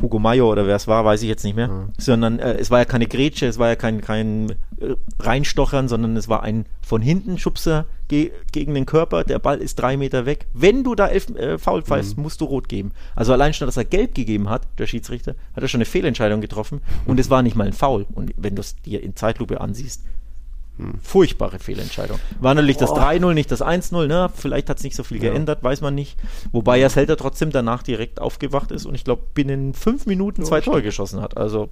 Hugo 0.00 0.18
Mayo 0.18 0.50
oder 0.50 0.66
wer 0.66 0.76
es 0.76 0.86
war, 0.86 1.04
weiß 1.04 1.22
ich 1.22 1.28
jetzt 1.28 1.44
nicht 1.44 1.56
mehr. 1.56 1.68
Ja. 1.68 1.88
Sondern 1.98 2.38
äh, 2.38 2.54
es 2.54 2.70
war 2.70 2.78
ja 2.78 2.84
keine 2.84 3.06
Grätsche, 3.06 3.46
es 3.46 3.58
war 3.58 3.68
ja 3.68 3.76
kein, 3.76 4.00
kein 4.00 4.50
äh, 4.78 4.94
Reinstochern, 5.18 5.88
sondern 5.88 6.16
es 6.16 6.28
war 6.28 6.42
ein 6.42 6.66
von 6.80 7.02
hinten 7.02 7.38
Schubser 7.38 7.86
ge 8.08 8.30
gegen 8.52 8.74
den 8.74 8.86
Körper. 8.86 9.24
Der 9.24 9.38
Ball 9.38 9.58
ist 9.58 9.76
drei 9.76 9.96
Meter 9.96 10.26
weg. 10.26 10.46
Wenn 10.52 10.84
du 10.84 10.94
da 10.94 11.08
elf, 11.08 11.28
äh, 11.30 11.58
faul 11.58 11.82
pfeifst, 11.82 12.16
mhm. 12.16 12.22
musst 12.22 12.40
du 12.40 12.44
rot 12.44 12.68
geben. 12.68 12.92
Also 13.16 13.32
allein 13.32 13.52
schon, 13.54 13.66
dass 13.66 13.76
er 13.76 13.84
gelb 13.84 14.14
gegeben 14.14 14.48
hat, 14.48 14.68
der 14.78 14.86
Schiedsrichter, 14.86 15.34
hat 15.54 15.62
er 15.62 15.68
schon 15.68 15.78
eine 15.78 15.86
Fehlentscheidung 15.86 16.40
getroffen 16.40 16.80
und 17.06 17.18
es 17.18 17.30
war 17.30 17.42
nicht 17.42 17.56
mal 17.56 17.66
ein 17.66 17.72
Foul. 17.72 18.06
Und 18.14 18.32
wenn 18.36 18.54
du 18.54 18.60
es 18.60 18.76
dir 18.76 19.02
in 19.02 19.16
Zeitlupe 19.16 19.60
ansiehst, 19.60 20.04
Furchtbare 21.02 21.58
Fehlentscheidung. 21.58 22.18
War 22.40 22.54
natürlich 22.54 22.76
das 22.76 22.90
3-0, 22.90 23.34
nicht 23.34 23.50
das 23.50 23.62
1-0, 23.62 24.06
ne? 24.06 24.30
Vielleicht 24.34 24.68
hat 24.70 24.78
es 24.78 24.84
nicht 24.84 24.96
so 24.96 25.02
viel 25.02 25.22
ja. 25.22 25.30
geändert, 25.30 25.62
weiß 25.62 25.80
man 25.80 25.94
nicht. 25.94 26.18
Wobei 26.52 26.78
ja 26.78 26.88
Selter 26.88 27.16
trotzdem 27.16 27.50
danach 27.50 27.82
direkt 27.82 28.20
aufgewacht 28.20 28.70
ist 28.70 28.86
und 28.86 28.94
ich 28.94 29.04
glaube, 29.04 29.22
binnen 29.34 29.74
fünf 29.74 30.06
Minuten 30.06 30.44
zwei 30.44 30.60
Tore 30.60 30.82
geschossen 30.82 31.20
hat. 31.20 31.36
Also, 31.36 31.68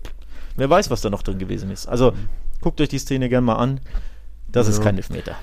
wer 0.56 0.68
weiß, 0.70 0.90
was 0.90 1.00
da 1.00 1.10
noch 1.10 1.22
drin 1.22 1.38
gewesen 1.38 1.70
ist. 1.70 1.86
Also, 1.86 2.12
guckt 2.60 2.80
euch 2.80 2.88
die 2.88 2.98
Szene 2.98 3.28
gerne 3.28 3.46
mal 3.46 3.56
an. 3.56 3.80
Das 4.50 4.66
ja. 4.66 4.72
ist 4.72 4.82
kein 4.82 4.96
Elfmeter 4.96 5.36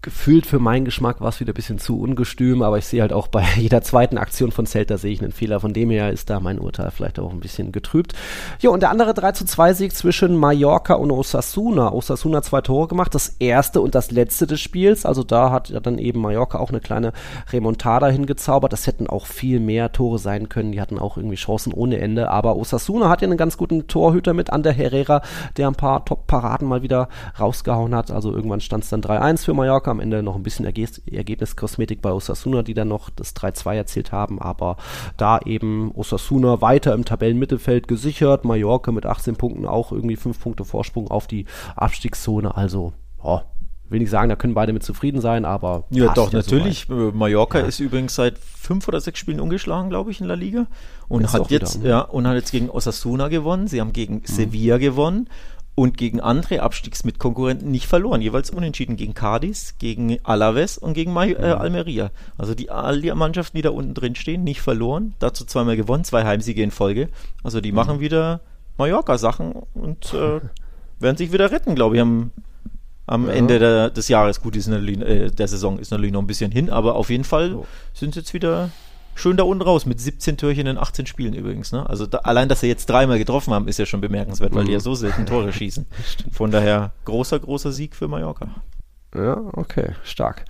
gefühlt 0.00 0.46
für 0.46 0.60
meinen 0.60 0.84
Geschmack 0.84 1.20
war 1.20 1.30
es 1.30 1.40
wieder 1.40 1.52
ein 1.52 1.54
bisschen 1.54 1.78
zu 1.78 1.98
ungestüm, 1.98 2.62
aber 2.62 2.78
ich 2.78 2.86
sehe 2.86 3.00
halt 3.02 3.12
auch 3.12 3.26
bei 3.26 3.44
jeder 3.56 3.82
zweiten 3.82 4.16
Aktion 4.16 4.52
von 4.52 4.64
Celta 4.64 4.96
sehe 4.96 5.12
ich 5.12 5.20
einen 5.20 5.32
Fehler. 5.32 5.58
Von 5.58 5.72
dem 5.72 5.90
her 5.90 6.12
ist 6.12 6.30
da 6.30 6.38
mein 6.38 6.60
Urteil 6.60 6.90
vielleicht 6.92 7.18
auch 7.18 7.32
ein 7.32 7.40
bisschen 7.40 7.72
getrübt. 7.72 8.12
Ja, 8.60 8.70
und 8.70 8.80
der 8.80 8.90
andere 8.90 9.12
3 9.12 9.32
zu 9.32 9.44
2 9.44 9.72
Sieg 9.74 9.94
zwischen 9.94 10.36
Mallorca 10.36 10.94
und 10.94 11.10
Osasuna. 11.10 11.92
Osasuna 11.92 12.42
zwei 12.42 12.60
Tore 12.60 12.86
gemacht, 12.86 13.14
das 13.14 13.36
erste 13.40 13.80
und 13.80 13.94
das 13.94 14.12
letzte 14.12 14.46
des 14.46 14.60
Spiels. 14.60 15.04
Also 15.04 15.24
da 15.24 15.50
hat 15.50 15.68
ja 15.68 15.80
dann 15.80 15.98
eben 15.98 16.20
Mallorca 16.20 16.58
auch 16.58 16.70
eine 16.70 16.80
kleine 16.80 17.12
Remontada 17.52 18.06
hingezaubert. 18.06 18.72
Das 18.72 18.86
hätten 18.86 19.08
auch 19.08 19.26
viel 19.26 19.58
mehr 19.58 19.90
Tore 19.90 20.18
sein 20.18 20.48
können. 20.48 20.70
Die 20.70 20.80
hatten 20.80 20.98
auch 20.98 21.16
irgendwie 21.16 21.36
Chancen 21.36 21.72
ohne 21.72 21.98
Ende. 21.98 22.30
Aber 22.30 22.56
Osasuna 22.56 23.08
hat 23.08 23.20
ja 23.22 23.26
einen 23.26 23.36
ganz 23.36 23.56
guten 23.56 23.88
Torhüter 23.88 24.32
mit 24.32 24.50
an 24.50 24.62
der 24.62 24.72
Herrera, 24.72 25.22
der 25.56 25.66
ein 25.66 25.74
paar 25.74 26.04
Top-Paraden 26.04 26.68
mal 26.68 26.82
wieder 26.82 27.08
rausgehauen 27.40 27.94
hat. 27.94 28.12
Also 28.12 28.32
irgendwann 28.32 28.60
stand 28.60 28.84
es 28.84 28.90
dann 28.90 29.02
3-1 29.02 29.44
für 29.44 29.54
Mallorca 29.54 29.87
am 29.90 30.00
Ende 30.00 30.22
noch 30.22 30.36
ein 30.36 30.42
bisschen 30.42 30.64
Ergebnis, 30.64 31.02
Ergebniskosmetik 31.06 32.02
bei 32.02 32.12
Osasuna, 32.12 32.62
die 32.62 32.74
dann 32.74 32.88
noch 32.88 33.10
das 33.10 33.34
3-2 33.34 33.74
erzielt 33.74 34.12
haben, 34.12 34.40
aber 34.40 34.76
da 35.16 35.38
eben 35.40 35.92
Osasuna 35.94 36.60
weiter 36.60 36.94
im 36.94 37.04
Tabellenmittelfeld 37.04 37.88
gesichert, 37.88 38.44
Mallorca 38.44 38.92
mit 38.92 39.06
18 39.06 39.36
Punkten 39.36 39.66
auch 39.66 39.92
irgendwie 39.92 40.16
5 40.16 40.40
Punkte 40.40 40.64
Vorsprung 40.64 41.10
auf 41.10 41.26
die 41.26 41.46
Abstiegszone, 41.76 42.56
also 42.56 42.92
oh, 43.22 43.40
will 43.90 44.00
nicht 44.00 44.10
sagen, 44.10 44.28
da 44.28 44.36
können 44.36 44.54
beide 44.54 44.72
mit 44.72 44.82
zufrieden 44.82 45.20
sein, 45.20 45.44
aber. 45.44 45.84
Ja, 45.90 46.12
doch, 46.12 46.32
ja 46.32 46.38
natürlich. 46.38 46.86
So 46.88 47.12
Mallorca 47.14 47.60
ja. 47.60 47.66
ist 47.66 47.80
übrigens 47.80 48.14
seit 48.14 48.38
fünf 48.38 48.86
oder 48.88 49.00
sechs 49.00 49.18
Spielen 49.18 49.40
ungeschlagen, 49.40 49.88
glaube 49.90 50.10
ich, 50.10 50.20
in 50.20 50.26
La 50.26 50.34
Liga. 50.34 50.66
Und 51.08 51.22
jetzt 51.22 51.34
hat 51.34 51.50
jetzt, 51.50 51.80
wieder. 51.80 51.88
ja, 51.88 52.00
und 52.00 52.26
hat 52.26 52.34
jetzt 52.34 52.52
gegen 52.52 52.70
Osasuna 52.70 53.28
gewonnen. 53.28 53.66
Sie 53.66 53.80
haben 53.80 53.92
gegen 53.92 54.16
mhm. 54.16 54.26
Sevilla 54.26 54.78
gewonnen 54.78 55.28
und 55.78 55.96
gegen 55.96 56.20
andere 56.20 56.62
Abstiegsmitkonkurrenten 56.62 57.70
nicht 57.70 57.86
verloren. 57.86 58.20
Jeweils 58.20 58.50
unentschieden 58.50 58.96
gegen 58.96 59.14
Cadiz, 59.14 59.76
gegen 59.78 60.18
Alaves 60.24 60.76
und 60.76 60.94
gegen 60.94 61.12
Ma 61.12 61.24
äh, 61.24 61.34
mhm. 61.34 61.60
Almeria. 61.60 62.10
Also 62.36 62.56
die, 62.56 62.68
all 62.68 63.00
die 63.00 63.12
Mannschaften, 63.12 63.56
die 63.56 63.62
da 63.62 63.70
unten 63.70 63.94
drin 63.94 64.16
stehen, 64.16 64.42
nicht 64.42 64.60
verloren. 64.60 65.14
Dazu 65.20 65.44
zweimal 65.44 65.76
gewonnen, 65.76 66.02
zwei 66.02 66.24
Heimsiege 66.24 66.64
in 66.64 66.72
Folge. 66.72 67.08
Also 67.44 67.60
die 67.60 67.70
mhm. 67.70 67.76
machen 67.76 68.00
wieder 68.00 68.40
Mallorca-Sachen 68.76 69.52
und 69.74 70.12
äh, 70.14 70.40
werden 70.98 71.16
sich 71.16 71.32
wieder 71.32 71.52
retten, 71.52 71.76
glaube 71.76 71.94
ich, 71.94 72.02
am, 72.02 72.32
am 73.06 73.28
ja. 73.28 73.34
Ende 73.34 73.60
der, 73.60 73.90
des 73.90 74.08
Jahres. 74.08 74.42
Gut, 74.42 74.56
ist 74.56 74.66
natürlich, 74.66 75.00
äh, 75.00 75.30
der 75.30 75.46
Saison 75.46 75.78
ist 75.78 75.92
natürlich 75.92 76.12
noch 76.12 76.22
ein 76.22 76.26
bisschen 76.26 76.50
hin, 76.50 76.70
aber 76.70 76.96
auf 76.96 77.08
jeden 77.08 77.24
Fall 77.24 77.50
so. 77.50 77.66
sind 77.94 78.14
sie 78.14 78.20
jetzt 78.20 78.34
wieder 78.34 78.70
schön 79.18 79.36
da 79.36 79.44
unten 79.44 79.62
raus 79.62 79.84
mit 79.84 80.00
17 80.00 80.36
Türchen 80.36 80.66
in 80.66 80.78
18 80.78 81.06
Spielen 81.06 81.34
übrigens. 81.34 81.72
Ne? 81.72 81.88
Also 81.88 82.06
da, 82.06 82.18
allein, 82.18 82.48
dass 82.48 82.60
sie 82.60 82.68
jetzt 82.68 82.88
dreimal 82.88 83.18
getroffen 83.18 83.52
haben, 83.52 83.68
ist 83.68 83.78
ja 83.78 83.86
schon 83.86 84.00
bemerkenswert, 84.00 84.54
weil 84.54 84.64
die 84.64 84.72
ja 84.72 84.78
mhm. 84.78 84.82
so 84.82 84.94
selten 84.94 85.26
Tore 85.26 85.52
schießen. 85.52 85.86
Von 86.32 86.50
daher 86.50 86.92
großer, 87.04 87.38
großer 87.40 87.72
Sieg 87.72 87.96
für 87.96 88.08
Mallorca. 88.08 88.48
Ja, 89.18 89.40
okay, 89.54 89.94
stark. 90.04 90.44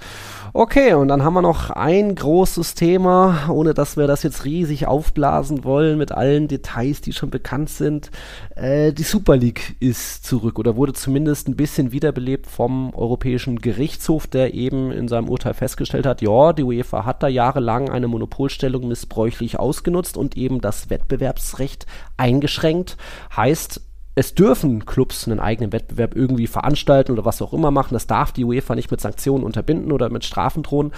Okay, 0.53 0.93
und 0.95 1.09
dann 1.09 1.23
haben 1.25 1.35
wir 1.35 1.43
noch 1.43 1.71
ein 1.71 2.15
großes 2.15 2.75
Thema, 2.75 3.49
ohne 3.49 3.73
dass 3.73 3.97
wir 3.97 4.07
das 4.07 4.23
jetzt 4.23 4.45
riesig 4.45 4.87
aufblasen 4.87 5.65
wollen 5.65 5.97
mit 5.97 6.13
allen 6.13 6.49
Details, 6.49 7.01
die 7.01 7.13
schon 7.13 7.31
bekannt 7.31 7.71
sind. 7.71 8.11
Äh, 8.57 8.93
die 8.93 9.05
Super 9.05 9.37
League 9.37 9.77
ist 9.81 10.27
zurück 10.27 10.59
oder 10.59 10.77
wurde 10.77 10.93
zumindest 10.93 11.49
ein 11.49 11.57
bisschen 11.57 11.93
wiederbelebt 11.93 12.47
vom 12.47 12.93
Europäischen 12.95 13.61
Gerichtshof, 13.61 14.27
der 14.27 14.53
eben 14.53 14.91
in 14.91 15.09
seinem 15.09 15.29
Urteil 15.29 15.55
festgestellt 15.55 16.05
hat, 16.07 16.21
ja, 16.21 16.53
die 16.53 16.65
UEFA 16.65 17.07
hat 17.07 17.23
da 17.23 17.29
jahrelang 17.29 17.89
eine 17.89 18.09
Monopolstellung 18.09 18.87
missbräuchlich 18.89 19.59
ausgenutzt 19.59 20.17
und 20.17 20.37
eben 20.37 20.61
das 20.61 20.91
Wettbewerbsrecht 20.91 21.87
eingeschränkt. 22.17 22.97
Heißt, 23.35 23.81
es 24.19 24.35
dürfen 24.35 24.85
Clubs 24.85 25.29
einen 25.29 25.39
eigenen 25.39 25.73
Wettbewerb 25.73 26.17
irgendwie 26.17 26.49
veranstalten 26.49 27.13
oder 27.13 27.25
was 27.25 27.41
auch 27.41 27.53
immer 27.53 27.71
machen. 27.71 27.95
Das 27.95 28.09
darf 28.09 28.33
die 28.33 28.45
UEFA 28.45 28.75
nicht 28.75 28.91
mit 28.91 29.01
Sanktionen 29.01 29.45
unterbinden 29.45 29.93
oder 29.93 30.11
mit 30.11 30.25
Strafen 30.25 30.65
drohen. 30.65 30.91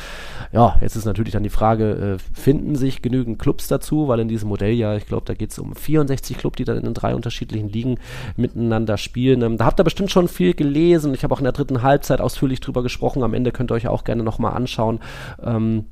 Ja, 0.53 0.79
jetzt 0.81 0.97
ist 0.97 1.05
natürlich 1.05 1.35
dann 1.35 1.43
die 1.43 1.51
Frage, 1.51 2.19
äh, 2.19 2.41
finden 2.41 2.77
sich 2.77 3.03
genügend 3.03 3.39
Clubs 3.39 3.69
dazu, 3.69 4.09
weil 4.09 4.21
in 4.21 4.29
diesem 4.29 4.49
Modell 4.49 4.73
ja, 4.73 4.97
ich 4.97 5.05
glaube, 5.05 5.27
da 5.27 5.35
geht 5.35 5.51
es 5.51 5.59
um 5.59 5.75
64 5.75 6.39
Clubs, 6.39 6.57
die 6.57 6.65
dann 6.65 6.79
in 6.79 6.85
den 6.85 6.95
drei 6.95 7.15
unterschiedlichen 7.15 7.69
Ligen 7.69 7.99
miteinander 8.37 8.97
spielen. 8.97 9.43
Ähm, 9.43 9.59
da 9.59 9.67
habt 9.67 9.79
ihr 9.79 9.85
bestimmt 9.85 10.11
schon 10.11 10.27
viel 10.27 10.55
gelesen. 10.55 11.13
Ich 11.13 11.23
habe 11.23 11.35
auch 11.35 11.41
in 11.41 11.45
der 11.45 11.53
dritten 11.53 11.83
Halbzeit 11.83 12.23
ausführlich 12.23 12.61
drüber 12.61 12.83
gesprochen. 12.83 13.23
Am 13.23 13.35
Ende 13.35 13.53
könnt 13.53 13.71
ihr 13.71 13.75
euch 13.75 13.89
auch 13.89 14.05
gerne 14.05 14.23
nochmal 14.23 14.55
anschauen. 14.55 14.99
Ähm, 15.43 15.85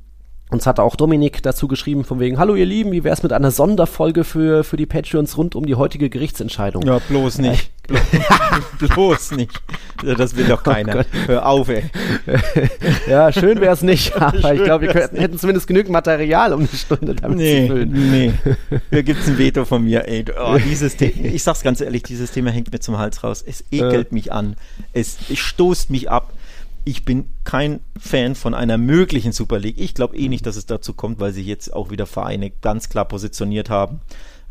uns 0.49 0.65
hat 0.65 0.79
auch 0.79 0.95
Dominik 0.95 1.43
dazu 1.43 1.67
geschrieben, 1.67 2.03
von 2.03 2.19
wegen, 2.19 2.39
hallo 2.39 2.55
ihr 2.55 2.65
Lieben, 2.65 2.91
wie 2.91 3.03
wäre 3.03 3.13
es 3.13 3.21
mit 3.21 3.33
einer 3.33 3.51
Sonderfolge 3.51 4.23
für, 4.23 4.63
für 4.63 4.77
die 4.77 4.87
Patreons 4.87 5.37
rund 5.37 5.55
um 5.55 5.65
die 5.65 5.75
heutige 5.75 6.09
Gerichtsentscheidung? 6.09 6.81
Ja, 6.83 6.97
bloß 7.07 7.37
nicht. 7.37 7.69
Äh, 7.87 7.97
bloß 8.87 9.31
nicht. 9.31 9.51
Das 10.03 10.35
will 10.35 10.47
doch 10.47 10.61
oh 10.61 10.71
keiner. 10.71 11.01
Oh 11.01 11.27
Hör 11.27 11.45
auf, 11.45 11.69
ey. 11.69 11.83
ja, 13.07 13.31
schön 13.31 13.61
wäre 13.61 13.73
es 13.73 13.83
nicht, 13.83 14.15
aber 14.21 14.55
ich 14.55 14.63
glaube, 14.63 14.87
wir 14.87 14.93
könnten, 14.93 15.17
hätten 15.17 15.37
zumindest 15.37 15.67
genügend 15.67 15.91
Material, 15.91 16.53
um 16.53 16.61
eine 16.61 16.69
Stunde 16.69 17.13
damit 17.13 17.37
nee, 17.37 17.67
zu 17.67 17.73
füllen. 17.73 18.11
Nee, 18.11 18.33
hier 18.89 19.03
gibt's 19.03 19.27
ein 19.27 19.37
Veto 19.37 19.65
von 19.65 19.83
mir, 19.83 20.07
ey. 20.07 20.25
Oh, 20.39 20.57
dieses 20.57 20.97
Thema, 20.97 21.13
ich 21.25 21.43
sag's 21.43 21.61
ganz 21.61 21.79
ehrlich, 21.79 22.01
dieses 22.03 22.31
Thema 22.31 22.49
hängt 22.49 22.71
mir 22.71 22.79
zum 22.79 22.97
Hals 22.97 23.23
raus. 23.23 23.43
Es 23.45 23.63
ekelt 23.71 24.11
äh. 24.11 24.13
mich 24.15 24.31
an. 24.31 24.55
Es, 24.93 25.17
es 25.29 25.37
stoßt 25.37 25.91
mich 25.91 26.09
ab 26.09 26.33
ich 26.89 27.05
bin 27.05 27.25
kein 27.43 27.81
Fan 27.99 28.33
von 28.33 28.55
einer 28.55 28.79
möglichen 28.79 29.31
Super 29.31 29.59
League. 29.59 29.79
Ich 29.79 29.93
glaube 29.93 30.17
eh 30.17 30.27
nicht, 30.27 30.45
dass 30.47 30.55
es 30.55 30.65
dazu 30.65 30.93
kommt, 30.93 31.19
weil 31.19 31.31
sich 31.33 31.45
jetzt 31.45 31.71
auch 31.71 31.91
wieder 31.91 32.07
Vereine 32.07 32.51
ganz 32.61 32.89
klar 32.89 33.05
positioniert 33.05 33.69
haben. 33.69 34.01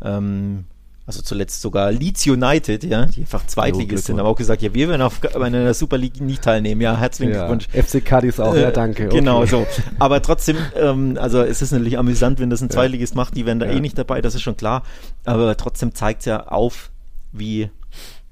Ähm, 0.01 0.63
also 1.05 1.21
zuletzt 1.21 1.61
sogar 1.61 1.91
Leeds 1.91 2.25
United, 2.27 2.85
ja, 2.85 3.07
die 3.07 3.21
einfach 3.21 3.45
Zweitligist 3.45 4.05
sind, 4.05 4.19
aber 4.19 4.29
auch 4.29 4.35
gesagt, 4.35 4.61
ja, 4.61 4.73
wir 4.73 4.87
werden 4.87 5.01
auf 5.01 5.19
einer 5.35 5.73
Super 5.73 5.97
League 5.97 6.21
nicht 6.21 6.43
teilnehmen. 6.43 6.79
Ja, 6.79 6.95
herzlichen 6.95 7.33
ja, 7.33 7.47
Glückwunsch. 7.47 7.67
FC 7.73 8.05
Cadiz 8.05 8.39
auch, 8.39 8.53
äh, 8.53 8.61
ja, 8.61 8.71
danke. 8.71 9.07
Okay. 9.07 9.17
Genau 9.17 9.45
so. 9.45 9.67
Aber 9.97 10.21
trotzdem, 10.21 10.55
ähm, 10.75 11.17
also 11.19 11.41
es 11.41 11.61
ist 11.61 11.71
natürlich 11.71 11.97
amüsant, 11.97 12.39
wenn 12.39 12.49
das 12.49 12.61
ein 12.61 12.69
Zweitligist 12.69 13.15
macht, 13.15 13.35
die 13.35 13.45
wären 13.45 13.59
da 13.59 13.65
ja. 13.65 13.73
eh 13.73 13.79
nicht 13.81 13.97
dabei, 13.97 14.21
das 14.21 14.35
ist 14.35 14.43
schon 14.43 14.55
klar. 14.55 14.83
Aber 15.25 15.57
trotzdem 15.57 15.93
zeigt 15.93 16.21
es 16.21 16.25
ja 16.27 16.47
auf, 16.47 16.91
wie 17.33 17.69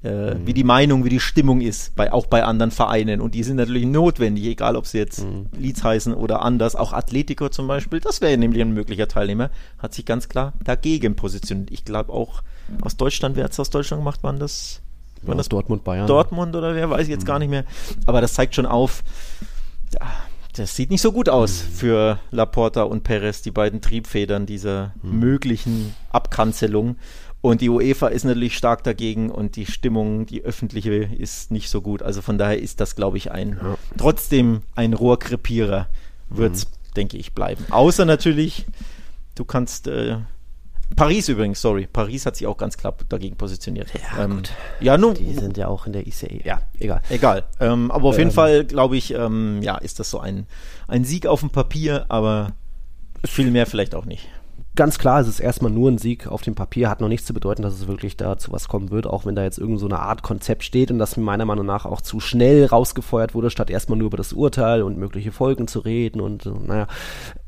äh, 0.04 0.34
mhm. 0.34 0.46
wie 0.46 0.54
die 0.54 0.64
Meinung, 0.64 1.04
wie 1.04 1.08
die 1.08 1.20
Stimmung 1.20 1.60
ist, 1.60 1.96
bei, 1.96 2.12
auch 2.12 2.26
bei 2.26 2.44
anderen 2.44 2.70
Vereinen. 2.70 3.20
Und 3.20 3.34
die 3.34 3.42
sind 3.42 3.56
natürlich 3.56 3.86
notwendig, 3.86 4.44
egal 4.44 4.76
ob 4.76 4.86
sie 4.86 4.98
jetzt 4.98 5.24
mhm. 5.24 5.46
Leeds 5.56 5.82
heißen 5.82 6.14
oder 6.14 6.42
anders. 6.42 6.76
Auch 6.76 6.92
Atletico 6.92 7.48
zum 7.48 7.66
Beispiel, 7.66 8.00
das 8.00 8.20
wäre 8.20 8.36
nämlich 8.38 8.62
ein 8.62 8.72
möglicher 8.72 9.08
Teilnehmer, 9.08 9.50
hat 9.78 9.94
sich 9.94 10.04
ganz 10.04 10.28
klar 10.28 10.52
dagegen 10.62 11.16
positioniert. 11.16 11.70
Ich 11.70 11.84
glaube 11.84 12.12
auch 12.12 12.42
aus 12.82 12.96
Deutschland, 12.96 13.36
wer 13.36 13.44
hat 13.44 13.52
es 13.52 13.60
aus 13.60 13.70
Deutschland 13.70 14.02
gemacht, 14.02 14.22
waren 14.22 14.38
das? 14.38 14.82
Waren 15.22 15.32
ja, 15.32 15.38
das 15.38 15.48
Dortmund, 15.48 15.82
Bayern? 15.82 16.06
Dortmund 16.06 16.54
oder 16.54 16.74
wer, 16.74 16.90
weiß 16.90 17.02
ich 17.02 17.08
jetzt 17.08 17.22
mhm. 17.22 17.26
gar 17.26 17.38
nicht 17.40 17.50
mehr. 17.50 17.64
Aber 18.06 18.20
das 18.20 18.34
zeigt 18.34 18.54
schon 18.54 18.66
auf, 18.66 19.02
das 20.54 20.74
sieht 20.74 20.90
nicht 20.90 21.02
so 21.02 21.12
gut 21.12 21.28
aus 21.28 21.64
mhm. 21.64 21.72
für 21.72 22.20
Laporta 22.30 22.82
und 22.82 23.04
Perez, 23.04 23.42
die 23.42 23.50
beiden 23.50 23.80
Triebfedern 23.80 24.46
dieser 24.46 24.92
mhm. 25.02 25.18
möglichen 25.18 25.94
Abkanzelung. 26.10 26.96
Und 27.40 27.60
die 27.60 27.68
UEFA 27.68 28.08
ist 28.08 28.24
natürlich 28.24 28.56
stark 28.56 28.82
dagegen 28.82 29.30
und 29.30 29.54
die 29.54 29.66
Stimmung, 29.66 30.26
die 30.26 30.42
öffentliche, 30.42 30.92
ist 30.92 31.52
nicht 31.52 31.70
so 31.70 31.80
gut. 31.80 32.02
Also 32.02 32.20
von 32.20 32.36
daher 32.36 32.60
ist 32.60 32.80
das, 32.80 32.96
glaube 32.96 33.16
ich, 33.16 33.30
ein 33.30 33.60
ja. 33.62 33.76
trotzdem 33.96 34.62
ein 34.74 34.92
Rohrkrepierer, 34.92 35.86
wird 36.30 36.56
es, 36.56 36.64
mhm. 36.64 36.94
denke 36.96 37.16
ich, 37.16 37.34
bleiben. 37.34 37.64
Außer 37.70 38.04
natürlich, 38.04 38.66
du 39.36 39.44
kannst. 39.44 39.86
Äh, 39.86 40.18
Paris 40.96 41.28
übrigens, 41.28 41.60
sorry. 41.60 41.86
Paris 41.86 42.24
hat 42.24 42.36
sich 42.36 42.46
auch 42.46 42.56
ganz 42.56 42.78
klar 42.78 42.96
dagegen 43.10 43.36
positioniert. 43.36 43.88
Ja, 43.92 44.24
ähm, 44.24 44.36
gut. 44.36 44.52
Ja, 44.80 44.96
nun, 44.96 45.14
die 45.14 45.34
sind 45.34 45.58
ja 45.58 45.68
auch 45.68 45.86
in 45.86 45.92
der 45.92 46.06
ICE. 46.06 46.40
Ja, 46.44 46.62
egal. 46.78 47.02
Egal. 47.10 47.44
Ähm, 47.60 47.90
aber 47.90 48.08
auf 48.08 48.14
ähm, 48.14 48.20
jeden 48.20 48.30
Fall, 48.30 48.64
glaube 48.64 48.96
ich, 48.96 49.12
ähm, 49.12 49.60
ja, 49.62 49.76
ist 49.76 50.00
das 50.00 50.10
so 50.10 50.18
ein, 50.18 50.46
ein 50.88 51.04
Sieg 51.04 51.26
auf 51.26 51.40
dem 51.40 51.50
Papier, 51.50 52.06
aber 52.08 52.52
viel 53.22 53.50
mehr 53.50 53.66
vielleicht 53.66 53.94
auch 53.94 54.06
nicht 54.06 54.28
ganz 54.78 55.00
klar, 55.00 55.20
es 55.20 55.26
ist 55.26 55.40
erstmal 55.40 55.72
nur 55.72 55.90
ein 55.90 55.98
Sieg 55.98 56.28
auf 56.28 56.42
dem 56.42 56.54
Papier, 56.54 56.88
hat 56.88 57.00
noch 57.00 57.08
nichts 57.08 57.26
zu 57.26 57.34
bedeuten, 57.34 57.62
dass 57.62 57.74
es 57.74 57.88
wirklich 57.88 58.16
dazu 58.16 58.52
was 58.52 58.68
kommen 58.68 58.92
wird, 58.92 59.08
auch 59.08 59.26
wenn 59.26 59.34
da 59.34 59.42
jetzt 59.42 59.58
irgend 59.58 59.80
so 59.80 59.86
eine 59.86 59.98
Art 59.98 60.22
Konzept 60.22 60.62
steht 60.62 60.92
und 60.92 61.00
das 61.00 61.16
meiner 61.16 61.44
Meinung 61.44 61.66
nach 61.66 61.84
auch 61.84 62.00
zu 62.00 62.20
schnell 62.20 62.64
rausgefeuert 62.64 63.34
wurde, 63.34 63.50
statt 63.50 63.70
erstmal 63.70 63.98
nur 63.98 64.06
über 64.06 64.16
das 64.16 64.32
Urteil 64.32 64.82
und 64.82 64.96
mögliche 64.96 65.32
Folgen 65.32 65.66
zu 65.66 65.80
reden 65.80 66.20
und 66.20 66.46
naja. 66.66 66.86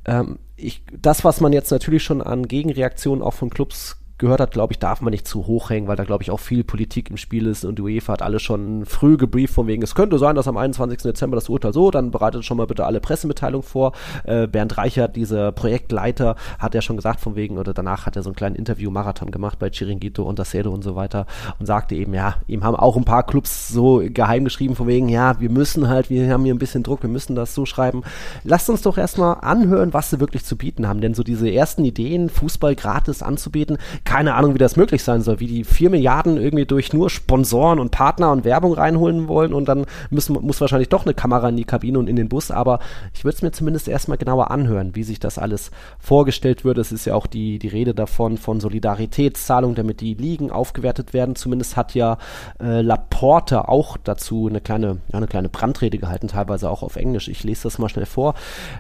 Ähm, 0.04 0.40
ich, 0.56 0.82
das, 0.92 1.24
was 1.24 1.40
man 1.40 1.52
jetzt 1.52 1.70
natürlich 1.70 2.02
schon 2.02 2.20
an 2.20 2.48
Gegenreaktionen 2.48 3.22
auch 3.22 3.34
von 3.34 3.48
Clubs 3.48 3.99
gehört 4.20 4.40
hat, 4.40 4.52
glaube 4.52 4.72
ich, 4.72 4.78
darf 4.78 5.00
man 5.00 5.10
nicht 5.10 5.26
zu 5.26 5.46
hoch 5.46 5.70
hängen, 5.70 5.88
weil 5.88 5.96
da, 5.96 6.04
glaube 6.04 6.22
ich, 6.22 6.30
auch 6.30 6.38
viel 6.38 6.62
Politik 6.62 7.10
im 7.10 7.16
Spiel 7.16 7.46
ist 7.46 7.64
und 7.64 7.78
die 7.78 7.82
UEFA 7.82 8.12
hat 8.12 8.22
alle 8.22 8.38
schon 8.38 8.84
früh 8.84 9.16
gebrieft 9.16 9.54
von 9.54 9.66
wegen, 9.66 9.82
es 9.82 9.94
könnte 9.94 10.18
sein, 10.18 10.36
dass 10.36 10.46
am 10.46 10.56
21. 10.56 10.98
Dezember 10.98 11.36
das 11.36 11.48
Urteil 11.48 11.72
so, 11.72 11.90
dann 11.90 12.10
bereitet 12.10 12.44
schon 12.44 12.58
mal 12.58 12.66
bitte 12.66 12.84
alle 12.84 13.00
Pressemitteilungen 13.00 13.66
vor. 13.66 13.92
Äh, 14.24 14.46
Bernd 14.46 14.76
Reichert, 14.76 15.16
dieser 15.16 15.52
Projektleiter, 15.52 16.36
hat 16.58 16.74
ja 16.74 16.82
schon 16.82 16.96
gesagt 16.96 17.20
von 17.20 17.34
wegen, 17.34 17.58
oder 17.58 17.72
danach 17.72 18.06
hat 18.06 18.14
er 18.14 18.22
so 18.22 18.28
einen 18.28 18.36
kleinen 18.36 18.56
Interview-Marathon 18.56 19.30
gemacht 19.30 19.58
bei 19.58 19.70
Chiringuito 19.70 20.22
und 20.22 20.38
Dacedo 20.38 20.70
und 20.70 20.84
so 20.84 20.94
weiter 20.94 21.26
und 21.58 21.66
sagte 21.66 21.94
eben, 21.94 22.12
ja, 22.12 22.36
ihm 22.46 22.62
haben 22.62 22.76
auch 22.76 22.96
ein 22.96 23.04
paar 23.04 23.24
Clubs 23.24 23.68
so 23.68 24.02
geheim 24.04 24.44
geschrieben 24.44 24.76
von 24.76 24.86
wegen, 24.86 25.08
ja, 25.08 25.40
wir 25.40 25.50
müssen 25.50 25.88
halt, 25.88 26.10
wir 26.10 26.30
haben 26.30 26.44
hier 26.44 26.54
ein 26.54 26.58
bisschen 26.58 26.82
Druck, 26.82 27.02
wir 27.02 27.10
müssen 27.10 27.34
das 27.34 27.54
so 27.54 27.64
schreiben. 27.64 28.02
Lasst 28.44 28.68
uns 28.68 28.82
doch 28.82 28.98
erstmal 28.98 29.38
anhören, 29.40 29.94
was 29.94 30.10
sie 30.10 30.20
wirklich 30.20 30.44
zu 30.44 30.56
bieten 30.56 30.86
haben, 30.86 31.00
denn 31.00 31.14
so 31.14 31.22
diese 31.22 31.50
ersten 31.50 31.84
Ideen, 31.84 32.28
Fußball 32.28 32.76
gratis 32.76 33.22
anzubieten, 33.22 33.78
keine 34.10 34.34
Ahnung, 34.34 34.54
wie 34.54 34.58
das 34.58 34.74
möglich 34.74 35.04
sein 35.04 35.22
soll, 35.22 35.38
wie 35.38 35.46
die 35.46 35.62
vier 35.62 35.88
Milliarden 35.88 36.36
irgendwie 36.36 36.66
durch 36.66 36.92
nur 36.92 37.10
Sponsoren 37.10 37.78
und 37.78 37.92
Partner 37.92 38.32
und 38.32 38.44
Werbung 38.44 38.72
reinholen 38.72 39.28
wollen 39.28 39.54
und 39.54 39.68
dann 39.68 39.86
müssen, 40.10 40.32
muss 40.32 40.60
wahrscheinlich 40.60 40.88
doch 40.88 41.04
eine 41.04 41.14
Kamera 41.14 41.48
in 41.48 41.56
die 41.56 41.64
Kabine 41.64 41.96
und 41.96 42.08
in 42.08 42.16
den 42.16 42.28
Bus, 42.28 42.50
aber 42.50 42.80
ich 43.14 43.22
würde 43.22 43.36
es 43.36 43.42
mir 43.42 43.52
zumindest 43.52 43.86
erstmal 43.86 44.18
genauer 44.18 44.50
anhören, 44.50 44.96
wie 44.96 45.04
sich 45.04 45.20
das 45.20 45.38
alles 45.38 45.70
vorgestellt 46.00 46.64
wird. 46.64 46.78
Es 46.78 46.90
ist 46.90 47.04
ja 47.04 47.14
auch 47.14 47.28
die, 47.28 47.60
die 47.60 47.68
Rede 47.68 47.94
davon, 47.94 48.36
von 48.36 48.58
Solidaritätszahlung, 48.58 49.76
damit 49.76 50.00
die 50.00 50.14
Ligen 50.14 50.50
aufgewertet 50.50 51.12
werden. 51.12 51.36
Zumindest 51.36 51.76
hat 51.76 51.94
ja 51.94 52.18
äh, 52.60 52.80
Laporte 52.80 53.68
auch 53.68 53.96
dazu 53.96 54.48
eine 54.48 54.60
kleine, 54.60 54.98
ja, 55.12 55.18
eine 55.18 55.28
kleine 55.28 55.48
Brandrede 55.48 55.98
gehalten, 55.98 56.26
teilweise 56.26 56.68
auch 56.68 56.82
auf 56.82 56.96
Englisch. 56.96 57.28
Ich 57.28 57.44
lese 57.44 57.62
das 57.62 57.78
mal 57.78 57.88
schnell 57.88 58.06
vor 58.06 58.34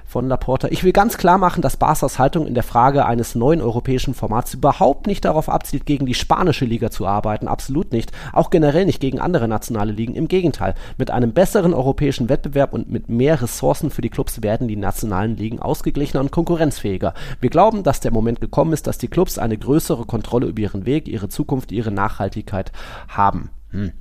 von 0.06 0.26
Laporte. 0.26 0.66
Ich 0.70 0.82
will 0.82 0.90
ganz 0.90 1.18
klar 1.18 1.38
machen, 1.38 1.62
dass 1.62 1.76
Barca's 1.76 2.18
Haltung 2.18 2.48
in 2.48 2.54
der 2.54 2.64
Frage 2.64 3.06
eines 3.06 3.36
neuen 3.36 3.62
europäischen 3.62 4.14
Formats 4.14 4.54
überhaupt 4.54 5.06
nicht 5.06 5.19
nicht 5.20 5.26
darauf 5.26 5.50
abzielt, 5.50 5.84
gegen 5.84 6.06
die 6.06 6.14
spanische 6.14 6.64
Liga 6.64 6.90
zu 6.90 7.06
arbeiten, 7.06 7.46
absolut 7.46 7.92
nicht. 7.92 8.10
Auch 8.32 8.48
generell 8.48 8.86
nicht 8.86 9.00
gegen 9.00 9.20
andere 9.20 9.48
nationale 9.48 9.92
Ligen. 9.92 10.14
Im 10.14 10.28
Gegenteil, 10.28 10.74
mit 10.96 11.10
einem 11.10 11.32
besseren 11.32 11.74
europäischen 11.74 12.30
Wettbewerb 12.30 12.72
und 12.72 12.90
mit 12.90 13.10
mehr 13.10 13.42
Ressourcen 13.42 13.90
für 13.90 14.00
die 14.00 14.08
Clubs 14.08 14.42
werden 14.42 14.66
die 14.66 14.76
nationalen 14.76 15.36
Ligen 15.36 15.60
ausgeglichener 15.60 16.22
und 16.22 16.32
konkurrenzfähiger. 16.32 17.12
Wir 17.38 17.50
glauben, 17.50 17.82
dass 17.82 18.00
der 18.00 18.12
Moment 18.12 18.40
gekommen 18.40 18.72
ist, 18.72 18.86
dass 18.86 18.96
die 18.96 19.08
Clubs 19.08 19.38
eine 19.38 19.58
größere 19.58 20.06
Kontrolle 20.06 20.46
über 20.46 20.62
ihren 20.62 20.86
Weg, 20.86 21.06
ihre 21.06 21.28
Zukunft, 21.28 21.70
ihre 21.70 21.90
Nachhaltigkeit 21.90 22.72
haben. 23.08 23.50
Hm 23.72 23.92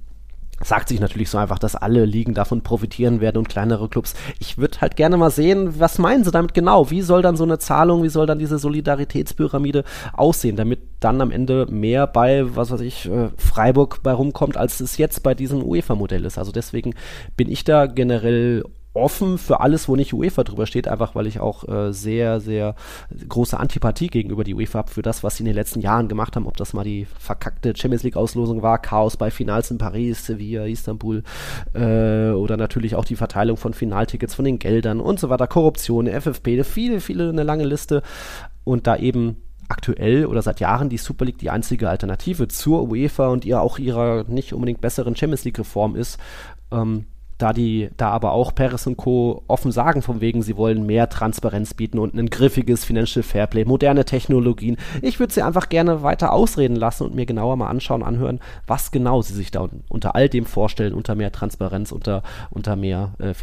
sagt 0.63 0.89
sich 0.89 0.99
natürlich 0.99 1.29
so 1.29 1.37
einfach, 1.37 1.59
dass 1.59 1.75
alle 1.75 2.05
Ligen 2.05 2.33
davon 2.33 2.61
profitieren 2.61 3.21
werden 3.21 3.37
und 3.37 3.49
kleinere 3.49 3.89
Clubs. 3.89 4.13
Ich 4.39 4.57
würde 4.57 4.81
halt 4.81 4.95
gerne 4.95 5.17
mal 5.17 5.31
sehen, 5.31 5.79
was 5.79 5.97
meinen 5.99 6.23
sie 6.23 6.31
damit 6.31 6.53
genau? 6.53 6.89
Wie 6.91 7.01
soll 7.01 7.21
dann 7.21 7.37
so 7.37 7.43
eine 7.43 7.59
Zahlung, 7.59 8.03
wie 8.03 8.09
soll 8.09 8.25
dann 8.25 8.39
diese 8.39 8.59
Solidaritätspyramide 8.59 9.83
aussehen, 10.13 10.55
damit 10.55 10.79
dann 10.99 11.21
am 11.21 11.31
Ende 11.31 11.65
mehr 11.69 12.07
bei, 12.07 12.55
was 12.55 12.71
weiß 12.71 12.81
ich, 12.81 13.09
äh, 13.09 13.29
Freiburg 13.37 14.03
bei 14.03 14.11
rumkommt, 14.11 14.57
als 14.57 14.79
es 14.79 14.97
jetzt 14.97 15.23
bei 15.23 15.33
diesem 15.33 15.63
UEFA-Modell 15.63 16.25
ist. 16.25 16.37
Also 16.37 16.51
deswegen 16.51 16.93
bin 17.37 17.49
ich 17.49 17.63
da 17.63 17.85
generell 17.85 18.63
offen 18.99 19.37
für 19.37 19.59
alles, 19.61 19.87
wo 19.87 19.95
nicht 19.95 20.13
UEFA 20.13 20.43
drüber 20.43 20.65
steht, 20.65 20.87
einfach 20.87 21.15
weil 21.15 21.27
ich 21.27 21.39
auch 21.39 21.67
äh, 21.67 21.91
sehr, 21.93 22.39
sehr 22.39 22.75
große 23.27 23.59
Antipathie 23.59 24.07
gegenüber 24.07 24.43
die 24.43 24.55
UEFA 24.55 24.79
habe 24.79 24.91
für 24.91 25.01
das, 25.01 25.23
was 25.23 25.37
sie 25.37 25.43
in 25.43 25.47
den 25.47 25.55
letzten 25.55 25.81
Jahren 25.81 26.07
gemacht 26.07 26.35
haben, 26.35 26.47
ob 26.47 26.57
das 26.57 26.73
mal 26.73 26.83
die 26.83 27.05
verkackte 27.05 27.73
Champions 27.75 28.03
League-Auslosung 28.03 28.61
war, 28.61 28.79
Chaos 28.79 29.17
bei 29.17 29.31
Finals 29.31 29.71
in 29.71 29.77
Paris, 29.77 30.25
Sevilla, 30.25 30.65
Istanbul 30.65 31.23
äh, 31.73 32.31
oder 32.31 32.57
natürlich 32.57 32.95
auch 32.95 33.05
die 33.05 33.15
Verteilung 33.15 33.57
von 33.57 33.73
Finaltickets, 33.73 34.35
von 34.35 34.45
den 34.45 34.59
Geldern 34.59 34.99
und 34.99 35.19
so 35.19 35.29
weiter, 35.29 35.47
Korruption, 35.47 36.07
FFP, 36.07 36.63
viele, 36.63 36.99
viele, 36.99 37.29
eine 37.29 37.43
lange 37.43 37.65
Liste. 37.65 38.01
Und 38.63 38.87
da 38.87 38.97
eben 38.97 39.37
aktuell 39.69 40.25
oder 40.25 40.41
seit 40.41 40.59
Jahren 40.59 40.89
die 40.89 40.97
Super 40.97 41.25
League 41.25 41.37
die 41.37 41.49
einzige 41.49 41.89
Alternative 41.89 42.47
zur 42.47 42.89
UEFA 42.89 43.27
und 43.27 43.45
ihr 43.45 43.61
auch 43.61 43.79
ihrer 43.79 44.25
nicht 44.27 44.53
unbedingt 44.53 44.81
besseren 44.81 45.15
Champions 45.15 45.45
League-Reform 45.45 45.95
ist, 45.95 46.17
ähm, 46.71 47.05
da 47.39 47.53
die, 47.53 47.89
da 47.97 48.09
aber 48.09 48.33
auch 48.33 48.53
Perez 48.53 48.85
und 48.85 48.97
Co. 48.97 49.43
offen 49.47 49.71
sagen, 49.71 50.01
von 50.01 50.21
wegen, 50.21 50.41
sie 50.41 50.57
wollen 50.57 50.85
mehr 50.85 51.09
Transparenz 51.09 51.73
bieten 51.73 51.97
und 51.97 52.13
ein 52.13 52.29
griffiges 52.29 52.85
Financial 52.85 53.23
Fairplay, 53.23 53.65
moderne 53.65 54.05
Technologien. 54.05 54.77
Ich 55.01 55.19
würde 55.19 55.33
sie 55.33 55.41
einfach 55.41 55.69
gerne 55.69 56.03
weiter 56.03 56.33
ausreden 56.33 56.75
lassen 56.75 57.05
und 57.05 57.15
mir 57.15 57.25
genauer 57.25 57.55
mal 57.55 57.69
anschauen, 57.69 58.03
anhören, 58.03 58.39
was 58.67 58.91
genau 58.91 59.21
sie 59.21 59.33
sich 59.33 59.51
da 59.51 59.69
unter 59.87 60.15
all 60.15 60.27
dem 60.27 60.45
vorstellen, 60.45 60.93
unter 60.93 61.15
mehr 61.15 61.31
Transparenz, 61.31 61.93
unter, 61.93 62.23
unter 62.49 62.75
mehr 62.75 63.13
äh, 63.19 63.33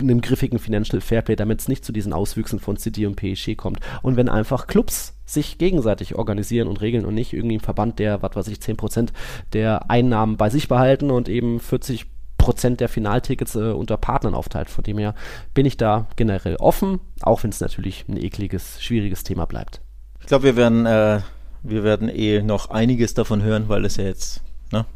einem 0.00 0.20
griffigen 0.20 0.58
Financial 0.58 1.00
Fairplay, 1.00 1.34
damit 1.34 1.60
es 1.60 1.68
nicht 1.68 1.84
zu 1.84 1.92
diesen 1.92 2.12
Auswüchsen 2.12 2.60
von 2.60 2.76
City 2.76 3.06
und 3.06 3.16
PSG 3.16 3.56
kommt. 3.56 3.80
Und 4.02 4.16
wenn 4.16 4.28
einfach 4.28 4.66
Clubs 4.66 5.14
sich 5.24 5.58
gegenseitig 5.58 6.14
organisieren 6.14 6.68
und 6.68 6.82
regeln 6.82 7.06
und 7.06 7.14
nicht 7.14 7.32
irgendwie 7.32 7.56
ein 7.56 7.60
Verband, 7.60 7.98
der, 7.98 8.22
was 8.22 8.36
weiß 8.36 8.48
ich, 8.48 8.58
10% 8.58 9.08
der 9.54 9.90
Einnahmen 9.90 10.36
bei 10.36 10.50
sich 10.50 10.68
behalten 10.68 11.10
und 11.10 11.28
eben 11.28 11.58
40 11.58 12.06
Prozent 12.46 12.78
der 12.78 12.88
Finaltickets 12.88 13.56
äh, 13.56 13.72
unter 13.72 13.96
Partnern 13.96 14.32
aufteilt. 14.32 14.70
Von 14.70 14.84
dem 14.84 14.98
her 14.98 15.16
bin 15.52 15.66
ich 15.66 15.76
da 15.76 16.06
generell 16.14 16.54
offen, 16.56 17.00
auch 17.22 17.42
wenn 17.42 17.50
es 17.50 17.60
natürlich 17.60 18.04
ein 18.08 18.16
ekliges, 18.16 18.80
schwieriges 18.80 19.24
Thema 19.24 19.46
bleibt. 19.46 19.80
Ich 20.20 20.26
glaube, 20.26 20.44
wir 20.44 20.54
werden, 20.54 20.86
äh, 20.86 21.22
wir 21.64 21.82
werden 21.82 22.08
eh 22.08 22.42
noch 22.42 22.70
einiges 22.70 23.14
davon 23.14 23.42
hören, 23.42 23.68
weil 23.68 23.84
es 23.84 23.96
ja 23.96 24.04
jetzt, 24.04 24.42
ne? 24.70 24.86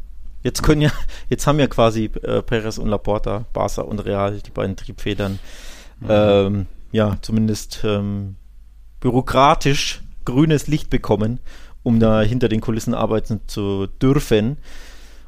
Jetzt 0.44 0.62
können 0.62 0.80
ja, 0.80 0.92
jetzt 1.28 1.48
haben 1.48 1.58
ja 1.58 1.66
quasi 1.66 2.04
äh, 2.22 2.40
Perez 2.40 2.78
und 2.78 2.86
Laporta, 2.86 3.46
Barca 3.52 3.82
und 3.82 3.98
Real, 3.98 4.38
die 4.38 4.50
beiden 4.52 4.76
Triebfedern, 4.76 5.40
mhm. 5.98 6.06
ähm, 6.08 6.66
ja, 6.92 7.18
zumindest 7.20 7.80
ähm, 7.82 8.36
bürokratisch 9.00 10.02
grünes 10.24 10.68
Licht 10.68 10.88
bekommen, 10.88 11.40
um 11.82 11.98
da 11.98 12.20
hinter 12.20 12.48
den 12.48 12.60
Kulissen 12.60 12.94
arbeiten 12.94 13.40
zu 13.48 13.88
dürfen 13.88 14.56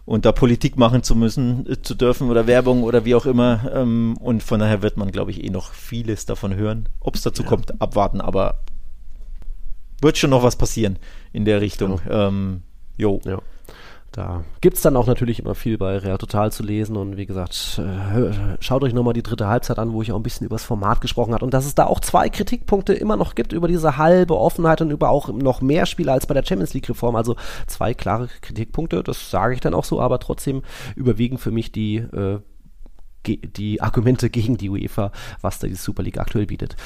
und 0.04 0.24
da 0.24 0.32
Politik 0.32 0.76
machen 0.76 1.02
zu 1.02 1.14
müssen, 1.14 1.66
äh, 1.70 1.80
zu 1.80 1.94
dürfen 1.94 2.30
oder 2.30 2.46
Werbung 2.46 2.82
oder 2.82 3.04
wie 3.04 3.14
auch 3.14 3.26
immer. 3.26 3.70
Ähm, 3.74 4.16
und 4.18 4.42
von 4.42 4.60
daher 4.60 4.82
wird 4.82 4.96
man, 4.96 5.12
glaube 5.12 5.30
ich, 5.30 5.44
eh 5.44 5.50
noch 5.50 5.72
vieles 5.72 6.26
davon 6.26 6.54
hören. 6.54 6.88
Ob 7.00 7.14
es 7.14 7.22
dazu 7.22 7.42
ja. 7.42 7.48
kommt, 7.48 7.80
abwarten, 7.80 8.20
aber 8.20 8.60
wird 10.00 10.18
schon 10.18 10.30
noch 10.30 10.42
was 10.42 10.56
passieren 10.56 10.98
in 11.32 11.44
der 11.44 11.60
Richtung. 11.60 12.00
Ja. 12.08 12.28
Ähm, 12.28 12.62
jo. 12.96 13.20
Ja. 13.24 13.40
Da 14.12 14.44
gibt 14.60 14.76
es 14.76 14.82
dann 14.82 14.94
auch 14.96 15.06
natürlich 15.06 15.38
immer 15.38 15.54
viel 15.54 15.78
bei 15.78 15.96
Real 15.96 16.18
Total 16.18 16.52
zu 16.52 16.62
lesen 16.62 16.98
und 16.98 17.16
wie 17.16 17.24
gesagt, 17.24 17.80
äh, 17.82 18.30
schaut 18.60 18.84
euch 18.84 18.92
nochmal 18.92 19.14
die 19.14 19.22
dritte 19.22 19.48
Halbzeit 19.48 19.78
an, 19.78 19.94
wo 19.94 20.02
ich 20.02 20.12
auch 20.12 20.16
ein 20.16 20.22
bisschen 20.22 20.44
über 20.44 20.56
das 20.56 20.64
Format 20.64 21.00
gesprochen 21.00 21.32
habe 21.32 21.42
und 21.42 21.54
dass 21.54 21.64
es 21.64 21.74
da 21.74 21.86
auch 21.86 21.98
zwei 21.98 22.28
Kritikpunkte 22.28 22.92
immer 22.92 23.16
noch 23.16 23.34
gibt 23.34 23.54
über 23.54 23.68
diese 23.68 23.96
halbe 23.96 24.38
Offenheit 24.38 24.82
und 24.82 24.90
über 24.90 25.08
auch 25.08 25.28
noch 25.28 25.62
mehr 25.62 25.86
Spiele 25.86 26.12
als 26.12 26.26
bei 26.26 26.34
der 26.34 26.44
Champions 26.44 26.74
League 26.74 26.90
Reform. 26.90 27.16
Also 27.16 27.36
zwei 27.66 27.94
klare 27.94 28.28
Kritikpunkte, 28.42 29.02
das 29.02 29.30
sage 29.30 29.54
ich 29.54 29.60
dann 29.60 29.72
auch 29.72 29.84
so, 29.84 29.98
aber 29.98 30.18
trotzdem 30.18 30.62
überwiegen 30.94 31.38
für 31.38 31.50
mich 31.50 31.72
die 31.72 31.96
äh, 31.96 32.40
die 33.26 33.80
Argumente 33.80 34.30
gegen 34.30 34.56
die 34.56 34.68
UEFA, 34.68 35.12
was 35.40 35.58
da 35.58 35.68
die 35.68 35.74
Super 35.74 36.02
League 36.02 36.18
aktuell 36.18 36.46
bietet. 36.46 36.76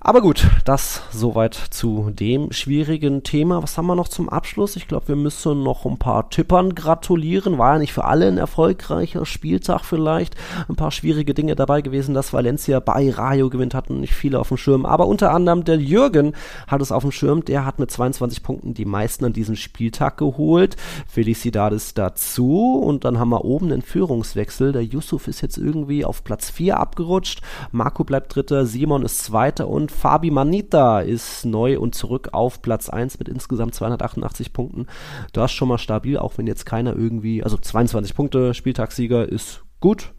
Aber 0.00 0.20
gut, 0.20 0.48
das 0.64 1.02
soweit 1.10 1.54
zu 1.54 2.10
dem 2.10 2.52
schwierigen 2.52 3.22
Thema. 3.22 3.62
Was 3.62 3.76
haben 3.76 3.86
wir 3.86 3.96
noch 3.96 4.08
zum 4.08 4.28
Abschluss? 4.28 4.76
Ich 4.76 4.86
glaube, 4.86 5.08
wir 5.08 5.16
müssen 5.16 5.62
noch 5.62 5.84
ein 5.84 5.98
paar 5.98 6.30
Tippern 6.30 6.74
gratulieren. 6.74 7.58
War 7.58 7.74
ja 7.74 7.78
nicht 7.78 7.92
für 7.92 8.04
alle 8.04 8.28
ein 8.28 8.38
erfolgreicher 8.38 9.26
Spieltag 9.26 9.84
vielleicht. 9.84 10.36
Ein 10.68 10.76
paar 10.76 10.92
schwierige 10.92 11.34
Dinge 11.34 11.56
dabei 11.56 11.82
gewesen, 11.82 12.14
dass 12.14 12.32
Valencia 12.32 12.80
bei 12.80 13.10
Rayo 13.10 13.50
gewinnt, 13.50 13.74
hatten 13.74 14.00
nicht 14.00 14.14
viele 14.14 14.38
auf 14.38 14.48
dem 14.48 14.56
Schirm. 14.56 14.86
Aber 14.86 15.06
unter 15.08 15.32
anderem 15.32 15.64
der 15.64 15.78
Jürgen 15.78 16.34
hat 16.68 16.80
es 16.80 16.92
auf 16.92 17.02
dem 17.02 17.12
Schirm. 17.12 17.44
Der 17.44 17.64
hat 17.64 17.78
mit 17.78 17.90
22 17.90 18.42
Punkten 18.42 18.74
die 18.74 18.84
meisten 18.84 19.24
an 19.24 19.32
diesem 19.32 19.56
Spieltag 19.56 20.18
geholt. 20.18 20.76
Felicidades 21.08 21.94
dazu. 21.94 22.80
Und 22.84 23.04
dann 23.04 23.18
haben 23.18 23.30
wir 23.30 23.44
oben 23.44 23.68
den 23.68 23.82
Führungswechsel. 23.82 24.72
Der 24.72 24.84
Yusuf 24.84 25.26
ist 25.26 25.40
jetzt 25.40 25.58
irgendwie 25.58 25.71
irgendwie 25.72 26.04
auf 26.04 26.24
Platz 26.24 26.50
4 26.50 26.78
abgerutscht. 26.78 27.40
Marco 27.70 28.04
bleibt 28.04 28.34
Dritter, 28.34 28.66
Simon 28.66 29.02
ist 29.02 29.24
Zweiter 29.24 29.68
und 29.68 29.90
Fabi 29.90 30.30
Manita 30.30 31.00
ist 31.00 31.44
neu 31.44 31.78
und 31.78 31.94
zurück 31.94 32.30
auf 32.32 32.60
Platz 32.62 32.88
1 32.88 33.18
mit 33.18 33.28
insgesamt 33.28 33.74
288 33.74 34.52
Punkten. 34.52 34.86
Das 35.32 35.50
ist 35.50 35.56
schon 35.56 35.68
mal 35.68 35.78
stabil, 35.78 36.18
auch 36.18 36.36
wenn 36.36 36.46
jetzt 36.46 36.66
keiner 36.66 36.94
irgendwie, 36.94 37.42
also 37.42 37.56
22 37.56 38.14
Punkte, 38.14 38.54
Spieltagssieger 38.54 39.28
ist 39.28 39.62
gut. 39.80 40.12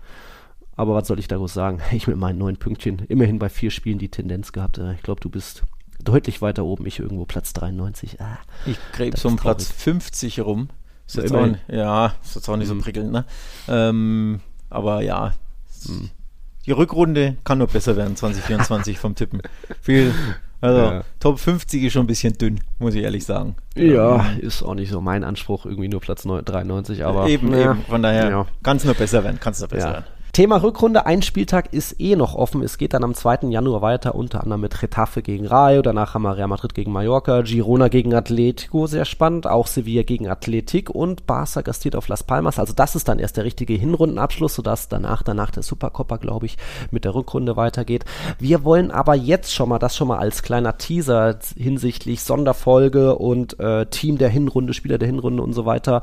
Aber 0.75 0.95
was 0.95 1.07
soll 1.07 1.19
ich 1.19 1.27
daraus 1.27 1.53
sagen? 1.53 1.79
Ich 1.91 2.07
mit 2.07 2.17
meinen 2.17 2.39
neun 2.39 2.57
Pünktchen 2.57 2.99
immerhin 3.07 3.37
bei 3.37 3.49
vier 3.49 3.69
Spielen 3.69 3.99
die 3.99 4.09
Tendenz 4.09 4.51
gehabt. 4.51 4.79
Äh, 4.79 4.95
ich 4.95 5.03
glaube, 5.03 5.21
du 5.21 5.29
bist 5.29 5.63
deutlich 6.03 6.41
weiter 6.41 6.65
oben. 6.65 6.85
Ich 6.87 6.99
irgendwo 6.99 7.25
Platz 7.25 7.53
93. 7.53 8.19
Ah, 8.19 8.39
ich 8.65 8.77
gräbe 8.91 9.17
so 9.17 9.29
um 9.29 9.35
Platz 9.35 9.71
50 9.71 10.39
rum. 10.41 10.69
Ist 11.05 11.17
jetzt 11.17 11.33
auch, 11.33 11.47
ja, 11.67 12.13
ist 12.23 12.35
jetzt 12.35 12.49
auch 12.49 12.57
nicht 12.57 12.69
mhm. 12.69 12.77
so 12.77 12.83
prickelnd, 12.83 13.11
ne? 13.11 13.25
Ähm, 13.67 14.39
aber 14.73 15.01
ja, 15.01 15.33
hm. 15.85 16.09
Die 16.65 16.71
Rückrunde 16.71 17.37
kann 17.43 17.57
nur 17.57 17.67
besser 17.67 17.97
werden, 17.97 18.15
2024 18.15 18.97
vom 18.97 19.15
Tippen. 19.15 19.41
Viel, 19.81 20.13
also 20.61 20.79
ja. 20.79 21.03
Top 21.19 21.39
50 21.39 21.83
ist 21.83 21.93
schon 21.93 22.05
ein 22.05 22.07
bisschen 22.07 22.37
dünn, 22.37 22.61
muss 22.79 22.95
ich 22.95 23.03
ehrlich 23.03 23.25
sagen. 23.25 23.55
Ja, 23.75 24.25
ist 24.39 24.63
auch 24.63 24.75
nicht 24.75 24.89
so 24.89 25.01
mein 25.01 25.25
Anspruch, 25.25 25.65
irgendwie 25.65 25.89
nur 25.89 25.99
Platz 25.99 26.23
93, 26.23 27.03
aber. 27.03 27.27
Eben, 27.27 27.51
ja. 27.51 27.71
eben. 27.71 27.83
Von 27.83 28.01
daher 28.01 28.29
ja. 28.29 28.45
kann 28.63 28.77
es 28.77 28.85
nur 28.85 28.93
besser 28.93 29.25
werden, 29.25 29.41
kann 29.41 29.51
es 29.51 29.59
nur 29.59 29.67
besser 29.67 29.91
werden. 29.91 30.05
Thema 30.33 30.63
Rückrunde, 30.63 31.05
ein 31.05 31.21
Spieltag 31.21 31.73
ist 31.73 32.01
eh 32.01 32.15
noch 32.15 32.33
offen. 32.33 32.63
Es 32.63 32.79
geht 32.79 32.95
dann 32.95 33.03
am 33.03 33.13
2. 33.13 33.49
Januar 33.49 33.83
weiter, 33.83 34.15
unter 34.15 34.41
anderem 34.41 34.61
mit 34.61 34.81
Retafe 34.81 35.21
gegen 35.21 35.45
Rayo, 35.45 35.83
danach 35.83 36.15
haben 36.15 36.23
wir 36.23 36.35
Real 36.35 36.47
Madrid 36.47 36.73
gegen 36.73 36.91
Mallorca, 36.91 37.43
Girona 37.43 37.87
gegen 37.87 38.15
Atletico, 38.15 38.87
sehr 38.87 39.05
spannend, 39.05 39.45
auch 39.45 39.67
Sevilla 39.67 40.01
gegen 40.01 40.27
Athletic 40.27 40.89
und 40.89 41.27
Barca 41.27 41.61
gastiert 41.61 41.95
auf 41.95 42.07
Las 42.07 42.23
Palmas. 42.23 42.57
Also 42.57 42.73
das 42.73 42.95
ist 42.95 43.07
dann 43.07 43.19
erst 43.19 43.37
der 43.37 43.43
richtige 43.43 43.75
Hinrundenabschluss, 43.75 44.55
sodass 44.55 44.89
danach, 44.89 45.21
danach 45.21 45.51
der 45.51 45.61
Supercoppa, 45.61 46.17
glaube 46.17 46.47
ich, 46.47 46.57
mit 46.89 47.05
der 47.05 47.13
Rückrunde 47.13 47.55
weitergeht. 47.55 48.03
Wir 48.39 48.63
wollen 48.63 48.89
aber 48.89 49.13
jetzt 49.13 49.53
schon 49.53 49.69
mal, 49.69 49.77
das 49.77 49.95
schon 49.95 50.07
mal 50.07 50.17
als 50.17 50.41
kleiner 50.41 50.79
Teaser 50.79 51.37
hinsichtlich 51.55 52.23
Sonderfolge 52.23 53.17
und 53.17 53.59
äh, 53.59 53.85
Team 53.85 54.17
der 54.17 54.29
Hinrunde, 54.29 54.73
Spieler 54.73 54.97
der 54.97 55.09
Hinrunde 55.09 55.43
und 55.43 55.53
so 55.53 55.67
weiter 55.67 56.01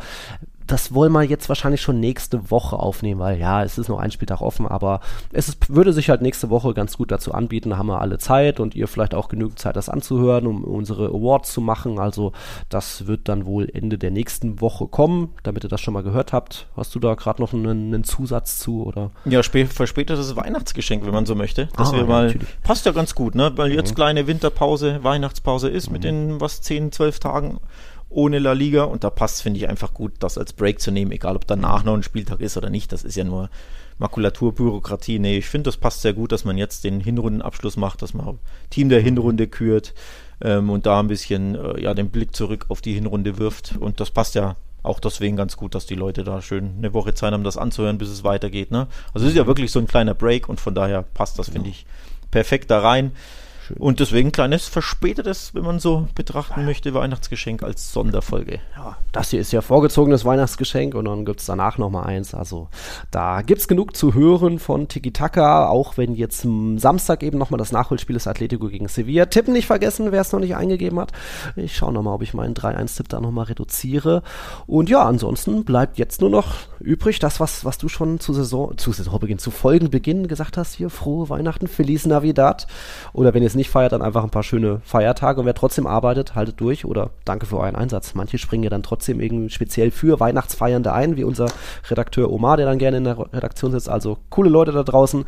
das 0.71 0.95
wollen 0.95 1.11
wir 1.13 1.25
jetzt 1.25 1.49
wahrscheinlich 1.49 1.83
schon 1.83 1.99
nächste 1.99 2.51
Woche 2.51 2.79
aufnehmen, 2.79 3.21
weil 3.21 3.41
ja, 3.41 3.65
es 3.65 3.77
ist 3.77 3.89
noch 3.89 3.99
ein 3.99 4.13
Spieltag 4.13 4.41
offen, 4.41 4.69
aber 4.69 5.01
es 5.33 5.49
ist, 5.49 5.75
würde 5.75 5.93
sich 5.93 6.11
halt 6.11 6.23
nächste 6.23 6.49
Woche 6.49 6.75
ganz 6.75 6.97
gut 6.97 7.11
dazu 7.11 7.35
anbieten. 7.35 7.71
Da 7.71 7.77
haben 7.77 7.89
wir 7.89 8.01
alle 8.01 8.19
Zeit 8.19 8.61
und 8.61 8.77
ihr 8.77 8.87
vielleicht 8.87 9.15
auch 9.15 9.29
genügend 9.29 9.59
Zeit, 9.59 9.75
das 9.75 9.89
anzuhören, 9.89 10.47
um 10.47 10.63
unsere 10.63 11.07
Awards 11.09 11.53
zu 11.53 11.61
machen. 11.61 11.99
Also 11.99 12.33
das 12.69 13.09
wird 13.09 13.29
dann 13.29 13.47
wohl 13.47 13.69
Ende 13.73 13.99
der 13.99 14.13
nächsten 14.13 14.61
Woche 14.61 14.87
kommen, 14.87 15.35
damit 15.43 15.65
ihr 15.65 15.69
das 15.69 15.81
schon 15.81 15.93
mal 15.93 16.05
gehört 16.05 16.33
habt. 16.33 16.69
Hast 16.77 16.95
du 16.95 17.01
da 17.01 17.15
gerade 17.15 17.43
noch 17.43 17.53
einen, 17.53 17.93
einen, 17.93 18.05
Zusatz 18.05 18.61
zu 18.61 18.85
oder? 18.85 19.11
Ja, 19.25 19.43
verspätetes 19.43 20.37
Weihnachtsgeschenk, 20.37 21.05
wenn 21.05 21.13
man 21.13 21.27
so 21.27 21.35
möchte. 21.35 21.67
Dass 21.77 21.93
ah, 21.93 21.97
wir 21.97 22.05
mal 22.05 22.27
natürlich. 22.29 22.49
passt 22.63 22.87
ja 22.87 22.93
ganz 22.93 23.17
gut, 23.17 23.35
ne? 23.35 23.51
Weil 23.57 23.73
jetzt 23.73 23.91
mhm. 23.91 23.95
kleine 23.97 24.27
Winterpause, 24.29 25.03
Weihnachtspause 25.03 25.69
ist 25.69 25.89
mhm. 25.89 25.93
mit 25.93 26.05
den 26.05 26.41
was 26.41 26.61
10, 26.61 26.93
12 26.93 27.19
Tagen 27.19 27.61
ohne 28.11 28.41
La 28.41 28.53
Liga 28.53 28.85
und 28.85 29.05
da 29.05 29.11
passt, 29.11 29.43
finde 29.43 29.59
ich, 29.59 29.69
einfach 29.69 29.95
gut, 29.95 30.13
das 30.19 30.37
als 30.37 30.53
Break 30.53 30.81
zu 30.81 30.91
nehmen, 30.91 31.13
egal 31.13 31.37
ob 31.37 31.47
danach 31.47 31.85
noch 31.85 31.95
ein 31.95 32.03
Spieltag 32.03 32.41
ist 32.41 32.57
oder 32.57 32.69
nicht. 32.69 32.93
Das 32.93 33.05
ist 33.05 33.17
ja 33.17 33.25
nur 33.25 33.49
Makulatur, 33.99 34.55
Bürokratie. 34.55 35.19
Nee, 35.19 35.39
ich 35.39 35.47
finde, 35.47 35.69
das 35.69 35.77
passt 35.77 36.03
sehr 36.03 36.13
gut, 36.13 36.33
dass 36.33 36.45
man 36.45 36.59
jetzt 36.59 36.85
den 36.85 37.01
Hinrundenabschluss 37.01 37.77
macht, 37.77 38.03
dass 38.03 38.13
man 38.13 38.39
Team 38.71 38.89
der 38.89 39.01
Hinrunde 39.01 39.47
kürt 39.47 39.95
ähm, 40.41 40.71
und 40.71 40.87
da 40.87 41.01
ein 41.01 41.07
bisschen 41.07 41.55
äh, 41.55 41.81
ja, 41.81 41.95
den 41.95 42.11
Blick 42.11 42.35
zurück 42.35 42.67
auf 42.69 42.81
die 42.81 42.95
Hinrunde 42.95 43.39
wirft. 43.39 43.77
Und 43.79 44.01
das 44.01 44.11
passt 44.11 44.35
ja 44.35 44.57
auch 44.83 44.99
deswegen 44.99 45.37
ganz 45.37 45.57
gut, 45.57 45.75
dass 45.75 45.87
die 45.87 45.95
Leute 45.95 46.25
da 46.25 46.41
schön 46.41 46.75
eine 46.79 46.95
Woche 46.95 47.15
Zeit 47.15 47.33
haben, 47.33 47.45
das 47.45 47.59
anzuhören, 47.59 47.99
bis 47.99 48.09
es 48.09 48.25
weitergeht. 48.25 48.71
Ne? 48.71 48.89
Also 49.13 49.27
es 49.27 49.33
ist 49.33 49.39
ja 49.39 49.47
wirklich 49.47 49.71
so 49.71 49.79
ein 49.79 49.87
kleiner 49.87 50.15
Break 50.15 50.49
und 50.49 50.61
von 50.61 50.75
daher 50.75 51.03
passt 51.03 51.39
das, 51.39 51.51
finde 51.51 51.69
ich, 51.69 51.87
perfekt 52.31 52.71
da 52.71 52.81
rein. 52.81 53.13
Schön. 53.71 53.77
Und 53.79 54.01
deswegen 54.01 54.29
ein 54.29 54.33
kleines 54.33 54.67
verspätetes, 54.67 55.55
wenn 55.55 55.65
man 55.65 55.79
so 55.79 56.09
betrachten 56.15 56.65
möchte, 56.65 56.93
Weihnachtsgeschenk 56.95 57.63
als 57.63 57.93
Sonderfolge. 57.93 58.59
Ja, 58.77 58.97
das 59.13 59.31
hier 59.31 59.41
ist 59.41 59.53
ja 59.53 59.61
vorgezogenes 59.61 60.25
Weihnachtsgeschenk 60.25 60.95
und 60.95 61.05
dann 61.05 61.25
gibt 61.25 61.41
es 61.41 61.47
danach 61.47 61.79
nochmal 61.79 62.07
eins. 62.07 62.35
Also 62.35 62.69
da 63.11 63.43
gibt 63.43 63.61
es 63.61 63.69
genug 63.69 63.97
zu 63.97 64.15
hören 64.15 64.59
von 64.59 64.89
Tiki 64.89 65.13
Taka, 65.13 65.69
auch 65.69 65.97
wenn 65.97 66.15
jetzt 66.15 66.47
Samstag 66.77 67.23
eben 67.23 67.39
nochmal 67.39 67.59
das 67.59 67.73
Nachholspiel 67.73 68.17
ist 68.17 68.27
Atletico 68.27 68.69
gegen 68.69 68.89
Sevilla. 68.89 69.27
Tippen 69.27 69.53
nicht 69.53 69.67
vergessen, 69.67 70.13
wer 70.13 70.21
es 70.21 70.33
noch 70.33 70.41
nicht 70.41 70.57
eingegeben 70.57 70.99
hat. 70.99 71.13
Ich 71.57 71.77
schaue 71.77 71.93
nochmal, 71.93 72.15
ob 72.15 72.23
ich 72.23 72.35
meinen 72.35 72.55
3-1-Tipp 72.55 73.09
da 73.09 73.21
nochmal 73.21 73.47
reduziere. 73.47 74.23
Und 74.67 74.89
ja, 74.89 75.05
ansonsten 75.05 75.65
bleibt 75.65 75.99
jetzt 75.99 76.21
nur 76.21 76.31
noch 76.31 76.55
übrig, 76.81 77.19
das, 77.19 77.41
was, 77.41 77.65
was 77.65 77.79
du 77.79 77.89
schon 77.89 78.21
zu 78.21 78.33
Saison, 78.33 78.77
zu 78.79 78.93
Saisonbeginn, 78.93 79.39
zu 79.39 79.51
Folgenbeginn 79.51 80.29
gesagt 80.29 80.57
hast, 80.57 80.75
hier, 80.75 80.91
frohe 80.91 81.29
Weihnachten, 81.29 81.69
Feliz 81.69 82.07
Navidad. 82.07 82.67
Oder 83.13 83.35
wenn 83.35 83.43
ihr 83.43 83.47
es 83.47 83.55
nicht 83.61 83.71
feiert, 83.71 83.93
dann 83.93 84.03
einfach 84.03 84.25
ein 84.25 84.31
paar 84.31 84.43
schöne 84.43 84.81
Feiertage 84.85 85.41
und 85.41 85.47
wer 85.47 85.55
trotzdem 85.55 85.87
arbeitet, 85.87 86.35
haltet 86.35 86.61
durch 86.61 86.85
oder 86.85 87.11
danke 87.25 87.47
für 87.47 87.59
euren 87.59 87.77
Einsatz. 87.77 88.15
Manche 88.15 88.39
springen 88.39 88.65
ja 88.65 88.71
dann 88.71 88.83
trotzdem 88.83 89.21
irgendwie 89.21 89.51
speziell 89.51 89.91
für 89.91 90.19
Weihnachtsfeiernde 90.19 90.93
ein, 90.93 91.17
wie 91.17 91.25
unser 91.25 91.47
Redakteur 91.89 92.31
Omar, 92.33 92.57
der 92.57 92.67
dann 92.67 92.79
gerne 92.79 92.97
in 92.97 93.05
der 93.05 93.19
Redaktion 93.33 93.71
sitzt. 93.71 93.89
Also 93.89 94.19
coole 94.31 94.51
Leute 94.51 94.73
da 94.73 94.83
draußen. 94.83 95.25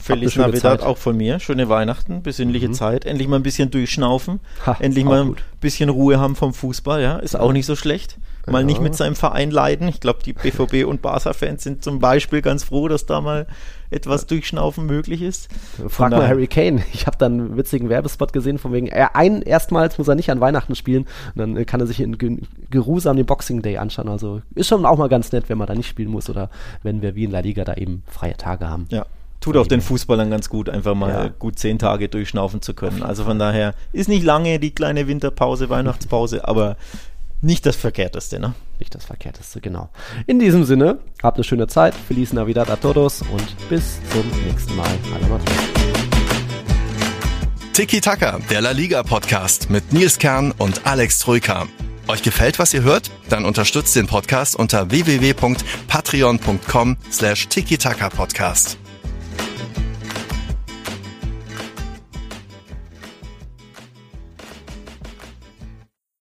Feliz 0.00 0.36
Navidad 0.36 0.82
auch 0.82 0.96
von 0.96 1.16
mir. 1.16 1.40
Schöne 1.40 1.68
Weihnachten, 1.68 2.22
besinnliche 2.22 2.68
mhm. 2.68 2.72
Zeit. 2.72 3.04
Endlich 3.04 3.28
mal 3.28 3.36
ein 3.36 3.42
bisschen 3.42 3.70
durchschnaufen. 3.70 4.40
Ha, 4.64 4.76
Endlich 4.80 5.04
mal 5.04 5.22
ein 5.22 5.28
gut. 5.28 5.42
bisschen 5.60 5.90
Ruhe 5.90 6.18
haben 6.18 6.36
vom 6.36 6.54
Fußball, 6.54 7.02
ja. 7.02 7.16
Ist 7.16 7.36
auch 7.36 7.52
nicht 7.52 7.66
so 7.66 7.76
schlecht. 7.76 8.16
Mal 8.50 8.64
nicht 8.64 8.80
mit 8.80 8.94
seinem 8.94 9.16
Verein 9.16 9.50
leiden. 9.50 9.88
Ich 9.88 10.00
glaube, 10.00 10.20
die 10.24 10.32
BVB 10.32 10.84
und 10.86 11.02
Barca-Fans 11.02 11.62
sind 11.62 11.82
zum 11.82 11.98
Beispiel 11.98 12.42
ganz 12.42 12.64
froh, 12.64 12.88
dass 12.88 13.06
da 13.06 13.20
mal 13.20 13.46
etwas 13.90 14.26
Durchschnaufen 14.26 14.86
möglich 14.86 15.22
ist. 15.22 15.48
Frag 15.88 16.10
mal 16.10 16.28
Harry 16.28 16.46
Kane. 16.46 16.82
Ich 16.92 17.06
habe 17.06 17.16
da 17.16 17.26
einen 17.26 17.56
witzigen 17.56 17.88
Werbespot 17.88 18.32
gesehen, 18.32 18.58
von 18.58 18.72
wegen, 18.72 18.86
er 18.86 19.16
ein, 19.16 19.42
erstmals 19.42 19.96
muss 19.98 20.08
er 20.08 20.14
nicht 20.14 20.30
an 20.30 20.40
Weihnachten 20.40 20.74
spielen 20.74 21.06
und 21.34 21.38
dann 21.54 21.66
kann 21.66 21.80
er 21.80 21.86
sich 21.86 22.00
in 22.00 22.18
Geruhsam 22.70 23.16
den 23.16 23.26
Boxing 23.26 23.62
Day 23.62 23.78
anschauen. 23.78 24.08
Also 24.08 24.42
ist 24.54 24.68
schon 24.68 24.84
auch 24.84 24.98
mal 24.98 25.08
ganz 25.08 25.32
nett, 25.32 25.48
wenn 25.48 25.58
man 25.58 25.66
da 25.66 25.74
nicht 25.74 25.88
spielen 25.88 26.10
muss 26.10 26.28
oder 26.28 26.50
wenn 26.82 27.02
wir 27.02 27.14
wie 27.14 27.24
in 27.24 27.30
La 27.30 27.40
Liga 27.40 27.64
da 27.64 27.74
eben 27.74 28.02
freie 28.06 28.36
Tage 28.36 28.68
haben. 28.68 28.86
Ja. 28.90 29.06
Tut 29.40 29.56
auch 29.56 29.68
den 29.68 29.80
Fußballern 29.80 30.30
ganz 30.30 30.48
gut, 30.48 30.68
einfach 30.68 30.96
mal 30.96 31.10
ja. 31.10 31.28
gut 31.28 31.60
zehn 31.60 31.78
Tage 31.78 32.08
durchschnaufen 32.08 32.60
zu 32.60 32.74
können. 32.74 33.04
Also 33.04 33.22
von 33.22 33.38
daher 33.38 33.72
ist 33.92 34.08
nicht 34.08 34.24
lange 34.24 34.58
die 34.58 34.72
kleine 34.72 35.06
Winterpause, 35.06 35.70
Weihnachtspause, 35.70 36.48
aber 36.48 36.76
nicht 37.40 37.66
das 37.66 37.76
Verkehrteste, 37.76 38.40
ne? 38.40 38.54
Nicht 38.78 38.94
das 38.94 39.04
Verkehrteste, 39.04 39.60
genau. 39.60 39.90
In 40.26 40.38
diesem 40.38 40.64
Sinne, 40.64 40.98
habt 41.22 41.36
eine 41.36 41.44
schöne 41.44 41.66
Zeit, 41.66 41.94
Feliz 41.94 42.32
Navidad 42.32 42.70
a 42.70 42.76
todos 42.76 43.22
und 43.22 43.68
bis 43.68 43.98
zum 44.10 44.24
nächsten 44.46 44.74
Mal. 44.76 44.86
Tiki 47.72 48.00
Taka, 48.00 48.40
der 48.50 48.60
La 48.60 48.72
Liga 48.72 49.02
Podcast 49.02 49.70
mit 49.70 49.92
Nils 49.92 50.18
Kern 50.18 50.52
und 50.58 50.86
Alex 50.86 51.20
Troika. 51.20 51.66
Euch 52.08 52.22
gefällt, 52.22 52.58
was 52.58 52.74
ihr 52.74 52.82
hört? 52.82 53.10
Dann 53.28 53.44
unterstützt 53.44 53.94
den 53.94 54.06
Podcast 54.06 54.56
unter 54.56 54.90
www.patreon.com 54.90 56.96
slash 57.10 57.48
tiki 57.48 57.76
Podcast. 57.76 58.78